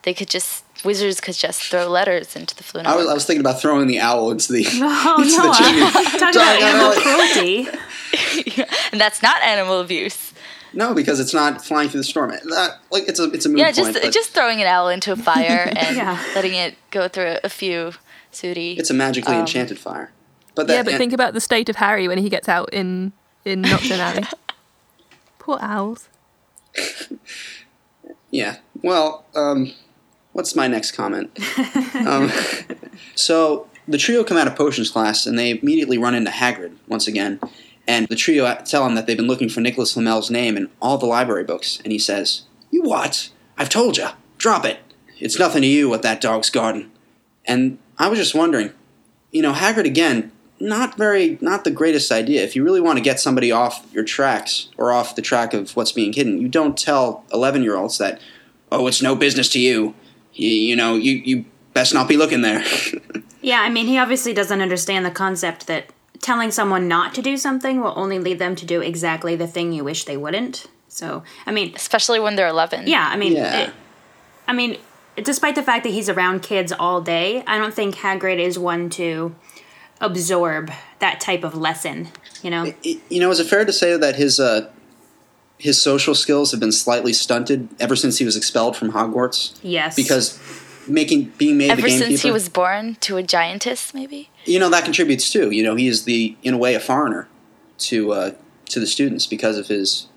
They 0.03 0.15
could 0.15 0.29
just 0.29 0.65
wizards 0.85 1.21
could 1.21 1.35
just 1.37 1.63
throw 1.63 1.87
letters 1.89 2.35
into 2.37 2.55
the 2.57 2.63
Floo 2.65 2.83
network. 2.83 2.87
I 2.87 2.91
network. 2.91 3.05
was, 3.05 3.11
I 3.11 3.15
was 3.15 3.25
thinking 3.27 3.41
about 3.41 3.61
throwing 3.61 3.87
the 3.87 4.01
owl 4.01 4.31
into 4.31 4.53
the. 4.53 4.65
Oh 4.83 5.23
into 5.23 5.37
no! 5.37 5.47
the 5.47 5.53
chimney. 5.55 5.83
I'm 5.83 6.19
talking 6.19 6.37
about 6.37 6.63
animal 6.63 6.93
Alley. 6.93 7.65
cruelty. 7.65 8.69
and 8.93 9.01
that's 9.01 9.23
not 9.23 9.43
animal 9.43 9.81
abuse. 9.81 10.33
No, 10.75 10.95
because 10.95 11.21
it's 11.21 11.35
not 11.35 11.63
flying 11.65 11.89
through 11.91 12.01
the 12.01 12.05
storm. 12.05 12.31
That, 12.31 12.79
like 12.91 13.09
it's 13.09 13.21
a 13.21 13.25
it's 13.31 13.45
a 13.47 13.49
moot 13.49 13.59
yeah, 13.59 13.67
point. 13.67 13.77
just 13.77 13.93
but 13.93 14.13
just 14.13 14.31
throwing 14.31 14.61
an 14.61 14.67
owl 14.67 14.89
into 14.89 15.13
a 15.13 15.17
fire 15.17 15.71
and 15.77 15.97
Yeah. 15.97 16.19
letting 16.35 16.55
it 16.55 16.75
go 16.91 17.09
through 17.09 17.37
a 17.45 17.49
few 17.49 17.93
sooty. 18.31 18.73
it's 18.79 18.89
a 18.91 18.95
magically 18.95 19.35
um, 19.35 19.41
enchanted 19.41 19.79
fire. 19.79 20.11
But 20.55 20.69
yeah, 20.69 20.83
but 20.83 20.95
think 20.95 21.13
about 21.13 21.33
the 21.35 21.41
state 21.41 21.69
of 21.69 21.77
Harry 21.77 22.09
when 22.09 22.19
he 22.19 22.29
gets 22.29 22.49
out 22.49 22.71
in 22.73 23.13
in 23.45 23.63
Knockturn 23.63 23.99
Alley. 23.99 24.25
Poor 25.39 25.59
owls. 25.61 26.09
Yeah. 28.33 28.57
Well, 28.83 29.27
um, 29.37 29.73
what's 30.33 30.57
my 30.57 30.67
next 30.67 30.93
comment? 30.93 31.39
um, 31.95 32.33
so 33.15 33.69
the 33.87 33.99
trio 33.99 34.25
come 34.25 34.37
out 34.39 34.49
of 34.49 34.57
potions 34.57 34.91
class 34.91 35.27
and 35.27 35.39
they 35.39 35.51
immediately 35.51 35.99
run 35.99 36.17
into 36.17 36.31
Hagrid 36.33 36.75
once 36.89 37.07
again. 37.07 37.39
And 37.87 38.09
the 38.09 38.17
trio 38.17 38.53
tell 38.65 38.87
him 38.87 38.95
that 38.95 39.07
they've 39.07 39.17
been 39.17 39.27
looking 39.27 39.49
for 39.49 39.61
Nicholas 39.61 39.93
Flamel's 39.95 40.31
name 40.31 40.57
in 40.57 40.71
all 40.81 40.99
the 40.99 41.07
library 41.07 41.45
books. 41.45 41.79
And 41.85 41.93
he 41.93 41.99
says, 41.99 42.43
You 42.71 42.83
what? 42.83 43.31
I've 43.59 43.69
told 43.69 43.99
you. 43.99 44.09
Drop 44.39 44.65
it. 44.65 44.79
It's 45.19 45.39
nothing 45.39 45.63
to 45.63 45.69
you 45.69 45.89
what 45.89 46.03
that 46.03 46.21
dog's 46.21 46.51
garden. 46.51 46.91
And 47.45 47.79
I 47.99 48.09
was 48.09 48.19
just 48.19 48.35
wondering, 48.35 48.73
you 49.31 49.43
know, 49.43 49.53
Hagrid 49.53 49.85
again, 49.85 50.33
not 50.63 50.97
very, 50.97 51.39
not 51.41 51.65
the 51.65 51.71
greatest 51.71 52.11
idea. 52.13 52.43
If 52.43 52.55
you 52.57 52.63
really 52.65 52.81
want 52.81 52.97
to 52.99 53.03
get 53.03 53.19
somebody 53.21 53.51
off 53.51 53.85
your 53.93 54.05
tracks 54.05 54.69
or 54.79 54.93
off 54.93 55.17
the 55.17 55.23
track 55.23 55.53
of 55.55 55.75
what's 55.77 55.93
being 55.93 56.13
hidden, 56.13 56.41
you 56.41 56.49
don't 56.49 56.79
tell 56.79 57.25
11 57.33 57.63
year 57.63 57.77
olds 57.77 57.99
that, 57.99 58.21
oh, 58.71 58.87
it's 58.87 59.03
no 59.03 59.15
business 59.17 59.49
to 59.51 59.59
you. 59.61 59.95
You, 60.35 60.49
you 60.49 60.77
know, 60.77 60.95
you, 60.97 61.13
you 61.25 61.45
best 61.75 61.93
not 61.93 62.09
be 62.09 62.17
looking 62.17 62.41
there. 62.43 62.65
Yeah, 63.45 63.61
I 63.63 63.71
mean, 63.71 63.87
he 63.89 63.99
obviously 63.99 64.33
doesn't 64.33 64.61
understand 64.63 65.05
the 65.05 65.11
concept 65.11 65.67
that 65.67 65.87
telling 66.21 66.53
someone 66.53 66.87
not 66.87 67.13
to 67.17 67.23
do 67.23 67.37
something 67.37 67.81
will 67.81 67.93
only 67.97 68.21
lead 68.21 68.39
them 68.39 68.55
to 68.55 68.65
do 68.65 68.81
exactly 68.81 69.35
the 69.35 69.49
thing 69.49 69.73
you 69.73 69.83
wish 69.83 70.05
they 70.05 70.17
wouldn't. 70.17 70.67
So, 70.87 71.25
I 71.45 71.51
mean, 71.51 71.73
especially 71.75 72.21
when 72.21 72.37
they're 72.37 72.47
11. 72.47 72.87
yeah, 72.87 73.09
I 73.11 73.17
mean, 73.17 73.33
Yeah. 73.33 73.59
it- 73.63 73.73
I 74.47 74.53
mean, 74.53 74.77
despite 75.17 75.57
the 75.57 75.63
fact 75.65 75.83
that 75.83 75.91
he's 75.91 76.09
around 76.09 76.43
kids 76.45 76.71
all 76.73 77.01
day, 77.01 77.43
I 77.49 77.59
don't 77.59 77.75
think 77.75 77.97
Hagrid 77.97 78.39
is 78.39 78.61
one 78.61 78.89
to 78.91 79.35
absorb 80.03 80.71
that 80.99 81.21
type 81.21 81.45
of 81.45 81.55
lesson. 81.55 82.09
You 82.43 82.51
know? 82.51 82.75
you 82.83 83.21
know, 83.21 83.31
is 83.31 83.41
it 83.41 83.47
fair 83.47 83.65
to 83.65 83.73
say 83.73 83.97
that 83.97 84.17
his, 84.17 84.39
uh, 84.39 84.71
his 85.59 85.81
social 85.81 86.15
skills 86.15 86.51
have 86.51 86.61
been 86.61 86.73
slightly 86.73 87.13
stunted 87.13 87.69
ever 87.81 87.97
since 87.97 88.19
he 88.19 88.25
was 88.25 88.37
expelled 88.37 88.77
from 88.77 88.93
Hogwarts? 88.93 89.59
Yes. 89.63 89.97
Because 89.97 90.39
making 90.89 91.33
being 91.39 91.57
made 91.57 91.71
Ever 91.71 91.83
the 91.83 91.89
gamekeeper, 91.89 92.09
since 92.09 92.23
he 92.23 92.31
was 92.31 92.49
born 92.49 92.97
to 92.97 93.17
a 93.17 93.23
giantess, 93.23 93.95
maybe. 93.95 94.31
you 94.45 94.59
know 94.59 94.69
that 94.71 94.85
contributes 94.85 95.31
too. 95.31 95.51
You 95.51 95.63
know, 95.63 95.77
he 95.77 95.87
is 95.87 96.05
the 96.05 96.37
in 96.43 96.55
a 96.55 96.59
way 96.59 96.75
a 96.75 96.81
foreigner 96.81 97.29
to 97.79 98.13
uh, 98.13 98.31
to 98.67 98.81
the 98.81 98.87
students 98.87 99.27
because 99.27 99.59
of 99.59 99.69
his 99.69 100.09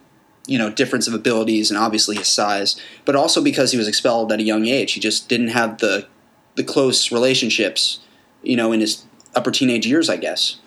you 0.47 0.57
know 0.57 0.69
difference 0.69 1.07
of 1.07 1.13
abilities 1.13 1.69
and 1.69 1.77
obviously 1.77 2.15
his 2.15 2.27
size, 2.27 2.79
but 3.05 3.15
also 3.15 3.43
because 3.43 3.71
he 3.71 3.77
was 3.77 3.87
expelled 3.87 4.31
at 4.31 4.39
a 4.39 4.43
young 4.43 4.65
age. 4.65 4.93
He 4.93 4.99
just 4.99 5.29
didn't 5.29 5.49
have 5.49 5.79
the 5.79 6.07
the 6.55 6.63
close 6.63 7.11
relationships, 7.11 7.99
you 8.41 8.55
know, 8.55 8.71
in 8.71 8.79
his 8.79 9.03
upper 9.35 9.51
teenage 9.51 9.85
years, 9.85 10.09
I 10.09 10.17
guess, 10.17 10.57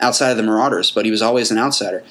outside 0.00 0.30
of 0.30 0.36
the 0.36 0.42
Marauders. 0.42 0.90
But 0.90 1.04
he 1.04 1.10
was 1.10 1.22
always 1.22 1.50
an 1.50 1.58
outsider. 1.58 2.02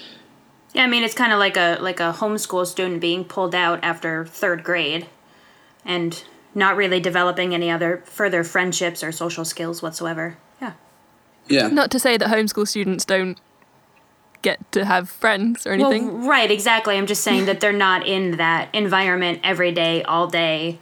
Yeah, 0.73 0.83
I 0.83 0.87
mean, 0.87 1.03
it's 1.03 1.13
kind 1.13 1.31
of 1.31 1.39
like 1.39 1.57
a 1.57 1.77
like 1.79 1.99
a 1.99 2.13
homeschool 2.13 2.65
student 2.65 3.01
being 3.01 3.23
pulled 3.23 3.55
out 3.55 3.79
after 3.83 4.25
third 4.25 4.63
grade, 4.63 5.07
and 5.85 6.23
not 6.53 6.75
really 6.75 6.99
developing 6.99 7.53
any 7.53 7.69
other 7.69 8.01
further 8.05 8.43
friendships 8.43 9.03
or 9.03 9.11
social 9.11 9.45
skills 9.45 9.81
whatsoever. 9.81 10.37
Yeah. 10.61 10.73
Yeah. 11.47 11.67
Not 11.67 11.91
to 11.91 11.99
say 11.99 12.17
that 12.17 12.29
homeschool 12.29 12.67
students 12.67 13.05
don't 13.05 13.37
get 14.41 14.71
to 14.71 14.85
have 14.85 15.09
friends 15.09 15.65
or 15.65 15.73
anything. 15.73 16.19
Well, 16.19 16.29
right, 16.29 16.49
exactly. 16.49 16.97
I'm 16.97 17.07
just 17.07 17.23
saying 17.23 17.45
that 17.45 17.59
they're 17.59 17.73
not 17.73 18.07
in 18.07 18.37
that 18.37 18.73
environment 18.73 19.41
every 19.43 19.71
day, 19.71 20.03
all 20.03 20.27
day. 20.27 20.79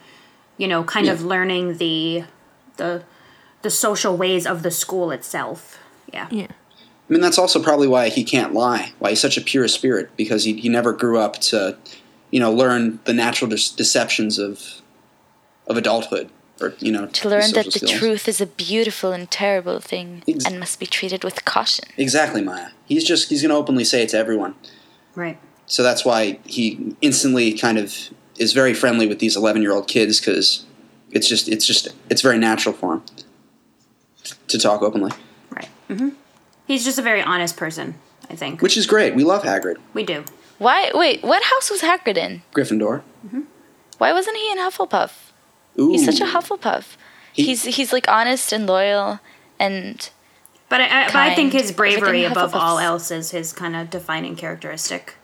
You 0.58 0.68
know, 0.68 0.84
kind 0.84 1.10
of 1.10 1.24
learning 1.24 1.78
the 1.78 2.26
the 2.78 3.04
the 3.64 3.70
social 3.72 4.16
ways 4.16 4.46
of 4.46 4.62
the 4.62 4.72
school 4.72 5.10
itself. 5.12 5.80
Yeah. 6.14 6.28
Yeah. 6.30 6.48
I 7.10 7.14
mean, 7.14 7.22
that's 7.22 7.38
also 7.38 7.62
probably 7.62 7.88
why 7.88 8.10
he 8.10 8.24
can't 8.24 8.54
lie. 8.54 8.94
Why 9.00 9.10
he's 9.10 9.20
such 9.22 9.38
a 9.38 9.42
pure 9.42 9.68
spirit 9.68 10.12
because 10.16 10.44
he 10.46 10.54
he 10.54 10.70
never 10.70 10.94
grew 10.94 11.18
up 11.20 11.40
to, 11.42 11.78
you 12.32 12.40
know, 12.40 12.52
learn 12.52 13.00
the 13.06 13.14
natural 13.14 13.50
de- 13.50 13.76
deceptions 13.76 14.38
of 14.40 14.82
of 15.68 15.76
adulthood 15.78 16.30
or 16.62 16.74
you 16.80 16.92
know 16.92 17.08
To 17.08 17.30
learn 17.30 17.42
that 17.42 17.66
social 17.66 17.72
the 17.72 17.80
skills. 17.80 17.92
truth 17.92 18.28
is 18.28 18.42
a 18.42 18.46
beautiful 18.46 19.12
and 19.12 19.30
terrible 19.30 19.80
thing 19.80 20.24
Ex- 20.28 20.46
and 20.46 20.60
must 20.60 20.80
be 20.80 20.86
treated 20.86 21.24
with 21.24 21.46
caution. 21.46 21.86
Exactly, 21.98 22.42
Maya. 22.42 22.70
He's 22.86 23.04
just 23.04 23.30
he's 23.30 23.42
going 23.42 23.50
to 23.50 23.56
openly 23.56 23.84
say 23.84 24.04
it 24.04 24.10
to 24.10 24.18
everyone. 24.18 24.56
Right. 25.16 25.38
So 25.66 25.84
that's 25.84 26.04
why 26.06 26.40
he 26.46 26.96
instantly 27.02 27.54
kind 27.58 27.78
of 27.78 27.96
is 28.38 28.54
very 28.54 28.74
friendly 28.74 29.08
with 29.08 29.20
these 29.20 29.36
11 29.36 29.62
year 29.62 29.72
old 29.72 29.88
kids 29.88 30.20
because 30.20 30.66
it's 31.12 31.28
just 31.28 31.48
it's 31.50 31.66
just 31.66 31.90
it's 32.10 32.22
very 32.22 32.38
natural 32.38 32.74
for 32.74 32.96
him 32.96 33.04
to 34.48 34.58
talk 34.58 34.82
openly, 34.82 35.12
Right. 35.50 35.68
hmm 35.88 36.10
He's 36.66 36.86
just 36.86 36.98
a 36.98 37.02
very 37.02 37.22
honest 37.22 37.58
person, 37.58 37.96
I 38.30 38.36
think. 38.36 38.62
which 38.62 38.78
is 38.78 38.86
great. 38.86 39.16
We 39.16 39.24
love 39.24 39.44
Hagrid, 39.44 39.78
we 39.94 40.04
do. 40.04 40.24
Why? 40.60 40.92
Wait, 40.94 41.24
what 41.24 41.44
house 41.44 41.70
was 41.70 41.82
Hagrid 41.82 42.18
in? 42.18 42.42
Gryffindor. 42.54 43.02
Why 43.98 44.14
wasn't 44.14 44.38
he 44.38 44.52
in 44.52 44.58
Hufflepuff? 44.60 45.12
Ooh, 45.80 45.92
He's 45.92 46.06
such 46.06 46.22
a 46.22 46.26
Hufflepuff. 46.26 46.96
he's 47.34 47.64
he's 47.64 47.92
like 47.92 48.08
honest 48.08 48.52
and 48.54 48.66
loyal, 48.68 49.20
and 49.60 50.10
But 50.70 50.82
I, 50.82 51.04
I, 51.04 51.06
but 51.08 51.16
I 51.16 51.36
think 51.36 51.54
his 51.54 51.72
bravery 51.72 52.24
above 52.26 52.54
all 52.56 52.80
else 52.80 53.12
is 53.12 53.32
his 53.32 53.52
kind 53.54 53.76
of 53.76 53.90
defining 53.90 54.36
characteristic. 54.36 55.16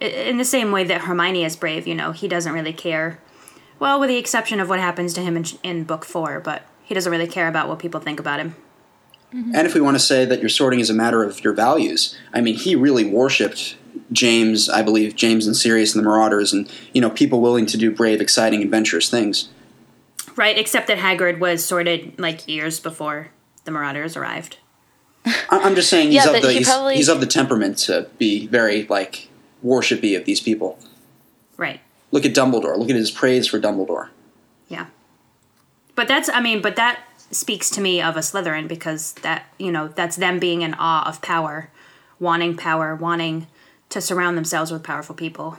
In 0.00 0.36
the 0.38 0.44
same 0.44 0.72
way 0.72 0.84
that 0.84 1.02
Hermione 1.02 1.44
is 1.44 1.56
brave, 1.56 1.86
you 1.86 1.94
know, 1.94 2.12
he 2.12 2.28
doesn't 2.28 2.52
really 2.52 2.72
care. 2.72 3.18
Well, 3.78 3.98
with 4.00 4.08
the 4.08 4.16
exception 4.18 4.60
of 4.60 4.68
what 4.68 4.78
happens 4.78 5.12
to 5.14 5.20
him 5.22 5.36
in, 5.36 5.44
in 5.62 5.84
book 5.84 6.04
four, 6.04 6.38
but 6.40 6.62
he 6.86 6.94
doesn't 6.94 7.10
really 7.10 7.26
care 7.26 7.48
about 7.48 7.68
what 7.68 7.78
people 7.78 8.00
think 8.00 8.18
about 8.20 8.40
him. 8.40 8.54
And 9.32 9.66
if 9.66 9.74
we 9.74 9.80
want 9.82 9.96
to 9.96 10.02
say 10.02 10.24
that 10.24 10.40
your 10.40 10.48
sorting 10.48 10.80
is 10.80 10.88
a 10.88 10.94
matter 10.94 11.22
of 11.22 11.42
your 11.44 11.52
values, 11.52 12.16
I 12.32 12.40
mean, 12.40 12.54
he 12.54 12.74
really 12.74 13.04
worshipped 13.04 13.76
James, 14.12 14.70
I 14.70 14.82
believe, 14.82 15.14
James 15.16 15.46
and 15.46 15.54
Sirius 15.56 15.94
and 15.94 16.02
the 16.02 16.08
Marauders, 16.08 16.52
and 16.54 16.70
you 16.94 17.00
know, 17.02 17.10
people 17.10 17.40
willing 17.42 17.66
to 17.66 17.76
do 17.76 17.90
brave, 17.90 18.20
exciting, 18.20 18.62
adventurous 18.62 19.10
things. 19.10 19.50
Right, 20.36 20.56
except 20.56 20.86
that 20.86 20.98
Hagrid 20.98 21.38
was 21.38 21.62
sorted 21.64 22.18
like 22.18 22.46
years 22.48 22.78
before 22.80 23.28
the 23.64 23.72
Marauders 23.72 24.16
arrived. 24.16 24.58
I- 25.26 25.34
I'm 25.50 25.74
just 25.74 25.90
saying 25.90 26.06
he's 26.12 26.24
Yeah, 26.24 26.34
of 26.34 26.40
the 26.42 26.52
he 26.52 26.58
he's, 26.58 26.68
probably- 26.68 26.96
he's 26.96 27.08
of 27.08 27.20
the 27.20 27.26
temperament 27.26 27.78
to 27.78 28.08
be 28.18 28.46
very 28.46 28.86
like 28.86 29.28
worshipy 29.62 30.16
of 30.16 30.24
these 30.24 30.40
people. 30.40 30.78
Right. 31.56 31.80
Look 32.12 32.24
at 32.24 32.32
Dumbledore. 32.32 32.78
Look 32.78 32.90
at 32.90 32.96
his 32.96 33.10
praise 33.10 33.48
for 33.48 33.58
Dumbledore. 33.60 34.08
Yeah. 35.96 36.02
But 36.02 36.08
that's 36.08 36.28
I 36.28 36.40
mean, 36.40 36.62
but 36.62 36.76
that 36.76 37.00
speaks 37.30 37.70
to 37.70 37.80
me 37.80 38.00
of 38.00 38.16
a 38.16 38.20
Slytherin 38.20 38.68
because 38.68 39.12
that, 39.22 39.46
you 39.58 39.72
know, 39.72 39.88
that's 39.88 40.16
them 40.16 40.38
being 40.38 40.62
in 40.62 40.74
awe 40.74 41.08
of 41.08 41.20
power, 41.22 41.70
wanting 42.20 42.56
power, 42.56 42.94
wanting 42.94 43.46
to 43.88 44.00
surround 44.00 44.36
themselves 44.36 44.70
with 44.70 44.82
powerful 44.82 45.14
people. 45.14 45.58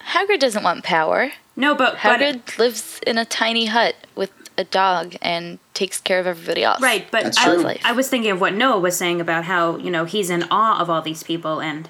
Hagrid 0.00 0.40
doesn't 0.40 0.62
want 0.62 0.84
power. 0.84 1.32
No, 1.56 1.74
but 1.74 1.96
Hagrid 1.98 2.58
lives 2.58 3.00
in 3.06 3.18
a 3.18 3.24
tiny 3.24 3.66
hut 3.66 3.94
with 4.16 4.30
a 4.58 4.64
dog 4.64 5.14
and 5.22 5.58
takes 5.74 6.00
care 6.00 6.18
of 6.20 6.26
everybody 6.26 6.62
else. 6.64 6.80
Right, 6.80 7.06
but 7.10 7.36
I. 7.38 7.78
I 7.84 7.92
was 7.92 8.08
thinking 8.08 8.30
of 8.30 8.40
what 8.40 8.54
Noah 8.54 8.80
was 8.80 8.96
saying 8.96 9.20
about 9.20 9.44
how, 9.44 9.76
you 9.76 9.90
know, 9.90 10.04
he's 10.04 10.30
in 10.30 10.44
awe 10.50 10.80
of 10.80 10.90
all 10.90 11.02
these 11.02 11.22
people 11.22 11.60
and 11.60 11.88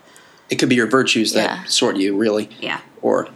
It 0.51 0.57
could 0.57 0.69
be 0.69 0.75
your 0.77 0.87
virtues 0.87 1.33
that 1.33 1.45
Yeah. 1.45 1.65
sort 1.65 1.97
you, 1.97 2.17
really. 2.17 2.51
yeah, 2.61 2.81
Or, 3.01 3.29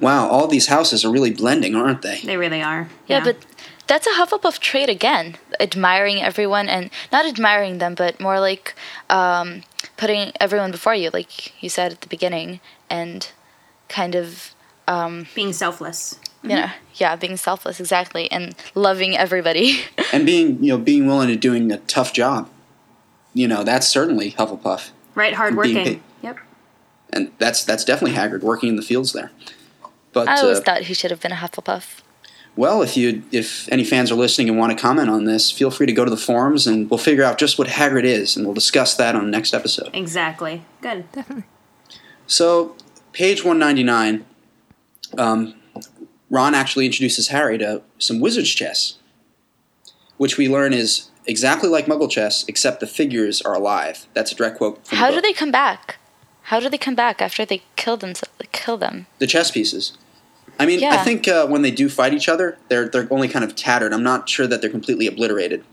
wow, 0.00 0.28
all 0.28 0.46
these 0.46 0.66
houses 0.68 1.04
are 1.04 1.10
really 1.10 1.30
blending, 1.30 1.74
aren't 1.74 2.02
they? 2.02 2.20
they 2.24 2.36
really 2.36 2.62
are. 2.62 2.88
Yeah, 3.06 3.22
but 3.22 3.36
that's 3.86 4.06
a 4.06 4.10
Hufflepuff 4.10 4.58
trait 4.58 4.88
again. 4.88 5.36
Admiring 5.58 6.22
everyone 6.22 6.68
and 6.68 6.90
not 7.12 7.26
admiring 7.26 7.78
them, 7.78 7.94
but 7.94 8.20
more 8.20 8.40
like 8.40 8.74
um, 9.08 9.62
putting 9.96 10.32
everyone 10.40 10.70
before 10.70 10.94
you, 10.94 11.10
like 11.12 11.62
you 11.62 11.68
said 11.68 11.92
at 11.92 12.00
the 12.00 12.08
beginning, 12.08 12.60
and 12.88 13.30
kind 13.88 14.14
of 14.14 14.54
um, 14.88 15.26
being 15.34 15.52
selfless. 15.52 16.18
You 16.42 16.56
know, 16.56 16.70
yeah, 16.94 17.16
being 17.16 17.36
selfless 17.36 17.80
exactly, 17.80 18.30
and 18.32 18.54
loving 18.74 19.14
everybody. 19.14 19.80
and 20.12 20.24
being 20.24 20.62
you 20.64 20.70
know 20.72 20.78
being 20.78 21.06
willing 21.06 21.28
to 21.28 21.36
doing 21.36 21.70
a 21.70 21.76
tough 21.78 22.14
job. 22.14 22.48
You 23.34 23.46
know, 23.46 23.62
that's 23.62 23.86
certainly 23.86 24.32
Hufflepuff, 24.32 24.90
Right, 25.14 25.26
Being 25.28 25.34
hardworking. 25.36 26.02
Yep. 26.22 26.38
and 27.12 27.30
that's 27.38 27.62
that's 27.64 27.84
definitely 27.84 28.16
Hagrid 28.16 28.40
working 28.42 28.70
in 28.70 28.76
the 28.76 28.82
fields 28.82 29.12
there. 29.12 29.30
But 30.12 30.28
I 30.28 30.40
always 30.40 30.58
uh, 30.58 30.62
thought 30.62 30.82
he 30.82 30.94
should 30.94 31.10
have 31.10 31.20
been 31.20 31.32
a 31.32 31.36
Hufflepuff. 31.36 32.00
Well, 32.56 32.82
if 32.82 32.96
you 32.96 33.22
if 33.30 33.68
any 33.70 33.84
fans 33.84 34.10
are 34.10 34.16
listening 34.16 34.48
and 34.48 34.58
want 34.58 34.72
to 34.72 34.78
comment 34.78 35.08
on 35.08 35.24
this, 35.24 35.50
feel 35.50 35.70
free 35.70 35.86
to 35.86 35.92
go 35.92 36.04
to 36.04 36.10
the 36.10 36.16
forums 36.16 36.66
and 36.66 36.90
we'll 36.90 36.98
figure 36.98 37.22
out 37.22 37.38
just 37.38 37.58
what 37.58 37.68
Hagrid 37.68 38.04
is, 38.04 38.36
and 38.36 38.44
we'll 38.44 38.54
discuss 38.54 38.96
that 38.96 39.14
on 39.14 39.24
the 39.24 39.30
next 39.30 39.54
episode. 39.54 39.90
Exactly. 39.94 40.64
Good. 40.82 41.10
Definitely. 41.12 41.44
So, 42.26 42.76
page 43.12 43.44
one 43.44 43.58
ninety 43.58 43.84
nine, 43.84 44.24
um, 45.16 45.54
Ron 46.28 46.54
actually 46.54 46.86
introduces 46.86 47.28
Harry 47.28 47.56
to 47.58 47.82
some 47.98 48.18
wizard's 48.20 48.50
chess, 48.50 48.98
which 50.16 50.36
we 50.36 50.48
learn 50.48 50.72
is 50.72 51.08
exactly 51.26 51.68
like 51.68 51.86
Muggle 51.86 52.10
chess, 52.10 52.44
except 52.48 52.80
the 52.80 52.86
figures 52.86 53.40
are 53.42 53.54
alive. 53.54 54.06
That's 54.14 54.32
a 54.32 54.34
direct 54.34 54.58
quote 54.58 54.84
from 54.86 54.98
How 54.98 55.06
the 55.06 55.12
do 55.12 55.16
book. 55.18 55.24
they 55.24 55.32
come 55.32 55.52
back? 55.52 55.98
How 56.44 56.58
do 56.58 56.68
they 56.68 56.78
come 56.78 56.96
back 56.96 57.22
after 57.22 57.44
they 57.44 57.62
kill 57.76 57.96
themselves? 57.96 58.34
Kill 58.52 58.76
them. 58.76 59.06
the 59.18 59.26
chess 59.28 59.50
pieces. 59.52 59.96
I 60.60 60.66
mean, 60.66 60.84
I 60.84 61.02
think 61.02 61.26
uh, 61.26 61.46
when 61.46 61.62
they 61.62 61.70
do 61.70 61.88
fight 61.88 62.12
each 62.12 62.28
other, 62.28 62.58
they're 62.68 62.88
they're 62.88 63.08
only 63.10 63.28
kind 63.28 63.44
of 63.44 63.56
tattered. 63.56 63.92
I'm 63.94 64.02
not 64.02 64.28
sure 64.28 64.46
that 64.46 64.60
they're 64.60 64.70
completely 64.70 65.06
obliterated. 65.06 65.64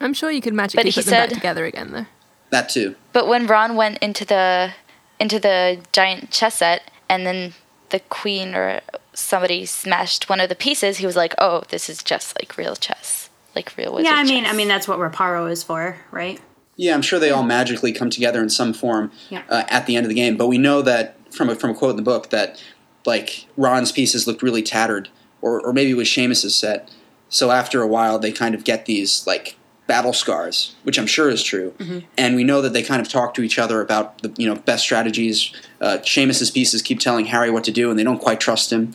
I'm 0.00 0.14
sure 0.14 0.30
you 0.30 0.40
could 0.40 0.54
magically 0.54 0.90
he 0.90 0.92
put 0.92 1.04
them 1.04 1.12
back 1.12 1.30
together 1.30 1.64
again, 1.64 1.92
though. 1.92 2.06
That 2.50 2.68
too. 2.68 2.96
But 3.12 3.28
when 3.28 3.46
Ron 3.46 3.76
went 3.76 3.98
into 3.98 4.24
the 4.24 4.72
into 5.20 5.38
the 5.38 5.80
giant 5.92 6.30
chess 6.30 6.56
set, 6.56 6.90
and 7.08 7.26
then 7.26 7.52
the 7.90 8.00
queen 8.00 8.54
or 8.54 8.80
somebody 9.12 9.66
smashed 9.66 10.28
one 10.28 10.40
of 10.40 10.48
the 10.48 10.54
pieces, 10.54 10.98
he 10.98 11.06
was 11.06 11.16
like, 11.16 11.34
"Oh, 11.38 11.64
this 11.68 11.88
is 11.90 12.02
just 12.02 12.38
like 12.40 12.56
real 12.56 12.74
chess, 12.74 13.28
like 13.54 13.76
real 13.76 13.92
wizard 13.92 14.06
yeah, 14.06 14.16
I 14.16 14.24
mean, 14.24 14.44
chess." 14.44 14.52
I 14.52 14.56
mean 14.56 14.68
that's 14.68 14.88
what 14.88 14.98
Reparo 14.98 15.50
is 15.50 15.62
for, 15.62 15.98
right? 16.10 16.40
Yeah, 16.76 16.94
I'm 16.94 17.02
sure 17.02 17.18
they 17.18 17.30
all 17.30 17.42
magically 17.42 17.92
come 17.92 18.10
together 18.10 18.42
in 18.42 18.50
some 18.50 18.72
form 18.74 19.10
Yeah. 19.30 19.42
uh, 19.48 19.64
at 19.68 19.86
the 19.86 19.96
end 19.96 20.04
of 20.04 20.08
the 20.08 20.14
game. 20.14 20.36
But 20.36 20.48
we 20.48 20.58
know 20.58 20.82
that 20.82 21.16
from 21.32 21.48
a, 21.48 21.54
from 21.54 21.70
a 21.70 21.74
quote 21.74 21.90
in 21.90 21.96
the 21.96 22.02
book 22.02 22.28
that 22.30 22.62
like 23.06 23.46
Ron's 23.56 23.92
pieces 23.92 24.26
looked 24.26 24.42
really 24.42 24.62
tattered, 24.62 25.08
or 25.40 25.60
or 25.64 25.72
maybe 25.72 25.90
it 25.90 25.96
was 25.96 26.08
Seamus's 26.08 26.54
set. 26.54 26.90
So 27.28 27.50
after 27.50 27.82
a 27.82 27.86
while, 27.86 28.18
they 28.18 28.32
kind 28.32 28.54
of 28.54 28.64
get 28.64 28.86
these 28.86 29.26
like 29.26 29.56
battle 29.86 30.12
scars, 30.12 30.74
which 30.82 30.98
I'm 30.98 31.06
sure 31.06 31.28
is 31.28 31.42
true. 31.42 31.74
And 32.18 32.34
we 32.36 32.44
know 32.44 32.60
that 32.62 32.72
they 32.72 32.82
kind 32.82 33.00
of 33.00 33.08
talk 33.08 33.34
to 33.34 33.42
each 33.42 33.58
other 33.58 33.80
about 33.80 34.22
the 34.22 34.32
you 34.36 34.48
know 34.48 34.56
best 34.56 34.82
strategies. 34.84 35.52
Uh, 35.80 35.98
Seamus's 35.98 36.50
pieces 36.50 36.82
keep 36.82 37.00
telling 37.00 37.26
Harry 37.26 37.50
what 37.50 37.64
to 37.64 37.72
do, 37.72 37.90
and 37.90 37.98
they 37.98 38.04
don't 38.04 38.20
quite 38.20 38.40
trust 38.40 38.72
him. 38.72 38.94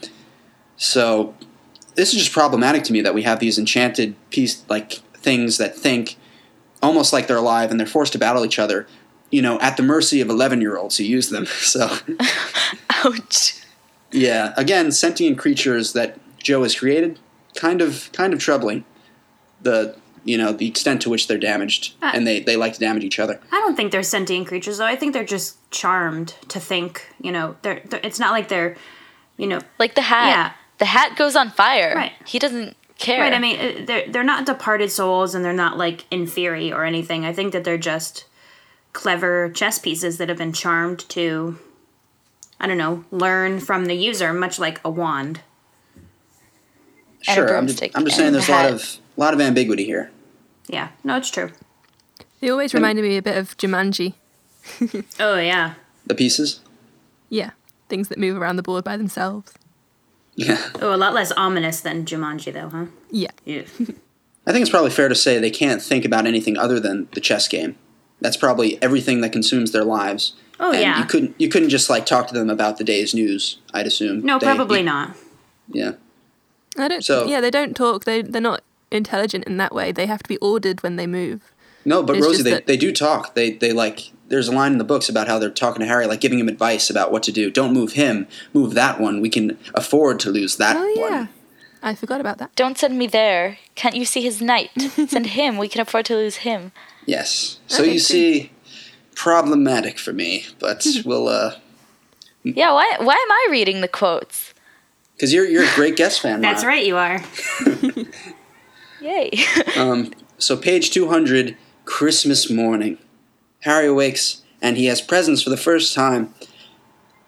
So 0.77 1.33
this 1.95 2.13
is 2.13 2.19
just 2.19 2.31
problematic 2.31 2.83
to 2.85 2.93
me 2.93 3.01
that 3.01 3.13
we 3.13 3.23
have 3.23 3.39
these 3.39 3.57
enchanted 3.59 4.15
piece 4.31 4.63
like 4.69 4.93
things 5.13 5.57
that 5.57 5.75
think 5.75 6.17
almost 6.81 7.13
like 7.13 7.27
they're 7.27 7.38
alive 7.38 7.69
and 7.69 7.79
they're 7.79 7.88
forced 7.88 8.13
to 8.13 8.19
battle 8.19 8.43
each 8.45 8.59
other. 8.59 8.88
You 9.29 9.41
know, 9.41 9.59
at 9.59 9.77
the 9.77 9.83
mercy 9.83 10.19
of 10.19 10.29
eleven-year-olds 10.29 10.97
who 10.97 11.03
use 11.03 11.29
them. 11.29 11.45
So 11.61 11.89
Ouch. 13.05 13.60
Yeah, 14.11 14.53
again, 14.57 14.91
sentient 14.91 15.38
creatures 15.38 15.93
that 15.93 16.19
Joe 16.39 16.63
has 16.63 16.75
created, 16.77 17.19
kind 17.55 17.81
of 17.81 18.09
kind 18.13 18.33
of 18.33 18.39
troubling. 18.39 18.85
The 19.61 19.95
you 20.23 20.38
know 20.38 20.51
the 20.51 20.67
extent 20.67 21.01
to 21.03 21.09
which 21.09 21.27
they're 21.27 21.38
damaged, 21.38 21.93
Ah. 22.01 22.11
and 22.13 22.25
they 22.27 22.39
they 22.39 22.55
like 22.57 22.73
to 22.73 22.79
damage 22.79 23.03
each 23.03 23.19
other. 23.19 23.39
I 23.51 23.59
don't 23.61 23.75
think 23.75 23.91
they're 23.91 24.03
sentient 24.03 24.47
creatures, 24.47 24.77
though. 24.77 24.85
I 24.85 24.95
think 24.95 25.13
they're 25.13 25.23
just 25.23 25.57
charmed 25.71 26.35
to 26.49 26.59
think, 26.59 27.07
you 27.21 27.31
know, 27.31 27.55
they're, 27.61 27.81
they're 27.85 28.01
it's 28.03 28.19
not 28.19 28.31
like 28.31 28.47
they're, 28.49 28.75
you 29.38 29.47
know, 29.47 29.59
Like 29.79 29.95
the 29.95 30.01
hat. 30.01 30.27
Yeah. 30.29 30.51
The 30.79 30.85
hat 30.85 31.15
goes 31.15 31.35
on 31.35 31.51
fire. 31.51 31.93
Right. 31.95 32.11
He 32.25 32.39
doesn't 32.39 32.75
care. 32.97 33.21
Right. 33.21 33.33
I 33.33 33.39
mean, 33.39 33.59
uh, 33.59 33.85
they're 33.85 34.07
they're 34.11 34.23
not 34.23 34.45
departed 34.45 34.91
souls, 34.91 35.33
and 35.35 35.45
they're 35.45 35.53
not 35.53 35.77
like 35.77 36.09
inferi 36.09 36.71
or 36.71 36.83
anything. 36.85 37.23
I 37.25 37.33
think 37.33 37.53
that 37.53 37.63
they're 37.63 37.77
just 37.77 38.25
clever 38.93 39.49
chess 39.49 39.79
pieces 39.79 40.17
that 40.17 40.27
have 40.29 40.38
been 40.39 40.53
charmed 40.53 41.07
to, 41.09 41.57
I 42.61 42.67
don't 42.67 42.77
know, 42.77 43.03
learn 43.11 43.59
from 43.59 43.85
the 43.85 43.95
user, 43.95 44.31
much 44.31 44.59
like 44.59 44.79
a 44.85 44.89
wand. 44.89 45.41
Sure, 47.21 47.57
I'm 47.57 47.67
just, 47.67 47.83
I'm 47.95 48.05
just 48.05 48.15
saying 48.17 48.33
there's 48.33 48.47
a 48.47 48.51
lot 48.51 48.61
hat. 48.65 48.71
of 48.73 48.97
lot 49.17 49.33
of 49.33 49.41
ambiguity 49.41 49.83
here. 49.85 50.11
Yeah. 50.67 50.89
No, 51.03 51.17
it's 51.17 51.29
true. 51.29 51.51
They 52.39 52.49
always 52.49 52.73
reminded 52.73 53.03
me 53.03 53.17
a 53.17 53.21
bit 53.21 53.38
of 53.38 53.57
Jumanji. 53.57 54.13
Oh 55.19 55.38
yeah. 55.38 55.73
The 56.05 56.13
pieces. 56.15 56.59
Yeah, 57.29 57.51
things 57.89 58.09
that 58.09 58.17
move 58.19 58.38
around 58.38 58.55
the 58.57 58.63
board 58.63 58.83
by 58.83 58.95
themselves. 58.97 59.53
Yeah, 60.35 60.69
Oh, 60.81 60.93
a 60.93 60.97
lot 60.97 61.13
less 61.13 61.31
ominous 61.33 61.81
than 61.81 62.05
Jumanji, 62.05 62.53
though, 62.53 62.69
huh? 62.69 62.85
Yeah. 63.09 63.31
Yeah. 63.45 63.63
I 64.47 64.51
think 64.51 64.61
it's 64.61 64.69
probably 64.69 64.91
fair 64.91 65.09
to 65.09 65.15
say 65.15 65.39
they 65.39 65.51
can't 65.51 65.81
think 65.81 66.05
about 66.05 66.25
anything 66.25 66.57
other 66.57 66.79
than 66.79 67.07
the 67.13 67.21
chess 67.21 67.47
game. 67.47 67.75
That's 68.21 68.38
probably 68.38 68.81
everything 68.81 69.21
that 69.21 69.31
consumes 69.31 69.71
their 69.71 69.83
lives. 69.83 70.33
Oh, 70.63 70.71
and 70.71 70.81
yeah. 70.81 70.99
You 70.99 71.05
couldn't 71.05 71.35
you 71.39 71.49
couldn't 71.49 71.69
just 71.69 71.89
like 71.89 72.05
talk 72.05 72.27
to 72.27 72.33
them 72.33 72.49
about 72.49 72.77
the 72.77 72.83
day's 72.83 73.13
news. 73.13 73.57
I'd 73.73 73.88
assume. 73.88 74.21
No, 74.21 74.38
They- 74.39 74.45
probably 74.45 74.83
not. 74.83 75.15
Yeah. 75.69 75.93
I 76.77 76.88
don't. 76.88 77.03
So- 77.03 77.25
yeah, 77.25 77.41
they 77.41 77.51
don't 77.51 77.75
talk. 77.75 78.05
They 78.05 78.21
they're 78.21 78.41
not 78.41 78.61
intelligent 78.91 79.45
in 79.45 79.57
that 79.57 79.73
way. 79.73 79.91
They 79.91 80.05
have 80.05 80.21
to 80.23 80.27
be 80.29 80.38
ordered 80.38 80.83
when 80.83 80.95
they 80.95 81.07
move. 81.07 81.41
No, 81.83 82.03
but 82.03 82.15
It's 82.15 82.25
Rosie, 82.25 82.38
just 82.38 82.43
they, 82.45 82.51
that- 82.51 82.67
they 82.67 82.77
do 82.77 82.91
talk. 82.93 83.33
They 83.35 83.51
they 83.51 83.73
like. 83.73 84.11
There's 84.29 84.47
a 84.47 84.53
line 84.53 84.71
in 84.71 84.77
the 84.77 84.85
books 84.85 85.09
about 85.09 85.27
how 85.27 85.39
they're 85.39 85.49
talking 85.49 85.81
to 85.81 85.85
Harry, 85.88 86.05
like 86.07 86.21
giving 86.21 86.39
him 86.39 86.47
advice 86.47 86.89
about 86.89 87.11
what 87.11 87.21
to 87.23 87.33
do. 87.33 87.51
Don't 87.51 87.73
move 87.73 87.93
him. 87.93 88.27
Move 88.53 88.75
that 88.75 88.97
one. 88.97 89.19
We 89.19 89.29
can 89.29 89.57
afford 89.75 90.21
to 90.21 90.29
lose 90.29 90.55
that 90.55 90.77
Oh 90.77 90.79
one. 91.01 91.11
yeah, 91.11 91.27
I 91.83 91.95
forgot 91.95 92.21
about 92.21 92.38
that. 92.38 92.55
Don't 92.55 92.77
send 92.77 92.97
me 92.97 93.07
there. 93.07 93.57
Can't 93.75 93.93
you 93.95 94.05
see 94.05 94.21
his 94.21 94.41
knight? 94.41 94.69
Send 95.07 95.25
him. 95.25 95.57
We 95.57 95.67
can 95.67 95.81
afford 95.81 96.05
to 96.05 96.15
lose 96.15 96.38
him. 96.38 96.71
Yes. 97.05 97.57
So 97.67 97.81
Okay, 97.83 97.91
you 97.93 97.99
cool. 97.99 98.05
see, 98.05 98.51
problematic 99.15 99.99
for 99.99 100.13
me, 100.13 100.45
but 100.59 100.85
we'll. 101.05 101.27
uh 101.27 101.55
Yeah, 102.43 102.73
why 102.73 102.95
why 102.99 103.13
am 103.13 103.31
I 103.31 103.47
reading 103.51 103.81
the 103.81 103.88
quotes? 103.88 104.53
Because 105.15 105.33
you're 105.33 105.45
you're 105.45 105.63
a 105.63 105.75
great 105.75 105.95
guest 105.95 106.21
fan. 106.21 106.41
That's 106.47 106.65
right, 106.65 106.85
you 106.85 106.97
are. 106.97 107.21
Yay. 109.01 109.31
Um, 109.77 110.13
so 110.38 110.55
page 110.57 110.91
200, 110.91 111.57
Christmas 111.85 112.49
morning. 112.49 112.97
Harry 113.61 113.88
awakes 113.88 114.41
and 114.61 114.77
he 114.77 114.85
has 114.85 115.01
presents 115.01 115.41
for 115.41 115.49
the 115.49 115.57
first 115.57 115.93
time. 115.93 116.33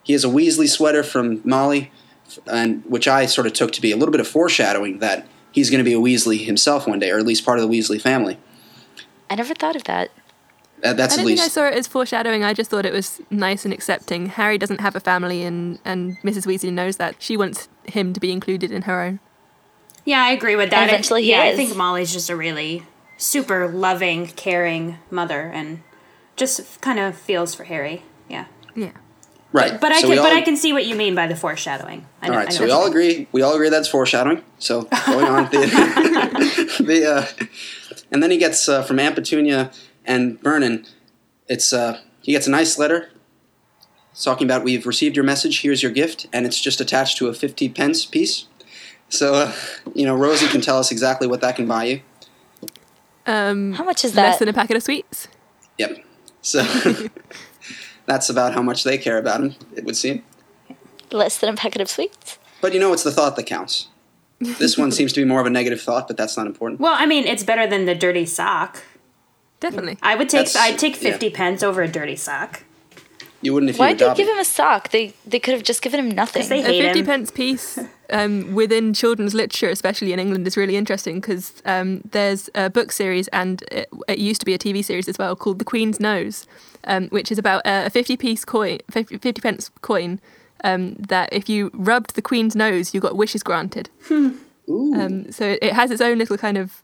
He 0.04 0.14
has 0.14 0.24
a 0.24 0.28
Weasley 0.28 0.68
sweater 0.70 1.04
from 1.04 1.42
Molly, 1.44 1.92
and 2.46 2.84
which 2.86 3.08
I 3.08 3.26
sort 3.26 3.48
of 3.48 3.54
took 3.54 3.72
to 3.74 3.82
be 3.82 3.92
a 3.92 3.98
little 3.98 4.12
bit 4.12 4.22
of 4.22 4.28
foreshadowing 4.28 5.00
that 5.00 5.28
he's 5.52 5.70
going 5.70 5.84
to 5.84 5.90
be 5.90 5.94
a 5.94 6.00
Weasley 6.00 6.46
himself 6.46 6.88
one 6.88 7.00
day, 7.00 7.10
or 7.10 7.18
at 7.18 7.26
least 7.26 7.46
part 7.46 7.60
of 7.60 7.68
the 7.68 7.80
Weasley 7.80 8.00
family. 8.02 8.38
I 9.30 9.36
never 9.36 9.54
thought 9.54 9.76
of 9.76 9.86
that. 9.86 10.12
That, 10.84 10.98
that's 10.98 11.14
I 11.14 11.18
don't 11.18 11.26
think 11.28 11.40
I 11.40 11.48
saw 11.48 11.66
it 11.66 11.76
as 11.76 11.88
foreshadowing. 11.88 12.44
I 12.44 12.54
just 12.54 12.70
thought 12.70 12.86
it 12.86 12.92
was 12.92 13.22
nice 13.30 13.64
and 13.64 13.74
accepting. 13.74 14.26
Harry 14.26 14.58
doesn't 14.58 14.82
have 14.82 14.98
a 14.98 15.00
family, 15.00 15.44
and, 15.44 15.80
and 15.86 16.18
Mrs. 16.24 16.46
Weasley 16.46 16.74
knows 16.74 16.98
that. 16.98 17.16
She 17.20 17.38
wants 17.38 17.70
him 17.86 18.12
to 18.12 18.20
be 18.20 18.34
included 18.34 18.70
in 18.70 18.82
her 18.82 19.02
own. 19.02 19.22
Yeah, 20.04 20.22
I 20.22 20.32
agree 20.32 20.58
with 20.58 20.72
that. 20.72 20.82
And 20.82 20.92
eventually 20.92 21.24
he 21.24 21.32
yeah, 21.32 21.44
I 21.44 21.56
think 21.56 21.74
Molly's 21.78 22.12
just 22.12 22.30
a 22.30 22.36
really 22.36 22.84
super 23.18 23.70
loving, 23.70 24.28
caring 24.28 24.98
mother, 25.10 25.44
and 25.54 25.82
just 26.36 26.82
kind 26.82 27.00
of 27.00 27.16
feels 27.16 27.56
for 27.56 27.64
Harry. 27.64 28.04
Yeah, 28.28 28.46
Yeah. 28.76 28.92
right. 29.54 29.80
but 29.80 29.94
I 29.94 30.02
so 30.02 30.10
can, 30.10 30.20
all, 30.20 30.26
but 30.26 30.34
I 30.34 30.42
can 30.42 30.58
see 30.58 30.74
what 30.74 30.86
you 30.86 30.96
mean 30.96 31.16
by 31.16 31.28
the 31.28 31.36
foreshadowing. 31.38 32.06
I 32.22 32.26
all 32.26 32.34
know, 32.34 32.40
right, 32.40 32.48
I 32.50 32.52
so 32.52 32.66
we 32.66 32.72
all 32.72 32.88
agree. 32.88 33.30
We 33.32 33.42
all 33.42 33.54
agree 33.54 33.70
that's 33.70 33.88
foreshadowing. 33.88 34.44
So 34.60 34.82
going 35.06 35.28
on, 35.28 35.46
the, 35.52 36.76
the 36.86 37.10
uh, 37.10 37.46
and 38.12 38.22
then 38.22 38.32
he 38.32 38.38
gets 38.38 38.68
uh, 38.68 38.84
from 38.84 39.00
Aunt 39.00 39.16
Petunia 39.16 39.72
and 40.06 40.42
Vernon. 40.42 40.86
It's 41.48 41.74
uh, 41.74 42.00
he 42.22 42.32
gets 42.32 42.48
a 42.48 42.52
nice 42.52 42.78
letter. 42.78 43.10
It's 44.12 44.24
talking 44.24 44.46
about 44.46 44.64
we've 44.64 44.86
received 44.86 45.16
your 45.16 45.26
message. 45.26 45.62
Here's 45.62 45.82
your 45.82 45.92
gift, 45.92 46.28
and 46.32 46.46
it's 46.46 46.60
just 46.60 46.80
attached 46.80 47.18
to 47.18 47.28
a 47.28 47.34
fifty 47.34 47.70
pence 47.70 48.06
piece. 48.06 48.48
So 49.10 49.34
uh, 49.36 49.54
you 49.94 50.06
know, 50.06 50.16
Rosie 50.16 50.48
can 50.48 50.62
tell 50.62 50.78
us 50.78 50.92
exactly 50.92 51.28
what 51.28 51.42
that 51.42 51.56
can 51.56 51.68
buy 51.68 51.86
you. 51.86 52.02
Um, 53.26 53.74
How 53.74 53.84
much 53.84 54.04
is 54.04 54.14
that? 54.14 54.24
less 54.24 54.40
than 54.40 54.50
a 54.50 54.54
packet 54.54 54.76
of 54.76 54.84
sweets. 54.84 55.28
Yep. 55.78 56.04
So 56.42 56.64
that's 58.06 58.30
about 58.30 58.54
how 58.54 58.62
much 58.62 58.84
they 58.84 58.98
care 58.98 59.18
about 59.18 59.42
him. 59.42 59.56
It 59.76 59.86
would 59.86 59.96
seem. 59.96 60.24
Less 61.12 61.38
than 61.38 61.50
a 61.50 61.56
packet 61.56 61.82
of 61.82 61.90
sweets. 61.90 62.38
But 62.62 62.74
you 62.74 62.80
know, 62.80 62.92
it's 62.94 63.04
the 63.04 63.12
thought 63.12 63.36
that 63.36 63.46
counts. 63.46 63.88
This 64.40 64.78
one 64.78 64.92
seems 64.92 65.14
to 65.14 65.22
be 65.22 65.26
more 65.26 65.40
of 65.40 65.46
a 65.46 65.50
negative 65.50 65.82
thought, 65.82 66.08
but 66.08 66.18
that's 66.18 66.36
not 66.36 66.48
important. 66.48 66.82
Well, 66.82 66.96
I 66.98 67.06
mean, 67.06 67.26
it's 67.26 67.44
better 67.44 67.66
than 67.66 67.86
the 67.86 67.96
dirty 67.96 68.26
sock. 68.26 68.84
Definitely. 69.64 69.98
I 70.02 70.16
would 70.16 70.28
take 70.30 70.48
That's- 70.52 70.58
I'd 70.58 70.78
take 70.78 71.02
yeah. 71.02 71.12
fifty 71.12 71.30
pence 71.30 71.64
over 71.64 71.82
a 71.82 71.88
dirty 71.88 72.18
sock. 72.18 72.64
You 73.42 73.54
wouldn't 73.54 73.70
if 73.70 73.78
Why'd 73.78 74.00
you 74.00 74.10
they 74.10 74.16
give 74.16 74.28
him 74.28 74.38
a 74.38 74.46
sock? 74.46 74.90
They 74.90 75.14
they 75.26 75.40
could 75.40 75.54
have 75.54 75.64
just 75.64 75.82
given 75.82 76.00
him 76.00 76.12
nothing. 76.12 76.48
they 76.48 76.62
a 76.62 76.84
50 76.84 77.00
him. 77.00 77.06
pence 77.06 77.32
piece 77.32 77.80
um, 78.10 78.54
within 78.54 78.94
children's 78.94 79.34
literature, 79.34 79.70
especially 79.70 80.14
in 80.14 80.20
England, 80.20 80.46
is 80.46 80.58
really 80.58 80.76
interesting 80.76 81.22
because 81.22 81.62
um, 81.66 82.02
there's 82.12 82.50
a 82.56 82.70
book 82.70 82.92
series 82.92 83.30
and 83.30 83.64
it, 83.72 83.90
it 84.08 84.20
used 84.20 84.42
to 84.42 84.46
be 84.46 84.54
a 84.54 84.60
TV 84.60 84.84
series 84.84 85.08
as 85.08 85.18
well 85.18 85.36
called 85.36 85.60
The 85.60 85.66
Queen's 85.66 86.00
Nose, 86.00 86.46
um, 86.84 87.08
which 87.10 87.32
is 87.32 87.38
about 87.38 87.62
a 87.66 87.90
50 87.90 88.18
piece 88.18 88.44
coin, 88.46 88.80
50, 88.92 89.18
50 89.18 89.42
pence 89.42 89.72
coin. 89.82 90.20
Um, 90.66 90.94
that 90.96 91.28
if 91.34 91.50
you 91.50 91.72
rubbed 91.74 92.16
the 92.16 92.22
Queen's 92.22 92.56
nose, 92.56 92.94
you 92.94 93.02
got 93.02 93.18
wishes 93.18 93.44
granted. 93.44 93.90
Um, 94.10 95.32
so 95.32 95.46
it, 95.46 95.60
it 95.62 95.74
has 95.74 95.92
its 95.92 96.02
own 96.02 96.18
little 96.18 96.38
kind 96.38 96.58
of 96.58 96.83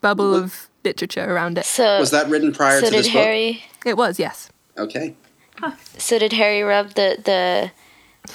bubble 0.00 0.34
of 0.34 0.68
literature 0.84 1.24
around 1.32 1.58
it. 1.58 1.64
So 1.64 1.98
Was 1.98 2.10
that 2.10 2.28
written 2.28 2.52
prior 2.52 2.80
so 2.80 2.86
to 2.86 2.90
did 2.90 3.04
this 3.04 3.08
Harry? 3.12 3.62
It 3.84 3.96
was, 3.96 4.18
yes. 4.18 4.50
book? 4.76 4.86
Okay. 4.88 5.14
So 5.98 6.18
did 6.18 6.32
Harry 6.32 6.62
rub 6.62 6.94
the 6.94 7.18
the 7.24 7.70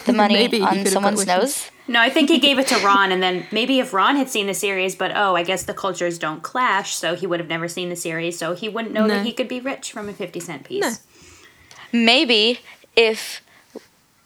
the 0.06 0.14
money 0.22 0.36
Maybe 0.36 0.62
on 0.62 0.86
someone's 0.86 1.26
nose? 1.26 1.72
No, 1.88 2.00
I 2.00 2.10
think 2.10 2.30
he 2.30 2.40
gave 2.40 2.58
it 2.58 2.68
to 2.68 2.78
Ron, 2.80 3.12
and 3.12 3.22
then 3.22 3.46
maybe 3.52 3.80
if 3.80 3.94
Ron 3.94 4.16
had 4.16 4.28
seen 4.30 4.48
the 4.48 4.54
series, 4.56 4.96
but 4.96 5.12
oh, 5.16 5.36
I 5.36 5.44
guess 5.44 5.64
the 5.64 5.74
cultures 5.74 6.18
don't 6.18 6.42
clash, 6.42 6.96
so 6.96 7.16
he 7.16 7.28
would 7.28 7.40
have 7.40 7.50
never 7.50 7.68
seen 7.68 7.90
the 7.90 7.96
series, 7.96 8.38
so 8.40 8.56
he 8.56 8.68
wouldn't 8.70 8.94
know 8.94 9.06
No. 9.06 9.16
that 9.16 9.26
he 9.26 9.32
could 9.32 9.48
be 9.48 9.60
rich 9.60 9.92
from 9.92 10.10
a 10.10 10.14
fifty 10.14 10.40
cent 10.40 10.64
piece. 10.64 10.82
No. 10.82 10.92
Maybe 11.92 12.60
if 12.96 13.42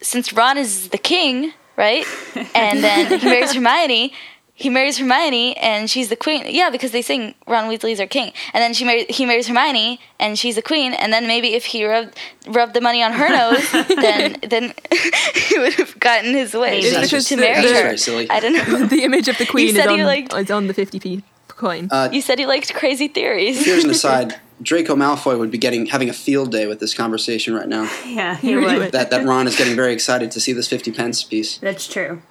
since 0.01 0.31
Ron 0.33 0.57
is 0.57 0.89
the 0.89 0.97
king, 0.97 1.53
right? 1.77 2.05
And 2.55 2.83
then 2.83 3.19
he 3.19 3.25
marries 3.25 3.53
Hermione. 3.53 4.13
He 4.59 4.69
marries 4.69 4.97
Hermione, 4.97 5.55
and 5.57 5.89
she's 5.89 6.09
the 6.09 6.17
queen. 6.17 6.43
Yeah, 6.47 6.69
because 6.69 6.91
they 6.91 7.01
sing 7.01 7.33
Ron 7.47 7.69
Weasley's 7.69 7.99
our 8.01 8.07
king. 8.07 8.33
And 8.53 8.61
then 8.61 8.73
she 8.73 8.83
mar- 8.83 9.05
he 9.09 9.25
marries 9.25 9.47
Hermione, 9.47 9.99
and 10.19 10.37
she's 10.37 10.55
the 10.55 10.61
queen. 10.61 10.91
And 10.93 11.13
then 11.13 11.27
maybe 11.27 11.53
if 11.53 11.63
he 11.65 11.85
rubbed 11.85 12.17
rubbed 12.45 12.73
the 12.73 12.81
money 12.81 13.01
on 13.01 13.13
her 13.13 13.29
nose, 13.29 13.71
then 14.05 14.35
then 14.53 14.73
he 15.47 15.57
would 15.59 15.73
have 15.75 15.97
gotten 15.99 16.33
his 16.33 16.53
wish 16.53 16.83
Maybe. 16.83 16.89
That's 16.89 17.09
to 17.09 17.15
just- 17.17 17.31
marry 17.37 17.61
that's 17.65 17.79
her. 17.91 17.97
silly. 17.97 18.29
I 18.29 18.39
don't 18.41 18.53
know. 18.53 18.85
the 18.95 19.03
image 19.03 19.27
of 19.29 19.37
the 19.37 19.45
Queen 19.45 19.69
is 19.69 19.75
said 19.75 19.87
on, 19.87 19.97
you 19.97 20.05
liked- 20.05 20.33
is 20.33 20.51
on 20.51 20.67
the 20.67 20.73
50p 20.73 21.23
coin. 21.47 21.87
Uh, 21.91 22.09
You 22.11 22.21
said 22.21 22.39
he 22.39 22.45
liked 22.45 22.73
crazy 22.73 23.07
theories. 23.07 23.65
here's 23.65 23.83
an 23.85 23.89
aside. 23.91 24.35
Draco 24.61 24.93
Malfoy 24.95 25.39
would 25.39 25.51
be 25.51 25.57
getting 25.57 25.85
having 25.85 26.09
a 26.09 26.13
field 26.13 26.51
day 26.51 26.67
with 26.67 26.79
this 26.81 26.93
conversation 26.93 27.53
right 27.53 27.67
now. 27.69 27.83
Yeah, 28.05 28.35
He 28.35 28.49
he 28.49 28.55
would. 28.57 28.77
would. 28.77 28.91
That 28.91 29.09
that 29.11 29.25
Ron 29.25 29.47
is 29.47 29.55
getting 29.55 29.75
very 29.77 29.93
excited 29.93 30.31
to 30.31 30.39
see 30.41 30.51
this 30.51 30.67
fifty 30.67 30.91
pence 30.91 31.23
piece. 31.23 31.57
That's 31.59 31.87
true. 31.87 32.21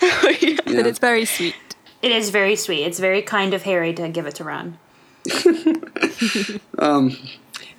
Yeah. 0.40 0.56
But 0.64 0.86
it's 0.86 0.98
very 0.98 1.24
sweet. 1.24 1.54
It 2.02 2.12
is 2.12 2.30
very 2.30 2.56
sweet. 2.56 2.84
It's 2.84 2.98
very 2.98 3.22
kind 3.22 3.54
of 3.54 3.62
Harry 3.62 3.92
to 3.94 4.08
give 4.08 4.26
it 4.26 4.34
to 4.36 4.44
Ron. 4.44 4.78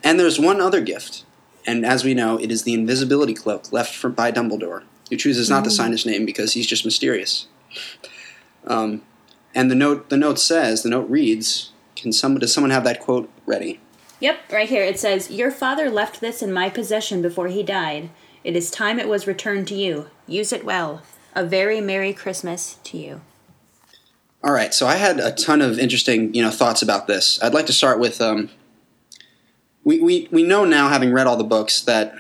And 0.03 0.19
there's 0.19 0.39
one 0.39 0.61
other 0.61 0.81
gift, 0.81 1.25
and 1.65 1.85
as 1.85 2.03
we 2.03 2.13
know, 2.13 2.38
it 2.38 2.51
is 2.51 2.63
the 2.63 2.73
invisibility 2.73 3.34
cloak 3.34 3.71
left 3.73 3.93
for, 3.93 4.09
by 4.09 4.31
Dumbledore, 4.31 4.84
who 5.09 5.17
chooses 5.17 5.49
not 5.49 5.63
to 5.65 5.69
sign 5.71 5.91
his 5.91 6.05
name 6.05 6.25
because 6.25 6.53
he's 6.53 6.67
just 6.67 6.85
mysterious. 6.85 7.47
Um, 8.65 9.01
and 9.53 9.69
the 9.69 9.75
note 9.75 10.09
the 10.09 10.17
note 10.17 10.39
says 10.39 10.84
the 10.84 10.89
note 10.89 11.09
reads, 11.09 11.71
"Can 11.95 12.13
someone 12.13 12.39
does 12.39 12.53
someone 12.53 12.71
have 12.71 12.85
that 12.85 13.01
quote 13.01 13.29
ready?" 13.45 13.79
Yep, 14.19 14.51
right 14.51 14.69
here. 14.69 14.84
It 14.84 14.99
says, 14.99 15.29
Your 15.29 15.51
father 15.51 15.89
left 15.89 16.21
this 16.21 16.41
in 16.41 16.51
my 16.51 16.69
possession 16.69 17.21
before 17.21 17.49
he 17.49 17.61
died. 17.61 18.09
It 18.43 18.55
is 18.55 18.71
time 18.71 18.99
it 18.99 19.07
was 19.07 19.27
returned 19.27 19.67
to 19.67 19.75
you. 19.75 20.09
Use 20.25 20.51
it 20.51 20.65
well. 20.65 21.03
A 21.38 21.43
very 21.43 21.81
Merry 21.81 22.14
Christmas 22.14 22.80
to 22.85 22.97
you. 22.97 23.22
All 24.43 24.51
right, 24.51 24.73
so 24.73 24.88
I 24.88 24.95
had 24.95 25.19
a 25.19 25.31
ton 25.31 25.61
of 25.61 25.77
interesting, 25.77 26.34
you 26.34 26.41
know, 26.41 26.49
thoughts 26.49 26.81
about 26.81 27.05
this. 27.05 27.38
I'd 27.43 27.53
like 27.53 27.68
to 27.68 27.73
start 27.73 27.99
with 27.99 28.19
um, 28.22 28.49
we, 29.84 29.99
we 29.99 30.27
we 30.31 30.41
know 30.41 30.65
now, 30.65 30.89
having 30.89 31.14
read 31.14 31.27
all 31.27 31.38
the 31.38 31.43
books, 31.43 31.80
that 31.81 32.15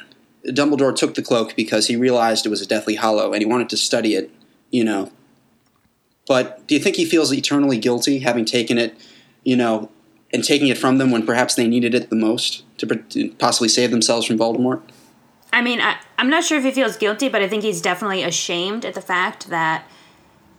Dumbledore 0.45 0.95
took 0.95 1.15
the 1.15 1.23
cloak 1.23 1.55
because 1.55 1.87
he 1.87 1.95
realized 1.95 2.45
it 2.45 2.49
was 2.49 2.61
a 2.61 2.67
Deathly 2.67 2.93
Hallow 2.93 3.33
and 3.33 3.41
he 3.41 3.47
wanted 3.47 3.69
to 3.69 3.77
study 3.77 4.13
it, 4.13 4.29
you 4.69 4.83
know. 4.83 5.11
But 6.27 6.67
do 6.67 6.75
you 6.75 6.79
think 6.79 6.95
he 6.95 7.05
feels 7.05 7.33
eternally 7.33 7.79
guilty 7.79 8.19
having 8.19 8.45
taken 8.45 8.77
it, 8.77 8.95
you 9.43 9.55
know, 9.55 9.89
and 10.31 10.43
taking 10.43 10.67
it 10.67 10.77
from 10.77 10.99
them 10.99 11.09
when 11.09 11.25
perhaps 11.25 11.55
they 11.55 11.67
needed 11.67 11.95
it 11.95 12.11
the 12.11 12.15
most 12.15 12.65
to, 12.77 13.33
possibly 13.39 13.67
save 13.67 13.89
themselves 13.89 14.27
from 14.27 14.37
Voldemort? 14.37 14.83
I 15.51 15.61
mean, 15.61 15.79
I, 15.79 15.97
I'm 16.17 16.29
not 16.29 16.43
sure 16.43 16.57
if 16.57 16.63
he 16.63 16.71
feels 16.71 16.97
guilty, 16.97 17.29
but 17.29 17.41
I 17.41 17.47
think 17.47 17.63
he's 17.63 17.81
definitely 17.81 18.23
ashamed 18.23 18.85
at 18.85 18.93
the 18.93 19.01
fact 19.01 19.49
that 19.49 19.85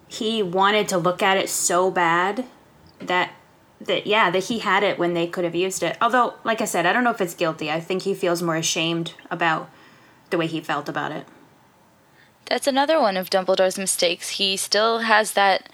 he 0.09 0.43
wanted 0.43 0.89
to 0.89 0.99
look 0.99 1.23
at 1.23 1.37
it 1.37 1.49
so 1.49 1.91
bad 1.91 2.45
that 3.01 3.33
that 3.81 4.07
yeah 4.07 4.31
that 4.31 4.45
he 4.45 4.59
had 4.61 4.83
it 4.83 4.99
when 4.99 5.15
they 5.15 5.27
could 5.27 5.45
have 5.45 5.55
used 5.55 5.85
it 5.85 5.97
although 6.01 6.35
like 6.43 6.61
i 6.61 6.65
said 6.65 6.85
i 6.85 6.93
don't 6.93 7.05
know 7.05 7.13
if 7.13 7.21
it's 7.21 7.35
guilty 7.35 7.71
i 7.71 7.79
think 7.79 8.03
he 8.03 8.13
feels 8.13 8.43
more 8.43 8.57
ashamed 8.57 9.15
about 9.31 9.71
the 10.31 10.39
way 10.39 10.49
he 10.49 10.61
felt 10.61 10.89
about 10.89 11.13
it 11.13 11.25
That's 12.47 12.67
another 12.67 12.99
one 12.99 13.17
of 13.19 13.29
Dumbledore's 13.29 13.77
mistakes. 13.79 14.31
He 14.31 14.57
still 14.57 15.01
has 15.01 15.33
that 15.33 15.69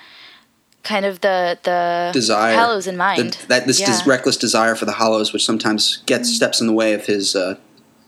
kind 0.82 1.06
of 1.06 1.20
the 1.20 1.58
the 1.62 2.10
Desire, 2.12 2.54
Hallows 2.54 2.86
in 2.86 2.96
mind. 2.96 3.34
The- 3.34 3.46
that 3.46 3.66
this, 3.66 3.80
yeah. 3.80 3.86
this 3.86 4.06
reckless 4.06 4.36
desire 4.36 4.74
for 4.74 4.84
the 4.84 4.92
Hallows, 4.92 5.32
which 5.32 5.44
sometimes 5.44 6.02
gets 6.06 6.28
steps 6.34 6.60
in 6.60 6.66
the 6.66 6.72
way 6.72 6.92
of 6.92 7.06
his 7.06 7.36
uh, 7.36 7.56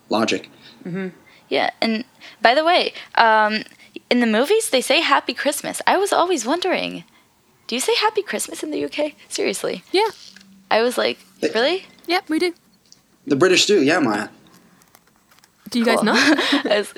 logic. 0.09 0.51
Yeah, 1.49 1.71
and 1.81 2.05
by 2.43 2.55
the 2.55 2.65
way, 2.65 2.93
um, 3.15 3.63
in 4.11 4.21
the 4.21 4.27
movies 4.27 4.71
they 4.71 4.81
say 4.81 5.01
Happy 5.01 5.35
Christmas. 5.35 5.81
I 5.87 5.97
was 5.97 6.13
always 6.13 6.45
wondering, 6.47 7.05
do 7.67 7.75
you 7.77 7.81
say 7.81 7.95
Happy 7.97 8.23
Christmas 8.23 8.63
in 8.63 8.71
the 8.71 8.85
UK? 8.85 9.13
Seriously? 9.29 9.83
Yeah. 9.93 10.09
I 10.71 10.83
was 10.83 10.99
like, 10.99 11.19
really? 11.55 11.87
Yep, 12.09 12.29
we 12.29 12.39
do. 12.39 12.53
The 13.27 13.37
British 13.37 13.67
do, 13.67 13.83
yeah, 13.83 13.99
Maya. 14.01 14.29
Do 15.71 15.79
you 15.79 15.85
guys 15.85 15.97
Cool. 15.97 16.05
not? 16.07 16.19
I, 16.67 16.79
was, 16.79 16.95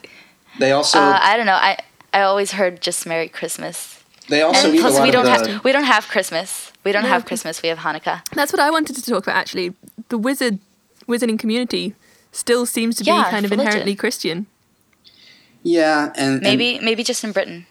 They 0.59 0.73
also 0.73 0.98
uh, 0.98 1.19
I 1.23 1.36
don't 1.36 1.47
know. 1.47 1.55
I 1.55 1.78
I 2.12 2.23
always 2.23 2.52
heard 2.52 2.81
just 2.81 3.06
Merry 3.06 3.28
Christmas. 3.28 4.02
they 4.28 4.43
also 4.43 4.66
And 4.66 4.74
eat 4.74 4.78
a 4.78 4.82
plus, 4.82 4.94
lot 4.94 5.02
we 5.02 5.09
of 5.09 5.12
don't 5.15 5.24
the, 5.24 5.31
have 5.52 5.65
we 5.65 5.73
don't 5.73 5.85
have 5.85 6.09
Christmas. 6.09 6.73
We 6.85 6.93
don't 6.93 7.02
No, 7.05 7.09
have 7.09 7.23
'cause- 7.23 7.28
Christmas. 7.28 7.62
We 7.62 7.69
have 7.69 7.78
Hanukkah. 7.78 8.23
That's 8.32 8.52
what 8.52 8.60
I 8.60 8.70
wanted 8.70 8.97
to 8.97 9.02
talk 9.02 9.24
about 9.27 9.36
actually. 9.36 9.74
The 10.09 10.19
wizard 10.19 10.59
wizarding 11.06 11.39
community 11.39 11.94
still 12.32 12.66
seems 12.66 12.96
to 12.96 13.05
Yeah, 13.05 13.24
be 13.24 13.30
kind 13.30 13.44
of 13.44 13.50
religion. 13.50 13.66
inherently 13.68 13.94
Christian. 13.96 14.46
yeah, 15.62 16.12
and 16.16 16.34
and- 16.34 16.42
Maybe 16.42 16.78
maybe 16.80 17.02
just 17.05 17.24
in 17.24 17.32
Britain. 17.32 17.66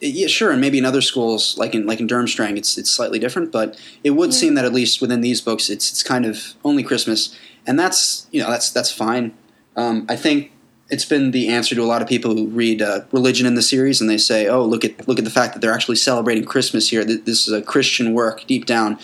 yeah, 0.00 0.26
sure, 0.28 0.50
and 0.50 0.60
maybe 0.60 0.78
in 0.78 0.84
other 0.84 1.00
schools, 1.02 1.56
like 1.58 1.74
in 1.74 1.86
like 1.86 2.00
in 2.00 2.06
Durmstrang, 2.08 2.56
it's 2.56 2.78
it's 2.78 2.90
slightly 2.90 3.18
different. 3.18 3.52
But 3.52 3.78
it 4.04 4.10
would 4.10 4.32
seem 4.34 4.54
that 4.54 4.64
at 4.64 4.72
least 4.72 5.00
within 5.00 5.20
these 5.20 5.40
books, 5.40 5.68
it's 5.70 5.90
it's 5.90 6.02
kind 6.02 6.24
of 6.26 6.54
only 6.64 6.82
Christmas, 6.82 7.36
and 7.66 7.78
that's 7.78 8.26
you 8.30 8.42
know 8.42 8.50
that's 8.50 8.70
that's 8.70 8.90
fine. 8.92 9.32
Um, 9.76 10.06
I 10.08 10.16
think 10.16 10.52
it's 10.90 11.04
been 11.04 11.30
the 11.30 11.48
answer 11.48 11.74
to 11.76 11.82
a 11.82 11.84
lot 11.86 12.02
of 12.02 12.08
people 12.08 12.34
who 12.34 12.46
read 12.48 12.82
uh, 12.82 13.02
religion 13.12 13.46
in 13.46 13.54
the 13.54 13.62
series, 13.62 14.00
and 14.00 14.08
they 14.10 14.18
say, 14.18 14.48
"Oh, 14.48 14.64
look 14.64 14.84
at 14.84 15.06
look 15.08 15.18
at 15.18 15.24
the 15.24 15.30
fact 15.30 15.54
that 15.54 15.60
they're 15.60 15.72
actually 15.74 15.96
celebrating 15.96 16.44
Christmas 16.44 16.88
here. 16.90 17.04
This 17.04 17.46
is 17.46 17.52
a 17.52 17.62
Christian 17.62 18.12
work 18.14 18.44
deep 18.46 18.66
down." 18.66 18.98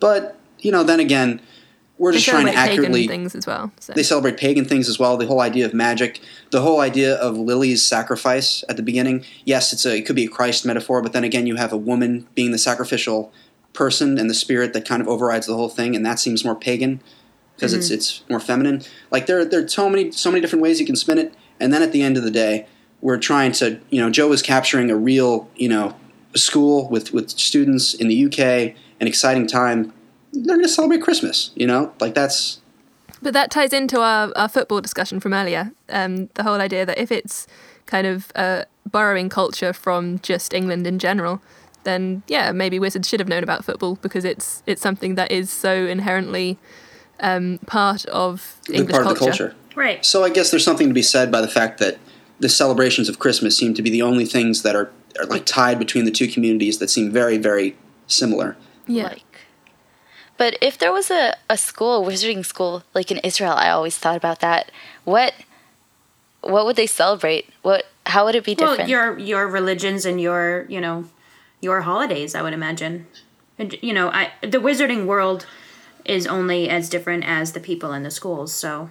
But 0.00 0.36
you 0.60 0.70
know, 0.70 0.82
then 0.84 1.00
again, 1.00 1.40
we're 2.02 2.12
just 2.12 2.26
trying 2.26 2.46
to 2.46 2.54
accurately. 2.54 3.06
things 3.06 3.34
as 3.34 3.46
well. 3.46 3.70
So. 3.78 3.92
They 3.92 4.02
celebrate 4.02 4.36
pagan 4.36 4.64
things 4.64 4.88
as 4.88 4.98
well. 4.98 5.16
The 5.16 5.26
whole 5.26 5.40
idea 5.40 5.64
of 5.64 5.72
magic, 5.72 6.20
the 6.50 6.60
whole 6.60 6.80
idea 6.80 7.14
of 7.14 7.36
Lily's 7.38 7.82
sacrifice 7.82 8.64
at 8.68 8.76
the 8.76 8.82
beginning. 8.82 9.24
Yes, 9.44 9.72
it's 9.72 9.86
a 9.86 9.96
it 9.96 10.06
could 10.06 10.16
be 10.16 10.24
a 10.24 10.28
Christ 10.28 10.66
metaphor, 10.66 11.00
but 11.00 11.12
then 11.12 11.24
again, 11.24 11.46
you 11.46 11.56
have 11.56 11.72
a 11.72 11.76
woman 11.76 12.26
being 12.34 12.50
the 12.50 12.58
sacrificial 12.58 13.32
person 13.72 14.18
and 14.18 14.28
the 14.28 14.34
spirit 14.34 14.72
that 14.72 14.84
kind 14.86 15.00
of 15.00 15.08
overrides 15.08 15.46
the 15.46 15.54
whole 15.54 15.68
thing, 15.68 15.94
and 15.94 16.04
that 16.04 16.18
seems 16.18 16.44
more 16.44 16.56
pagan 16.56 17.00
because 17.54 17.72
it's 17.72 17.88
Mhm. 17.88 17.94
it's 17.94 18.22
more 18.28 18.40
feminine. 18.40 18.82
Like 19.12 19.26
there 19.26 19.44
there 19.44 19.62
are 19.64 19.68
so 19.68 19.88
many 19.88 20.10
so 20.10 20.30
many 20.30 20.40
different 20.40 20.62
ways 20.62 20.80
you 20.80 20.86
can 20.86 20.96
spin 20.96 21.18
it, 21.18 21.32
and 21.60 21.72
then 21.72 21.82
at 21.82 21.92
the 21.92 22.02
end 22.02 22.16
of 22.16 22.24
the 22.24 22.30
day, 22.32 22.66
we're 23.00 23.16
trying 23.18 23.52
to 23.52 23.78
you 23.90 24.00
know 24.00 24.10
Joe 24.10 24.32
is 24.32 24.42
capturing 24.42 24.90
a 24.90 24.96
real 24.96 25.48
you 25.56 25.68
know 25.68 25.94
school 26.34 26.88
with 26.88 27.12
with 27.12 27.30
students 27.30 27.94
in 27.94 28.08
the 28.08 28.16
UK, 28.26 28.74
an 29.00 29.06
exciting 29.06 29.46
time. 29.46 29.92
They're 30.32 30.56
going 30.56 30.62
to 30.62 30.68
celebrate 30.68 31.02
Christmas, 31.02 31.50
you 31.54 31.66
know, 31.66 31.92
like 32.00 32.14
that's 32.14 32.60
But 33.20 33.34
that 33.34 33.50
ties 33.50 33.72
into 33.72 34.00
our, 34.00 34.32
our 34.36 34.48
football 34.48 34.80
discussion 34.80 35.20
from 35.20 35.34
earlier. 35.34 35.72
Um, 35.88 36.28
the 36.34 36.42
whole 36.42 36.60
idea 36.60 36.86
that 36.86 36.98
if 36.98 37.12
it's 37.12 37.46
kind 37.86 38.06
of 38.06 38.32
uh, 38.34 38.64
borrowing 38.90 39.28
culture 39.28 39.72
from 39.72 40.18
just 40.20 40.54
England 40.54 40.86
in 40.86 40.98
general, 40.98 41.42
then 41.84 42.22
yeah, 42.28 42.52
maybe 42.52 42.78
Wizards 42.78 43.08
should 43.08 43.20
have 43.20 43.28
known 43.28 43.42
about 43.42 43.64
football 43.64 43.96
because 43.96 44.24
it's 44.24 44.62
it's 44.66 44.80
something 44.80 45.16
that 45.16 45.30
is 45.30 45.50
so 45.50 45.86
inherently 45.86 46.58
um, 47.20 47.58
part 47.66 48.04
of 48.06 48.60
the 48.66 48.74
English 48.74 48.94
part 48.94 49.04
culture. 49.04 49.14
of 49.14 49.20
the 49.20 49.38
culture. 49.38 49.56
Right. 49.74 50.04
So 50.04 50.24
I 50.24 50.30
guess 50.30 50.50
there's 50.50 50.64
something 50.64 50.88
to 50.88 50.94
be 50.94 51.02
said 51.02 51.30
by 51.32 51.40
the 51.40 51.48
fact 51.48 51.78
that 51.78 51.98
the 52.40 52.48
celebrations 52.48 53.08
of 53.08 53.18
Christmas 53.18 53.56
seem 53.56 53.72
to 53.74 53.82
be 53.82 53.90
the 53.90 54.02
only 54.02 54.26
things 54.26 54.62
that 54.62 54.74
are, 54.74 54.90
are 55.18 55.26
like 55.26 55.46
tied 55.46 55.78
between 55.78 56.04
the 56.04 56.10
two 56.10 56.28
communities 56.28 56.78
that 56.78 56.90
seem 56.90 57.10
very, 57.10 57.38
very 57.38 57.76
similar. 58.06 58.56
Yeah. 58.86 59.14
But 60.36 60.56
if 60.60 60.78
there 60.78 60.92
was 60.92 61.10
a, 61.10 61.36
a 61.48 61.56
school, 61.56 62.04
a 62.04 62.10
wizarding 62.10 62.44
school, 62.44 62.82
like 62.94 63.10
in 63.10 63.18
Israel, 63.18 63.52
I 63.52 63.70
always 63.70 63.96
thought 63.98 64.16
about 64.16 64.40
that. 64.40 64.70
What 65.04 65.34
what 66.40 66.66
would 66.66 66.76
they 66.76 66.86
celebrate? 66.86 67.48
What 67.62 67.86
how 68.06 68.24
would 68.24 68.34
it 68.34 68.44
be 68.44 68.54
different? 68.54 68.80
Well, 68.80 68.88
your 68.88 69.18
your 69.18 69.46
religions 69.46 70.04
and 70.04 70.20
your 70.20 70.66
you 70.68 70.80
know 70.80 71.08
your 71.60 71.82
holidays, 71.82 72.34
I 72.34 72.42
would 72.42 72.52
imagine. 72.52 73.06
And, 73.58 73.76
you 73.80 73.92
know, 73.92 74.10
I 74.10 74.32
the 74.40 74.58
wizarding 74.58 75.06
world 75.06 75.46
is 76.04 76.26
only 76.26 76.68
as 76.68 76.88
different 76.88 77.24
as 77.24 77.52
the 77.52 77.60
people 77.60 77.92
in 77.92 78.02
the 78.02 78.10
schools. 78.10 78.52
So 78.52 78.90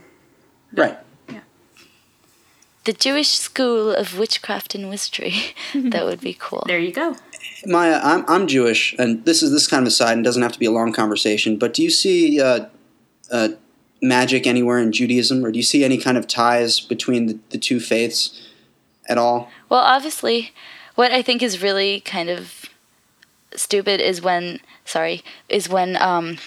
Right. 0.74 0.98
Yeah. 1.30 1.42
The 2.86 2.94
Jewish 2.94 3.30
school 3.30 3.94
of 3.94 4.18
witchcraft 4.18 4.74
and 4.76 4.90
wizardry. 4.90 5.34
that 5.76 6.06
would 6.06 6.22
be 6.22 6.34
cool. 6.34 6.64
There 6.68 6.80
you 6.80 6.94
go. 6.94 7.16
Maya, 7.66 8.00
I'm, 8.04 8.26
I'm 8.28 8.48
Jewish, 8.48 8.96
and 8.98 9.24
this 9.26 9.44
is 9.44 9.52
this 9.52 9.68
kind 9.68 9.84
of 9.84 9.88
aside, 9.88 10.14
and 10.14 10.24
doesn't 10.24 10.42
have 10.42 10.52
to 10.54 10.60
be 10.60 10.66
a 10.66 10.72
long 10.72 10.92
conversation. 10.94 11.58
But 11.58 11.74
do 11.74 11.84
you 11.84 11.90
see 11.90 12.42
uh, 12.42 12.66
uh, 13.32 13.50
magic 14.02 14.48
anywhere 14.48 14.80
in 14.80 14.92
Judaism, 14.92 15.46
or 15.46 15.52
do 15.52 15.60
you 15.60 15.64
see 15.64 15.84
any 15.84 15.98
kind 15.98 16.18
of 16.18 16.28
ties 16.28 16.80
between 16.80 17.28
the, 17.28 17.40
the 17.50 17.58
two 17.58 17.80
faiths 17.80 18.50
at 19.08 19.18
all? 19.18 19.50
Well, 19.70 19.82
obviously, 19.82 20.52
what 20.96 21.12
I 21.12 21.22
think 21.22 21.44
is 21.44 21.62
really 21.62 22.02
kind 22.02 22.30
of 22.30 22.66
stupid 23.56 24.02
is 24.02 24.22
when, 24.22 24.60
sorry, 24.86 25.24
is 25.48 25.70
when 25.70 26.02
um, 26.02 26.38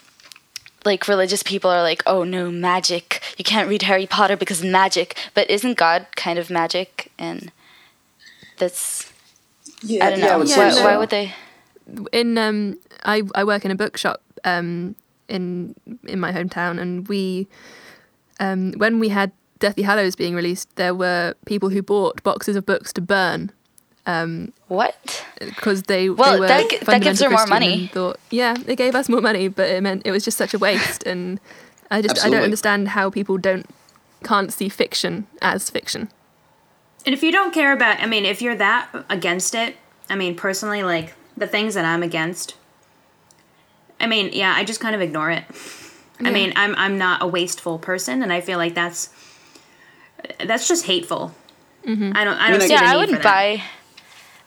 like 0.84 1.08
religious 1.08 1.42
people 1.42 1.70
are 1.70 1.82
like, 1.82 2.02
"Oh 2.06 2.24
no, 2.24 2.50
magic! 2.50 3.22
You 3.38 3.44
can't 3.44 3.68
read 3.68 3.82
Harry 3.82 4.06
Potter 4.06 4.36
because 4.36 4.62
magic." 4.64 5.16
But 5.32 5.48
isn't 5.48 5.78
God 5.78 6.06
kind 6.16 6.38
of 6.38 6.50
magic? 6.50 7.12
And 7.18 7.52
that's 8.58 9.12
I 9.88 10.10
don't 10.10 10.20
know. 10.20 10.42
Yeah, 10.44 10.56
why, 10.56 10.68
no. 10.74 10.84
why 10.84 10.96
would 10.96 11.10
they? 11.10 11.34
in 12.12 12.38
um 12.38 12.78
I, 13.04 13.22
I 13.34 13.44
work 13.44 13.64
in 13.64 13.70
a 13.70 13.74
bookshop 13.74 14.22
um 14.44 14.96
in 15.28 15.74
in 16.06 16.18
my 16.18 16.32
hometown 16.32 16.80
and 16.80 17.06
we 17.08 17.46
um 18.40 18.72
when 18.78 18.98
we 18.98 19.10
had 19.10 19.32
Deathly 19.58 19.82
Hallows 19.82 20.16
being 20.16 20.34
released 20.34 20.74
there 20.76 20.94
were 20.94 21.34
people 21.46 21.68
who 21.68 21.82
bought 21.82 22.22
boxes 22.22 22.56
of 22.56 22.64
books 22.64 22.92
to 22.94 23.00
burn 23.00 23.50
um 24.06 24.52
what 24.68 25.24
because 25.40 25.82
they 25.84 26.08
Well, 26.10 26.32
they 26.34 26.40
were 26.40 26.48
that 26.48 26.68
that 26.70 27.02
gives 27.02 27.20
fundamental 27.20 27.30
her 27.30 27.36
more 27.36 27.46
money. 27.46 27.88
thought 27.88 28.18
yeah 28.30 28.56
it 28.66 28.76
gave 28.76 28.94
us 28.94 29.08
more 29.08 29.20
money 29.20 29.48
but 29.48 29.68
it 29.68 29.82
meant 29.82 30.02
it 30.06 30.10
was 30.10 30.24
just 30.24 30.38
such 30.38 30.54
a 30.54 30.58
waste 30.58 31.02
and 31.04 31.40
I 31.90 32.00
just 32.00 32.24
I 32.24 32.30
don't 32.30 32.42
understand 32.42 32.88
how 32.88 33.10
people 33.10 33.36
don't 33.38 33.66
can't 34.22 34.52
see 34.52 34.68
fiction 34.70 35.26
as 35.42 35.68
fiction 35.68 36.08
And 37.06 37.14
if 37.14 37.22
you 37.22 37.30
don't 37.30 37.52
care 37.52 37.72
about, 37.72 38.00
I 38.00 38.06
mean, 38.06 38.24
if 38.24 38.40
you're 38.40 38.56
that 38.56 38.88
against 39.08 39.54
it, 39.54 39.76
I 40.08 40.16
mean, 40.16 40.36
personally, 40.36 40.82
like 40.82 41.14
the 41.36 41.46
things 41.46 41.74
that 41.74 41.84
I'm 41.84 42.02
against, 42.02 42.56
I 44.00 44.06
mean, 44.06 44.30
yeah, 44.32 44.54
I 44.56 44.64
just 44.64 44.80
kind 44.80 44.94
of 44.94 45.00
ignore 45.00 45.30
it. 45.30 45.44
I 46.20 46.30
mean, 46.30 46.52
I'm 46.56 46.74
I'm 46.76 46.96
not 46.96 47.22
a 47.22 47.26
wasteful 47.26 47.78
person, 47.78 48.22
and 48.22 48.32
I 48.32 48.40
feel 48.40 48.56
like 48.56 48.74
that's 48.74 49.10
that's 50.44 50.68
just 50.68 50.86
hateful. 50.86 51.34
Mm-hmm. 51.84 52.12
I 52.14 52.24
don't 52.24 52.38
I 52.38 52.50
don't 52.50 52.60
see 52.62 52.70
yeah, 52.70 52.80
the 52.80 52.86
I 52.86 52.96
wouldn't 52.96 53.22
buy. 53.22 53.62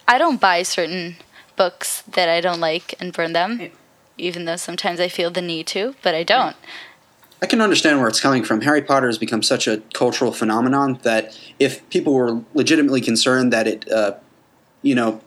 I 0.08 0.18
don't 0.18 0.40
buy 0.40 0.64
certain 0.64 1.18
books 1.56 2.02
that 2.04 2.30
I 2.30 2.40
don't 2.42 2.60
like 2.60 2.96
and 3.00 3.12
burn 3.14 3.34
them, 3.34 3.72
even 4.18 4.46
though 4.46 4.56
sometimes 4.56 5.00
I 5.00 5.08
feel 5.10 5.30
the 5.30 5.42
need 5.42 5.68
to, 5.68 5.96
but 6.02 6.16
I 6.16 6.24
don't. 6.24 6.56
I 7.42 7.46
can 7.46 7.62
understand 7.62 8.00
where 8.00 8.08
it's 8.08 8.20
coming 8.20 8.44
from. 8.44 8.62
Harry 8.62 8.82
Potter 8.82 9.08
has 9.08 9.18
become 9.18 9.44
such 9.44 9.68
a 9.68 9.78
cultural 9.94 10.32
phenomenon 10.32 11.00
that 11.04 11.40
if 11.60 11.88
people 11.90 12.14
were 12.14 12.42
legitimately 12.54 13.02
concerned 13.02 13.54
that 13.54 13.68
it, 13.68 13.92
uh, 13.92 14.16
you 14.82 14.96
know, 14.96 15.22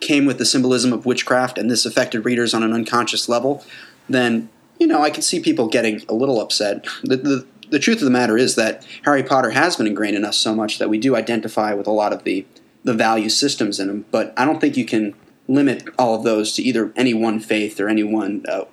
came 0.00 0.24
with 0.24 0.38
the 0.38 0.46
symbolism 0.46 0.92
of 0.92 1.04
witchcraft 1.04 1.58
and 1.58 1.70
this 1.70 1.84
affected 1.84 2.24
readers 2.24 2.54
on 2.54 2.62
an 2.62 2.72
unconscious 2.72 3.28
level, 3.28 3.64
then 4.08 4.48
you 4.78 4.86
know 4.86 5.02
I 5.02 5.10
could 5.10 5.24
see 5.24 5.40
people 5.40 5.68
getting 5.68 6.02
a 6.08 6.14
little 6.14 6.40
upset. 6.40 6.86
The, 7.02 7.16
the 7.16 7.46
the 7.70 7.78
truth 7.78 7.98
of 7.98 8.04
the 8.04 8.10
matter 8.10 8.38
is 8.38 8.54
that 8.54 8.86
Harry 9.04 9.22
Potter 9.22 9.50
has 9.50 9.76
been 9.76 9.86
ingrained 9.86 10.16
in 10.16 10.24
us 10.24 10.36
so 10.38 10.54
much 10.54 10.78
that 10.78 10.88
we 10.88 10.98
do 10.98 11.16
identify 11.16 11.74
with 11.74 11.86
a 11.86 11.92
lot 11.92 12.12
of 12.12 12.24
the 12.24 12.46
the 12.84 12.94
value 12.94 13.28
systems 13.28 13.80
in 13.80 13.88
them. 13.88 14.04
But 14.10 14.32
I 14.36 14.44
don't 14.44 14.60
think 14.60 14.76
you 14.76 14.86
can 14.86 15.14
limit 15.48 15.88
all 15.98 16.14
of 16.14 16.22
those 16.22 16.52
to 16.54 16.62
either 16.62 16.92
any 16.96 17.12
one 17.12 17.40
faith 17.40 17.80
or 17.80 17.88
any 17.88 18.04
one 18.04 18.44
uh, 18.48 18.64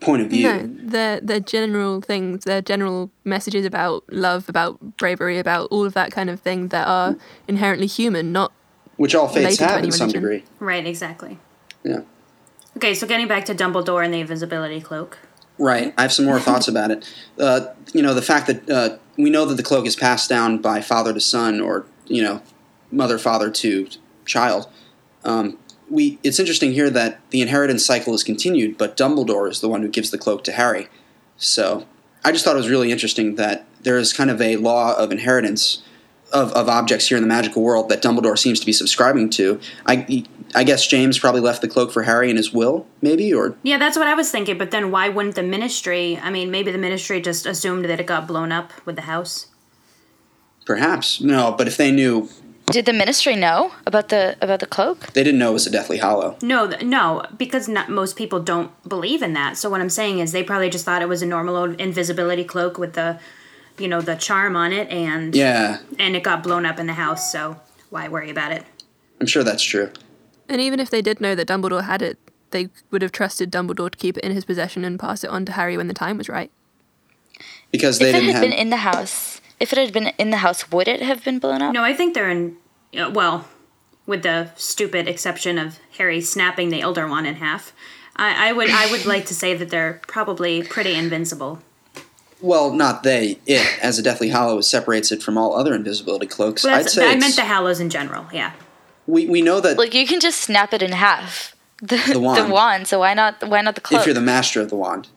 point 0.00 0.22
of 0.22 0.30
view. 0.30 0.48
No, 0.48 0.70
they're 0.90 1.20
they're 1.20 1.40
general 1.40 2.00
things. 2.00 2.44
They're 2.44 2.62
general 2.62 3.10
messages 3.24 3.64
about 3.64 4.04
love, 4.10 4.48
about 4.48 4.96
bravery, 4.96 5.38
about 5.38 5.68
all 5.70 5.84
of 5.84 5.94
that 5.94 6.12
kind 6.12 6.30
of 6.30 6.40
thing 6.40 6.68
that 6.68 6.86
are 6.86 7.16
inherently 7.46 7.86
human, 7.86 8.32
not 8.32 8.52
which 8.96 9.14
all 9.14 9.28
faiths 9.28 9.60
related 9.60 9.68
to 9.68 9.72
any 9.74 9.86
in 9.86 9.92
some 9.92 10.10
degree. 10.10 10.44
Right, 10.58 10.86
exactly. 10.86 11.38
Yeah. 11.84 12.00
Okay, 12.76 12.94
so 12.94 13.06
getting 13.06 13.28
back 13.28 13.44
to 13.46 13.54
Dumbledore 13.54 14.04
and 14.04 14.12
the 14.12 14.20
invisibility 14.20 14.80
cloak. 14.80 15.18
Right. 15.58 15.92
I 15.98 16.02
have 16.02 16.12
some 16.12 16.26
more 16.26 16.38
thoughts 16.38 16.68
about 16.72 16.90
it. 16.90 17.12
Uh, 17.38 17.66
you 17.92 18.02
know, 18.02 18.14
the 18.14 18.22
fact 18.22 18.46
that 18.46 18.70
uh, 18.70 18.98
we 19.16 19.30
know 19.30 19.44
that 19.46 19.54
the 19.56 19.62
cloak 19.62 19.86
is 19.86 19.96
passed 19.96 20.28
down 20.28 20.58
by 20.58 20.80
father 20.80 21.12
to 21.12 21.20
son, 21.20 21.60
or 21.60 21.86
you 22.06 22.22
know, 22.22 22.42
mother 22.90 23.18
father 23.18 23.50
to 23.50 23.88
child. 24.24 24.68
Um, 25.24 25.58
we 25.90 26.18
it's 26.22 26.38
interesting 26.38 26.72
here 26.72 26.90
that 26.90 27.20
the 27.30 27.40
inheritance 27.42 27.84
cycle 27.84 28.14
is 28.14 28.22
continued, 28.24 28.78
but 28.78 28.96
Dumbledore 28.96 29.50
is 29.50 29.60
the 29.60 29.68
one 29.68 29.82
who 29.82 29.88
gives 29.88 30.10
the 30.10 30.18
cloak 30.18 30.44
to 30.44 30.52
Harry. 30.52 30.88
So 31.36 31.86
I 32.24 32.32
just 32.32 32.44
thought 32.44 32.54
it 32.54 32.58
was 32.58 32.70
really 32.70 32.92
interesting 32.92 33.36
that 33.36 33.66
there 33.82 33.98
is 33.98 34.12
kind 34.12 34.30
of 34.30 34.40
a 34.40 34.56
law 34.56 34.96
of 34.96 35.12
inheritance 35.12 35.82
of, 36.32 36.52
of 36.52 36.68
objects 36.68 37.08
here 37.08 37.16
in 37.16 37.22
the 37.22 37.28
magical 37.28 37.62
world 37.62 37.88
that 37.88 38.02
Dumbledore 38.02 38.36
seems 38.36 38.60
to 38.60 38.66
be 38.66 38.72
subscribing 38.72 39.30
to. 39.30 39.60
I 39.86 40.24
I 40.54 40.64
guess 40.64 40.86
James 40.86 41.18
probably 41.18 41.40
left 41.40 41.60
the 41.62 41.68
cloak 41.68 41.92
for 41.92 42.02
Harry 42.04 42.30
in 42.30 42.36
his 42.36 42.52
will, 42.52 42.86
maybe, 43.02 43.32
or 43.32 43.56
Yeah, 43.62 43.78
that's 43.78 43.96
what 43.96 44.06
I 44.06 44.14
was 44.14 44.30
thinking, 44.30 44.58
but 44.58 44.70
then 44.70 44.90
why 44.90 45.08
wouldn't 45.08 45.34
the 45.34 45.42
ministry? 45.42 46.18
I 46.22 46.30
mean, 46.30 46.50
maybe 46.50 46.70
the 46.72 46.78
ministry 46.78 47.20
just 47.20 47.46
assumed 47.46 47.84
that 47.86 48.00
it 48.00 48.06
got 48.06 48.26
blown 48.26 48.50
up 48.52 48.72
with 48.86 48.96
the 48.96 49.02
house. 49.02 49.48
perhaps 50.66 51.20
no. 51.20 51.52
But 51.56 51.66
if 51.66 51.76
they 51.76 51.90
knew, 51.90 52.28
Did 52.70 52.86
the 52.86 52.92
ministry 52.92 53.34
know 53.34 53.72
about 53.86 54.08
the 54.10 54.36
about 54.40 54.60
the 54.60 54.66
cloak? 54.66 55.12
they 55.12 55.24
didn't 55.24 55.38
know 55.38 55.50
it 55.50 55.54
was 55.54 55.66
a 55.66 55.70
Deathly 55.70 55.98
Hallow. 55.98 56.36
No, 56.42 56.66
no, 56.82 57.24
because 57.36 57.68
not 57.68 57.88
most 57.88 58.16
people 58.16 58.40
don't 58.40 58.70
believe 58.88 59.22
in 59.22 59.32
that. 59.32 59.56
So 59.56 59.70
what 59.70 59.80
I'm 59.80 59.88
saying 59.90 60.18
is 60.18 60.32
they 60.32 60.42
probably 60.42 60.70
just 60.70 60.84
thought 60.84 61.02
it 61.02 61.08
was 61.08 61.22
a 61.22 61.26
normal 61.26 61.56
old 61.56 61.80
invisibility 61.80 62.44
cloak 62.44 62.78
with 62.78 62.92
the, 62.94 63.18
you 63.78 63.88
know, 63.88 64.00
the 64.00 64.14
charm 64.16 64.54
on 64.56 64.72
it, 64.72 64.88
and 64.90 65.34
Yeah, 65.34 65.78
and 65.98 66.14
it 66.14 66.22
got 66.22 66.42
blown 66.42 66.66
up 66.66 66.78
in 66.78 66.86
the 66.86 66.94
house. 66.94 67.32
So 67.32 67.56
why 67.90 68.08
worry 68.08 68.30
about 68.30 68.52
it? 68.52 68.64
I'm 69.20 69.26
sure 69.26 69.42
that's 69.42 69.62
true. 69.62 69.90
And 70.48 70.60
even 70.60 70.80
if 70.80 70.90
they 70.90 71.02
did 71.02 71.20
know 71.20 71.34
that 71.34 71.48
Dumbledore 71.48 71.84
had 71.84 72.02
it, 72.02 72.18
they 72.50 72.68
would 72.90 73.02
have 73.02 73.12
trusted 73.12 73.50
Dumbledore 73.50 73.90
to 73.90 73.98
keep 73.98 74.16
it 74.16 74.24
in 74.24 74.32
his 74.32 74.44
possession 74.44 74.84
and 74.84 74.98
pass 74.98 75.24
it 75.24 75.30
on 75.30 75.44
to 75.46 75.52
Harry 75.52 75.76
when 75.76 75.88
the 75.88 75.94
time 75.94 76.18
was 76.18 76.28
right. 76.28 76.50
Because 77.70 77.98
they 77.98 78.08
if 78.10 78.14
it 78.14 78.20
didn't 78.20 78.34
had 78.34 78.34
have. 78.36 78.50
been 78.50 78.58
in 78.58 78.70
the 78.70 78.78
house, 78.78 79.37
if 79.60 79.72
it 79.72 79.78
had 79.78 79.92
been 79.92 80.08
in 80.18 80.30
the 80.30 80.38
house, 80.38 80.70
would 80.70 80.88
it 80.88 81.02
have 81.02 81.24
been 81.24 81.38
blown 81.38 81.62
up? 81.62 81.72
No, 81.72 81.82
I 81.84 81.94
think 81.94 82.14
they're 82.14 82.30
in. 82.30 82.56
uh, 82.98 83.10
Well, 83.12 83.46
with 84.06 84.22
the 84.22 84.50
stupid 84.56 85.06
exception 85.08 85.58
of 85.58 85.78
Harry 85.98 86.20
snapping 86.20 86.70
the 86.70 86.80
Elder 86.80 87.06
Wand 87.06 87.26
in 87.26 87.36
half, 87.36 87.72
I, 88.16 88.48
I 88.48 88.52
would 88.52 88.70
I 88.70 88.90
would 88.90 89.04
like 89.06 89.26
to 89.26 89.34
say 89.34 89.54
that 89.54 89.70
they're 89.70 90.00
probably 90.06 90.62
pretty 90.62 90.94
invincible. 90.94 91.60
Well, 92.40 92.72
not 92.72 93.02
they. 93.02 93.38
It, 93.46 93.66
as 93.82 93.98
a 93.98 94.02
Deathly 94.02 94.28
Hallow, 94.28 94.60
separates 94.60 95.10
it 95.10 95.22
from 95.22 95.36
all 95.36 95.56
other 95.56 95.74
invisibility 95.74 96.26
cloaks. 96.26 96.62
Well, 96.64 96.74
I'd 96.78 96.88
say 96.88 97.10
I 97.10 97.16
meant 97.16 97.34
the 97.36 97.42
Hallows 97.42 97.80
in 97.80 97.90
general. 97.90 98.26
Yeah. 98.32 98.52
we 99.06 99.26
we 99.26 99.42
know 99.42 99.60
that 99.60 99.76
Like 99.78 99.92
you 99.94 100.06
can 100.06 100.20
just 100.20 100.40
snap 100.40 100.72
it 100.72 100.82
in 100.82 100.92
half. 100.92 101.54
The, 101.82 101.96
The 102.12 102.20
wand. 102.26 102.46
The 102.48 102.52
wand. 102.52 102.86
So 102.88 103.00
why 103.00 103.14
not? 103.14 103.46
Why 103.48 103.60
not 103.60 103.74
the 103.74 103.80
cloak? 103.80 104.00
if 104.00 104.06
you're 104.06 104.14
the 104.14 104.20
master 104.20 104.60
of 104.60 104.68
the 104.70 104.76
wand, 104.76 105.08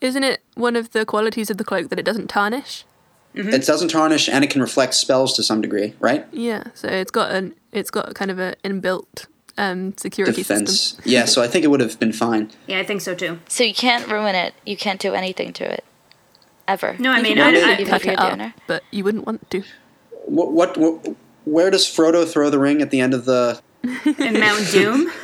Isn't 0.00 0.24
it 0.24 0.40
one 0.54 0.76
of 0.76 0.90
the 0.92 1.04
qualities 1.06 1.50
of 1.50 1.56
the 1.56 1.64
cloak 1.64 1.88
that 1.90 1.98
it 1.98 2.04
doesn't 2.04 2.28
tarnish? 2.28 2.84
It 3.34 3.66
doesn't 3.66 3.88
tarnish 3.88 4.28
and 4.28 4.44
it 4.44 4.50
can 4.50 4.60
reflect 4.60 4.94
spells 4.94 5.34
to 5.34 5.42
some 5.42 5.60
degree, 5.60 5.94
right? 6.00 6.26
Yeah, 6.32 6.64
so 6.74 6.88
it's 6.88 7.10
got 7.10 7.30
an 7.30 7.54
it's 7.72 7.90
got 7.90 8.14
kind 8.14 8.30
of 8.30 8.38
an 8.38 8.56
inbuilt 8.64 9.26
um, 9.56 9.96
security 9.96 10.42
Defense. 10.42 10.70
system. 10.70 11.02
Yeah, 11.06 11.24
so 11.26 11.42
I 11.42 11.48
think 11.48 11.64
it 11.64 11.68
would 11.68 11.80
have 11.80 11.98
been 11.98 12.12
fine. 12.12 12.50
Yeah, 12.66 12.78
I 12.78 12.84
think 12.84 13.00
so 13.00 13.14
too. 13.14 13.38
So 13.48 13.62
you 13.64 13.74
can't 13.74 14.06
ruin 14.08 14.34
it. 14.34 14.54
You 14.66 14.76
can't 14.76 15.00
do 15.00 15.14
anything 15.14 15.52
to 15.54 15.72
it, 15.72 15.84
ever. 16.66 16.96
No, 16.98 17.10
I 17.10 17.22
mean, 17.22 17.36
can 17.36 17.46
I, 17.46 17.50
maybe 17.52 17.64
I, 17.64 17.72
even 17.74 17.86
cut 17.86 18.04
you're 18.04 18.14
it 18.14 18.20
up, 18.20 18.52
but 18.66 18.82
you 18.90 19.04
wouldn't 19.04 19.26
want 19.26 19.50
to. 19.50 19.62
What, 20.26 20.52
what 20.52 20.76
what 20.76 21.16
where 21.44 21.70
does 21.70 21.86
Frodo 21.86 22.28
throw 22.30 22.50
the 22.50 22.58
ring 22.58 22.82
at 22.82 22.90
the 22.90 23.00
end 23.00 23.14
of 23.14 23.24
the? 23.24 23.60
in 23.82 24.40
Mount 24.40 24.70
Doom. 24.70 25.10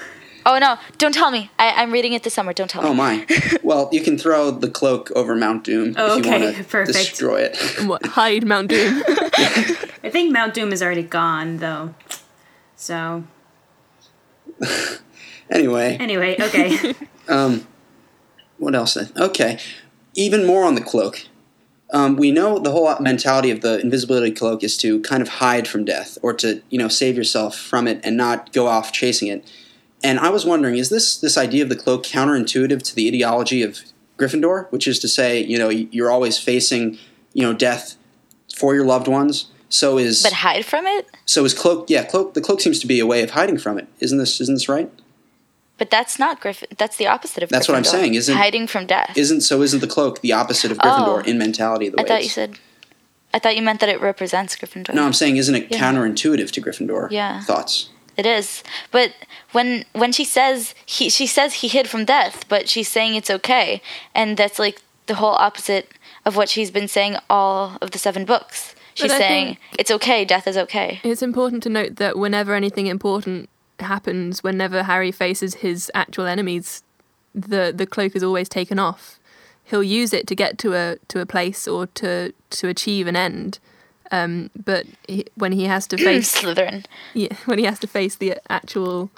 Oh 0.48 0.59
no! 0.60 0.78
Don't 0.97 1.12
tell 1.12 1.32
me. 1.32 1.51
I, 1.59 1.82
I'm 1.82 1.90
reading 1.90 2.12
it 2.12 2.23
this 2.23 2.32
summer. 2.35 2.52
Don't 2.52 2.70
tell 2.70 2.82
me. 2.82 2.89
Oh 2.89 2.94
my! 2.94 3.27
Well, 3.64 3.89
you 3.90 4.01
can 4.01 4.16
throw 4.16 4.52
the 4.52 4.70
cloak 4.70 5.10
over 5.16 5.35
Mount 5.35 5.64
Doom 5.64 5.94
Oh, 5.98 6.16
if 6.18 6.24
you 6.24 6.31
okay, 6.32 6.44
want 6.44 6.56
to 6.56 6.64
perfect. 6.64 6.97
destroy 6.97 7.40
it. 7.51 7.59
What 7.86 8.06
hide 8.06 8.47
Mount 8.47 8.68
Doom? 8.68 9.02
I 9.09 10.09
think 10.10 10.32
Mount 10.32 10.55
Doom 10.55 10.73
is 10.73 10.82
already 10.82 11.02
gone 11.02 11.56
though. 11.59 11.94
So 12.77 13.24
Anyway, 15.51 15.97
anyway, 16.01 16.36
okay. 16.40 16.94
um, 17.28 17.66
what 18.59 18.74
else? 18.74 18.97
Okay, 19.16 19.59
even 20.14 20.44
more 20.47 20.64
on 20.64 20.74
the 20.74 20.81
cloak. 20.81 21.27
Um, 21.93 22.16
we 22.16 22.32
know 22.32 22.59
the 22.59 22.73
whole 22.73 22.93
mentality 22.98 23.52
of 23.52 23.60
the 23.60 23.81
invisibility 23.81 24.32
cloak 24.32 24.64
is 24.64 24.77
to 24.78 25.01
kind 25.02 25.23
of 25.23 25.28
hide 25.28 25.68
from 25.68 25.85
death 25.85 26.18
or 26.23 26.32
to 26.35 26.62
you 26.70 26.78
know 26.78 26.89
save 26.89 27.16
yourself 27.16 27.56
from 27.56 27.86
it 27.86 28.01
and 28.05 28.16
not 28.16 28.52
go 28.52 28.66
off 28.66 28.93
chasing 28.93 29.28
it. 29.28 29.48
And 30.05 30.18
I 30.20 30.28
was 30.31 30.44
wondering, 30.44 30.77
is 30.77 30.89
this 30.89 31.16
this 31.16 31.36
idea 31.39 31.62
of 31.62 31.68
the 31.68 31.77
cloak 31.77 32.02
counterintuitive 32.05 32.82
to 32.82 32.94
the 32.94 33.09
ideology 33.09 33.62
of 33.62 33.81
Gryffindor, 34.18 34.70
which 34.70 34.86
is 34.86 34.98
to 35.01 35.09
say, 35.09 35.43
you 35.43 35.59
know, 35.59 35.68
you're 35.68 36.10
always 36.10 36.39
facing 36.39 36.98
you 37.32 37.43
know 37.43 37.52
death 37.52 37.97
for 38.55 38.74
your 38.74 38.85
loved 38.85 39.09
ones. 39.09 39.51
So 39.68 39.98
is 39.98 40.23
But 40.23 40.32
hide 40.32 40.64
from 40.64 40.86
it. 40.86 41.06
so 41.24 41.44
is 41.44 41.52
cloak? 41.52 41.90
Yeah, 41.90 42.05
cloak. 42.05 42.35
The 42.35 42.40
cloak 42.40 42.60
seems 42.60 42.78
to 42.81 42.86
be 42.86 43.01
a 43.01 43.06
way 43.06 43.23
of 43.23 43.31
hiding 43.31 43.59
from 43.59 43.78
it. 43.78 43.89
Isn't 44.01 44.18
this? 44.18 44.40
Isn't 44.40 44.55
this 44.55 44.68
right? 44.68 44.90
But 45.78 45.90
that's 45.90 46.18
not 46.18 46.40
Griffin. 46.40 46.68
That's 46.78 46.97
the 46.97 47.06
opposite 47.06 47.43
of. 47.43 47.48
That's 47.51 47.68
what 47.68 47.77
I'm 47.77 47.85
saying, 47.85 48.14
isn't- 48.14 48.35
hiding 48.36 48.66
from 48.66 48.86
death? 48.86 49.12
Isn't 49.16 49.40
so? 49.43 49.60
Isn't 49.62 49.81
the 49.81 49.86
cloak 49.86 50.20
the 50.20 50.32
opposite 50.32 50.70
of 50.70 50.78
Gryffindor 50.78 51.23
Oh. 51.24 51.28
in 51.28 51.36
mentality? 51.36 51.89
The 51.90 52.01
I 52.01 52.05
thought 52.05 52.23
you 52.23 52.28
said. 52.31 52.59
I 53.35 53.39
thought 53.39 53.56
you 53.56 53.60
meant 53.62 53.81
that 53.81 53.90
it 53.90 54.01
represents 54.01 54.56
Gryffindor. 54.56 54.94
No, 54.94 55.05
I'm 55.05 55.12
saying, 55.12 55.36
isn't 55.36 55.55
it 55.55 55.66
Yeah. 55.70 55.78
counterintuitive 55.78 56.51
to 56.52 56.62
Gryffindor? 56.62 57.10
Yeah. 57.10 57.43
Thoughts? 57.43 57.90
It 58.16 58.24
is, 58.24 58.62
but 58.90 59.12
when 59.52 59.84
when 59.93 60.10
she 60.10 60.24
says 60.24 60.74
he 60.86 61.10
she 61.10 61.26
says 61.26 61.55
he 61.55 61.68
hid 61.68 61.88
from 61.88 62.05
death, 62.05 62.48
but 62.48 62.68
she's 62.68 62.88
saying 62.88 63.14
it's 63.14 63.30
okay, 63.30 63.82
and 64.14 64.36
that's 64.36 64.59
like 64.59 64.80
the 65.06 65.16
whole 65.16 65.34
opposite 65.34 65.93
of 66.24 66.36
what 66.36 66.48
she's 66.48 66.70
been 66.70 66.88
saying 66.88 67.16
all 67.28 67.76
of 67.80 67.90
the 67.90 67.98
seven 67.98 68.24
books. 68.24 68.74
She's 68.94 69.12
saying 69.12 69.59
it's 69.78 69.90
okay, 69.90 70.24
death 70.24 70.47
is 70.47 70.56
okay. 70.56 71.01
It's 71.05 71.22
important 71.22 71.62
to 71.64 71.68
note 71.68 71.97
that 71.97 72.16
whenever 72.16 72.55
anything 72.55 72.86
important 72.86 73.51
happens, 73.80 74.43
whenever 74.43 74.84
Harry 74.84 75.12
faces 75.12 75.56
his 75.56 75.90
actual 75.94 76.24
enemies, 76.24 76.82
the 77.34 77.72
the 77.76 77.86
cloak 77.86 78.16
is 78.16 78.22
always 78.22 78.48
taken 78.48 78.78
off. 78.78 79.20
He'll 79.64 79.82
use 79.82 80.14
it 80.14 80.26
to 80.28 80.34
get 80.34 80.56
to 80.59 80.74
a 80.74 80.97
to 81.09 81.20
a 81.20 81.26
place 81.26 81.68
or 81.68 81.86
to 81.88 82.32
to 82.51 82.68
achieve 82.68 83.06
an 83.06 83.16
end. 83.16 83.59
Um, 84.12 84.50
but 84.64 84.86
he, 85.08 85.26
when 85.34 85.52
he 85.52 85.64
has 85.64 85.86
to 85.88 85.96
face 86.08 86.34
Slytherin. 86.40 86.84
yeah, 87.14 87.34
when 87.46 87.58
he 87.58 87.64
has 87.64 87.78
to 87.80 87.86
face 87.86 88.14
the 88.14 88.36
actual 88.50 89.10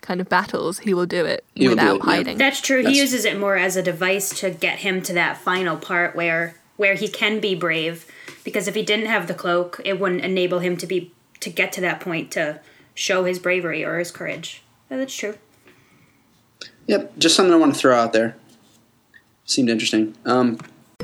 kind 0.00 0.20
of 0.20 0.28
battles, 0.28 0.80
he 0.80 0.92
will 0.94 1.06
do 1.06 1.24
it 1.24 1.44
He 1.54 1.68
will 1.68 1.76
do 1.76 1.80
without 1.80 1.94
it, 1.96 1.98
yeah. 1.98 2.04
hiding. 2.16 2.38
That's 2.38 2.60
true. 2.60 2.78
That's- 2.82 2.94
he 2.94 3.00
uses 3.00 3.24
it 3.24 3.38
more 3.38 3.56
as 3.56 3.76
a 3.76 3.82
device 3.82 4.30
to 4.40 4.50
get 4.50 4.80
him 4.80 5.00
to 5.02 5.12
that 5.12 5.36
final 5.38 5.76
part 5.76 6.16
where 6.16 6.56
where 6.76 6.94
he 6.94 7.06
can 7.08 7.38
be 7.38 7.54
brave. 7.54 8.06
Because 8.44 8.66
if 8.66 8.74
he 8.74 8.82
didn't 8.82 9.06
have 9.06 9.28
the 9.28 9.34
cloak, 9.34 9.80
it 9.84 10.00
wouldn't 10.00 10.24
enable 10.24 10.58
him 10.58 10.76
to 10.78 10.86
be 10.86 11.12
to 11.40 11.50
get 11.50 11.72
to 11.74 11.80
that 11.82 12.00
point 12.00 12.30
to 12.32 12.58
show 12.94 13.24
his 13.24 13.38
bravery 13.38 13.84
or 13.84 13.98
his 13.98 14.10
courage. 14.10 14.62
Yeah, 14.90 14.96
that's 14.96 15.14
true. 15.14 15.36
Yep. 16.86 17.12
Just 17.18 17.36
something 17.36 17.52
I 17.52 17.56
want 17.56 17.74
to 17.74 17.78
throw 17.80 17.94
out 17.96 18.12
there. 18.12 18.36
Seemed 19.44 19.68
interesting. 19.70 20.14
Um, 20.24 20.58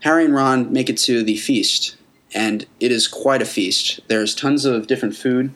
Harry 0.00 0.24
and 0.24 0.34
Ron 0.34 0.72
make 0.72 0.88
it 0.88 0.96
to 0.98 1.22
the 1.22 1.36
feast, 1.36 1.96
and 2.34 2.66
it 2.80 2.92
is 2.92 3.08
quite 3.08 3.42
a 3.42 3.44
feast. 3.44 4.00
There's 4.08 4.34
tons 4.34 4.64
of 4.64 4.86
different 4.86 5.16
food, 5.16 5.52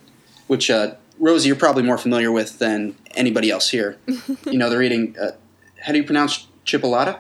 which 0.46 0.70
uh, 0.70 0.94
Rosie, 1.18 1.48
you're 1.48 1.56
probably 1.56 1.82
more 1.82 1.98
familiar 1.98 2.32
with 2.32 2.58
than 2.58 2.96
anybody 3.14 3.50
else 3.50 3.70
here. 3.70 3.98
you 4.46 4.58
know, 4.58 4.68
they're 4.70 4.82
eating. 4.82 5.16
Uh, 5.20 5.32
how 5.82 5.92
do 5.92 5.98
you 5.98 6.04
pronounce 6.04 6.46
chipolata? 6.64 7.18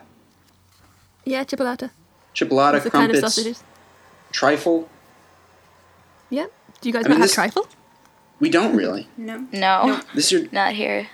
yeah, 1.24 1.44
chipolata. 1.44 1.90
Chipolata, 2.34 2.74
It's 2.76 2.84
the 2.84 2.90
kind 2.90 3.10
of 3.12 3.18
sausages. 3.18 3.62
trifle. 4.32 4.88
Yeah. 6.30 6.46
Do 6.80 6.88
you 6.88 6.92
guys 6.92 7.04
I 7.04 7.08
not 7.08 7.10
mean, 7.10 7.20
have 7.20 7.28
this- 7.28 7.34
trifle? 7.34 7.68
We 8.40 8.48
don't 8.50 8.74
really. 8.74 9.06
No. 9.16 9.46
No, 9.52 10.00
This 10.16 10.32
is 10.32 10.50
not 10.52 10.72
here. 10.72 11.06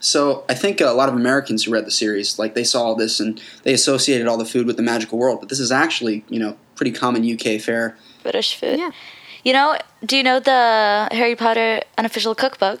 So 0.00 0.44
I 0.48 0.54
think 0.54 0.80
a 0.80 0.86
lot 0.92 1.08
of 1.08 1.14
Americans 1.14 1.64
who 1.64 1.72
read 1.72 1.84
the 1.86 1.90
series, 1.90 2.38
like 2.38 2.54
they 2.54 2.64
saw 2.64 2.82
all 2.82 2.94
this 2.94 3.20
and 3.20 3.40
they 3.64 3.72
associated 3.74 4.26
all 4.26 4.36
the 4.38 4.44
food 4.44 4.66
with 4.66 4.76
the 4.76 4.82
magical 4.82 5.18
world. 5.18 5.40
But 5.40 5.48
this 5.48 5.60
is 5.60 5.70
actually, 5.70 6.24
you 6.28 6.38
know, 6.38 6.56
pretty 6.76 6.92
common 6.92 7.22
UK 7.30 7.60
fare. 7.60 7.96
British 8.22 8.56
food. 8.56 8.78
Yeah. 8.78 8.90
You 9.44 9.52
know? 9.52 9.76
Do 10.04 10.16
you 10.16 10.22
know 10.22 10.40
the 10.40 11.08
Harry 11.12 11.36
Potter 11.36 11.82
unofficial 11.98 12.34
cookbook? 12.34 12.80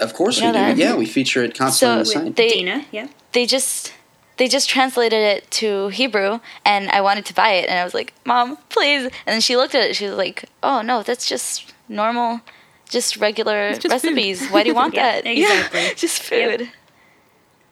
Of 0.00 0.12
course 0.12 0.38
You 0.40 0.46
we 0.48 0.52
do. 0.52 0.58
that? 0.58 0.76
Yeah, 0.76 0.96
we 0.96 1.06
feature 1.06 1.42
it 1.44 1.56
constantly 1.56 1.92
on 1.94 1.98
the 2.00 2.04
So 2.06 2.12
site. 2.24 2.36
they 2.36 2.48
Dina, 2.48 2.84
yeah. 2.90 3.08
they 3.32 3.46
just 3.46 3.92
they 4.36 4.48
just 4.48 4.68
translated 4.68 5.20
it 5.22 5.48
to 5.52 5.88
Hebrew, 5.88 6.40
and 6.64 6.90
I 6.90 7.00
wanted 7.00 7.24
to 7.26 7.34
buy 7.34 7.50
it, 7.52 7.68
and 7.70 7.78
I 7.78 7.84
was 7.84 7.94
like, 7.94 8.12
"Mom, 8.26 8.56
please!" 8.68 9.04
And 9.04 9.12
then 9.34 9.40
she 9.40 9.56
looked 9.56 9.76
at 9.76 9.84
it. 9.88 9.94
She 9.94 10.06
was 10.06 10.16
like, 10.16 10.46
"Oh 10.64 10.82
no, 10.82 11.04
that's 11.04 11.28
just 11.28 11.72
normal, 11.88 12.40
just 12.88 13.16
regular 13.18 13.68
It's 13.68 13.78
just 13.80 14.02
food. 14.04 14.10
recipes. 14.14 14.48
Why 14.48 14.62
do 14.62 14.68
you 14.68 14.74
want 14.74 14.94
Yeah, 14.98 15.20
that? 15.20 15.26
exactly. 15.26 15.80
Yeah, 15.82 15.94
just 15.94 16.22
food." 16.22 16.70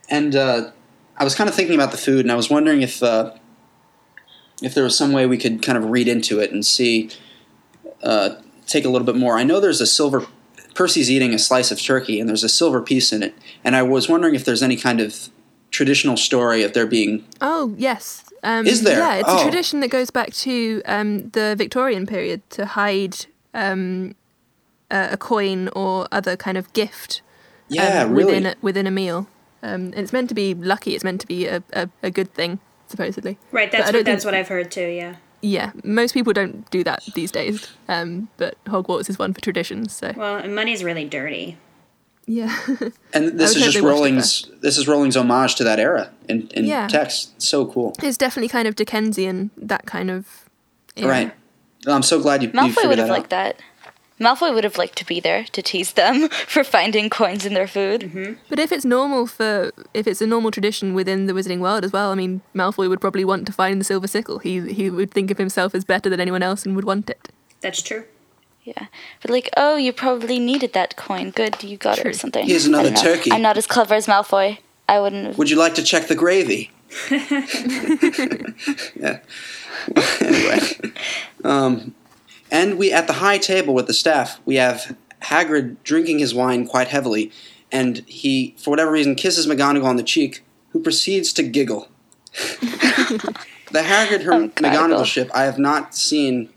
And 0.08 0.34
uh, 0.36 0.70
I 1.16 1.24
was 1.24 1.34
kind 1.34 1.48
of 1.48 1.54
thinking 1.54 1.74
about 1.74 1.90
the 1.90 1.96
food, 1.98 2.20
and 2.24 2.32
I 2.32 2.34
was 2.34 2.50
wondering 2.50 2.82
if 2.82 3.02
uh, 3.02 3.32
if 4.62 4.74
there 4.74 4.84
was 4.84 4.96
some 4.96 5.12
way 5.12 5.26
we 5.26 5.38
could 5.38 5.62
kind 5.62 5.78
of 5.78 5.90
read 5.90 6.08
into 6.08 6.38
it 6.40 6.52
and 6.52 6.64
see, 6.64 7.10
uh, 8.02 8.30
take 8.66 8.84
a 8.84 8.88
little 8.88 9.06
bit 9.06 9.16
more. 9.16 9.36
I 9.38 9.44
know 9.44 9.60
there's 9.60 9.80
a 9.80 9.86
silver. 9.86 10.26
Percy's 10.74 11.10
eating 11.10 11.34
a 11.34 11.38
slice 11.38 11.70
of 11.70 11.80
turkey, 11.82 12.18
and 12.20 12.28
there's 12.28 12.44
a 12.44 12.48
silver 12.48 12.80
piece 12.80 13.12
in 13.12 13.22
it. 13.22 13.34
And 13.64 13.76
I 13.76 13.82
was 13.82 14.08
wondering 14.08 14.34
if 14.34 14.44
there's 14.44 14.62
any 14.62 14.76
kind 14.76 15.00
of 15.00 15.28
traditional 15.70 16.16
story 16.16 16.62
of 16.62 16.72
there 16.74 16.86
being 16.86 17.24
Oh 17.40 17.74
yes. 17.78 18.24
Um, 18.42 18.66
Is 18.66 18.82
there? 18.82 18.98
Yeah, 18.98 19.14
it's 19.16 19.28
Oh. 19.28 19.38
a 19.40 19.42
tradition 19.42 19.80
that 19.80 19.88
goes 19.88 20.10
back 20.10 20.32
to 20.34 20.82
um, 20.86 21.30
the 21.30 21.54
Victorian 21.56 22.06
period 22.06 22.42
to 22.50 22.66
hide 22.66 23.26
um, 23.54 24.14
a, 24.92 25.12
a 25.12 25.16
coin 25.16 25.68
or 25.74 26.06
other 26.12 26.36
kind 26.36 26.56
of 26.56 26.72
gift. 26.72 27.22
Yeah, 27.68 28.02
um, 28.04 28.12
really. 28.12 28.26
Within 28.34 28.46
a, 28.46 28.54
within 28.62 28.86
a 28.86 28.90
meal, 28.90 29.26
um, 29.62 29.70
and 29.86 29.94
it's 29.98 30.12
meant 30.12 30.28
to 30.28 30.34
be 30.34 30.54
lucky. 30.54 30.94
It's 30.94 31.02
meant 31.04 31.20
to 31.22 31.26
be 31.26 31.46
a, 31.46 31.62
a, 31.72 31.88
a 32.02 32.10
good 32.10 32.32
thing, 32.34 32.58
supposedly. 32.88 33.38
Right, 33.50 33.72
that's 33.72 33.92
what 33.92 34.04
that's 34.04 34.24
what 34.24 34.34
I've 34.34 34.48
heard 34.48 34.70
too, 34.70 34.86
yeah. 34.88 35.16
Yeah, 35.44 35.72
most 35.82 36.14
people 36.14 36.32
don't 36.32 36.70
do 36.70 36.84
that 36.84 37.02
these 37.16 37.32
days. 37.32 37.66
Um, 37.88 38.28
but 38.36 38.54
Hogwarts 38.66 39.10
is 39.10 39.18
one 39.18 39.32
for 39.34 39.40
traditions. 39.40 39.92
So 39.96 40.12
Well, 40.16 40.46
money's 40.48 40.84
really 40.84 41.04
dirty. 41.04 41.56
yeah. 42.26 42.56
And 43.12 43.40
this 43.40 43.56
is 43.56 43.62
just 43.64 43.74
they 43.74 43.80
Rowling's. 43.80 44.48
This 44.60 44.78
is 44.78 44.86
Rowling's 44.86 45.16
homage 45.16 45.56
to 45.56 45.64
that 45.64 45.80
era 45.80 46.10
in, 46.28 46.46
in 46.54 46.64
Yeah. 46.66 46.86
text. 46.86 47.42
So 47.42 47.66
cool. 47.66 47.92
It's 48.04 48.16
definitely 48.16 48.50
kind 48.50 48.68
of 48.68 48.76
Dickensian, 48.76 49.50
that 49.56 49.84
kind 49.84 50.10
of. 50.12 50.48
era. 50.96 51.08
Right. 51.10 51.32
I'm 51.88 52.02
so 52.04 52.20
glad 52.22 52.42
you, 52.44 52.48
you 52.48 52.54
Malfoy 52.54 52.74
figured 52.74 52.88
would 52.90 52.98
that 52.98 53.02
have 53.02 53.10
out. 53.10 53.18
liked 53.18 53.30
that. 53.30 53.56
Malfoy 54.20 54.54
would 54.54 54.64
have 54.64 54.78
liked 54.78 54.96
to 54.98 55.06
be 55.06 55.20
there 55.20 55.44
to 55.44 55.62
tease 55.62 55.92
them 55.92 56.28
for 56.46 56.64
finding 56.64 57.10
coins 57.10 57.44
in 57.44 57.54
their 57.54 57.66
food. 57.66 58.38
But 58.48 58.58
if 58.58 58.70
it's 58.72 58.84
normal 58.84 59.26
for 59.26 59.72
if 59.94 60.06
it's 60.06 60.20
a 60.20 60.26
normal 60.26 60.50
tradition 60.50 60.94
within 60.94 61.26
the 61.26 61.32
wizarding 61.32 61.60
world 61.60 61.84
as 61.84 61.92
well, 61.92 62.10
I 62.10 62.14
mean, 62.14 62.42
Malfoy 62.54 62.88
would 62.88 63.00
probably 63.00 63.24
want 63.24 63.46
to 63.46 63.52
find 63.52 63.80
the 63.80 63.84
silver 63.84 64.06
sickle. 64.06 64.38
He 64.38 64.72
he 64.72 64.90
would 64.90 65.10
think 65.10 65.30
of 65.30 65.38
himself 65.38 65.74
as 65.74 65.84
better 65.84 66.08
than 66.08 66.20
anyone 66.20 66.42
else 66.42 66.64
and 66.64 66.76
would 66.76 66.84
want 66.84 67.10
it. 67.10 67.28
That's 67.60 67.82
true. 67.82 68.04
Yeah, 68.64 68.86
but 69.20 69.30
like, 69.30 69.50
oh, 69.56 69.76
you 69.76 69.92
probably 69.92 70.38
needed 70.38 70.72
that 70.74 70.96
coin. 70.96 71.30
Good, 71.30 71.64
you 71.64 71.76
got 71.76 71.98
it 71.98 72.06
or 72.06 72.12
something. 72.12 72.46
Here's 72.46 72.66
another 72.66 72.90
don't 72.90 73.04
know. 73.04 73.14
turkey. 73.14 73.32
I'm 73.32 73.42
not 73.42 73.56
as 73.56 73.66
clever 73.66 73.94
as 73.94 74.06
Malfoy. 74.06 74.58
I 74.88 75.00
wouldn't. 75.00 75.26
Have... 75.26 75.38
Would 75.38 75.50
you 75.50 75.56
like 75.56 75.74
to 75.74 75.82
check 75.82 76.06
the 76.06 76.14
gravy? 76.14 76.70
yeah. 78.94 79.18
anyway, 80.20 80.60
um, 81.42 81.94
and 82.52 82.78
we 82.78 82.92
at 82.92 83.06
the 83.06 83.14
high 83.14 83.38
table 83.38 83.74
with 83.74 83.86
the 83.88 83.94
staff, 83.94 84.38
we 84.44 84.56
have 84.56 84.94
Hagrid 85.22 85.78
drinking 85.82 86.18
his 86.18 86.34
wine 86.34 86.66
quite 86.66 86.88
heavily, 86.88 87.32
and 87.72 87.98
he, 88.06 88.54
for 88.58 88.70
whatever 88.70 88.92
reason, 88.92 89.14
kisses 89.14 89.46
McGonagall 89.46 89.86
on 89.86 89.96
the 89.96 90.02
cheek, 90.02 90.44
who 90.70 90.80
proceeds 90.80 91.32
to 91.32 91.42
giggle. 91.42 91.88
the 92.32 93.82
Hagrid 93.82 94.22
her 94.22 94.48
McGonagall 94.48 95.06
ship, 95.06 95.30
I 95.34 95.44
have 95.44 95.58
not 95.58 95.94
seen 95.94 96.50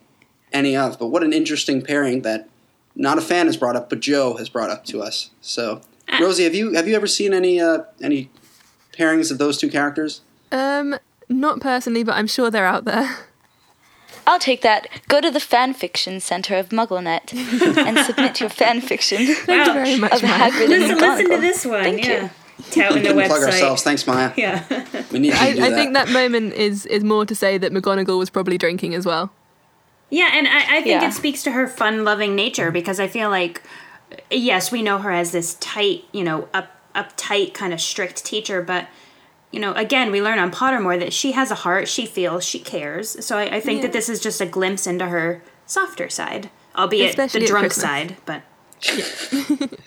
any 0.52 0.76
of, 0.76 1.00
but 1.00 1.08
what 1.08 1.24
an 1.24 1.32
interesting 1.32 1.82
pairing 1.82 2.22
that 2.24 2.50
not 2.96 3.18
a 3.18 3.22
fan 3.22 3.46
has 3.46 3.56
brought 3.56 3.78
up, 3.78 3.90
but 3.90 4.02
Joe 4.02 4.36
has 4.36 4.50
brought 4.50 4.70
up 4.70 4.86
to 4.86 5.02
us. 5.02 5.32
So, 5.40 5.82
Rosie, 6.20 6.44
have 6.44 6.56
you 6.56 6.74
have 6.74 6.88
you 6.88 6.96
ever 6.96 7.08
seen 7.08 7.34
any 7.34 7.60
uh, 7.60 7.84
any 8.02 8.30
pairings 8.94 9.32
of 9.32 9.38
those 9.38 9.58
two 9.58 9.70
characters? 9.70 10.22
Um, 10.52 10.98
not 11.30 11.60
personally, 11.62 12.04
but 12.04 12.16
I'm 12.16 12.28
sure 12.28 12.52
they're 12.52 12.66
out 12.66 12.86
there. 12.86 13.18
I'll 14.28 14.40
take 14.40 14.62
that. 14.62 14.88
Go 15.08 15.22
to 15.22 15.30
the 15.30 15.40
fan 15.40 15.74
fiction 15.74 16.20
center 16.20 16.56
of 16.56 16.70
MuggleNet 16.70 17.34
and 17.78 18.00
submit 18.00 18.40
your 18.40 18.50
fan 18.50 18.82
fiction. 18.82 19.18
Thank 19.26 19.68
you 19.68 19.74
very 19.74 19.98
much, 19.98 20.14
Of 20.14 20.24
Maya. 20.24 20.52
Hagrid 20.52 20.62
and 20.62 20.70
Listen, 20.70 20.98
listen 20.98 21.30
to 21.30 21.38
this 21.42 21.66
one. 21.66 21.84
Thank 21.84 22.06
yeah. 22.06 22.24
you. 22.24 22.30
Touting 22.72 23.04
the 23.04 23.10
Couldn't 23.14 23.28
plug 23.28 23.44
ourselves. 23.44 23.84
Thanks, 23.84 24.08
Maya. 24.08 24.32
Yeah. 24.38 24.64
We 25.12 25.20
need 25.20 25.34
you 25.34 25.40
I, 25.40 25.50
to 25.52 25.56
do 25.58 25.64
I 25.64 25.70
that. 25.70 25.76
think 25.76 25.94
that 25.94 26.10
moment 26.10 26.54
is 26.54 26.86
is 26.88 27.04
more 27.04 27.26
to 27.26 27.36
say 27.36 27.58
that 27.58 27.72
McGonagall 27.72 28.18
was 28.18 28.30
probably 28.30 28.58
drinking 28.58 28.96
as 28.96 29.06
well. 29.06 29.32
Yeah, 30.10 30.30
and 30.34 30.48
I, 30.48 30.78
I 30.78 30.82
think 30.82 31.02
Yeah. 31.02 31.08
it 31.08 31.14
speaks 31.14 31.44
to 31.44 31.52
her 31.52 31.68
fun-loving 31.68 32.36
nature 32.36 32.72
because 32.72 33.00
I 33.00 33.08
feel 33.08 33.30
like, 33.30 33.62
yes, 34.32 34.72
we 34.72 34.82
know 34.82 35.00
her 35.00 35.12
as 35.12 35.32
this 35.32 35.56
tight, 35.56 36.06
you 36.12 36.24
know, 36.24 36.48
up 36.54 36.72
uptight 36.96 37.54
kind 37.54 37.74
of 37.74 37.82
strict 37.82 38.24
teacher, 38.24 38.62
but 38.62 38.88
you 39.56 39.62
know, 39.62 39.72
again, 39.74 40.12
we 40.12 40.22
learn 40.22 40.38
on 40.38 40.52
Pottermore 40.52 41.00
that 41.00 41.14
she 41.14 41.32
has 41.32 41.50
a 41.50 41.56
heart, 41.56 41.88
she 41.88 42.06
feels, 42.06 42.44
she 42.44 42.60
cares. 42.60 43.26
So 43.26 43.38
I, 43.38 43.56
I 43.56 43.60
think 43.62 43.78
Yeah. 43.78 43.84
that 43.88 43.94
this 43.94 44.10
is 44.10 44.20
just 44.20 44.42
a 44.42 44.46
glimpse 44.46 44.86
into 44.86 45.06
her 45.08 45.42
softer 45.66 46.10
side, 46.10 46.50
albeit 46.76 47.12
Especially 47.12 47.40
the 47.40 47.48
drunk 47.48 47.72
side. 47.72 48.18
But 48.26 48.42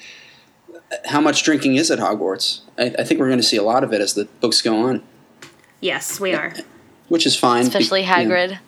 How 1.07 1.21
much 1.21 1.43
drinking 1.43 1.77
is 1.77 1.91
at 1.91 1.99
Hogwarts? 1.99 2.61
I, 2.79 2.95
I 2.99 3.05
think 3.05 3.21
we're 3.21 3.27
going 3.29 3.41
to 3.41 3.47
see 3.47 3.59
a 3.59 3.63
lot 3.63 3.85
of 3.85 3.93
it 3.93 4.01
as 4.01 4.15
the 4.15 4.25
books 4.41 4.63
go 4.63 4.75
on, 4.89 5.03
yes, 5.81 6.19
we 6.19 6.33
are. 6.35 6.55
which 7.09 7.27
is 7.27 7.37
fine. 7.37 7.63
be- 7.65 7.69
Especially 7.69 8.01
you 8.01 8.07
know, 8.07 8.13
Hagrid. 8.15 8.59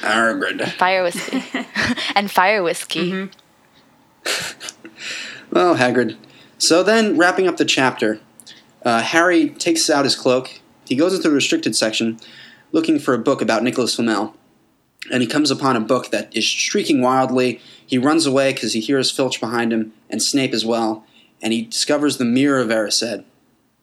Hagrid. 0.00 0.68
Fire 0.72 1.04
whiskey. 1.04 1.44
and 2.16 2.28
fire 2.30 2.62
whiskey. 2.62 3.12
Mm-hmm. 3.12 4.64
Well, 5.50 5.76
Hagrid. 5.76 6.16
So 6.58 6.82
then, 6.82 7.16
wrapping 7.16 7.46
up 7.48 7.56
the 7.56 7.64
chapter, 7.64 8.20
uh, 8.84 9.02
Harry 9.02 9.50
takes 9.50 9.88
out 9.90 10.04
his 10.04 10.16
cloak. 10.16 10.60
He 10.86 10.96
goes 10.96 11.14
into 11.14 11.28
the 11.28 11.34
restricted 11.34 11.76
section, 11.76 12.18
looking 12.72 12.98
for 12.98 13.14
a 13.14 13.18
book 13.18 13.42
about 13.42 13.62
Nicholas 13.62 13.94
Flamel, 13.94 14.34
and 15.10 15.22
he 15.22 15.28
comes 15.28 15.50
upon 15.50 15.76
a 15.76 15.80
book 15.80 16.10
that 16.10 16.34
is 16.36 16.44
shrieking 16.44 17.00
wildly. 17.00 17.60
He 17.86 17.98
runs 17.98 18.26
away 18.26 18.52
because 18.52 18.72
he 18.72 18.80
hears 18.80 19.10
Filch 19.10 19.40
behind 19.40 19.72
him 19.72 19.92
and 20.10 20.22
Snape 20.22 20.52
as 20.52 20.64
well, 20.64 21.04
and 21.42 21.52
he 21.52 21.62
discovers 21.62 22.18
the 22.18 22.24
Mirror 22.24 22.60
of 22.60 22.68
Erised, 22.68 23.24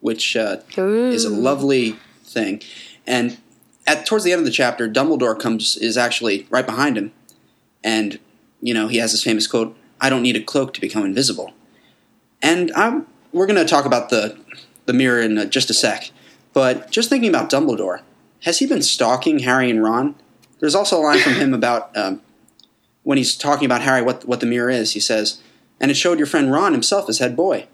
which 0.00 0.36
uh, 0.36 0.58
is 0.76 1.24
a 1.24 1.30
lovely 1.30 1.96
thing. 2.24 2.62
And 3.06 3.38
at 3.86 4.06
towards 4.06 4.24
the 4.24 4.32
end 4.32 4.40
of 4.40 4.44
the 4.44 4.50
chapter, 4.50 4.88
Dumbledore 4.88 5.38
comes 5.38 5.76
is 5.76 5.96
actually 5.96 6.46
right 6.50 6.66
behind 6.66 6.98
him, 6.98 7.12
and 7.84 8.18
you 8.60 8.74
know 8.74 8.88
he 8.88 8.98
has 8.98 9.12
this 9.12 9.22
famous 9.22 9.46
quote: 9.46 9.76
"I 10.00 10.10
don't 10.10 10.22
need 10.22 10.36
a 10.36 10.42
cloak 10.42 10.74
to 10.74 10.80
become 10.80 11.04
invisible." 11.04 11.52
And 12.42 12.70
I'm, 12.76 13.06
we're 13.32 13.46
going 13.46 13.58
to 13.58 13.64
talk 13.64 13.86
about 13.86 14.10
the 14.10 14.38
the 14.86 14.92
mirror 14.92 15.20
in 15.20 15.38
uh, 15.38 15.44
just 15.44 15.70
a 15.70 15.74
sec. 15.74 16.10
But 16.52 16.90
just 16.90 17.10
thinking 17.10 17.28
about 17.28 17.50
Dumbledore, 17.50 18.00
has 18.42 18.58
he 18.60 18.66
been 18.66 18.82
stalking 18.82 19.40
Harry 19.40 19.70
and 19.70 19.82
Ron? 19.82 20.14
There's 20.60 20.74
also 20.74 20.98
a 20.98 21.02
line 21.02 21.18
from 21.20 21.34
him 21.34 21.52
about 21.60 21.94
um, 21.96 22.22
when 23.02 23.18
he's 23.18 23.36
talking 23.36 23.66
about 23.66 23.82
Harry 23.82 24.02
what 24.02 24.26
what 24.26 24.40
the 24.40 24.46
mirror 24.46 24.70
is. 24.70 24.92
He 24.92 25.00
says, 25.00 25.40
"And 25.80 25.90
it 25.90 25.94
showed 25.94 26.18
your 26.18 26.26
friend 26.26 26.50
Ron 26.50 26.72
himself 26.72 27.08
as 27.08 27.18
head 27.18 27.36
boy." 27.36 27.66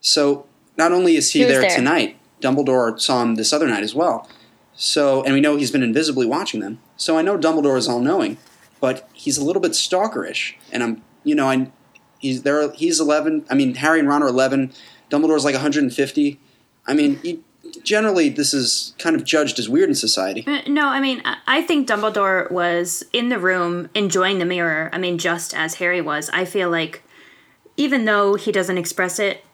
So 0.00 0.46
not 0.76 0.92
only 0.92 1.16
is 1.16 1.30
he, 1.30 1.40
He 1.40 1.44
there, 1.46 1.62
there. 1.62 1.70
tonight, 1.70 2.18
Dumbledore 2.42 3.00
saw 3.00 3.22
him 3.22 3.36
this 3.36 3.52
other 3.52 3.66
night 3.66 3.82
as 3.82 3.94
well. 3.94 4.28
So 4.74 5.22
and 5.22 5.32
we 5.32 5.40
know 5.40 5.56
he's 5.56 5.70
been 5.70 5.82
invisibly 5.82 6.26
watching 6.26 6.60
them. 6.60 6.80
So 6.96 7.16
I 7.16 7.22
know 7.22 7.38
Dumbledore 7.38 7.78
is 7.78 7.88
all 7.88 8.00
knowing, 8.00 8.36
but 8.80 9.08
he's 9.12 9.38
a 9.38 9.44
little 9.44 9.62
bit 9.62 9.72
stalkerish. 9.72 10.54
And 10.72 10.82
I'm 10.82 11.02
you 11.22 11.34
know 11.34 11.48
I 11.48 11.70
he's 12.18 12.42
there 12.42 12.70
he's 12.72 13.00
11. 13.00 13.46
I 13.48 13.54
mean 13.54 13.76
Harry 13.76 13.98
and 14.00 14.08
Ron 14.08 14.22
are 14.22 14.28
11. 14.28 14.72
Dumbledore's 15.14 15.44
like 15.44 15.54
150. 15.54 16.40
I 16.86 16.94
mean, 16.94 17.42
generally 17.82 18.28
this 18.28 18.52
is 18.52 18.94
kind 18.98 19.14
of 19.14 19.24
judged 19.24 19.58
as 19.58 19.68
weird 19.68 19.88
in 19.88 19.94
society. 19.94 20.44
Uh, 20.46 20.62
No, 20.66 20.88
I 20.88 21.00
mean, 21.00 21.22
I 21.46 21.62
think 21.62 21.88
Dumbledore 21.88 22.50
was 22.50 23.04
in 23.12 23.28
the 23.28 23.38
room 23.38 23.88
enjoying 23.94 24.38
the 24.38 24.44
mirror. 24.44 24.90
I 24.92 24.98
mean, 24.98 25.18
just 25.18 25.54
as 25.54 25.74
Harry 25.74 26.00
was. 26.00 26.30
I 26.30 26.44
feel 26.44 26.70
like 26.70 27.02
even 27.76 28.04
though 28.04 28.34
he 28.34 28.52
doesn't 28.52 28.78
express 28.78 29.18
it, 29.18 29.44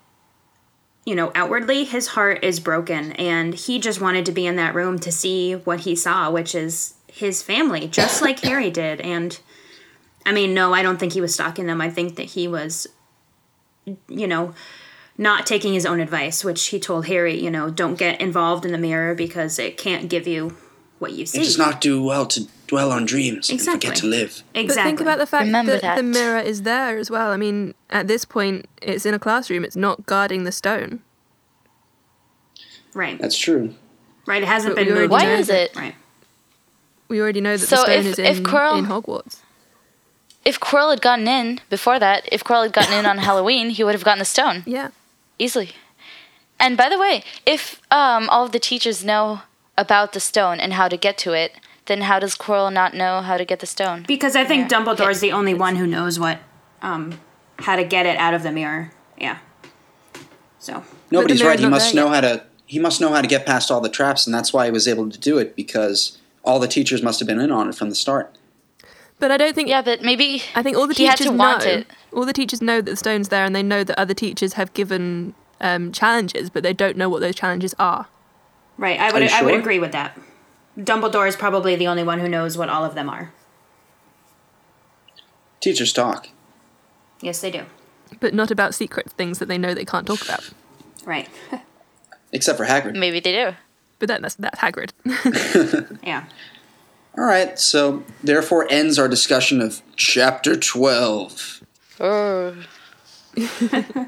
you 1.07 1.15
know, 1.15 1.33
outwardly, 1.35 1.85
his 1.85 2.09
heart 2.09 2.45
is 2.45 2.61
broken. 2.61 3.13
And 3.13 3.55
he 3.55 3.79
just 3.79 4.01
wanted 4.01 4.27
to 4.27 4.33
be 4.33 4.47
in 4.47 4.57
that 4.57 4.75
room 4.75 4.99
to 5.01 5.13
see 5.13 5.55
what 5.55 5.81
he 5.81 5.97
saw, 5.97 6.31
which 6.31 6.55
is 6.55 6.95
his 7.07 7.43
family, 7.43 7.89
just 7.89 8.23
like 8.23 8.41
Harry 8.45 8.71
did. 8.71 9.01
And 9.01 9.39
I 10.27 10.33
mean, 10.33 10.55
no, 10.55 10.75
I 10.75 10.83
don't 10.83 10.99
think 10.99 11.15
he 11.15 11.21
was 11.21 11.35
stalking 11.35 11.67
them. 11.67 11.81
I 11.81 11.91
think 11.91 12.17
that 12.17 12.27
he 12.31 12.47
was, 12.47 12.87
you 14.09 14.27
know, 14.27 14.55
not 15.21 15.45
taking 15.47 15.75
his 15.75 15.85
own 15.85 16.01
advice, 16.01 16.43
which 16.43 16.69
he 16.69 16.81
told 16.81 17.07
Harry, 17.07 17.39
you 17.39 17.51
know, 17.51 17.69
don't 17.71 17.97
get 17.97 18.21
involved 18.23 18.65
in 18.65 18.73
the 18.73 18.79
mirror 18.79 19.15
because 19.15 19.59
it 19.59 19.77
can't 19.77 20.09
give 20.09 20.27
you 20.27 20.57
what 20.99 21.13
you 21.13 21.27
see. 21.27 21.41
It 21.41 21.45
does 21.45 21.59
not 21.59 21.81
do 21.83 22.03
well 22.03 22.25
to 22.27 22.49
dwell 22.67 22.91
on 22.91 23.05
dreams 23.05 23.51
and 23.51 23.61
forget 23.61 23.97
to 23.97 24.07
live. 24.07 24.43
Exactly. 24.55 24.67
But 24.67 24.75
think 24.85 25.01
about 25.01 25.19
the 25.19 25.27
fact 25.27 25.45
Remember 25.45 25.79
that, 25.79 25.97
the 25.97 26.03
mirror 26.03 26.39
is 26.39 26.63
there 26.63 26.97
as 26.97 27.11
well. 27.11 27.31
I 27.31 27.37
mean, 27.37 27.75
at 27.91 28.07
this 28.09 28.25
point, 28.25 28.67
it's 28.81 29.05
in 29.05 29.13
a 29.13 29.19
classroom. 29.19 29.63
It's 29.65 29.77
not 29.77 30.07
guarding 30.07 30.45
the 30.45 30.53
stone. 30.53 31.01
Right. 32.95 33.19
That's 33.21 33.37
true. 33.39 33.75
Right. 34.27 34.43
It 34.43 34.47
hasn't 34.49 34.75
But 34.75 34.87
been 34.87 34.95
moved. 34.95 35.11
Why 35.11 35.27
is 35.35 35.49
it? 35.49 35.75
Right. 35.77 35.95
We 37.09 37.21
already 37.21 37.41
know 37.41 37.57
that 37.57 37.67
So 37.67 37.77
the 37.77 37.83
stone 37.83 37.95
if- 37.99 38.07
is 38.07 38.19
if 38.19 38.39
in, 38.39 38.45
Quirrell- 38.45 38.79
in 38.79 38.87
Hogwarts. 38.87 39.39
If 40.45 40.59
Quirrell 40.59 40.91
had 40.91 41.03
gotten 41.03 41.29
in 41.29 41.61
before 41.69 41.99
that, 41.99 42.27
if 42.33 42.43
Quirrell 42.43 42.63
had 42.63 42.73
gotten 42.73 42.95
in 42.95 43.05
on 43.05 43.19
Halloween, 43.29 43.71
he 43.71 43.85
would 43.85 43.95
have 43.95 44.05
gotten 44.05 44.21
the 44.21 44.25
stone. 44.25 44.63
Yeah. 44.67 44.91
Easily. 45.41 45.71
And 46.61 46.77
by 46.77 46.91
the 46.91 46.99
way, 46.99 47.25
if 47.47 47.81
um, 47.91 48.29
all 48.29 48.45
of 48.45 48.53
the 48.53 48.59
teachers 48.59 49.03
know 49.03 49.41
about 49.79 50.13
the 50.13 50.21
stone 50.21 50.61
and 50.61 50.75
how 50.75 50.87
to 50.87 50.99
get 50.99 51.17
to 51.19 51.33
it, 51.33 51.53
then 51.87 52.03
how 52.03 52.19
does 52.19 52.37
Quirrell 52.37 52.71
not 52.71 52.93
know 52.93 53.23
how 53.23 53.39
to 53.39 53.45
get 53.47 53.61
the 53.61 53.67
stone? 53.67 54.05
Because 54.07 54.37
I 54.37 54.45
think 54.45 54.71
Yeah. 54.71 54.79
Dumbledore's 54.79 55.21
the 55.21 55.33
only 55.33 55.55
one 55.55 55.77
who 55.77 55.87
knows 55.87 56.19
what, 56.19 56.41
um, 56.83 57.19
how 57.61 57.77
to 57.77 57.85
get 57.85 58.05
it 58.05 58.19
out 58.19 58.35
of 58.35 58.43
the 58.43 58.53
mirror. 58.53 58.93
Yeah. 59.17 59.39
So. 60.59 60.85
No, 61.11 61.23
but, 61.23 61.29
the 61.29 61.35
he's 61.35 61.43
mirror's 61.43 61.57
right. 61.57 61.59
He 61.61 61.69
must 61.69 61.95
there 61.95 62.05
know 62.05 62.11
how 62.11 62.21
to. 62.21 62.45
He 62.67 62.79
must 62.79 63.01
know 63.01 63.11
how 63.11 63.23
to 63.23 63.27
get 63.27 63.47
past 63.47 63.71
all 63.71 63.81
the 63.81 63.89
traps, 63.89 64.27
and 64.27 64.35
that's 64.35 64.53
why 64.53 64.67
he 64.67 64.71
was 64.71 64.87
able 64.87 65.11
to 65.11 65.19
do 65.19 65.39
it 65.39 65.57
because 65.57 66.19
all 66.45 66.61
the 66.61 66.69
teachers 66.69 67.03
must 67.03 67.19
have 67.19 67.27
been 67.27 67.41
in 67.41 67.51
on 67.51 67.69
it 67.69 67.75
from 67.75 67.89
the 67.89 67.97
start. 67.97 68.37
But 69.21 69.31
I 69.31 69.37
don't 69.37 69.55
think. 69.55 69.69
Yeah, 69.69 69.83
but 69.83 70.03
maybe 70.03 70.43
I 70.55 70.63
think 70.63 70.77
all 70.77 70.87
the 70.87 70.95
he 70.95 71.05
had 71.05 71.19
teachers 71.19 71.31
to 71.31 71.37
want 71.37 71.65
know. 71.65 71.71
it. 71.71 71.87
All 72.13 72.25
the 72.25 72.33
teachers 72.33 72.61
know 72.61 72.81
that 72.81 72.91
the 72.91 72.97
stone's 72.97 73.29
there, 73.29 73.45
and 73.45 73.55
they 73.55 73.63
know 73.63 73.85
that 73.85 73.99
other 73.99 74.15
teachers 74.15 74.55
have 74.55 74.73
given 74.73 75.35
um, 75.61 75.93
challenges, 75.93 76.51
but 76.51 76.63
they 76.63 76.73
don't 76.73 76.97
know 76.97 77.09
what 77.09 77.21
those 77.21 77.35
challenges 77.35 77.75
are. 77.79 78.07
Right. 78.79 78.99
I 78.99 79.13
would. 79.13 79.23
you 79.23 79.29
I 79.31 79.43
would 79.43 79.55
agree 79.55 79.79
with 79.79 79.93
that. 79.93 80.19
Dumbledore 80.79 81.29
is 81.29 81.37
probably 81.37 81.77
the 81.77 81.87
only 81.87 82.03
one 82.03 82.21
who 82.21 82.29
knows 82.29 82.57
what 82.57 82.69
all 82.69 82.85
of 82.85 82.95
them 82.95 83.09
are. 83.11 83.33
Teachers 85.61 85.93
talk. 85.93 86.29
Yes, 87.21 87.41
they 87.41 87.51
do. 87.51 87.65
But 88.19 88.33
not 88.33 88.51
about 88.51 88.75
secret 88.75 89.11
things 89.13 89.39
that 89.39 89.47
they 89.47 89.59
know 89.59 89.75
they 89.75 89.85
can't 89.85 90.07
talk 90.07 90.23
about. 90.23 90.51
Right. 91.05 91.29
Except 92.33 92.57
for 92.57 92.65
Hagrid. 92.65 92.97
Maybe 92.97 93.21
they 93.21 93.33
do. 93.33 93.57
But 93.99 94.09
then 94.09 94.23
that's 94.23 94.37
that's 94.37 94.59
Hagrid. 94.61 94.93
Yeah. 96.03 96.25
All 97.19 97.25
right, 97.25 97.59
so 97.59 98.05
therefore 98.23 98.67
ends 98.71 98.99
our 98.99 99.09
discussion 99.09 99.61
of 99.61 99.83
chapter 99.97 100.57
12. 100.57 101.65
Oh. 102.01 102.57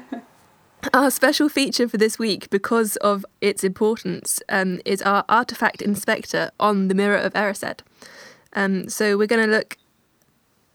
Our 0.93 1.09
special 1.11 1.47
feature 1.47 1.87
for 1.87 1.97
this 1.97 2.19
week, 2.19 2.49
because 2.49 2.97
of 2.97 3.25
its 3.39 3.63
importance, 3.63 4.41
um, 4.49 4.81
is 4.83 5.01
our 5.01 5.23
artifact 5.29 5.81
inspector 5.81 6.51
on 6.59 6.89
the 6.89 6.93
Mirror 6.93 7.19
of 7.19 7.33
Erised. 7.33 7.79
Um, 8.51 8.89
so 8.89 9.17
we're 9.17 9.27
going 9.27 9.45
to 9.45 9.51
look 9.51 9.77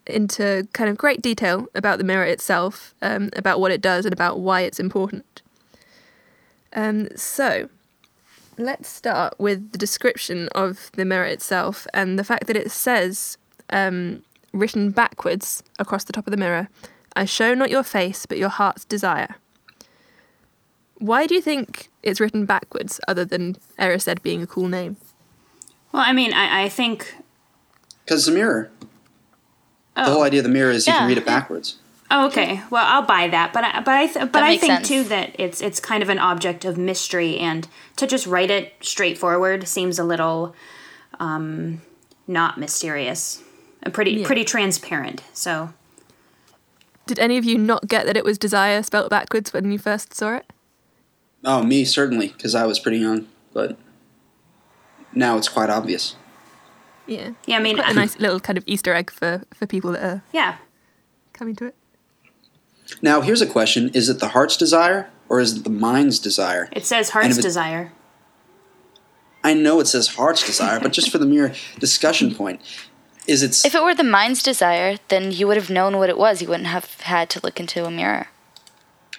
into 0.07 0.67
kind 0.73 0.89
of 0.89 0.97
great 0.97 1.21
detail 1.21 1.67
about 1.75 1.99
the 1.99 2.05
mirror 2.05 2.25
itself, 2.25 2.95
um, 3.03 3.29
about 3.37 3.61
what 3.61 3.71
it 3.71 3.83
does, 3.83 4.07
and 4.07 4.13
about 4.13 4.41
why 4.41 4.63
it's 4.63 4.81
important. 4.81 5.43
Um, 6.73 7.09
so, 7.15 7.69
let's 8.59 8.89
start 8.89 9.35
with 9.39 9.73
the 9.73 9.79
description 9.79 10.49
of 10.55 10.91
the 10.95 11.05
mirror 11.05 11.25
itself 11.27 11.87
and 11.95 12.19
the 12.19 12.25
fact 12.25 12.47
that 12.49 12.57
it 12.57 12.71
says, 12.71 13.39
um, 13.71 14.23
written 14.53 14.91
backwards 14.91 15.63
across 15.79 16.05
the 16.05 16.13
top 16.13 16.27
of 16.27 16.31
the 16.31 16.37
mirror, 16.37 16.69
I 17.15 17.25
show 17.25 17.55
not 17.55 17.71
your 17.71 17.83
face, 17.83 18.27
but 18.27 18.39
your 18.39 18.49
heart's 18.49 18.85
desire. 18.85 19.37
Why 20.99 21.27
do 21.27 21.35
you 21.35 21.41
think 21.41 21.89
it's 22.03 22.21
written 22.21 22.45
backwards, 22.45 23.01
other 23.07 23.25
than 23.25 23.57
Erised 23.79 24.23
being 24.23 24.43
a 24.43 24.47
cool 24.47 24.69
name? 24.69 24.97
Well, 25.93 26.03
I 26.05 26.13
mean, 26.13 26.33
I, 26.33 26.65
I 26.65 26.69
think 26.69 27.15
Because 28.05 28.21
it's 28.21 28.29
a 28.29 28.33
mirror. 28.33 28.71
The 29.95 30.03
Oh. 30.05 30.13
whole 30.15 30.23
idea 30.23 30.41
of 30.41 30.45
the 30.45 30.51
mirror 30.51 30.71
is 30.71 30.87
you 30.87 30.93
can 30.93 31.09
read 31.09 31.19
it 31.19 31.27
backwards. 31.27 31.77
Oh, 32.11 32.27
okay. 32.29 32.63
Well, 32.71 32.85
I'll 32.87 33.03
buy 33.07 33.29
that, 33.29 33.53
but 33.53 33.65
I, 33.65 33.81
but 33.81 33.95
I 33.95 34.07
th- 34.07 34.15
but 34.27 34.33
That 34.33 34.43
I 34.45 34.57
think 34.57 34.73
sense. 34.73 34.89
too 34.89 35.05
that 35.05 35.37
it's 35.39 35.61
it's 35.61 35.79
kind 35.79 36.03
of 36.03 36.09
an 36.09 36.19
object 36.19 36.65
of 36.65 36.79
mystery, 36.79 37.37
and 37.39 37.69
to 37.97 38.07
just 38.07 38.27
write 38.27 38.51
it 38.51 38.73
straightforward 38.81 39.69
seems 39.69 39.99
a 39.99 40.05
little 40.05 40.55
um, 41.21 41.83
not 42.27 42.59
mysterious, 42.59 43.43
and 43.83 43.93
pretty 43.93 44.13
Yeah. 44.13 44.27
pretty 44.27 44.45
transparent. 44.45 45.23
So 45.35 45.75
Did 47.07 47.19
any 47.19 47.37
of 47.37 47.45
you 47.45 47.59
not 47.59 47.89
get 47.89 48.07
that 48.07 48.17
it 48.17 48.25
was 48.25 48.39
desire 48.39 48.83
spelt 48.83 49.11
backwards 49.11 49.53
when 49.53 49.71
you 49.71 49.79
first 49.79 50.15
saw 50.15 50.37
it? 50.37 50.51
Oh, 51.45 51.63
me 51.63 51.85
certainly, 51.85 52.29
because 52.29 52.55
I 52.55 52.65
was 52.67 52.79
pretty 52.79 52.99
young, 52.99 53.29
but 53.53 53.77
now 55.13 55.37
it's 55.37 55.49
quite 55.49 55.71
obvious. 55.71 56.17
Yeah. 57.07 57.31
Yeah, 57.47 57.57
I 57.57 57.61
mean, 57.61 57.77
Quite 57.77 57.87
a 57.89 57.91
I- 57.91 57.95
nice 57.95 58.19
little 58.19 58.41
kind 58.41 58.57
of 58.59 58.65
Easter 58.67 58.93
egg 58.95 59.11
for, 59.11 59.43
for 59.55 59.67
people 59.67 59.93
that 59.93 60.03
are 60.05 60.23
yeah, 60.33 60.57
coming 61.33 61.55
to 61.57 61.67
it. 61.67 61.75
Now, 63.03 63.21
here's 63.21 63.41
a 63.43 63.47
question: 63.47 63.91
Is 63.95 64.09
it 64.09 64.19
the 64.21 64.29
heart's 64.29 64.57
desire 64.57 65.11
or 65.29 65.41
is 65.41 65.57
it 65.59 65.65
the 65.65 65.71
mind's 65.71 66.19
desire? 66.19 66.69
it 66.73 66.87
says 66.87 67.11
heart's 67.11 67.39
it- 67.39 67.43
desire. 67.43 67.93
I 69.45 69.55
know 69.55 69.79
it 69.79 69.87
says 69.87 70.09
heart's 70.09 70.45
desire, 70.45 70.81
but 70.81 70.93
just 70.93 71.11
for 71.11 71.19
the 71.19 71.25
mere 71.27 71.55
discussion 71.79 72.35
point, 72.35 72.61
is 73.29 73.43
it? 73.43 73.65
If 73.65 73.75
it 73.75 73.83
were 73.83 73.95
the 73.95 74.03
mind's 74.03 74.43
desire, 74.43 74.97
then 75.09 75.31
you 75.31 75.47
would 75.47 75.57
have 75.57 75.71
known 75.71 75.97
what 75.99 76.09
it 76.09 76.19
was. 76.19 76.43
You 76.43 76.49
wouldn't 76.49 76.69
have 76.69 77.01
had 77.03 77.31
to 77.31 77.41
look 77.43 77.61
into 77.61 77.85
a 77.85 77.91
mirror. 77.91 78.29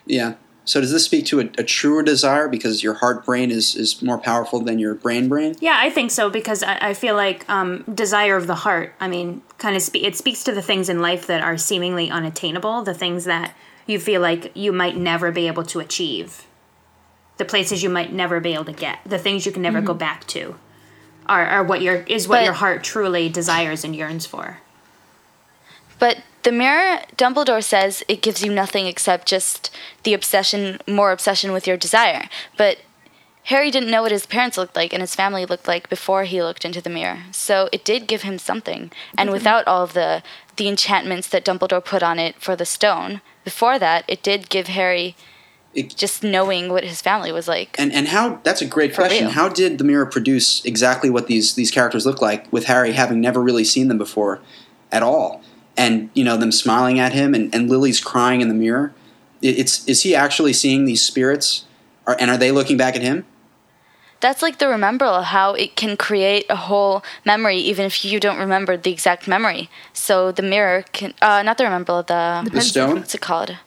Yeah. 0.05 0.33
So 0.65 0.79
does 0.81 0.91
this 0.91 1.05
speak 1.05 1.25
to 1.27 1.39
a, 1.39 1.45
a 1.57 1.63
truer 1.63 2.03
desire 2.03 2.47
because 2.47 2.83
your 2.83 2.93
heart 2.95 3.25
brain 3.25 3.49
is, 3.49 3.75
is 3.75 4.01
more 4.03 4.19
powerful 4.19 4.59
than 4.59 4.77
your 4.77 4.93
brain 4.93 5.27
brain? 5.27 5.55
Yeah, 5.59 5.77
I 5.81 5.89
think 5.89 6.11
so 6.11 6.29
because 6.29 6.61
I, 6.61 6.89
I 6.89 6.93
feel 6.93 7.15
like 7.15 7.49
um, 7.49 7.83
desire 7.91 8.35
of 8.35 8.45
the 8.45 8.55
heart. 8.55 8.93
I 8.99 9.07
mean, 9.07 9.41
kind 9.57 9.75
of 9.75 9.81
spe- 9.81 9.95
it 9.95 10.15
speaks 10.15 10.43
to 10.43 10.51
the 10.51 10.61
things 10.61 10.87
in 10.87 11.01
life 11.01 11.25
that 11.27 11.41
are 11.41 11.57
seemingly 11.57 12.11
unattainable, 12.11 12.83
the 12.83 12.93
things 12.93 13.25
that 13.25 13.55
you 13.87 13.99
feel 13.99 14.21
like 14.21 14.51
you 14.55 14.71
might 14.71 14.95
never 14.95 15.31
be 15.31 15.47
able 15.47 15.63
to 15.63 15.79
achieve, 15.79 16.45
the 17.37 17.45
places 17.45 17.81
you 17.81 17.89
might 17.89 18.13
never 18.13 18.39
be 18.39 18.53
able 18.53 18.65
to 18.65 18.73
get, 18.73 18.99
the 19.05 19.17
things 19.17 19.47
you 19.47 19.51
can 19.51 19.63
never 19.63 19.81
go 19.81 19.95
back 19.95 20.27
to, 20.27 20.55
are, 21.25 21.47
are 21.47 21.63
what 21.63 21.81
your 21.81 21.95
is 22.03 22.27
what 22.27 22.37
But- 22.39 22.43
your 22.43 22.53
heart 22.53 22.83
truly 22.83 23.27
desires 23.29 23.83
and 23.83 23.95
yearns 23.95 24.27
for. 24.27 24.59
But 25.97 26.19
the 26.43 26.51
mirror, 26.51 27.01
Dumbledore 27.17 27.63
says 27.63 28.03
it 28.07 28.21
gives 28.21 28.43
you 28.43 28.53
nothing 28.53 28.87
except 28.87 29.27
just 29.27 29.75
the 30.03 30.13
obsession, 30.13 30.79
more 30.87 31.11
obsession 31.11 31.51
with 31.51 31.67
your 31.67 31.77
desire. 31.77 32.29
But 32.57 32.79
Harry 33.45 33.71
didn't 33.71 33.89
know 33.89 34.03
what 34.03 34.11
his 34.11 34.25
parents 34.25 34.57
looked 34.57 34.75
like 34.75 34.93
and 34.93 35.01
his 35.01 35.15
family 35.15 35.45
looked 35.45 35.67
like 35.67 35.89
before 35.89 36.23
he 36.23 36.43
looked 36.43 36.65
into 36.65 36.81
the 36.81 36.89
mirror. 36.89 37.23
So 37.31 37.67
it 37.71 37.83
did 37.83 38.07
give 38.07 38.21
him 38.21 38.37
something. 38.37 38.91
And 39.17 39.27
mm-hmm. 39.27 39.33
without 39.33 39.67
all 39.67 39.83
of 39.83 39.93
the 39.93 40.23
the 40.55 40.67
enchantments 40.67 41.29
that 41.29 41.45
Dumbledore 41.45 41.83
put 41.83 42.03
on 42.03 42.19
it 42.19 42.35
for 42.35 42.55
the 42.55 42.65
stone, 42.65 43.21
before 43.43 43.79
that, 43.79 44.03
it 44.07 44.21
did 44.21 44.49
give 44.49 44.67
Harry 44.67 45.15
just 45.87 46.21
knowing 46.23 46.69
what 46.69 46.83
his 46.83 47.01
family 47.01 47.31
was 47.31 47.47
like. 47.47 47.75
And 47.79 47.91
and 47.91 48.09
how 48.09 48.39
that's 48.43 48.61
a 48.61 48.65
great 48.65 48.91
For 48.91 49.03
question. 49.03 49.25
real. 49.25 49.33
How 49.33 49.49
did 49.49 49.77
the 49.77 49.83
mirror 49.83 50.05
produce 50.05 50.63
exactly 50.65 51.09
what 51.09 51.27
these 51.27 51.55
these 51.55 51.71
characters 51.71 52.05
look 52.05 52.21
like 52.21 52.51
with 52.51 52.65
Harry 52.65 52.91
having 52.91 53.19
never 53.21 53.41
really 53.41 53.63
seen 53.63 53.87
them 53.87 53.97
before 53.97 54.41
at 54.91 55.01
all? 55.01 55.41
And 55.79 56.09
you 56.13 56.25
know 56.25 56.35
them 56.35 56.51
smiling 56.51 56.99
at 56.99 57.13
him 57.13 57.33
and, 57.33 57.55
and 57.55 57.69
Lily's 57.69 58.01
crying 58.01 58.41
in 58.41 58.49
the 58.49 58.53
mirror. 58.53 58.91
It's 59.41 59.87
is 59.87 60.03
he 60.03 60.13
actually 60.13 60.51
seeing 60.51 60.83
these 60.83 61.01
spirits? 61.01 61.65
Are, 62.05 62.17
and 62.19 62.29
are 62.29 62.37
they 62.37 62.51
looking 62.51 62.75
back 62.75 62.95
at 62.97 63.01
him? 63.01 63.25
That's 64.19 64.41
like 64.41 64.59
the 64.59 64.67
remember 64.67 65.21
how 65.21 65.53
it 65.53 65.77
can 65.77 65.95
create 65.95 66.45
a 66.49 66.57
whole 66.57 67.01
memory 67.23 67.57
even 67.57 67.85
if 67.85 68.03
you 68.03 68.19
don't 68.19 68.37
remember 68.37 68.75
the 68.75 68.91
exact 68.91 69.27
memory. 69.27 69.69
So 69.93 70.33
the 70.33 70.41
mirror 70.41 70.83
can 70.91 71.13
uh 71.21 71.41
not 71.43 71.57
the 71.57 71.63
remember 71.63 72.03
the 72.03 72.49
The 72.51 72.61
stone? 72.61 72.95
What's 72.95 73.15
it 73.15 73.21
called? 73.21 73.57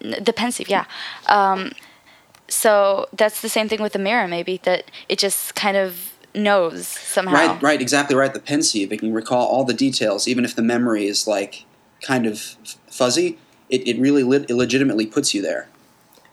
The 0.00 0.32
pensieve, 0.32 0.70
yeah. 0.70 0.86
Um 1.26 1.72
so 2.48 3.06
that's 3.12 3.42
the 3.42 3.50
same 3.50 3.68
thing 3.68 3.82
with 3.82 3.92
the 3.92 3.98
mirror 3.98 4.26
maybe 4.26 4.60
that 4.64 4.90
it 5.08 5.18
just 5.18 5.54
kind 5.54 5.76
of 5.76 6.14
knows 6.34 6.86
somehow. 6.86 7.32
Right, 7.34 7.62
right, 7.62 7.80
exactly 7.80 8.16
right. 8.16 8.32
The 8.32 8.40
pensieve, 8.40 8.92
it 8.92 8.98
can 9.00 9.12
recall 9.12 9.46
all 9.46 9.64
the 9.64 9.74
details, 9.74 10.26
even 10.28 10.44
if 10.44 10.54
the 10.54 10.62
memory 10.62 11.06
is 11.06 11.26
like 11.26 11.64
kind 12.02 12.26
of 12.26 12.34
f- 12.64 12.76
fuzzy. 12.90 13.38
It, 13.68 13.86
it 13.86 13.98
really 14.00 14.22
lit, 14.24 14.50
it 14.50 14.54
legitimately 14.54 15.06
puts 15.06 15.32
you 15.34 15.42
there. 15.42 15.68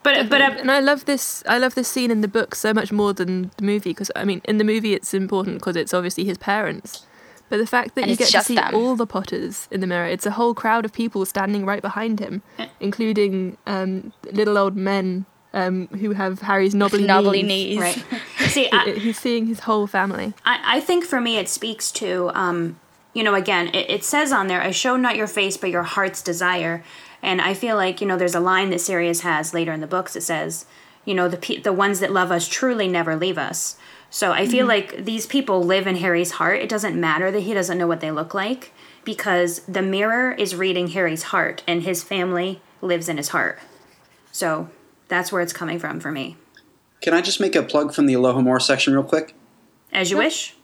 But 0.03 0.29
but 0.29 0.41
and 0.41 0.71
I 0.71 0.79
love 0.79 1.05
this. 1.05 1.43
I 1.47 1.57
love 1.57 1.75
this 1.75 1.87
scene 1.87 2.11
in 2.11 2.21
the 2.21 2.27
book 2.27 2.55
so 2.55 2.73
much 2.73 2.91
more 2.91 3.13
than 3.13 3.51
the 3.57 3.63
movie 3.63 3.89
because 3.91 4.09
I 4.15 4.23
mean, 4.23 4.41
in 4.45 4.57
the 4.57 4.63
movie 4.63 4.93
it's 4.93 5.13
important 5.13 5.59
because 5.59 5.75
it's 5.75 5.93
obviously 5.93 6.23
his 6.25 6.37
parents. 6.37 7.05
But 7.49 7.57
the 7.57 7.65
fact 7.67 7.95
that 7.95 8.01
And 8.01 8.11
you 8.11 8.17
get 8.17 8.29
to 8.29 8.41
see 8.41 8.55
them. 8.55 8.75
all 8.75 8.95
the 8.97 9.07
Potters 9.07 9.67
in 9.71 9.79
the 9.79 9.87
mirror, 9.87 10.05
it's 10.07 10.25
a 10.25 10.31
whole 10.31 10.53
crowd 10.53 10.83
of 10.83 10.91
people 10.93 11.25
standing 11.25 11.65
right 11.65 11.81
behind 11.81 12.19
him, 12.19 12.41
including 12.81 13.57
um, 13.65 14.11
little 14.33 14.57
old 14.57 14.75
men 14.75 15.25
um, 15.53 15.87
who 15.99 16.11
have 16.11 16.41
Harry's 16.41 16.75
knobbly, 16.81 17.03
knobbly 17.05 17.43
knees. 17.43 17.79
knees. 17.79 18.03
Right. 18.11 18.21
See, 18.53 18.69
I, 18.71 18.91
He's 18.91 19.19
seeing 19.19 19.47
his 19.47 19.61
whole 19.61 19.87
family. 19.87 20.33
I, 20.45 20.77
I 20.77 20.79
think 20.81 21.05
for 21.05 21.19
me 21.21 21.37
it 21.37 21.49
speaks 21.49 21.91
to 21.93 22.31
um, 22.33 22.79
you 23.13 23.23
know 23.23 23.33
again 23.35 23.67
it, 23.69 23.89
it 23.89 24.03
says 24.03 24.31
on 24.31 24.47
there 24.47 24.61
i 24.61 24.71
show 24.71 24.95
not 24.95 25.15
your 25.15 25.27
face 25.27 25.57
but 25.57 25.69
your 25.69 25.83
heart's 25.83 26.21
desire. 26.21 26.83
And 27.23 27.41
i 27.41 27.53
feel 27.53 27.75
like 27.75 27.99
you 28.01 28.07
know 28.07 28.17
there's 28.17 28.35
a 28.35 28.39
line 28.39 28.69
that 28.69 28.79
sirius 28.81 29.21
has 29.21 29.53
later 29.53 29.71
in 29.73 29.81
the 29.81 29.87
books 29.87 30.13
that 30.13 30.21
says 30.21 30.65
you 31.05 31.13
know 31.15 31.27
the 31.27 31.37
pe- 31.37 31.61
the 31.61 31.73
ones 31.73 31.99
that 31.99 32.11
love 32.11 32.31
us 32.31 32.47
truly 32.47 32.87
never 32.87 33.15
leave 33.15 33.37
us. 33.37 33.77
So 34.09 34.31
i 34.31 34.45
feel 34.47 34.65
Mhm. 34.65 34.69
like 34.69 35.05
these 35.05 35.25
people 35.25 35.63
live 35.63 35.87
in 35.87 35.95
harry's 35.97 36.31
heart. 36.31 36.59
It 36.61 36.69
doesn't 36.69 36.99
matter 36.99 37.31
that 37.31 37.41
he 37.41 37.53
doesn't 37.53 37.77
know 37.77 37.87
what 37.87 38.01
they 38.01 38.11
look 38.11 38.33
like 38.33 38.71
because 39.03 39.59
the 39.67 39.81
mirror 39.81 40.31
is 40.33 40.55
reading 40.55 40.87
harry's 40.89 41.23
heart 41.23 41.63
and 41.67 41.83
his 41.83 42.03
family 42.03 42.61
lives 42.81 43.09
in 43.09 43.17
his 43.17 43.29
heart. 43.29 43.59
So 44.31 44.69
that's 45.07 45.31
where 45.31 45.41
it's 45.41 45.53
coming 45.53 45.79
from 45.79 45.99
for 45.99 46.11
me 46.11 46.35
Can 47.01 47.13
I 47.13 47.21
just 47.21 47.39
make 47.39 47.55
a 47.55 47.63
plug 47.63 47.93
from 47.93 48.05
the 48.05 48.13
Alohomora 48.13 48.61
section 48.61 48.93
real 48.93 49.03
quick? 49.03 49.33
as 49.91 50.11
you 50.11 50.17
wish 50.17 50.55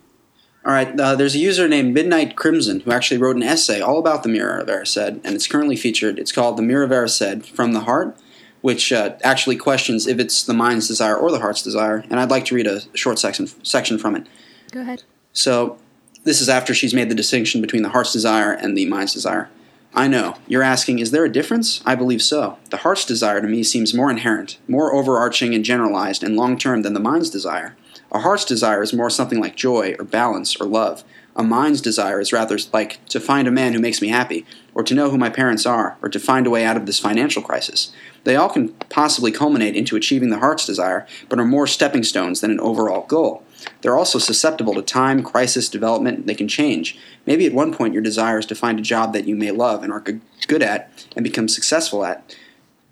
All 0.65 0.71
right, 0.71 0.97
uh, 0.99 1.15
there's 1.15 1.35
a 1.35 1.39
user 1.39 1.67
named 1.67 1.93
Midnight 1.93 2.35
Crimson 2.35 2.81
who 2.81 2.91
actually 2.91 3.17
wrote 3.17 3.35
an 3.35 3.43
essay 3.43 3.81
all 3.81 3.99
about 3.99 4.23
the 4.23 4.29
Mirror 4.29 4.59
of 4.59 4.67
Erised, 4.67 5.19
and 5.23 5.35
it's 5.35 5.47
currently 5.47 5.75
featured. 5.75 6.17
It's 6.17 6.31
called 6.31 6.55
The 6.55 6.61
Mirror 6.61 6.83
of 6.83 6.91
Erised 6.91 7.45
from 7.47 7.73
the 7.73 7.81
Heart, 7.81 8.17
which 8.61 8.93
uh, 8.93 9.15
actually 9.23 9.57
questions 9.57 10.07
if 10.07 10.19
it's 10.19 10.43
the 10.43 10.53
mind's 10.53 10.87
desire 10.87 11.17
or 11.17 11.31
the 11.31 11.39
heart's 11.39 11.61
desire, 11.61 12.05
and 12.09 12.17
I'd 12.17 12.31
like 12.31 12.45
to 12.45 12.55
read 12.55 12.67
a 12.67 12.81
short 12.95 13.19
section, 13.19 13.47
section 13.63 13.97
from 13.97 14.15
it. 14.15 14.25
Go 14.71 14.81
ahead. 14.81 15.03
So, 15.33 15.77
this 16.23 16.39
is 16.39 16.47
after 16.47 16.73
she's 16.73 16.93
made 16.93 17.09
the 17.09 17.15
distinction 17.15 17.59
between 17.59 17.83
the 17.83 17.89
heart's 17.89 18.13
desire 18.13 18.53
and 18.53 18.77
the 18.77 18.85
mind's 18.85 19.11
desire. 19.11 19.49
I 19.95 20.07
know. 20.07 20.37
You're 20.47 20.63
asking, 20.63 20.99
is 20.99 21.11
there 21.11 21.23
a 21.23 21.31
difference? 21.31 21.83
I 21.85 21.93
believe 21.93 22.21
so. 22.21 22.57
The 22.71 22.77
heart's 22.77 23.05
desire 23.05 23.41
to 23.41 23.47
me 23.47 23.61
seems 23.61 23.93
more 23.93 24.09
inherent, 24.09 24.57
more 24.67 24.93
overarching 24.93 25.53
and 25.53 25.63
generalized 25.63 26.23
and 26.23 26.35
long 26.35 26.57
term 26.57 26.81
than 26.81 26.93
the 26.93 26.99
mind's 26.99 27.29
desire. 27.29 27.75
A 28.11 28.19
heart's 28.19 28.45
desire 28.45 28.81
is 28.81 28.91
more 28.91 29.09
something 29.09 29.39
like 29.39 29.55
joy 29.55 29.95
or 29.99 30.05
balance 30.05 30.59
or 30.59 30.65
love. 30.65 31.03
A 31.35 31.43
mind's 31.43 31.81
desire 31.81 32.19
is 32.19 32.33
rather 32.33 32.57
like 32.71 33.03
to 33.07 33.19
find 33.19 33.47
a 33.47 33.51
man 33.51 33.73
who 33.73 33.79
makes 33.79 34.01
me 34.01 34.07
happy, 34.09 34.45
or 34.75 34.83
to 34.83 34.93
know 34.95 35.09
who 35.09 35.17
my 35.17 35.29
parents 35.29 35.65
are, 35.65 35.97
or 36.01 36.09
to 36.09 36.19
find 36.19 36.45
a 36.45 36.51
way 36.51 36.63
out 36.63 36.77
of 36.77 36.85
this 36.85 36.99
financial 36.99 37.41
crisis. 37.41 37.91
They 38.23 38.35
all 38.35 38.49
can 38.49 38.69
possibly 38.89 39.31
culminate 39.31 39.75
into 39.75 39.95
achieving 39.95 40.29
the 40.29 40.39
heart's 40.39 40.65
desire, 40.65 41.05
but 41.29 41.39
are 41.39 41.45
more 41.45 41.67
stepping 41.67 42.03
stones 42.03 42.41
than 42.41 42.51
an 42.51 42.59
overall 42.59 43.05
goal. 43.05 43.43
They're 43.81 43.97
also 43.97 44.19
susceptible 44.19 44.73
to 44.75 44.81
time, 44.81 45.23
crisis, 45.23 45.69
development. 45.69 46.27
They 46.27 46.35
can 46.35 46.47
change. 46.47 46.97
Maybe 47.25 47.45
at 47.45 47.53
one 47.53 47.73
point 47.73 47.93
your 47.93 48.03
desire 48.03 48.39
is 48.39 48.45
to 48.47 48.55
find 48.55 48.79
a 48.79 48.83
job 48.83 49.13
that 49.13 49.25
you 49.25 49.35
may 49.35 49.51
love 49.51 49.83
and 49.83 49.91
are 49.91 50.03
good 50.47 50.63
at 50.63 51.05
and 51.15 51.23
become 51.23 51.47
successful 51.47 52.05
at. 52.05 52.35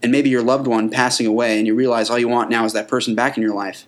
And 0.01 0.11
maybe 0.11 0.29
your 0.29 0.43
loved 0.43 0.67
one 0.67 0.89
passing 0.89 1.27
away 1.27 1.57
and 1.57 1.67
you 1.67 1.75
realize 1.75 2.09
all 2.09 2.19
you 2.19 2.29
want 2.29 2.49
now 2.49 2.65
is 2.65 2.73
that 2.73 2.87
person 2.87 3.15
back 3.15 3.37
in 3.37 3.43
your 3.43 3.53
life. 3.53 3.85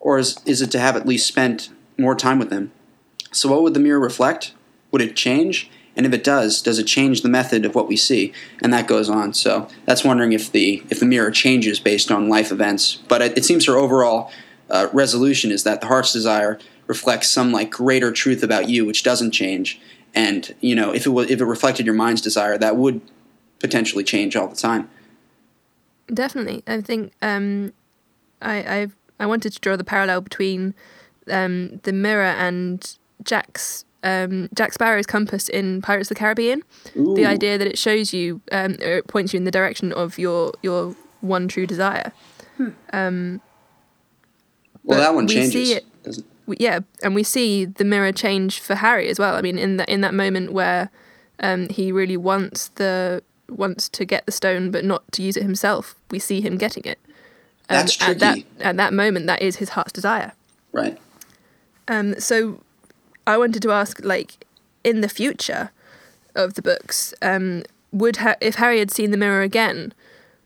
Or 0.00 0.18
is, 0.18 0.38
is 0.46 0.62
it 0.62 0.70
to 0.72 0.80
have 0.80 0.96
at 0.96 1.06
least 1.06 1.26
spent 1.26 1.70
more 1.98 2.14
time 2.14 2.38
with 2.38 2.50
them? 2.50 2.72
So, 3.32 3.50
what 3.50 3.62
would 3.62 3.74
the 3.74 3.80
mirror 3.80 4.00
reflect? 4.00 4.54
Would 4.90 5.02
it 5.02 5.16
change? 5.16 5.70
And 5.96 6.06
if 6.06 6.12
it 6.12 6.24
does, 6.24 6.60
does 6.60 6.78
it 6.78 6.84
change 6.86 7.22
the 7.22 7.28
method 7.28 7.64
of 7.64 7.74
what 7.74 7.86
we 7.86 7.96
see? 7.96 8.32
And 8.62 8.72
that 8.72 8.88
goes 8.88 9.08
on. 9.08 9.32
So 9.32 9.68
that's 9.84 10.04
wondering 10.04 10.32
if 10.32 10.50
the 10.50 10.82
if 10.90 10.98
the 11.00 11.06
mirror 11.06 11.30
changes 11.30 11.78
based 11.78 12.10
on 12.10 12.28
life 12.28 12.50
events. 12.50 12.96
But 13.08 13.22
it, 13.22 13.38
it 13.38 13.44
seems 13.44 13.66
her 13.66 13.76
overall 13.76 14.30
uh, 14.70 14.88
resolution 14.92 15.50
is 15.52 15.62
that 15.64 15.80
the 15.80 15.86
heart's 15.86 16.12
desire 16.12 16.58
reflects 16.86 17.28
some 17.28 17.52
like 17.52 17.70
greater 17.70 18.12
truth 18.12 18.42
about 18.42 18.68
you, 18.68 18.84
which 18.84 19.02
doesn't 19.02 19.30
change. 19.30 19.80
and 20.14 20.54
you 20.60 20.74
know 20.74 20.94
if 20.94 21.06
it 21.06 21.10
was 21.10 21.30
if 21.30 21.40
it 21.40 21.44
reflected 21.44 21.86
your 21.86 21.94
mind's 21.94 22.20
desire, 22.20 22.56
that 22.58 22.76
would 22.76 23.00
potentially 23.58 24.04
change 24.04 24.36
all 24.36 24.48
the 24.48 24.56
time. 24.56 24.88
Definitely, 26.12 26.62
I 26.66 26.80
think 26.80 27.12
um, 27.22 27.72
I 28.40 28.56
I 28.56 28.88
I 29.20 29.26
wanted 29.26 29.52
to 29.52 29.60
draw 29.60 29.76
the 29.76 29.84
parallel 29.84 30.20
between 30.20 30.74
um, 31.30 31.80
the 31.82 31.92
mirror 31.92 32.24
and 32.24 32.98
Jack's 33.22 33.84
um, 34.04 34.48
Jack 34.54 34.72
Sparrow's 34.72 35.06
compass 35.06 35.48
in 35.48 35.82
Pirates 35.82 36.10
of 36.10 36.14
the 36.16 36.18
Caribbean. 36.20 36.62
Ooh. 36.96 37.14
The 37.16 37.26
idea 37.26 37.58
that 37.58 37.66
it 37.66 37.78
shows 37.78 38.12
you, 38.12 38.40
um, 38.52 38.76
or 38.80 38.98
it 38.98 39.08
points 39.08 39.32
you 39.32 39.38
in 39.38 39.44
the 39.44 39.50
direction 39.50 39.92
of 39.92 40.18
your 40.18 40.52
your 40.62 40.94
one 41.20 41.48
true 41.48 41.66
desire. 41.66 42.12
Um, 42.92 43.40
Well, 44.84 45.00
that 45.00 45.14
one 45.14 45.26
we 45.26 45.34
changes. 45.34 45.52
See 45.52 45.72
it, 45.74 45.84
doesn't- 46.02 46.26
we- 46.46 46.56
yeah, 46.60 46.80
and 47.02 47.14
we 47.14 47.22
see 47.22 47.64
the 47.64 47.84
mirror 47.84 48.12
change 48.12 48.60
for 48.60 48.74
Harry 48.74 49.08
as 49.08 49.18
well. 49.18 49.34
I 49.34 49.40
mean, 49.42 49.58
in 49.58 49.78
that 49.78 49.88
in 49.88 50.02
that 50.02 50.12
moment 50.14 50.52
where 50.52 50.90
um, 51.40 51.68
he 51.70 51.90
really 51.90 52.16
wants 52.18 52.68
the 52.74 53.22
wants 53.48 53.88
to 53.90 54.04
get 54.04 54.24
the 54.26 54.32
stone, 54.32 54.70
but 54.70 54.84
not 54.84 55.10
to 55.12 55.22
use 55.22 55.36
it 55.36 55.42
himself, 55.42 55.94
we 56.10 56.18
see 56.18 56.40
him 56.40 56.56
getting 56.58 56.84
it. 56.84 56.98
Um, 57.70 57.76
That's 57.78 58.02
At 58.02 58.18
that 58.18 58.38
at 58.60 58.76
that 58.76 58.92
moment, 58.92 59.26
that 59.26 59.40
is 59.40 59.56
his 59.56 59.70
heart's 59.70 59.92
desire. 59.92 60.32
Right. 60.72 60.98
Um, 61.88 62.18
so 62.20 62.60
I 63.26 63.38
wanted 63.38 63.62
to 63.62 63.70
ask, 63.72 64.00
like, 64.04 64.44
in 64.82 65.00
the 65.00 65.08
future 65.08 65.70
of 66.34 66.54
the 66.54 66.62
books, 66.62 67.14
um, 67.22 67.62
would 67.92 68.16
ha- 68.18 68.36
if 68.40 68.56
Harry 68.56 68.78
had 68.78 68.90
seen 68.90 69.10
the 69.10 69.16
mirror 69.16 69.42
again, 69.42 69.94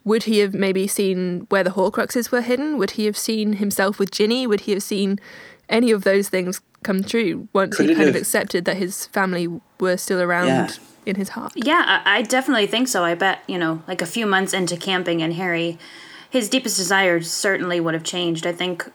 would 0.05 0.25
he 0.25 0.39
have 0.39 0.55
maybe 0.55 0.87
seen 0.87 1.47
where 1.51 1.65
the 1.65 1.71
Horcruxes 1.71 2.31
were 2.31 2.41
hidden? 2.43 2.79
Would 2.79 2.93
he 2.93 3.07
have 3.07 3.17
seen 3.17 3.55
himself 3.55 3.99
with 3.99 4.11
Ginny? 4.11 4.47
Would 4.47 4.61
he 4.63 4.73
have 4.73 4.83
seen 4.83 5.19
any 5.69 5.91
of 5.91 6.05
those 6.05 6.29
things 6.29 6.61
come 6.83 7.03
true 7.03 7.49
once 7.53 7.77
Could 7.77 7.87
he 7.87 7.93
it 7.93 7.97
kind 7.97 8.09
of 8.09 8.15
accepted 8.17 8.65
that 8.65 8.77
his 8.77 9.07
family 9.07 9.49
were 9.81 9.97
still 9.97 10.21
around 10.21 10.47
Yeah. 10.47 10.71
in 11.05 11.17
his 11.17 11.31
heart? 11.31 11.53
Yeah, 11.57 11.83
I, 12.05 12.19
I 12.19 12.23
definitely 12.23 12.67
think 12.67 12.89
so. 12.89 13.03
I 13.05 13.15
bet, 13.15 13.41
you 13.49 13.59
know, 13.59 13.83
like 13.89 14.01
a 14.01 14.07
few 14.07 14.25
months 14.27 14.53
into 14.55 14.77
camping 14.77 15.21
and 15.21 15.35
Harry, 15.35 15.79
his 16.31 16.49
deepest 16.49 16.77
desires 16.77 17.31
certainly 17.31 17.81
would 17.81 17.95
have 17.95 18.05
changed. 18.05 18.47
I 18.47 18.53
think, 18.53 18.89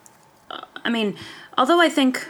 uh, 0.50 0.62
I 0.86 0.90
mean, 0.90 1.16
although 1.58 1.82
I 1.82 1.90
think, 1.90 2.26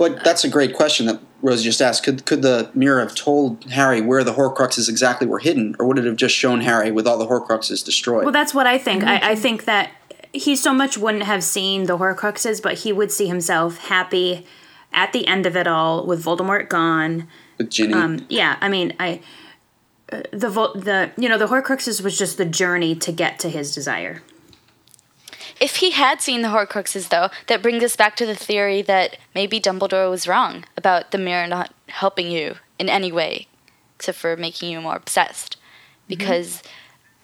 But 0.00 0.24
that's 0.24 0.44
a 0.44 0.48
great 0.48 0.74
question 0.74 1.04
that 1.08 1.20
Rose 1.42 1.62
just 1.62 1.82
asked. 1.82 2.04
Could 2.04 2.24
could 2.24 2.40
the 2.40 2.70
mirror 2.72 3.00
have 3.00 3.14
told 3.14 3.64
Harry 3.64 4.00
where 4.00 4.24
the 4.24 4.32
Horcruxes 4.32 4.88
exactly 4.88 5.26
were 5.26 5.40
hidden, 5.40 5.76
or 5.78 5.84
would 5.84 5.98
it 5.98 6.06
have 6.06 6.16
just 6.16 6.34
shown 6.34 6.62
Harry 6.62 6.90
with 6.90 7.06
all 7.06 7.18
the 7.18 7.26
Horcruxes 7.26 7.84
destroyed? 7.84 8.24
well, 8.24 8.32
that's 8.32 8.54
what 8.54 8.66
I 8.66 8.78
think. 8.78 9.04
I, 9.04 9.32
I 9.32 9.34
think 9.34 9.66
that 9.66 9.90
he 10.32 10.56
so 10.56 10.72
much 10.72 10.96
wouldn't 10.96 11.24
have 11.24 11.44
seen 11.44 11.84
the 11.84 11.98
Horcruxes, 11.98 12.62
but 12.62 12.78
he 12.78 12.94
would 12.94 13.12
see 13.12 13.26
himself 13.26 13.76
happy 13.76 14.46
at 14.90 15.12
the 15.12 15.26
end 15.26 15.44
of 15.44 15.54
it 15.54 15.66
all 15.66 16.06
with 16.06 16.24
Voldemort 16.24 16.70
gone. 16.70 17.28
with 17.58 17.68
Ginny. 17.68 17.92
Um, 17.92 18.24
yeah, 18.30 18.56
I 18.62 18.70
mean, 18.70 18.94
I 18.98 19.20
uh, 20.10 20.22
the 20.30 20.48
the 20.48 21.10
you 21.18 21.28
know 21.28 21.36
the 21.36 21.48
Horcruxes 21.48 22.02
was 22.02 22.16
just 22.16 22.38
the 22.38 22.46
journey 22.46 22.94
to 22.94 23.12
get 23.12 23.38
to 23.40 23.50
his 23.50 23.74
desire. 23.74 24.22
If 25.60 25.76
he 25.76 25.90
had 25.92 26.20
seen 26.20 26.42
the 26.42 26.48
Horcruxes, 26.48 27.08
though, 27.08 27.30
that 27.46 27.62
brings 27.62 27.82
us 27.82 27.96
back 27.96 28.16
to 28.16 28.26
the 28.26 28.34
theory 28.34 28.82
that 28.82 29.18
maybe 29.34 29.60
Dumbledore 29.60 30.10
was 30.10 30.28
wrong 30.28 30.64
about 30.76 31.10
the 31.10 31.18
mirror 31.18 31.46
not 31.46 31.72
helping 31.88 32.30
you 32.30 32.56
in 32.78 32.88
any 32.88 33.10
way, 33.10 33.46
except 33.96 34.18
for 34.18 34.36
making 34.36 34.70
you 34.70 34.80
more 34.80 34.96
obsessed, 34.96 35.56
mm-hmm. 35.56 36.04
because 36.08 36.62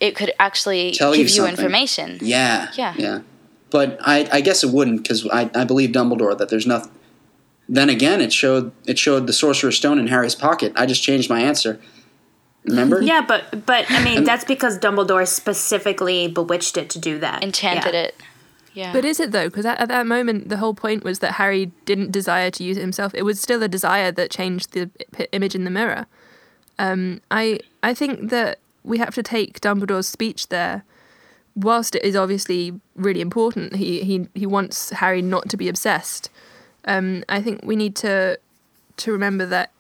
it 0.01 0.15
could 0.15 0.33
actually 0.39 0.93
Tell 0.93 1.15
give 1.15 1.29
you 1.29 1.43
you, 1.43 1.49
information. 1.49 2.19
Yeah. 2.21 2.71
Yeah. 2.75 2.95
Yeah. 2.97 3.21
But 3.71 3.99
I, 4.01 4.29
I 4.33 4.41
guess 4.41 4.63
it 4.63 4.71
wouldn't 4.71 5.03
because 5.03 5.29
I, 5.29 5.51
I 5.55 5.65
believe 5.65 5.91
Dumbledore 5.91 6.37
that 6.39 6.49
there's 6.49 6.67
nothing. 6.67 6.93
Then 7.69 7.91
again, 7.91 8.21
it 8.21 8.33
showed 8.33 8.73
it 8.87 8.99
showed 8.99 9.27
the 9.27 9.33
Sorcerer's 9.33 9.77
Stone 9.77 9.99
in 9.99 10.07
Harry's 10.07 10.37
pocket. 10.37 10.73
I 10.77 10.87
just 10.87 11.03
changed 11.03 11.29
my 11.29 11.41
answer. 11.41 11.81
Remember? 12.67 13.01
Yeah, 13.03 13.21
but 13.27 13.65
but 13.67 13.87
I 13.89 14.03
mean 14.05 14.25
that's 14.31 14.45
because 14.45 14.79
Dumbledore 14.79 15.27
specifically 15.27 16.29
bewitched 16.29 16.77
it 16.77 16.91
to 16.91 16.99
do 16.99 17.19
that. 17.21 17.43
Enchanted 17.43 17.95
Yeah. 17.95 18.01
it. 18.01 18.15
Yeah. 18.75 18.93
But 18.93 19.05
is 19.07 19.21
it 19.21 19.33
though? 19.33 19.49
Because 19.49 19.65
at, 19.65 19.81
at 19.81 19.89
that 19.89 20.07
moment, 20.07 20.49
the 20.51 20.59
whole 20.59 20.75
point 20.75 21.03
was 21.03 21.21
that 21.21 21.33
Harry 21.33 21.73
didn't 21.87 22.13
desire 22.13 22.51
to 22.51 22.63
use 22.63 22.77
it 22.77 22.83
himself. 22.83 23.15
It 23.15 23.23
was 23.23 23.41
still 23.41 23.63
a 23.63 23.69
desire 23.69 24.13
that 24.13 24.31
changed 24.31 24.73
the 24.73 24.91
p- 25.13 25.27
image 25.33 25.55
in 25.55 25.65
the 25.65 25.71
mirror. 25.71 26.07
Um, 26.79 27.21
I 27.31 27.61
I 27.83 27.95
think 27.95 28.29
that 28.31 28.59
we 28.85 28.99
have 28.99 29.15
to 29.15 29.23
take 29.23 29.61
Dumbledore's 29.61 30.07
speech 30.09 30.49
there. 30.49 30.85
Whilst 31.55 31.95
it 31.95 32.05
is 32.05 32.15
obviously 32.15 32.79
really 32.95 33.23
important, 33.23 33.77
he 33.77 34.03
he 34.03 34.29
he 34.35 34.45
wants 34.45 34.91
Harry 34.91 35.23
not 35.23 35.49
to 35.49 35.57
be 35.57 35.69
obsessed. 35.71 36.29
Um, 36.85 37.25
I 37.31 37.41
think 37.41 37.61
we 37.65 37.77
need 37.77 37.97
to 37.97 38.39
to 38.99 39.13
remember 39.13 39.47
that 39.47 39.71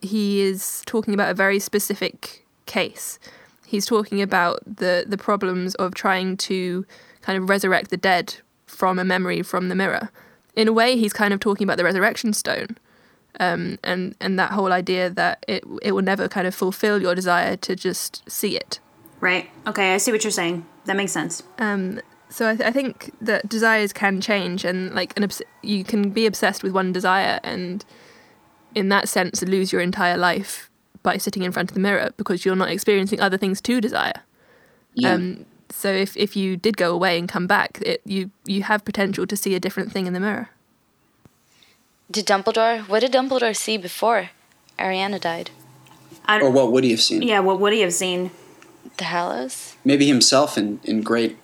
he 0.00 0.40
is 0.40 0.82
talking 0.86 1.14
about 1.14 1.30
a 1.30 1.34
very 1.34 1.58
specific 1.58 2.44
case. 2.66 3.18
He's 3.66 3.86
talking 3.86 4.22
about 4.22 4.60
the 4.64 5.04
the 5.06 5.18
problems 5.18 5.74
of 5.76 5.94
trying 5.94 6.36
to 6.38 6.86
kind 7.20 7.38
of 7.38 7.48
resurrect 7.48 7.90
the 7.90 7.96
dead 7.96 8.36
from 8.66 8.98
a 8.98 9.04
memory 9.04 9.42
from 9.42 9.68
the 9.68 9.74
mirror. 9.74 10.10
In 10.54 10.68
a 10.68 10.72
way, 10.72 10.96
he's 10.96 11.12
kind 11.12 11.34
of 11.34 11.40
talking 11.40 11.64
about 11.64 11.76
the 11.76 11.84
resurrection 11.84 12.32
stone, 12.32 12.78
um, 13.40 13.78
and 13.82 14.14
and 14.20 14.38
that 14.38 14.52
whole 14.52 14.72
idea 14.72 15.10
that 15.10 15.44
it 15.48 15.64
it 15.82 15.92
will 15.92 16.02
never 16.02 16.28
kind 16.28 16.46
of 16.46 16.54
fulfill 16.54 17.00
your 17.02 17.14
desire 17.14 17.56
to 17.56 17.74
just 17.74 18.28
see 18.30 18.56
it. 18.56 18.78
Right. 19.20 19.50
Okay, 19.66 19.94
I 19.94 19.96
see 19.96 20.12
what 20.12 20.22
you're 20.24 20.30
saying. 20.30 20.66
That 20.84 20.96
makes 20.96 21.12
sense. 21.12 21.42
Um, 21.58 22.00
so 22.28 22.50
I, 22.50 22.56
th- 22.56 22.68
I 22.68 22.72
think 22.72 23.12
that 23.20 23.48
desires 23.48 23.92
can 23.92 24.20
change, 24.20 24.64
and 24.64 24.94
like 24.94 25.16
an 25.16 25.24
obs- 25.24 25.42
you 25.62 25.84
can 25.84 26.10
be 26.10 26.26
obsessed 26.26 26.62
with 26.62 26.72
one 26.72 26.92
desire, 26.92 27.40
and 27.42 27.84
in 28.76 28.90
that 28.90 29.08
sense, 29.08 29.42
lose 29.42 29.72
your 29.72 29.80
entire 29.80 30.18
life 30.18 30.70
by 31.02 31.16
sitting 31.16 31.42
in 31.42 31.50
front 31.50 31.70
of 31.70 31.74
the 31.74 31.80
mirror 31.80 32.10
because 32.18 32.44
you're 32.44 32.54
not 32.54 32.68
experiencing 32.70 33.20
other 33.20 33.38
things 33.38 33.60
to 33.62 33.80
desire. 33.80 34.20
Yeah. 34.94 35.14
Um, 35.14 35.46
so 35.70 35.90
if, 35.90 36.16
if 36.16 36.36
you 36.36 36.56
did 36.56 36.76
go 36.76 36.92
away 36.92 37.18
and 37.18 37.26
come 37.28 37.46
back, 37.46 37.80
it, 37.80 38.02
you 38.04 38.30
you 38.44 38.62
have 38.62 38.84
potential 38.84 39.26
to 39.26 39.36
see 39.36 39.54
a 39.54 39.60
different 39.60 39.90
thing 39.92 40.06
in 40.06 40.12
the 40.12 40.20
mirror. 40.20 40.50
Did 42.10 42.26
Dumbledore? 42.26 42.86
What 42.88 43.00
did 43.00 43.12
Dumbledore 43.12 43.56
see 43.56 43.78
before 43.78 44.30
Ariana 44.78 45.20
died? 45.20 45.50
I, 46.26 46.40
or 46.40 46.50
what 46.50 46.70
would 46.72 46.84
he 46.84 46.90
have 46.90 47.00
seen? 47.00 47.22
Yeah, 47.22 47.40
what 47.40 47.58
would 47.60 47.72
he 47.72 47.80
have 47.80 47.94
seen? 47.94 48.30
The 48.98 49.04
Hallows 49.04 49.76
Maybe 49.84 50.06
himself 50.06 50.56
in, 50.56 50.80
in 50.84 51.02
great. 51.02 51.36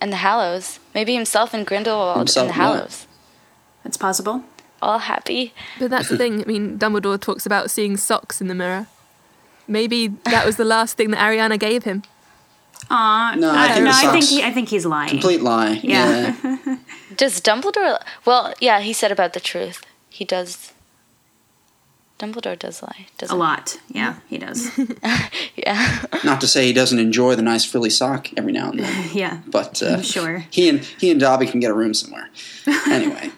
and 0.00 0.12
the 0.12 0.16
Hallows. 0.16 0.80
Maybe 0.94 1.14
himself 1.14 1.52
and 1.54 1.66
Grindelwald 1.66 2.18
Himself, 2.18 2.48
and 2.48 2.54
the 2.54 2.58
yeah. 2.58 2.68
Hallows. 2.68 3.06
That's 3.84 3.96
possible. 3.96 4.44
All 4.82 4.98
happy. 4.98 5.54
But 5.78 5.90
that's 5.90 6.08
the 6.08 6.16
thing. 6.18 6.42
I 6.42 6.44
mean, 6.44 6.78
Dumbledore 6.78 7.20
talks 7.20 7.46
about 7.46 7.70
seeing 7.70 7.96
socks 7.96 8.40
in 8.40 8.48
the 8.48 8.54
mirror. 8.54 8.86
Maybe 9.66 10.08
that 10.24 10.46
was 10.46 10.56
the 10.56 10.64
last 10.64 10.96
thing 10.96 11.10
that 11.10 11.18
Ariana 11.20 11.58
gave 11.58 11.84
him. 11.84 12.02
Aw, 12.90 13.34
No, 13.36 13.50
I 13.50 13.64
I, 13.64 13.72
think 13.72 13.84
no, 13.84 13.90
I 13.92 14.12
think 14.12 14.24
he, 14.24 14.42
I 14.42 14.52
think 14.52 14.68
he's 14.68 14.86
lying. 14.86 15.08
Complete 15.10 15.40
lie. 15.42 15.80
Yeah. 15.82 16.36
Does 17.16 17.40
Dumbledore? 17.40 18.00
Well, 18.24 18.52
yeah, 18.60 18.80
he 18.80 18.92
said 18.92 19.10
about 19.10 19.32
the 19.32 19.40
truth. 19.40 19.84
He 20.08 20.24
does. 20.24 20.72
Dumbledore 22.18 22.58
does 22.58 22.82
lie. 22.82 23.06
Doesn't 23.18 23.36
A 23.36 23.38
lot. 23.38 23.78
Yeah, 23.88 24.16
he 24.28 24.38
does. 24.38 24.70
Yeah. 25.56 26.04
Not 26.22 26.40
to 26.42 26.46
say 26.46 26.66
he 26.66 26.72
doesn't 26.72 26.98
enjoy 26.98 27.34
the 27.34 27.42
nice 27.42 27.64
frilly 27.64 27.90
sock 27.90 28.28
every 28.36 28.52
now 28.52 28.70
and 28.70 28.80
then, 28.80 29.10
yeah. 29.14 29.40
but 29.46 29.82
uh, 29.82 30.00
sure. 30.02 30.44
he 30.50 30.68
and 30.68 30.80
he 30.80 31.10
and 31.10 31.18
Dobby 31.18 31.46
can 31.46 31.60
get 31.60 31.70
a 31.70 31.74
room 31.74 31.92
somewhere. 31.92 32.28
Anyway, 32.88 33.32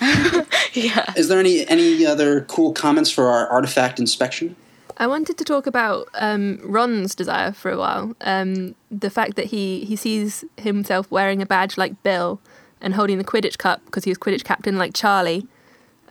yeah. 0.72 1.12
is 1.16 1.28
there 1.28 1.38
any 1.38 1.66
any 1.68 2.06
other 2.06 2.42
cool 2.42 2.72
comments 2.72 3.10
for 3.10 3.26
our 3.28 3.48
artifact 3.48 3.98
inspection? 3.98 4.56
I 4.96 5.06
wanted 5.06 5.38
to 5.38 5.44
talk 5.44 5.66
about 5.66 6.08
um, 6.14 6.60
Ron's 6.62 7.14
desire 7.14 7.52
for 7.52 7.70
a 7.70 7.78
while. 7.78 8.14
Um, 8.20 8.74
the 8.90 9.08
fact 9.08 9.36
that 9.36 9.46
he, 9.46 9.84
he 9.86 9.96
sees 9.96 10.44
himself 10.58 11.10
wearing 11.10 11.40
a 11.40 11.46
badge 11.46 11.78
like 11.78 12.02
Bill 12.02 12.38
and 12.82 12.94
holding 12.94 13.16
the 13.16 13.24
Quidditch 13.24 13.56
cup 13.56 13.82
because 13.86 14.04
he 14.04 14.10
was 14.10 14.18
Quidditch 14.18 14.44
captain 14.44 14.76
like 14.76 14.92
Charlie. 14.92 15.46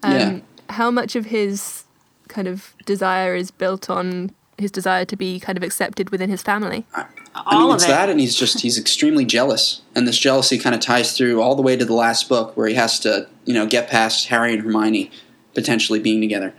Um, 0.01 0.11
Yeah. 0.11 0.39
How 0.69 0.89
much 0.91 1.15
of 1.15 1.25
his 1.25 1.85
kind 2.29 2.47
of 2.47 2.75
desire 2.85 3.35
is 3.35 3.51
built 3.51 3.89
on 3.89 4.31
his 4.57 4.71
desire 4.71 5.05
to 5.05 5.15
be 5.15 5.39
kind 5.39 5.57
of 5.57 5.63
accepted 5.63 6.09
within 6.09 6.29
his 6.29 6.41
family? 6.41 6.85
I 6.95 7.05
All 7.35 7.61
mean, 7.61 7.69
of 7.69 7.75
it's 7.75 7.85
it. 7.85 7.89
that, 7.89 8.09
and 8.09 8.19
he's 8.19 8.35
just 8.35 8.61
he's 8.61 8.77
extremely 8.77 9.25
jealous, 9.25 9.81
and 9.95 10.07
this 10.07 10.17
jealousy 10.17 10.57
kind 10.57 10.75
of 10.75 10.81
ties 10.81 11.15
through 11.15 11.41
all 11.41 11.55
the 11.55 11.61
way 11.61 11.75
to 11.75 11.85
the 11.85 11.93
last 11.93 12.27
book, 12.27 12.55
where 12.57 12.67
he 12.67 12.75
has 12.75 12.99
to 13.01 13.27
you 13.45 13.53
know 13.53 13.65
get 13.65 13.89
past 13.89 14.27
Harry 14.27 14.53
and 14.53 14.63
Hermione 14.63 15.11
potentially 15.53 15.99
being 15.99 16.21
together. 16.21 16.53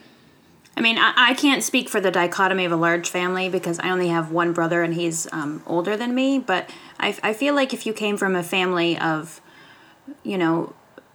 I 0.76 0.82
mean, 0.82 0.98
I, 0.98 1.12
I 1.16 1.34
can't 1.34 1.62
speak 1.62 1.88
for 1.88 2.00
the 2.00 2.10
dichotomy 2.10 2.64
of 2.64 2.72
a 2.72 2.76
large 2.76 3.08
family 3.10 3.48
because 3.48 3.78
I 3.80 3.90
only 3.90 4.08
have 4.08 4.30
one 4.30 4.52
brother 4.52 4.82
and 4.82 4.94
he's 4.94 5.30
um, 5.32 5.62
older 5.66 5.96
than 5.96 6.14
me. 6.14 6.38
But 6.38 6.70
I, 6.98 7.16
I 7.22 7.32
feel 7.34 7.54
like 7.54 7.74
if 7.74 7.84
you 7.84 7.92
came 7.92 8.16
from 8.16 8.34
a 8.34 8.42
family 8.42 8.96
of, 8.98 9.40
you 10.22 10.38
know, 10.38 10.72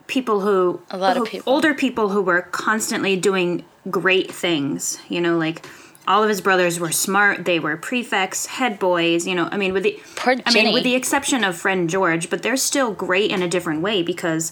people 0.08 0.42
who 0.42 0.82
A 0.92 0.98
lot 0.98 1.18
of 1.18 1.26
people. 1.26 1.52
older 1.52 1.74
people 1.74 2.10
who 2.10 2.22
were 2.22 2.44
constantly 2.44 3.16
doing 3.16 3.66
great 3.90 4.32
things, 4.32 5.00
you 5.10 5.20
know, 5.20 5.38
like 5.38 5.66
all 6.08 6.24
of 6.24 6.30
his 6.30 6.42
brothers 6.42 6.80
were 6.80 6.92
smart. 6.92 7.46
They 7.46 7.60
were 7.60 7.78
prefects, 7.78 8.46
head 8.46 8.80
boys. 8.80 9.26
You 9.28 9.36
know, 9.36 9.50
I 9.52 9.58
mean, 9.58 9.74
with 9.74 9.84
the 9.84 10.00
Poor 10.16 10.36
I 10.46 10.54
mean, 10.54 10.74
with 10.74 10.84
the 10.84 10.96
exception 10.96 11.44
of 11.44 11.56
friend 11.58 11.90
George, 11.90 12.30
but 12.30 12.44
they're 12.44 12.58
still 12.58 12.92
great 12.94 13.32
in 13.32 13.42
a 13.42 13.48
different 13.48 13.82
way 13.82 14.04
because 14.04 14.52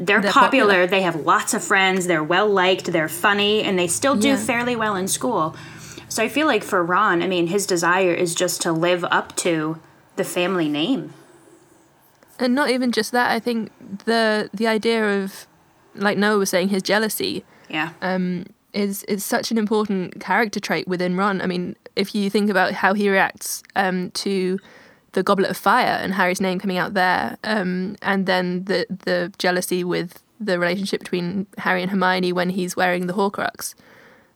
they're, 0.00 0.20
They're 0.20 0.30
popular, 0.30 0.66
popular. 0.66 0.86
they 0.86 1.02
have 1.02 1.16
lots 1.16 1.54
of 1.54 1.64
friends, 1.64 2.06
they're 2.06 2.22
well 2.22 2.48
liked, 2.48 2.86
they're 2.92 3.08
funny, 3.08 3.62
and 3.62 3.78
they 3.78 3.88
still 3.88 4.14
do 4.16 4.28
Yeah. 4.28 4.36
fairly 4.36 4.76
well 4.76 4.94
in 4.96 5.08
school. 5.08 5.56
So 6.08 6.22
I 6.22 6.28
feel 6.28 6.46
like 6.46 6.62
for 6.64 6.82
Ron, 6.84 7.20
I 7.22 7.26
mean, 7.26 7.48
his 7.48 7.66
desire 7.66 8.12
is 8.14 8.34
just 8.34 8.62
to 8.62 8.72
live 8.72 9.04
up 9.10 9.34
to 9.36 9.78
the 10.16 10.24
family 10.24 10.68
name. 10.68 11.12
And 12.38 12.54
not 12.54 12.70
even 12.70 12.92
just 12.92 13.10
that. 13.12 13.30
I 13.32 13.40
think 13.40 13.70
the 14.04 14.48
the 14.54 14.66
idea 14.68 15.04
of, 15.22 15.46
like 15.94 16.16
Noah 16.16 16.38
was 16.38 16.50
saying, 16.50 16.68
his 16.68 16.82
jealousy 16.82 17.44
Yeah. 17.68 17.90
um, 18.00 18.46
is 18.72 19.02
is 19.04 19.24
such 19.24 19.50
an 19.50 19.58
important 19.58 20.20
character 20.20 20.60
trait 20.60 20.86
within 20.86 21.16
Ron. 21.16 21.40
I 21.40 21.46
mean, 21.46 21.76
if 21.96 22.14
you 22.14 22.30
think 22.30 22.50
about 22.50 22.72
how 22.72 22.94
he 22.94 23.08
reacts 23.08 23.62
um, 23.76 24.10
to 24.12 24.58
the 25.12 25.22
Goblet 25.22 25.50
of 25.50 25.56
Fire 25.56 25.98
and 26.02 26.14
Harry's 26.14 26.40
name 26.40 26.58
coming 26.58 26.78
out 26.78 26.94
there, 26.94 27.38
um, 27.44 27.96
and 28.02 28.26
then 28.26 28.64
the 28.64 28.86
the 28.88 29.32
jealousy 29.38 29.84
with 29.84 30.22
the 30.40 30.58
relationship 30.58 31.00
between 31.00 31.46
Harry 31.58 31.82
and 31.82 31.90
Hermione 31.90 32.32
when 32.32 32.50
he's 32.50 32.76
wearing 32.76 33.06
the 33.06 33.14
Horcrux, 33.14 33.74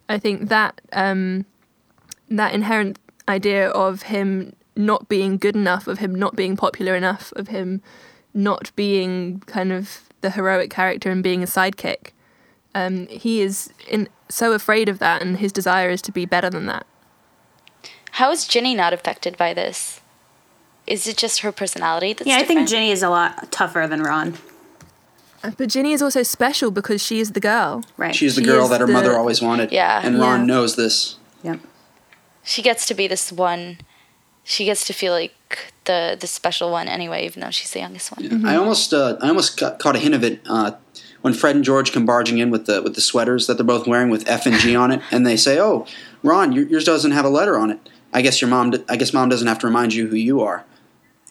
I 0.08 0.18
think 0.18 0.48
that 0.48 0.80
um, 0.92 1.46
that 2.28 2.54
inherent 2.54 2.98
idea 3.28 3.68
of 3.70 4.02
him 4.02 4.54
not 4.74 5.08
being 5.08 5.36
good 5.36 5.54
enough, 5.54 5.86
of 5.86 5.98
him 5.98 6.14
not 6.14 6.34
being 6.34 6.56
popular 6.56 6.94
enough, 6.96 7.32
of 7.36 7.48
him 7.48 7.82
not 8.34 8.74
being 8.74 9.40
kind 9.40 9.72
of 9.72 10.08
the 10.22 10.30
heroic 10.30 10.70
character 10.70 11.10
and 11.10 11.22
being 11.22 11.42
a 11.42 11.46
sidekick. 11.46 12.10
Um, 12.74 13.06
he 13.08 13.42
is 13.42 13.70
in, 13.88 14.08
so 14.32 14.52
afraid 14.52 14.88
of 14.88 14.98
that, 14.98 15.22
and 15.22 15.38
his 15.38 15.52
desire 15.52 15.90
is 15.90 16.02
to 16.02 16.12
be 16.12 16.24
better 16.24 16.50
than 16.50 16.66
that. 16.66 16.86
How 18.12 18.30
is 18.30 18.46
Ginny 18.46 18.74
not 18.74 18.92
affected 18.92 19.36
by 19.36 19.54
this? 19.54 20.00
Is 20.86 21.06
it 21.06 21.16
just 21.16 21.40
her 21.40 21.52
personality 21.52 22.12
that's 22.12 22.26
yeah, 22.26 22.34
I 22.36 22.38
think 22.38 22.48
different? 22.48 22.68
Ginny 22.70 22.90
is 22.90 23.02
a 23.02 23.08
lot 23.08 23.50
tougher 23.52 23.86
than 23.86 24.02
Ron. 24.02 24.34
But 25.56 25.68
Ginny 25.68 25.92
is 25.92 26.02
also 26.02 26.22
special 26.22 26.70
because 26.70 27.02
she 27.02 27.18
is 27.20 27.32
the 27.32 27.40
girl. 27.40 27.82
Right. 27.96 28.14
She's 28.14 28.36
the 28.36 28.42
She 28.42 28.46
girl 28.46 28.64
is 28.64 28.70
that 28.70 28.80
her 28.80 28.86
the- 28.86 28.92
mother 28.92 29.16
always 29.16 29.40
wanted. 29.42 29.72
Yeah. 29.72 30.00
And 30.04 30.20
Ron 30.20 30.40
Yeah. 30.40 30.46
knows 30.46 30.76
this. 30.76 31.16
Yep. 31.42 31.60
she 32.44 32.60
gets 32.62 32.86
to 32.86 32.94
be 32.94 33.06
this 33.08 33.30
one. 33.32 33.78
She 34.44 34.64
gets 34.64 34.84
to 34.88 34.92
feel 34.92 35.12
like 35.12 35.34
the 35.84 36.16
the 36.20 36.26
special 36.26 36.70
one 36.72 36.88
anyway, 36.88 37.24
even 37.24 37.40
though 37.40 37.50
she's 37.50 37.70
the 37.70 37.78
youngest 37.80 38.10
one. 38.16 38.44
I 38.46 38.56
almost, 38.56 38.92
uh, 38.92 39.16
I 39.20 39.28
almost 39.28 39.58
got, 39.58 39.78
caught 39.78 39.94
a 39.94 40.00
hint 40.00 40.14
of 40.16 40.24
it 40.24 40.40
uh, 40.48 40.72
when 41.22 41.32
Fred 41.34 41.56
and 41.56 41.64
George 41.64 41.92
come 41.92 42.04
barging 42.06 42.38
in 42.38 42.50
with 42.50 42.66
the 42.66 42.82
with 42.82 42.94
the 42.94 43.00
sweaters 43.00 43.46
that 43.46 43.54
they're 43.56 43.64
both 43.64 43.86
wearing 43.86 44.10
with 44.10 44.28
F 44.28 44.46
and 44.46 44.56
G 44.56 44.76
on 44.76 44.90
it, 44.92 45.00
and 45.10 45.26
they 45.26 45.36
say, 45.36 45.58
"Oh, 45.58 45.86
Ron, 46.22 46.52
yours 46.52 46.84
doesn't 46.84 47.12
have 47.12 47.24
a 47.24 47.28
letter 47.30 47.58
on 47.58 47.70
it. 47.70 47.78
I 48.12 48.20
guess 48.22 48.40
your 48.40 48.50
mom. 48.50 48.70
d- 48.72 48.84
I 48.88 48.96
guess 48.96 49.12
mom 49.12 49.28
doesn't 49.30 49.48
have 49.48 49.58
to 49.60 49.66
remind 49.66 49.94
you 49.94 50.08
who 50.08 50.16
you 50.16 50.40
are." 50.42 50.64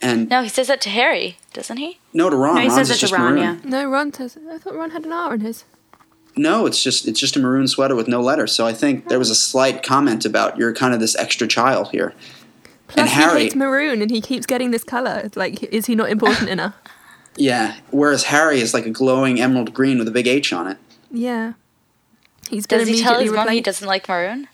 And 0.01 0.27
No, 0.29 0.41
he 0.41 0.49
says 0.49 0.67
that 0.67 0.81
to 0.81 0.89
Harry, 0.89 1.37
doesn't 1.53 1.77
he? 1.77 1.99
no, 2.11 2.29
to 2.29 2.35
Ron. 2.35 2.55
No, 2.55 2.61
he 2.61 2.67
Ron's 2.69 2.79
says 2.79 2.89
is 2.89 2.95
it 2.95 2.99
to 2.99 3.01
just 3.01 3.13
Ron, 3.13 3.21
maroon. 3.35 3.37
yeah. 3.37 3.57
No, 3.69 3.85
Ron 3.89 4.11
says. 4.11 4.35
I 4.51 4.57
thought 4.57 4.73
Ron 4.73 4.89
had 4.89 5.05
an 5.05 5.13
R 5.13 5.35
in 5.35 5.41
his. 5.41 5.63
No, 6.35 6.65
it's 6.65 6.81
just 6.81 7.07
it's 7.07 7.19
just 7.19 7.35
a 7.35 7.39
maroon 7.39 7.67
sweater 7.67 7.93
with 7.95 8.07
no 8.07 8.21
letter. 8.21 8.47
So 8.47 8.65
I 8.65 8.73
think 8.73 9.09
there 9.09 9.19
was 9.19 9.29
a 9.29 9.35
slight 9.35 9.83
comment 9.83 10.25
about 10.25 10.57
you're 10.57 10.73
kind 10.73 10.93
of 10.93 10.99
this 10.99 11.15
extra 11.17 11.45
child 11.47 11.89
here. 11.91 12.13
Plus, 12.87 12.97
and 12.97 13.09
he 13.09 13.15
Harry, 13.15 13.43
hates 13.43 13.55
maroon, 13.55 14.01
and 14.01 14.09
he 14.09 14.21
keeps 14.21 14.45
getting 14.45 14.71
this 14.71 14.83
color. 14.83 15.21
It's 15.23 15.37
like, 15.37 15.61
is 15.63 15.85
he 15.85 15.95
not 15.95 16.09
important 16.09 16.49
enough? 16.57 16.73
Yeah. 17.35 17.77
Whereas 17.91 18.25
Harry 18.25 18.59
is 18.61 18.73
like 18.73 18.85
a 18.85 18.89
glowing 18.89 19.39
emerald 19.39 19.73
green 19.73 19.97
with 19.99 20.07
a 20.07 20.11
big 20.11 20.27
H 20.27 20.51
on 20.53 20.67
it. 20.67 20.77
Yeah. 21.09 21.53
He's 22.49 22.65
Does 22.67 22.87
he 22.87 23.01
tell 23.01 23.13
immediately 23.15 23.23
his 23.25 23.31
mom 23.33 23.47
he 23.47 23.57
replaced. 23.59 23.65
doesn't 23.65 23.87
like 23.87 24.09
maroon? 24.09 24.47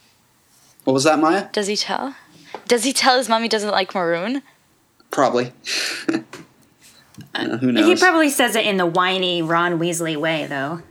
What 0.83 0.93
was 0.93 1.03
that, 1.03 1.19
Maya? 1.19 1.49
Does 1.51 1.67
he 1.67 1.75
tell? 1.75 2.15
Does 2.67 2.83
he 2.83 2.93
tell 2.93 3.17
his 3.17 3.27
mom 3.29 3.41
he 3.43 3.49
doesn't 3.49 3.71
like 3.71 3.93
maroon? 3.95 4.41
Probably. 5.11 5.53
Uh, 7.33 7.57
who 7.57 7.71
knows? 7.71 7.87
He 7.87 7.95
probably 7.95 8.29
says 8.29 8.55
it 8.55 8.65
in 8.65 8.77
the 8.77 8.85
whiny 8.85 9.41
Ron 9.41 9.79
Weasley 9.79 10.15
way, 10.15 10.45
though. 10.45 10.81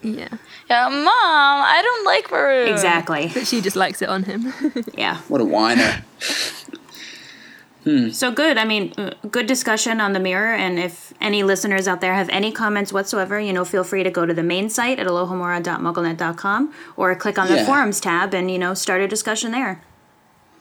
Yeah. 0.00 0.28
Yeah, 0.70 0.88
mom, 0.88 1.04
I 1.06 1.80
don't 1.82 2.04
like 2.04 2.30
maroon. 2.30 2.68
Exactly. 2.68 3.30
But 3.34 3.46
she 3.48 3.60
just 3.60 3.74
likes 3.74 4.00
it 4.00 4.08
on 4.08 4.22
him. 4.22 4.52
Yeah. 4.96 5.18
what 5.28 5.40
a 5.40 5.44
whiner. 5.44 6.04
So 8.12 8.30
good. 8.30 8.58
I 8.58 8.64
mean, 8.64 8.92
uh, 8.96 9.10
good 9.30 9.46
discussion 9.46 10.00
on 10.00 10.12
the 10.12 10.20
mirror. 10.20 10.54
And 10.54 10.78
if 10.78 11.12
any 11.20 11.42
listeners 11.42 11.88
out 11.88 12.00
there 12.00 12.14
have 12.14 12.28
any 12.28 12.52
comments 12.52 12.92
whatsoever, 12.92 13.40
you 13.40 13.52
know, 13.52 13.64
feel 13.64 13.82
free 13.82 14.02
to 14.04 14.10
go 14.10 14.24
to 14.24 14.32
the 14.32 14.42
main 14.44 14.68
site 14.70 15.00
at 15.00 15.06
alohomora.mugglenet.com 15.08 16.72
or 16.96 17.14
click 17.16 17.38
on 17.38 17.48
the 17.48 17.56
Yeah. 17.56 17.66
forums 17.66 18.00
tab 18.00 18.34
and, 18.34 18.50
you 18.50 18.58
know, 18.58 18.74
start 18.74 19.00
a 19.00 19.08
discussion 19.08 19.50
there. 19.52 19.82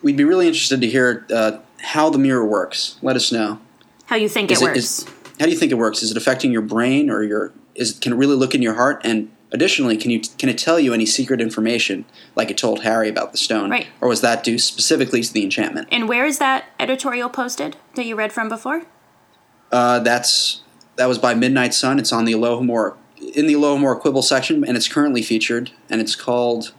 We'd 0.01 0.17
be 0.17 0.23
really 0.23 0.47
interested 0.47 0.81
to 0.81 0.87
hear 0.87 1.25
uh, 1.31 1.57
how 1.81 2.09
the 2.09 2.17
mirror 2.17 2.45
works. 2.45 2.95
Let 3.03 3.15
us 3.15 3.31
know. 3.31 3.59
How 4.07 4.15
you 4.15 4.27
think 4.27 4.51
it 4.51 4.57
it- 4.59 4.63
works. 4.63 4.77
is- 4.77 5.05
how 5.39 5.45
do 5.45 5.51
you 5.51 5.57
think 5.57 5.71
it 5.71 5.75
works? 5.75 6.03
Is 6.03 6.11
it 6.11 6.17
affecting 6.17 6.51
your 6.51 6.61
brain 6.61 7.09
or 7.09 7.23
your? 7.23 7.51
Is 7.73 7.93
can 7.93 8.13
it 8.13 8.15
really 8.15 8.35
look 8.35 8.53
in 8.53 8.61
your 8.61 8.75
heart? 8.75 9.01
And 9.03 9.29
additionally, 9.51 9.97
can 9.97 10.11
you 10.11 10.21
can 10.37 10.49
it 10.49 10.57
tell 10.57 10.79
you 10.79 10.93
any 10.93 11.05
secret 11.05 11.41
information 11.41 12.05
like 12.35 12.49
it 12.49 12.57
told 12.57 12.81
Harry 12.83 13.09
about 13.09 13.31
the 13.31 13.37
stone? 13.37 13.69
Right. 13.69 13.87
Or 13.99 14.07
was 14.07 14.21
that 14.21 14.43
due 14.43 14.57
specifically 14.57 15.21
to 15.21 15.33
the 15.33 15.43
enchantment? 15.43 15.87
and 15.91 16.07
where 16.07 16.25
is 16.25 16.39
that 16.39 16.65
editorial 16.79 17.29
posted 17.29 17.77
that 17.95 18.05
you 18.05 18.15
read 18.15 18.31
from 18.33 18.49
before? 18.49 18.83
Uh, 19.71 19.99
that's 19.99 20.61
that 20.97 21.07
was 21.07 21.17
by 21.17 21.33
Midnight 21.33 21.73
Sun. 21.73 21.99
It's 21.99 22.11
on 22.11 22.25
the 22.25 22.33
Alohomora 22.33 22.95
in 23.35 23.45
the 23.47 23.53
Alohomora 23.53 23.99
Quibble 23.99 24.23
section, 24.23 24.63
and 24.65 24.75
it's 24.75 24.87
currently 24.87 25.21
featured. 25.21 25.71
And 25.89 26.01
it's 26.01 26.15
called 26.15 26.73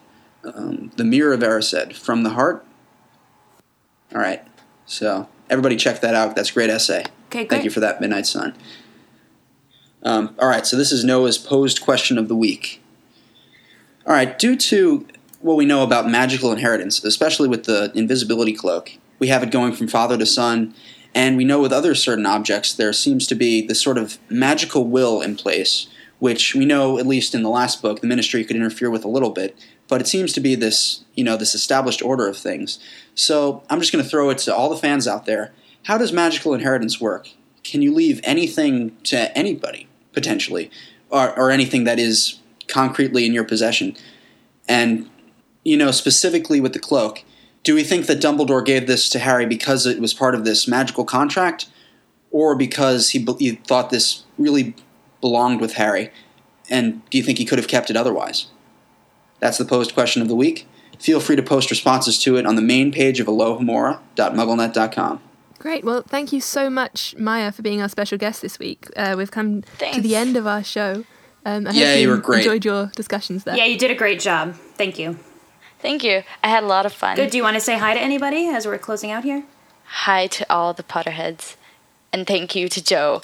um, 0.45 0.91
"The 0.97 1.05
Mirror 1.05 1.35
of 1.35 1.41
Erised 1.41 1.95
from 1.95 2.23
the 2.23 2.31
Heart." 2.31 2.65
All 4.15 4.21
right, 4.21 4.43
so 4.85 5.29
everybody 5.49 5.77
check 5.77 6.01
that 6.03 6.15
out. 6.15 6.37
That's 6.37 6.51
a 6.51 6.53
great 6.55 6.69
essay. 6.69 7.05
Okay, 7.29 7.47
Thank 7.47 7.65
you 7.65 7.71
for 7.71 7.81
that, 7.81 7.99
Midnight 7.99 8.27
Sun. 8.27 8.55
Um, 10.03 10.35
all 10.39 10.49
right, 10.49 10.67
so 10.67 10.77
this 10.77 10.91
is 10.93 11.05
Noah's 11.05 11.39
posed 11.39 11.81
question 11.81 12.19
of 12.19 12.29
the 12.29 12.37
week. 12.37 12.83
All 14.07 14.13
right, 14.13 14.37
due 14.37 14.57
to 14.57 15.07
what 15.41 15.57
we 15.57 15.65
know 15.65 15.83
about 15.83 16.09
magical 16.09 16.53
inheritance, 16.53 17.05
especially 17.05 17.49
with 17.49 17.65
the 17.65 17.93
invisibility 17.95 18.53
cloak, 18.53 18.93
we 19.19 19.29
have 19.29 19.43
it 19.43 19.53
going 19.53 19.73
from 19.73 19.87
father 19.87 20.19
to 20.19 20.27
son, 20.27 20.75
and 21.15 21.37
we 21.37 21.45
know 21.45 21.61
with 21.61 21.73
other 21.73 21.95
certain 21.95 22.27
objects 22.27 22.73
there 22.73 22.93
seems 22.93 23.27
to 23.29 23.35
be 23.35 23.65
this 23.65 23.81
sort 23.81 23.99
of 23.99 24.19
magical 24.29 24.85
will 24.85 25.21
in 25.21 25.37
place, 25.37 25.87
which 26.19 26.55
we 26.55 26.65
know, 26.65 26.99
at 26.99 27.07
least 27.07 27.35
in 27.35 27.43
the 27.43 27.49
last 27.49 27.81
book, 27.83 28.01
the 28.01 28.07
ministry 28.07 28.45
could 28.45 28.57
interfere 28.57 28.91
with 28.91 29.05
a 29.05 29.09
little 29.09 29.31
bit, 29.31 29.57
but 29.89 30.01
it 30.01 30.09
seems 30.09 30.33
to 30.33 30.41
be 30.41 30.55
this, 30.55 31.05
you 31.15 31.23
know, 31.23 31.37
this 31.37 31.55
established 31.55 32.03
order 32.03 32.27
of 32.27 32.37
things. 32.37 32.81
So 33.15 33.63
I'm 33.69 33.79
just 33.79 33.93
going 33.93 34.05
to 34.05 34.11
throw 34.11 34.31
it 34.31 34.39
to 34.39 34.55
all 34.55 34.69
the 34.69 34.77
fans 34.77 35.07
out 35.07 35.27
there. 35.27 35.53
How 35.85 35.99
does 35.99 36.13
magical 36.13 36.55
inheritance 36.55 37.01
work? 37.01 37.29
Can 37.63 37.83
you 37.83 37.95
leave 37.95 38.21
anything 38.25 38.97
to 39.05 39.37
anybody, 39.37 39.89
potentially, 40.13 40.71
or, 41.11 41.37
or 41.39 41.51
anything 41.51 41.85
that 41.85 41.99
is 41.99 42.41
concretely 42.69 43.27
in 43.27 43.33
your 43.33 43.45
possession? 43.45 43.97
And, 44.69 45.09
you 45.65 45.77
know, 45.77 45.91
specifically 45.91 46.61
with 46.61 46.73
the 46.73 46.79
cloak, 46.79 47.25
do 47.65 47.75
we 47.75 47.85
think 47.85 48.07
that 48.07 48.21
Dumbledore 48.21 48.65
gave 48.65 48.87
this 48.87 49.09
to 49.11 49.19
Harry 49.21 49.47
because 49.47 49.87
it 49.87 50.01
was 50.01 50.15
part 50.15 50.35
of 50.35 50.45
this 50.45 50.67
magical 50.67 51.05
contract, 51.05 51.69
or 52.31 52.57
because 52.57 53.11
he, 53.11 53.27
he 53.39 53.53
thought 53.53 53.91
this 53.91 54.25
really 54.39 54.75
belonged 55.21 55.61
with 55.61 55.75
Harry? 55.75 56.11
And 56.71 57.09
do 57.11 57.19
you 57.19 57.25
think 57.25 57.39
he 57.39 57.45
could 57.45 57.59
have 57.59 57.69
kept 57.69 57.91
it 57.91 57.97
otherwise? 57.97 58.47
That's 59.41 59.59
the 59.59 59.65
posed 59.65 59.95
question 59.95 60.23
of 60.23 60.29
the 60.29 60.35
week. 60.35 60.67
Feel 60.99 61.21
free 61.21 61.37
to 61.37 61.43
post 61.43 61.71
responses 61.71 62.19
to 62.21 62.37
it 62.37 62.47
on 62.47 62.55
the 62.55 62.63
main 62.63 62.93
page 62.93 63.19
of 63.21 63.27
alohomora.mugglenet.com. 63.27 65.21
Great. 65.63 65.85
Well, 65.85 66.03
thank 66.03 66.33
you 66.33 66.41
so 66.41 66.69
much, 66.69 67.15
Maya, 67.17 67.53
for 67.53 67.63
being 67.63 67.81
our 67.81 67.89
special 67.89 68.19
guest 68.19 68.43
this 68.43 68.59
week. 68.59 68.89
Uh, 68.97 69.15
we've 69.17 69.31
come 69.31 69.63
to 69.79 70.01
the 70.01 70.17
end 70.17 70.37
of 70.37 70.45
our 70.45 70.65
show. 70.65 71.05
Um, 71.47 71.69
I 71.69 71.71
Yeah, 71.71 71.87
hope 71.87 71.95
you 71.97 72.03
you 72.03 72.09
were 72.09 72.17
great. 72.17 72.39
enjoyed 72.41 72.65
your 72.65 72.87
discussions 72.97 73.45
there. 73.45 73.57
Yeah, 73.57 73.67
you 73.67 73.79
did 73.79 73.93
a 73.93 73.95
great 73.95 74.19
job. 74.19 74.55
Thank 74.77 74.99
you. 74.99 75.19
Thank 75.81 76.03
you. 76.03 76.25
I 76.43 76.49
had 76.49 76.65
a 76.65 76.67
lot 76.67 76.85
of 76.85 76.93
fun. 76.93 77.15
Good. 77.15 77.31
Do 77.31 77.37
you 77.37 77.45
want 77.45 77.55
to 77.55 77.61
say 77.61 77.79
hi 77.79 77.95
to 77.95 78.01
anybody 78.01 78.49
as 78.49 78.67
we're 78.67 78.77
closing 78.79 79.13
out 79.13 79.23
here? 79.23 79.45
Hi 79.85 80.27
to 80.27 80.53
all 80.53 80.73
the 80.75 80.83
Potterheads, 80.83 81.55
and 82.13 82.27
thank 82.27 82.57
you 82.57 82.69
to 82.69 82.83
Joe. 82.83 83.23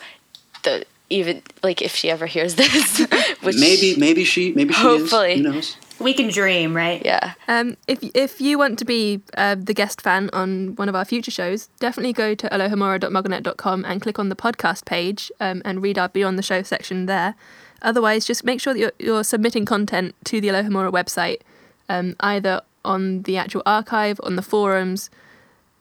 The 0.63 0.85
even 1.11 1.43
like 1.65 1.83
if 1.83 1.97
she 1.97 2.09
ever 2.09 2.27
hears 2.27 2.55
this, 2.55 3.01
which 3.43 3.57
maybe, 3.59 3.97
maybe 3.99 4.23
she, 4.23 4.53
maybe 4.53 4.75
she 4.75 4.81
Hopefully. 4.83 5.33
is. 5.35 5.37
Who 5.39 5.43
knows? 5.53 5.77
We 6.01 6.15
can 6.15 6.29
dream, 6.29 6.77
right? 6.77 7.05
Yeah. 7.05 7.35
Um, 7.49 7.77
if 7.87 7.99
if 8.15 8.41
you 8.41 8.57
want 8.57 8.79
to 8.79 8.85
be 8.85 9.21
uh, 9.37 9.57
the 9.57 9.75
guest 9.75 10.01
fan 10.01 10.31
on 10.33 10.77
one 10.77 10.89
of 10.89 10.95
our 10.95 11.05
future 11.05 11.31
shows, 11.31 11.69
definitely 11.81 12.13
go 12.13 12.35
to 12.35 12.49
alohomora.mugglenet.com 12.49 13.85
and 13.85 14.01
click 14.01 14.19
on 14.19 14.29
the 14.29 14.37
podcast 14.37 14.85
page 14.85 15.33
um, 15.41 15.61
and 15.65 15.83
read 15.83 15.99
our 15.99 16.09
Beyond 16.09 16.39
the 16.39 16.43
Show 16.43 16.63
section 16.63 17.07
there. 17.07 17.35
Otherwise, 17.83 18.25
just 18.25 18.45
make 18.45 18.61
sure 18.61 18.73
that 18.73 18.79
you're, 18.79 18.93
you're 18.99 19.25
submitting 19.25 19.65
content 19.65 20.15
to 20.25 20.41
the 20.41 20.49
Alohomora 20.49 20.93
website, 20.93 21.41
um, 21.89 22.17
either 22.21 22.61
on 22.85 23.23
the 23.23 23.37
actual 23.37 23.63
archive, 23.67 24.21
on 24.23 24.37
the 24.37 24.43
forums, 24.43 25.11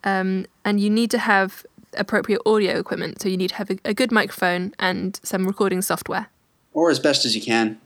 um, 0.03 0.45
and 0.63 0.79
you 0.79 0.89
need 0.89 1.09
to 1.11 1.17
have 1.17 1.65
appropriate 1.93 2.41
audio 2.45 2.77
equipment. 2.79 3.21
So 3.21 3.29
you 3.29 3.37
need 3.37 3.49
to 3.49 3.55
have 3.55 3.71
a, 3.71 3.77
a 3.85 3.93
good 3.93 4.11
microphone 4.11 4.73
and 4.79 5.19
some 5.23 5.47
recording 5.47 5.81
software. 5.81 6.27
Or 6.73 6.91
as 6.91 6.99
best 6.99 7.25
as 7.25 7.35
you 7.35 7.41
can. 7.41 7.79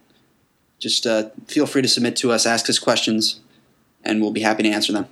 Just 0.82 1.08
uh, 1.08 1.30
feel 1.48 1.66
free 1.66 1.82
to 1.82 1.88
submit 1.88 2.18
to 2.18 2.32
us, 2.32 2.46
ask 2.46 2.70
us 2.70 2.80
questions, 2.80 3.40
and 4.04 4.22
we'll 4.22 4.32
be 4.32 4.42
happy 4.42 4.64
to 4.64 4.70
answer 4.70 4.92
them. 4.92 5.08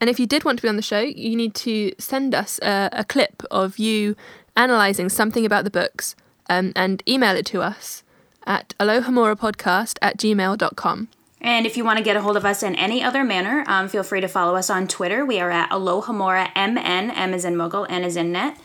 And 0.00 0.08
if 0.08 0.20
you 0.20 0.26
did 0.26 0.44
want 0.44 0.58
to 0.58 0.62
be 0.62 0.68
on 0.68 0.76
the 0.76 0.82
show, 0.82 1.00
you 1.00 1.34
need 1.34 1.54
to 1.56 1.92
send 1.98 2.34
us 2.34 2.60
a, 2.62 2.88
a 2.92 3.04
clip 3.04 3.42
of 3.50 3.78
you 3.78 4.14
analysing 4.56 5.08
something 5.08 5.44
about 5.44 5.64
the 5.64 5.70
books 5.70 6.14
um, 6.48 6.72
and 6.76 7.02
email 7.08 7.34
it 7.34 7.46
to 7.46 7.62
us. 7.62 8.04
at 8.48 8.74
alohomorapodcast 8.80 9.98
at 10.00 10.16
gmail.com. 10.16 11.08
And 11.40 11.66
if 11.66 11.76
you 11.76 11.84
want 11.84 11.98
to 11.98 12.04
get 12.04 12.16
a 12.16 12.20
hold 12.20 12.36
of 12.36 12.44
us 12.44 12.64
in 12.64 12.74
any 12.74 13.02
other 13.02 13.22
manner, 13.22 13.62
um, 13.68 13.88
feel 13.88 14.02
free 14.02 14.20
to 14.20 14.26
follow 14.26 14.56
us 14.56 14.70
on 14.70 14.88
Twitter. 14.88 15.24
We 15.24 15.38
are 15.38 15.50
at 15.50 15.70
Alohomora 15.70 16.50
MN, 16.56 17.10
M 17.10 17.34
is 17.34 17.44
in 17.44 17.54
Muggle, 17.54 17.86
N 17.88 18.02
is 18.02 18.16
in 18.16 18.32
Net. 18.32 18.58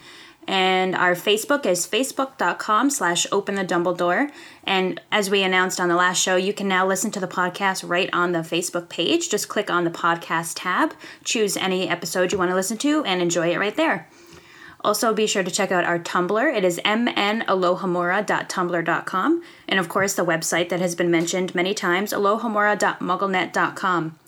And 0.48 0.96
our 0.96 1.16
Facebook 1.16 1.66
is 1.66 1.88
facebook.com 1.88 2.90
slash 2.90 3.26
open 3.32 3.56
the 3.56 3.66
Dumbledore. 3.66 4.32
And 4.64 5.02
as 5.12 5.30
we 5.30 5.44
announced 5.44 5.80
on 5.80 5.90
the 5.90 5.96
last 5.96 6.22
show, 6.22 6.36
you 6.36 6.54
can 6.54 6.68
now 6.68 6.86
listen 6.86 7.12
to 7.12 7.20
the 7.20 7.28
podcast 7.28 7.88
right 7.88 8.10
on 8.14 8.32
the 8.32 8.40
Facebook 8.40 8.90
page. 8.90 9.30
Just 9.30 9.48
click 9.48 9.70
on 9.70 9.84
the 9.84 9.92
podcast 9.92 10.54
tab, 10.58 10.94
choose 11.24 11.58
any 11.58 11.88
episode 11.88 12.32
you 12.32 12.38
want 12.38 12.52
to 12.52 12.56
listen 12.56 12.78
to, 12.80 13.04
and 13.04 13.22
enjoy 13.22 13.52
it 13.52 13.60
right 13.60 13.76
there. 13.76 14.10
Also, 14.84 15.14
be 15.14 15.28
sure 15.28 15.44
to 15.44 15.52
check 15.52 15.72
out 15.72 15.86
our 15.86 15.98
Tumblr. 15.98 16.56
It 16.56 16.66
is 16.66 16.82
mnalohomora.tumblr.com. 16.84 19.44
And 19.70 19.80
of 19.80 19.88
course, 19.88 20.14
the 20.14 20.26
website 20.26 20.68
that 20.70 20.82
has 20.82 20.94
been 20.94 21.10
mentioned 21.10 21.56
many 21.56 21.74
times, 21.74 22.12
alohomora.mugglenet.com. 22.12 24.20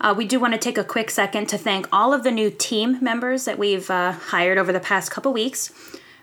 Uh, 0.00 0.14
we 0.16 0.24
do 0.24 0.38
want 0.38 0.54
to 0.54 0.58
take 0.58 0.78
a 0.78 0.84
quick 0.84 1.10
second 1.10 1.48
to 1.48 1.58
thank 1.58 1.88
all 1.92 2.12
of 2.14 2.22
the 2.22 2.30
new 2.30 2.50
team 2.50 2.98
members 3.02 3.44
that 3.44 3.58
we've 3.58 3.90
uh, 3.90 4.12
hired 4.12 4.58
over 4.58 4.72
the 4.72 4.80
past 4.80 5.10
couple 5.10 5.32
weeks. 5.32 5.72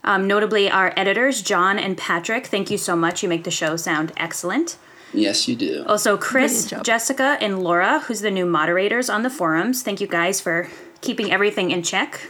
Um, 0.03 0.27
notably, 0.27 0.69
our 0.69 0.93
editors, 0.95 1.41
John 1.41 1.79
and 1.79 1.97
Patrick. 1.97 2.47
Thank 2.47 2.69
you 2.69 2.77
so 2.77 2.95
much. 2.95 3.23
You 3.23 3.29
make 3.29 3.43
the 3.43 3.51
show 3.51 3.75
sound 3.75 4.13
excellent. 4.17 4.77
Yes, 5.13 5.47
you 5.47 5.55
do. 5.55 5.83
Also, 5.87 6.17
Chris, 6.17 6.73
Jessica, 6.83 7.37
and 7.41 7.63
Laura, 7.63 8.01
who's 8.01 8.21
the 8.21 8.31
new 8.31 8.45
moderators 8.45 9.09
on 9.09 9.23
the 9.23 9.29
forums. 9.29 9.81
Thank 9.81 9.99
you 9.99 10.07
guys 10.07 10.39
for 10.39 10.69
keeping 11.01 11.31
everything 11.31 11.71
in 11.71 11.83
check. 11.83 12.21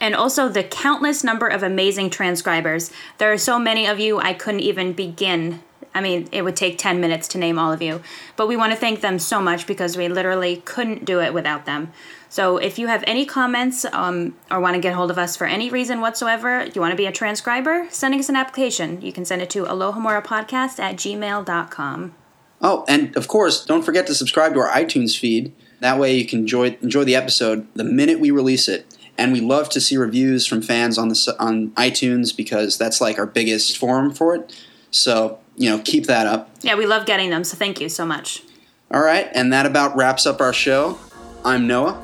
And 0.00 0.14
also 0.14 0.48
the 0.48 0.64
countless 0.64 1.22
number 1.22 1.46
of 1.46 1.62
amazing 1.62 2.10
transcribers. 2.10 2.90
There 3.18 3.32
are 3.32 3.38
so 3.38 3.58
many 3.58 3.86
of 3.86 4.00
you, 4.00 4.18
I 4.18 4.32
couldn't 4.32 4.60
even 4.60 4.92
begin. 4.92 5.60
I 5.94 6.00
mean, 6.00 6.28
it 6.32 6.42
would 6.42 6.56
take 6.56 6.78
10 6.78 7.00
minutes 7.00 7.28
to 7.28 7.38
name 7.38 7.58
all 7.58 7.72
of 7.72 7.82
you. 7.82 8.00
But 8.36 8.46
we 8.46 8.56
want 8.56 8.72
to 8.72 8.78
thank 8.78 9.00
them 9.00 9.18
so 9.18 9.40
much 9.40 9.66
because 9.66 9.96
we 9.96 10.08
literally 10.08 10.56
couldn't 10.64 11.04
do 11.04 11.20
it 11.20 11.34
without 11.34 11.66
them. 11.66 11.92
So 12.28 12.58
if 12.58 12.78
you 12.78 12.86
have 12.86 13.02
any 13.08 13.26
comments 13.26 13.84
um, 13.86 14.36
or 14.50 14.60
want 14.60 14.76
to 14.76 14.80
get 14.80 14.94
hold 14.94 15.10
of 15.10 15.18
us 15.18 15.36
for 15.36 15.46
any 15.46 15.68
reason 15.68 16.00
whatsoever, 16.00 16.64
you 16.66 16.80
want 16.80 16.92
to 16.92 16.96
be 16.96 17.06
a 17.06 17.12
transcriber, 17.12 17.88
sending 17.90 18.20
us 18.20 18.28
an 18.28 18.36
application. 18.36 19.02
You 19.02 19.12
can 19.12 19.24
send 19.24 19.42
it 19.42 19.50
to 19.50 19.64
alohomorapodcast 19.64 20.78
at 20.78 20.94
gmail.com. 20.94 22.14
Oh, 22.62 22.84
and 22.86 23.16
of 23.16 23.26
course, 23.26 23.64
don't 23.64 23.82
forget 23.82 24.06
to 24.06 24.14
subscribe 24.14 24.54
to 24.54 24.60
our 24.60 24.70
iTunes 24.70 25.18
feed. 25.18 25.52
That 25.80 25.98
way 25.98 26.14
you 26.14 26.26
can 26.26 26.40
enjoy 26.40 26.76
enjoy 26.82 27.04
the 27.04 27.16
episode 27.16 27.66
the 27.74 27.84
minute 27.84 28.20
we 28.20 28.30
release 28.30 28.68
it. 28.68 28.86
And 29.16 29.32
we 29.32 29.40
love 29.40 29.68
to 29.70 29.80
see 29.80 29.96
reviews 29.96 30.46
from 30.46 30.62
fans 30.62 30.98
on 30.98 31.08
the 31.08 31.36
on 31.38 31.70
iTunes 31.72 32.36
because 32.36 32.78
that's 32.78 33.00
like 33.00 33.18
our 33.18 33.26
biggest 33.26 33.76
forum 33.76 34.12
for 34.12 34.34
it. 34.34 34.54
So, 34.90 35.38
you 35.60 35.68
know, 35.68 35.78
keep 35.84 36.06
that 36.06 36.26
up. 36.26 36.50
Yeah, 36.62 36.74
we 36.74 36.86
love 36.86 37.04
getting 37.04 37.28
them, 37.28 37.44
so 37.44 37.54
thank 37.54 37.82
you 37.82 37.90
so 37.90 38.06
much. 38.06 38.42
All 38.90 39.02
right, 39.02 39.28
and 39.34 39.52
that 39.52 39.66
about 39.66 39.94
wraps 39.94 40.24
up 40.26 40.40
our 40.40 40.54
show. 40.54 40.98
I'm 41.44 41.66
Noah. 41.66 42.02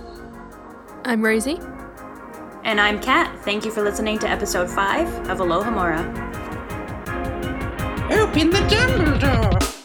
I'm 1.07 1.25
Rosie. 1.25 1.59
And 2.65 2.79
I'm 2.79 3.01
Kat. 3.01 3.35
Thank 3.45 3.65
you 3.65 3.71
for 3.71 3.83
listening 3.83 4.19
to 4.19 4.29
episode 4.29 4.69
5 4.69 5.31
of 5.31 5.39
Alohomora. 5.39 6.05
Open 8.11 8.51
the 8.51 8.59
Dumbledore. 8.69 9.76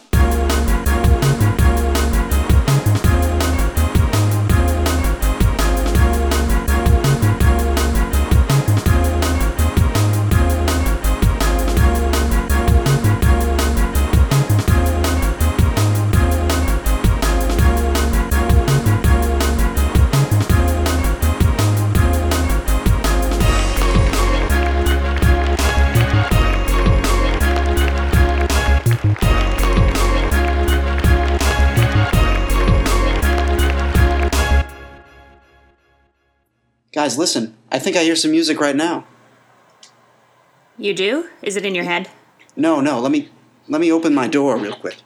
Guys, 37.02 37.18
listen. 37.18 37.56
I 37.72 37.80
think 37.80 37.96
I 37.96 38.04
hear 38.04 38.14
some 38.14 38.30
music 38.30 38.60
right 38.60 38.76
now. 38.76 39.04
You 40.78 40.94
do? 40.94 41.30
Is 41.42 41.56
it 41.56 41.66
in 41.66 41.74
your 41.74 41.82
head? 41.82 42.08
No, 42.54 42.80
no, 42.80 43.00
let 43.00 43.10
me 43.10 43.28
let 43.66 43.80
me 43.80 43.90
open 43.90 44.14
my 44.14 44.28
door 44.28 44.56
real 44.56 44.76
quick. 44.76 44.98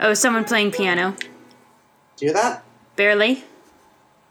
Oh, 0.00 0.14
someone 0.14 0.44
playing 0.44 0.72
piano. 0.72 1.14
Do 2.16 2.26
you 2.26 2.32
hear 2.32 2.42
that? 2.42 2.64
Barely. 2.96 3.44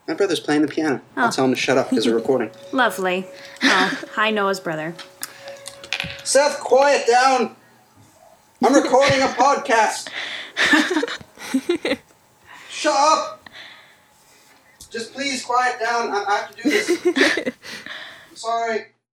My 0.06 0.14
brother's 0.14 0.40
playing 0.40 0.62
the 0.62 0.68
piano. 0.68 1.00
I'll 1.16 1.28
Oh. 1.28 1.30
tell 1.30 1.44
him 1.46 1.52
to 1.52 1.56
shut 1.56 1.78
up 1.78 1.90
because 1.90 2.06
we're 2.06 2.14
recording. 2.14 2.50
Lovely. 2.72 3.26
Oh, 3.62 3.98
hi, 4.14 4.30
Noah's 4.30 4.60
brother. 4.60 4.94
Seth, 6.22 6.60
quiet 6.60 7.06
down. 7.06 7.56
I'm 8.62 8.74
recording 8.74 9.20
a 9.20 9.26
podcast. 9.26 10.08
Shut 12.70 12.94
up. 12.94 13.48
Just 14.90 15.12
please 15.12 15.44
quiet 15.44 15.80
down. 15.80 16.10
I, 16.10 16.24
I 16.24 16.36
have 16.38 16.56
to 16.56 16.62
do 16.62 16.70
this. 16.70 17.06
I'm 18.30 18.36
sorry. 18.36 18.86